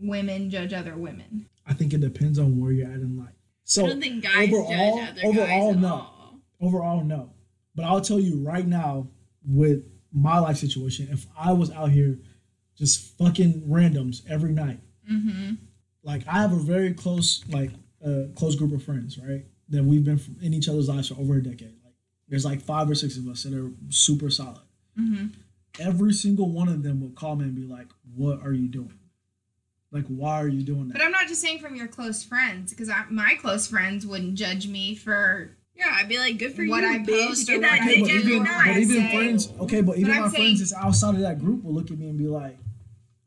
women 0.01 0.49
judge 0.49 0.73
other 0.73 0.95
women? 0.95 1.47
I 1.67 1.73
think 1.73 1.93
it 1.93 2.01
depends 2.01 2.39
on 2.39 2.59
where 2.59 2.71
you're 2.71 2.87
at 2.87 2.95
in 2.95 3.17
life. 3.17 3.35
So 3.65 3.85
I 3.85 3.89
don't 3.89 4.01
think 4.01 4.23
guys 4.23 4.49
overall, 4.51 4.97
judge 4.97 5.09
other 5.11 5.27
overall, 5.27 5.67
guys 5.67 5.75
at 5.75 5.81
no. 5.81 5.93
all. 5.93 6.39
overall, 6.61 7.03
no. 7.03 7.33
But 7.75 7.85
I'll 7.85 8.01
tell 8.01 8.19
you 8.19 8.43
right 8.43 8.65
now, 8.67 9.07
with 9.45 9.83
my 10.11 10.39
life 10.39 10.57
situation, 10.57 11.07
if 11.11 11.27
I 11.37 11.53
was 11.53 11.69
out 11.71 11.91
here 11.91 12.17
just 12.77 13.17
fucking 13.17 13.61
randoms 13.69 14.21
every 14.29 14.51
night, 14.53 14.79
Mm-hmm. 15.11 15.53
like 16.03 16.21
I 16.27 16.33
have 16.41 16.51
a 16.53 16.59
very 16.59 16.93
close, 16.93 17.43
like, 17.49 17.71
uh, 18.05 18.25
close 18.35 18.55
group 18.55 18.71
of 18.73 18.83
friends, 18.83 19.17
right? 19.17 19.43
That 19.69 19.83
we've 19.83 20.03
been 20.03 20.19
in 20.41 20.53
each 20.53 20.67
other's 20.67 20.89
lives 20.89 21.09
for 21.09 21.15
over 21.19 21.35
a 21.35 21.43
decade. 21.43 21.75
Like, 21.85 21.93
there's 22.27 22.45
like 22.45 22.61
five 22.61 22.89
or 22.89 22.95
six 22.95 23.17
of 23.17 23.27
us 23.27 23.43
that 23.43 23.53
are 23.53 23.71
super 23.89 24.29
solid. 24.29 24.61
Mm-hmm. 24.99 25.27
Every 25.79 26.11
single 26.13 26.49
one 26.49 26.67
of 26.67 26.81
them 26.81 27.01
would 27.01 27.15
call 27.15 27.35
me 27.35 27.45
and 27.45 27.55
be 27.55 27.65
like, 27.65 27.87
"What 28.15 28.41
are 28.43 28.51
you 28.53 28.67
doing? 28.67 28.93
Like, 29.91 30.05
why 30.07 30.41
are 30.41 30.47
you 30.47 30.63
doing 30.63 30.87
that?" 30.87 30.93
But 30.97 31.03
I'm 31.03 31.11
not 31.11 31.27
just 31.27 31.41
saying 31.41 31.59
from 31.59 31.75
your 31.75 31.87
close 31.87 32.23
friends, 32.23 32.71
because 32.71 32.89
my 33.11 33.35
close 33.39 33.67
friends 33.67 34.07
wouldn't 34.07 34.35
judge 34.35 34.67
me 34.67 34.95
for. 34.95 35.51
Yeah, 35.75 35.93
I'd 35.95 36.09
be 36.09 36.17
like, 36.19 36.37
good 36.37 36.53
for 36.55 36.65
What 36.65 36.81
you, 36.81 36.89
I 36.89 36.97
bitch. 36.97 37.27
post 37.27 37.47
Get 37.47 37.57
or 37.57 37.61
that 37.61 37.79
what 37.79 37.81
I 37.81 37.91
Okay, 37.91 37.95
dick 38.01 38.03
but 38.03 38.11
even, 38.29 38.41
or 38.41 38.43
night. 38.43 38.65
but 38.65 38.77
even 38.77 38.95
say- 38.97 39.15
friends, 39.15 39.49
okay, 39.61 39.81
but 39.81 39.97
even 39.97 40.11
I'm 40.11 40.21
my 40.23 40.27
saying- 40.29 40.43
friends 40.57 40.59
that's 40.59 40.73
outside 40.73 41.15
of 41.15 41.21
that 41.21 41.39
group 41.39 41.63
will 41.63 41.73
look 41.73 41.89
at 41.89 41.97
me 41.97 42.09
and 42.09 42.17
be 42.17 42.27
like, 42.27 42.57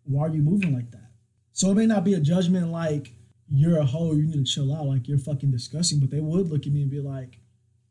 "Why 0.05 0.27
are 0.27 0.35
you 0.35 0.43
moving 0.43 0.75
like 0.75 0.91
that?" 0.91 1.11
So 1.53 1.71
it 1.71 1.75
may 1.77 1.87
not 1.87 2.05
be 2.05 2.13
a 2.15 2.21
judgment 2.21 2.69
like 2.71 3.13
you're 3.53 3.79
a 3.79 3.85
hoe, 3.85 4.13
you 4.13 4.27
need 4.27 4.33
to 4.35 4.45
chill 4.45 4.75
out, 4.75 4.87
like 4.87 5.07
you're 5.07 5.19
fucking 5.19 5.51
disgusting, 5.51 6.01
but 6.01 6.11
they 6.11 6.21
would 6.21 6.49
look 6.49 6.67
at 6.67 6.73
me 6.73 6.83
and 6.83 6.91
be 6.91 7.01
like, 7.01 7.39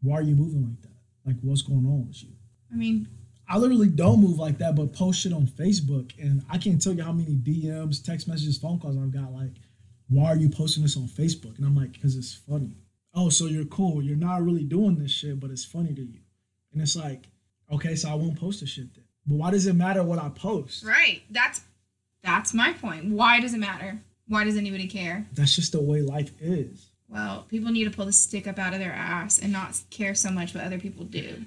why 0.01 0.15
are 0.15 0.23
you 0.23 0.35
moving 0.35 0.63
like 0.63 0.81
that? 0.81 0.89
Like, 1.25 1.35
what's 1.41 1.61
going 1.61 1.85
on 1.85 2.07
with 2.07 2.23
you? 2.23 2.29
I 2.73 2.75
mean, 2.75 3.07
I 3.47 3.57
literally 3.57 3.89
don't 3.89 4.21
move 4.21 4.39
like 4.39 4.57
that, 4.57 4.75
but 4.75 4.93
post 4.93 5.19
shit 5.21 5.33
on 5.33 5.45
Facebook, 5.45 6.11
and 6.19 6.43
I 6.49 6.57
can't 6.57 6.81
tell 6.81 6.93
you 6.93 7.03
how 7.03 7.11
many 7.11 7.35
DMs, 7.35 8.03
text 8.03 8.27
messages, 8.27 8.57
phone 8.57 8.79
calls 8.79 8.97
I've 8.97 9.13
got. 9.13 9.31
Like, 9.33 9.51
why 10.07 10.31
are 10.31 10.35
you 10.35 10.49
posting 10.49 10.83
this 10.83 10.97
on 10.97 11.03
Facebook? 11.03 11.57
And 11.57 11.65
I'm 11.65 11.75
like, 11.75 11.93
because 11.93 12.15
it's 12.15 12.33
funny. 12.33 12.75
Oh, 13.13 13.29
so 13.29 13.45
you're 13.45 13.65
cool. 13.65 14.01
You're 14.01 14.15
not 14.15 14.41
really 14.41 14.63
doing 14.63 14.97
this 14.97 15.11
shit, 15.11 15.39
but 15.39 15.51
it's 15.51 15.65
funny 15.65 15.93
to 15.93 16.01
you. 16.01 16.19
And 16.73 16.81
it's 16.81 16.95
like, 16.95 17.27
okay, 17.71 17.95
so 17.95 18.09
I 18.09 18.15
won't 18.15 18.39
post 18.39 18.61
the 18.61 18.65
shit 18.65 18.95
then. 18.95 19.03
But 19.27 19.35
why 19.35 19.51
does 19.51 19.67
it 19.67 19.73
matter 19.73 20.01
what 20.01 20.17
I 20.17 20.29
post? 20.29 20.83
right. 20.83 21.21
That's 21.29 21.61
that's 22.23 22.53
my 22.53 22.73
point. 22.73 23.11
Why 23.11 23.39
does 23.39 23.53
it 23.53 23.59
matter? 23.59 23.99
Why 24.31 24.45
does 24.45 24.55
anybody 24.55 24.87
care? 24.87 25.27
That's 25.33 25.53
just 25.53 25.73
the 25.73 25.81
way 25.81 26.01
life 26.01 26.31
is. 26.39 26.89
Well, 27.09 27.45
people 27.49 27.69
need 27.69 27.83
to 27.83 27.89
pull 27.91 28.05
the 28.05 28.13
stick 28.13 28.47
up 28.47 28.57
out 28.57 28.71
of 28.71 28.79
their 28.79 28.93
ass 28.93 29.39
and 29.39 29.51
not 29.51 29.77
care 29.89 30.15
so 30.15 30.31
much 30.31 30.55
what 30.55 30.63
other 30.63 30.79
people 30.79 31.03
do. 31.03 31.43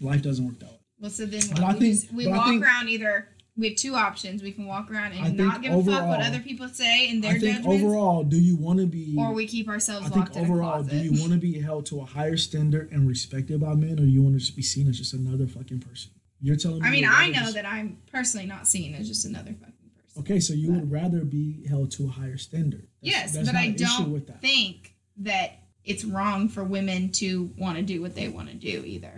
Life 0.00 0.22
doesn't 0.22 0.44
work 0.44 0.58
that 0.58 0.70
way. 0.70 0.78
Well, 0.98 1.10
so 1.12 1.26
then 1.26 1.42
what? 1.62 1.74
we, 1.74 1.80
think- 1.80 1.94
just, 2.00 2.12
we 2.12 2.26
walk 2.26 2.46
think- 2.48 2.64
around 2.64 2.88
either. 2.88 3.28
We 3.56 3.68
have 3.68 3.76
two 3.76 3.94
options. 3.94 4.42
We 4.42 4.50
can 4.50 4.66
walk 4.66 4.90
around 4.90 5.12
and 5.12 5.36
not 5.36 5.62
give 5.62 5.72
a 5.72 5.80
fuck 5.84 6.08
what 6.08 6.20
other 6.22 6.40
people 6.40 6.66
say 6.66 7.08
and 7.08 7.22
their 7.22 7.34
I 7.34 7.38
think 7.38 7.58
judgments, 7.58 7.84
overall, 7.84 8.24
do 8.24 8.36
you 8.36 8.56
want 8.56 8.80
to 8.80 8.86
be? 8.86 9.14
or 9.16 9.32
we 9.32 9.46
keep 9.46 9.68
ourselves 9.68 10.06
I 10.06 10.08
think 10.08 10.24
locked 10.24 10.36
in 10.36 10.42
a 10.42 10.52
overall, 10.52 10.82
do 10.82 10.96
you 10.96 11.12
want 11.20 11.34
to 11.34 11.38
be 11.38 11.60
held 11.60 11.86
to 11.86 12.00
a 12.00 12.04
higher 12.04 12.36
standard 12.36 12.90
and 12.90 13.06
respected 13.06 13.60
by 13.60 13.74
men, 13.76 14.00
or 14.00 14.06
you 14.06 14.22
want 14.22 14.34
to 14.34 14.40
just 14.40 14.56
be 14.56 14.62
seen 14.62 14.88
as 14.88 14.98
just 14.98 15.14
another 15.14 15.46
fucking 15.46 15.78
person? 15.78 16.10
You're 16.40 16.56
telling 16.56 16.82
me. 16.82 16.88
I 16.88 16.90
mean, 16.90 17.04
I 17.08 17.28
know 17.28 17.42
just- 17.42 17.54
that 17.54 17.64
I'm 17.64 17.98
personally 18.10 18.48
not 18.48 18.66
seen 18.66 18.96
as 18.96 19.06
just 19.06 19.24
another 19.24 19.52
fucking 19.52 19.60
person. 19.60 19.83
Okay, 20.18 20.38
so 20.40 20.52
you 20.54 20.72
would 20.72 20.90
rather 20.90 21.24
be 21.24 21.66
held 21.68 21.90
to 21.92 22.04
a 22.06 22.08
higher 22.10 22.36
standard. 22.36 22.86
That's- 23.02 23.22
yes, 23.22 23.32
there's 23.32 23.46
but 23.46 23.56
I 23.56 23.64
an 23.64 23.74
issue 23.74 23.84
don't 23.84 24.12
with 24.12 24.26
that. 24.28 24.40
think 24.40 24.94
that 25.18 25.62
it's 25.84 26.04
wrong 26.04 26.48
for 26.48 26.62
women 26.64 27.10
to 27.12 27.50
want 27.58 27.76
to 27.76 27.82
do 27.82 28.00
what 28.00 28.14
they 28.14 28.28
want 28.28 28.48
to 28.48 28.54
do 28.54 28.82
either. 28.86 29.12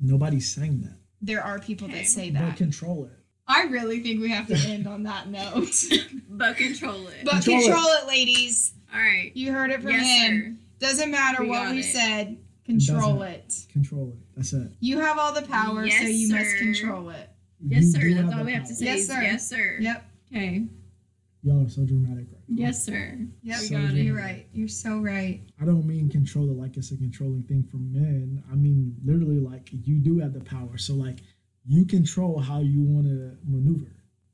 Nobody's 0.00 0.52
saying 0.52 0.82
that. 0.82 0.96
There 1.20 1.42
are 1.42 1.58
people 1.58 1.86
Okay, 1.88 1.98
that 1.98 2.06
say 2.06 2.30
that. 2.30 2.48
But 2.50 2.56
control 2.56 3.04
it. 3.06 3.12
I 3.48 3.64
really 3.64 4.00
think 4.00 4.20
we 4.20 4.30
have 4.30 4.46
to 4.48 4.56
end 4.56 4.86
on 4.86 5.02
that 5.04 5.28
note. 5.28 5.74
But 6.34 6.56
control 6.56 7.06
it. 7.08 7.24
But 7.24 7.32
Control 7.44 7.60
control, 7.62 7.84
it. 7.86 8.02
it. 8.04 8.08
ladies. 8.08 8.72
All 8.92 8.98
right. 9.00 9.30
You 9.34 9.52
heard 9.52 9.70
it 9.70 9.82
from 9.82 9.90
Yes, 9.92 10.06
him. 10.28 10.58
Doesn't 10.78 11.10
matter 11.10 11.42
We 11.42 11.48
what 11.50 11.70
we 11.70 11.80
it. 11.80 11.92
said. 11.92 12.38
Control 12.64 13.18
doesn't. 13.18 13.28
it. 13.34 13.66
Control 13.72 14.08
it. 14.08 14.18
That's 14.36 14.52
it. 14.54 14.72
You 14.80 15.00
have 15.00 15.18
all 15.18 15.32
the 15.34 15.42
power, 15.42 15.82
so 15.88 15.94
Yes, 15.94 16.08
you 16.10 16.34
must 16.34 16.56
control 16.56 17.10
it. 17.10 17.28
Yes, 17.60 17.84
You 17.84 17.92
sir. 17.92 18.14
That's 18.22 18.32
all 18.32 18.38
the 18.38 18.44
we 18.46 18.52
have 18.54 18.66
to 18.66 18.74
say. 18.74 18.84
Yes, 18.86 19.06
sir. 19.06 19.20
Yes, 19.22 19.48
sir. 19.48 19.76
Yep. 19.80 20.10
Okay. 20.32 20.66
Y'all 21.42 21.66
are 21.66 21.68
so 21.68 21.84
dramatic 21.84 22.26
right 22.32 22.40
now. 22.48 22.66
Yes, 22.66 22.84
sir. 22.84 23.18
Yep. 23.42 23.58
So 23.58 23.74
we 23.76 23.82
got 23.82 23.94
it. 23.94 24.02
You're 24.02 24.16
right. 24.16 24.46
You're 24.52 24.68
so 24.68 24.98
right. 24.98 25.42
I 25.60 25.64
don't 25.64 25.86
mean 25.86 26.08
control 26.08 26.48
it 26.50 26.56
like 26.56 26.76
it's 26.76 26.92
a 26.92 26.96
controlling 26.96 27.42
thing 27.42 27.64
for 27.70 27.78
men. 27.78 28.42
I 28.50 28.54
mean 28.54 28.96
literally 29.04 29.40
like 29.40 29.68
you 29.72 29.98
do 29.98 30.18
have 30.20 30.34
the 30.34 30.40
power. 30.40 30.78
So 30.78 30.94
like 30.94 31.18
you 31.66 31.84
control 31.84 32.38
how 32.38 32.60
you 32.60 32.82
want 32.82 33.06
to 33.06 33.36
maneuver. 33.44 33.90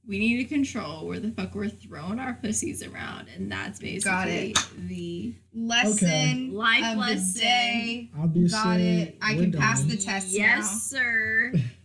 We 0.06 0.18
need 0.18 0.38
to 0.38 0.44
control 0.44 1.06
where 1.06 1.20
the 1.20 1.30
fuck 1.32 1.54
we're 1.54 1.68
throwing 1.68 2.18
our 2.18 2.32
pussies 2.32 2.82
around, 2.82 3.28
and 3.36 3.52
that's 3.52 3.78
basically 3.78 4.54
Got 4.54 4.70
the 4.88 5.34
Lesson 5.54 6.54
Life 6.54 6.92
of 6.92 6.96
lesson. 6.96 7.34
the 7.34 7.40
day. 7.40 8.10
Obviously, 8.18 8.58
Got 8.58 8.80
it. 8.80 9.18
I 9.20 9.34
we're 9.34 9.42
can 9.42 9.52
pass 9.52 9.82
the 9.82 9.98
test 9.98 10.28
yes, 10.28 10.60
now. 10.62 10.98
sir. 11.00 11.52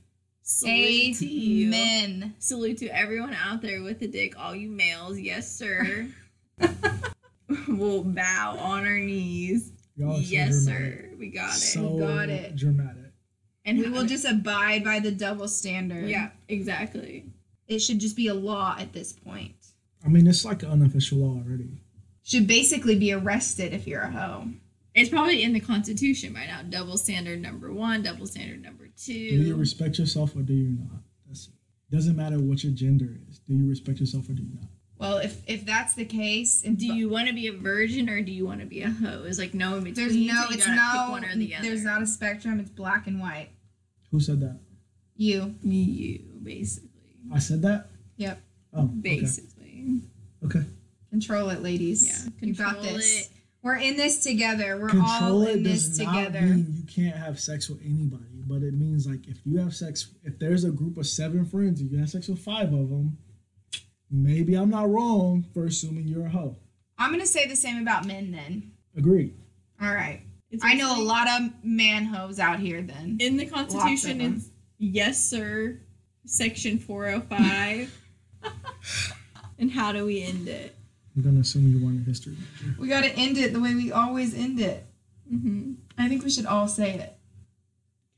Salute 0.46 1.16
to 1.20 1.26
you. 1.26 1.68
Amen. 1.68 2.36
Salute 2.40 2.78
to 2.80 2.88
everyone 2.90 3.34
out 3.34 3.62
there 3.62 3.82
with 3.82 4.02
a 4.02 4.08
dick, 4.08 4.38
all 4.38 4.54
you 4.54 4.70
males. 4.70 5.18
Yes, 5.18 5.50
sir. 5.50 6.08
we'll 7.68 8.04
bow 8.04 8.58
on 8.60 8.86
our 8.86 9.00
knees. 9.00 9.72
Y'all 9.96 10.12
are 10.12 10.16
so 10.16 10.20
yes, 10.22 10.66
sir. 10.66 11.10
We 11.18 11.30
got 11.30 11.56
it. 11.56 11.60
So 11.60 11.98
Got 11.98 12.28
it. 12.30 12.56
dramatic. 12.58 13.14
and 13.66 13.80
we 13.80 13.90
will 13.90 14.02
to- 14.04 14.08
just 14.10 14.26
abide 14.26 14.84
by 14.84 15.00
the 15.00 15.12
double 15.12 15.48
standard. 15.48 16.10
yeah, 16.10 16.32
exactly. 16.50 17.26
It 17.68 17.80
should 17.80 18.00
just 18.00 18.18
be 18.18 18.28
a 18.28 18.34
law 18.34 18.76
at 18.78 18.92
this 18.92 19.14
point. 19.14 19.56
I 20.06 20.10
mean, 20.10 20.28
it's 20.28 20.44
like 20.44 20.64
an 20.64 20.72
unofficial 20.72 21.20
law 21.20 21.38
already. 21.38 21.70
Should 22.24 22.48
basically 22.48 22.98
be 23.00 23.14
arrested 23.14 23.74
if 23.74 23.88
you're 23.88 24.02
a 24.02 24.12
hoe. 24.12 24.48
It's 24.94 25.10
probably 25.10 25.42
in 25.44 25.54
the 25.54 25.60
Constitution 25.62 26.34
by 26.34 26.46
now. 26.46 26.62
Double 26.70 26.98
standard 26.98 27.42
number 27.42 27.72
one, 27.72 28.04
double 28.04 28.28
standard 28.28 28.62
number 28.62 28.83
Do 29.06 29.14
you 29.14 29.56
respect 29.56 29.98
yourself 29.98 30.36
or 30.36 30.42
do 30.42 30.54
you 30.54 30.78
not? 30.80 31.02
That's 31.28 31.48
it. 31.48 31.54
Doesn't 31.96 32.16
matter 32.16 32.40
what 32.40 32.64
your 32.64 32.74
gender 32.74 33.18
is. 33.30 33.40
Do 33.40 33.54
you 33.54 33.68
respect 33.68 34.00
yourself 34.00 34.30
or 34.30 34.34
do 34.34 34.44
you 34.44 34.50
not? 34.56 34.70
Well, 34.98 35.18
if 35.18 35.42
if 35.48 35.66
that's 35.66 35.96
the 35.96 36.06
case, 36.06 36.64
and 36.64 36.78
Do 36.78 36.86
you 36.86 37.10
want 37.10 37.28
to 37.28 37.34
be 37.34 37.48
a 37.48 37.54
virgin 37.54 38.10
or 38.10 38.22
do 38.22 38.32
you 38.32 38.46
want 38.46 38.62
to 38.62 38.66
be 38.66 38.84
a 38.84 38.90
hoe? 38.90 39.24
It's 39.26 39.38
like 39.38 39.54
no 39.54 39.76
in 39.76 39.84
between. 39.84 39.96
there's 39.96 40.16
no, 40.16 40.46
so 40.50 40.70
you 40.70 40.76
no, 40.76 41.08
one 41.10 41.26
or 41.26 41.36
the 41.36 41.56
other. 41.56 41.68
there's 41.68 41.84
not 41.84 42.02
a 42.02 42.08
spectrum. 42.08 42.60
It's 42.60 42.70
black 42.70 43.08
and 43.08 43.20
white. 43.20 43.50
Who 44.12 44.20
said 44.20 44.40
that? 44.42 44.60
You. 45.16 45.56
Me, 45.62 45.76
you 45.76 46.20
basically, 46.42 46.90
I 47.34 47.40
said 47.40 47.62
that. 47.64 47.90
Yep. 48.18 48.42
Oh, 48.74 48.84
okay. 48.84 49.20
basically. 49.20 50.02
Okay. 50.46 50.64
Control 51.10 51.50
it, 51.50 51.62
ladies. 51.62 52.08
Yeah, 52.08 52.32
you 52.42 52.54
got 52.56 52.76
control 52.76 52.96
this. 52.96 53.28
it. 53.28 53.33
We're 53.64 53.78
in 53.78 53.96
this 53.96 54.22
together. 54.22 54.78
We're 54.78 54.90
Control 54.90 55.10
all 55.10 55.42
it 55.44 55.58
in 55.58 55.64
this 55.64 55.88
does 55.88 56.00
not 56.00 56.26
together. 56.26 56.46
mean 56.46 56.68
you 56.76 56.84
can't 56.84 57.16
have 57.16 57.40
sex 57.40 57.70
with 57.70 57.80
anybody, 57.82 58.44
but 58.46 58.62
it 58.62 58.74
means 58.74 59.08
like 59.08 59.26
if 59.28 59.38
you 59.46 59.58
have 59.60 59.74
sex, 59.74 60.10
if 60.24 60.38
there's 60.38 60.66
a 60.66 60.72
group 60.72 60.98
of 60.98 61.08
seven 61.08 61.46
friends 61.46 61.80
and 61.80 61.90
you 61.90 61.98
have 61.98 62.10
sex 62.10 62.28
with 62.28 62.40
five 62.40 62.74
of 62.74 62.90
them, 62.90 63.18
maybe 64.12 64.56
I'm 64.56 64.70
not 64.70 64.90
wrong 64.90 65.46
for 65.54 65.66
assuming 65.66 66.10
you're 66.10 66.26
a 66.26 66.30
hoe. 66.30 66.58
I'm 66.98 67.12
gonna 67.12 67.26
say 67.26 67.48
the 67.48 67.56
same 67.56 67.82
about 67.82 68.06
men 68.06 68.32
then. 68.32 68.74
Agreed. 68.98 69.34
All 69.82 69.94
right. 69.94 70.22
It's 70.52 70.64
I 70.64 70.74
know 70.74 71.02
a 71.02 71.02
lot 71.02 71.28
of 71.30 71.50
man 71.64 72.04
hoes 72.04 72.40
out 72.40 72.60
here 72.60 72.82
then. 72.82 73.18
in 73.22 73.38
the 73.38 73.46
Constitution. 73.46 74.20
It's 74.20 74.50
yes, 74.78 75.30
sir. 75.30 75.80
Section 76.26 76.80
four 76.80 77.10
hundred 77.10 77.30
five. 77.30 78.00
and 79.58 79.72
how 79.72 79.94
do 79.94 80.06
we 80.06 80.22
end 80.22 80.50
it? 80.50 80.76
I'm 81.16 81.22
gonna 81.22 81.40
assume 81.42 81.68
you 81.72 81.84
weren't 81.86 82.02
a 82.02 82.10
history 82.10 82.34
major. 82.34 82.76
We 82.80 82.88
gotta 82.88 83.10
end 83.12 83.38
it 83.38 83.54
the 83.54 83.60
way 83.60 83.76
we 83.76 83.92
always 83.92 84.34
end 84.34 84.60
it. 84.60 84.86
Mm-hmm. 85.32 85.74
I 85.98 86.10
think 86.10 86.24
we 86.24 86.30
should 86.30 86.46
all 86.48 86.68
say 86.68 86.96
it. 86.96 87.16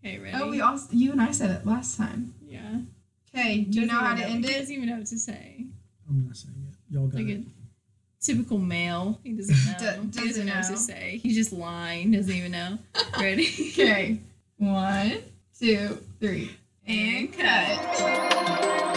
Okay, 0.04 0.20
ready? 0.20 0.38
Oh, 0.40 0.50
we 0.50 0.62
all 0.62 0.80
you 0.92 1.12
and 1.12 1.22
I 1.22 1.32
said 1.32 1.50
it 1.52 1.66
last 1.66 1.98
time. 1.98 2.34
yeah. 2.48 2.80
Okay, 3.34 3.62
do 3.62 3.82
you 3.82 3.86
know 3.88 4.00
how 4.00 4.14
even 4.14 4.24
to 4.26 4.30
end 4.32 4.46
it? 4.46 4.50
He 4.50 4.56
it? 4.56 4.60
doesn't 4.60 4.76
even 4.76 4.90
know 4.90 4.96
what 4.98 5.08
to 5.08 5.20
say. 5.20 5.66
I'm 6.08 6.26
not 6.26 6.38
saying 6.38 6.56
it. 6.70 6.94
Y'all 6.94 7.08
got 7.08 7.18
Like 7.20 7.28
it. 7.28 7.40
a 7.42 7.44
typical 8.24 8.58
male. 8.60 9.20
He 9.24 9.34
doesn't 9.34 9.56
know. 9.66 9.78
Do- 9.78 9.86
he 10.22 10.28
doesn't 10.28 10.28
doesn't 10.28 10.46
know 10.46 10.54
what 10.56 10.66
to 10.68 10.78
say. 10.78 11.20
He's 11.22 11.36
just 11.36 11.52
lying. 11.52 12.12
Doesn't 12.12 12.34
even 12.34 12.52
know. 12.54 12.78
Ready? 13.20 13.48
Okay. 13.72 14.20
One, 14.58 15.18
two, 15.60 15.98
three. 16.22 16.52
And 16.88 17.34
cut. 17.34 18.95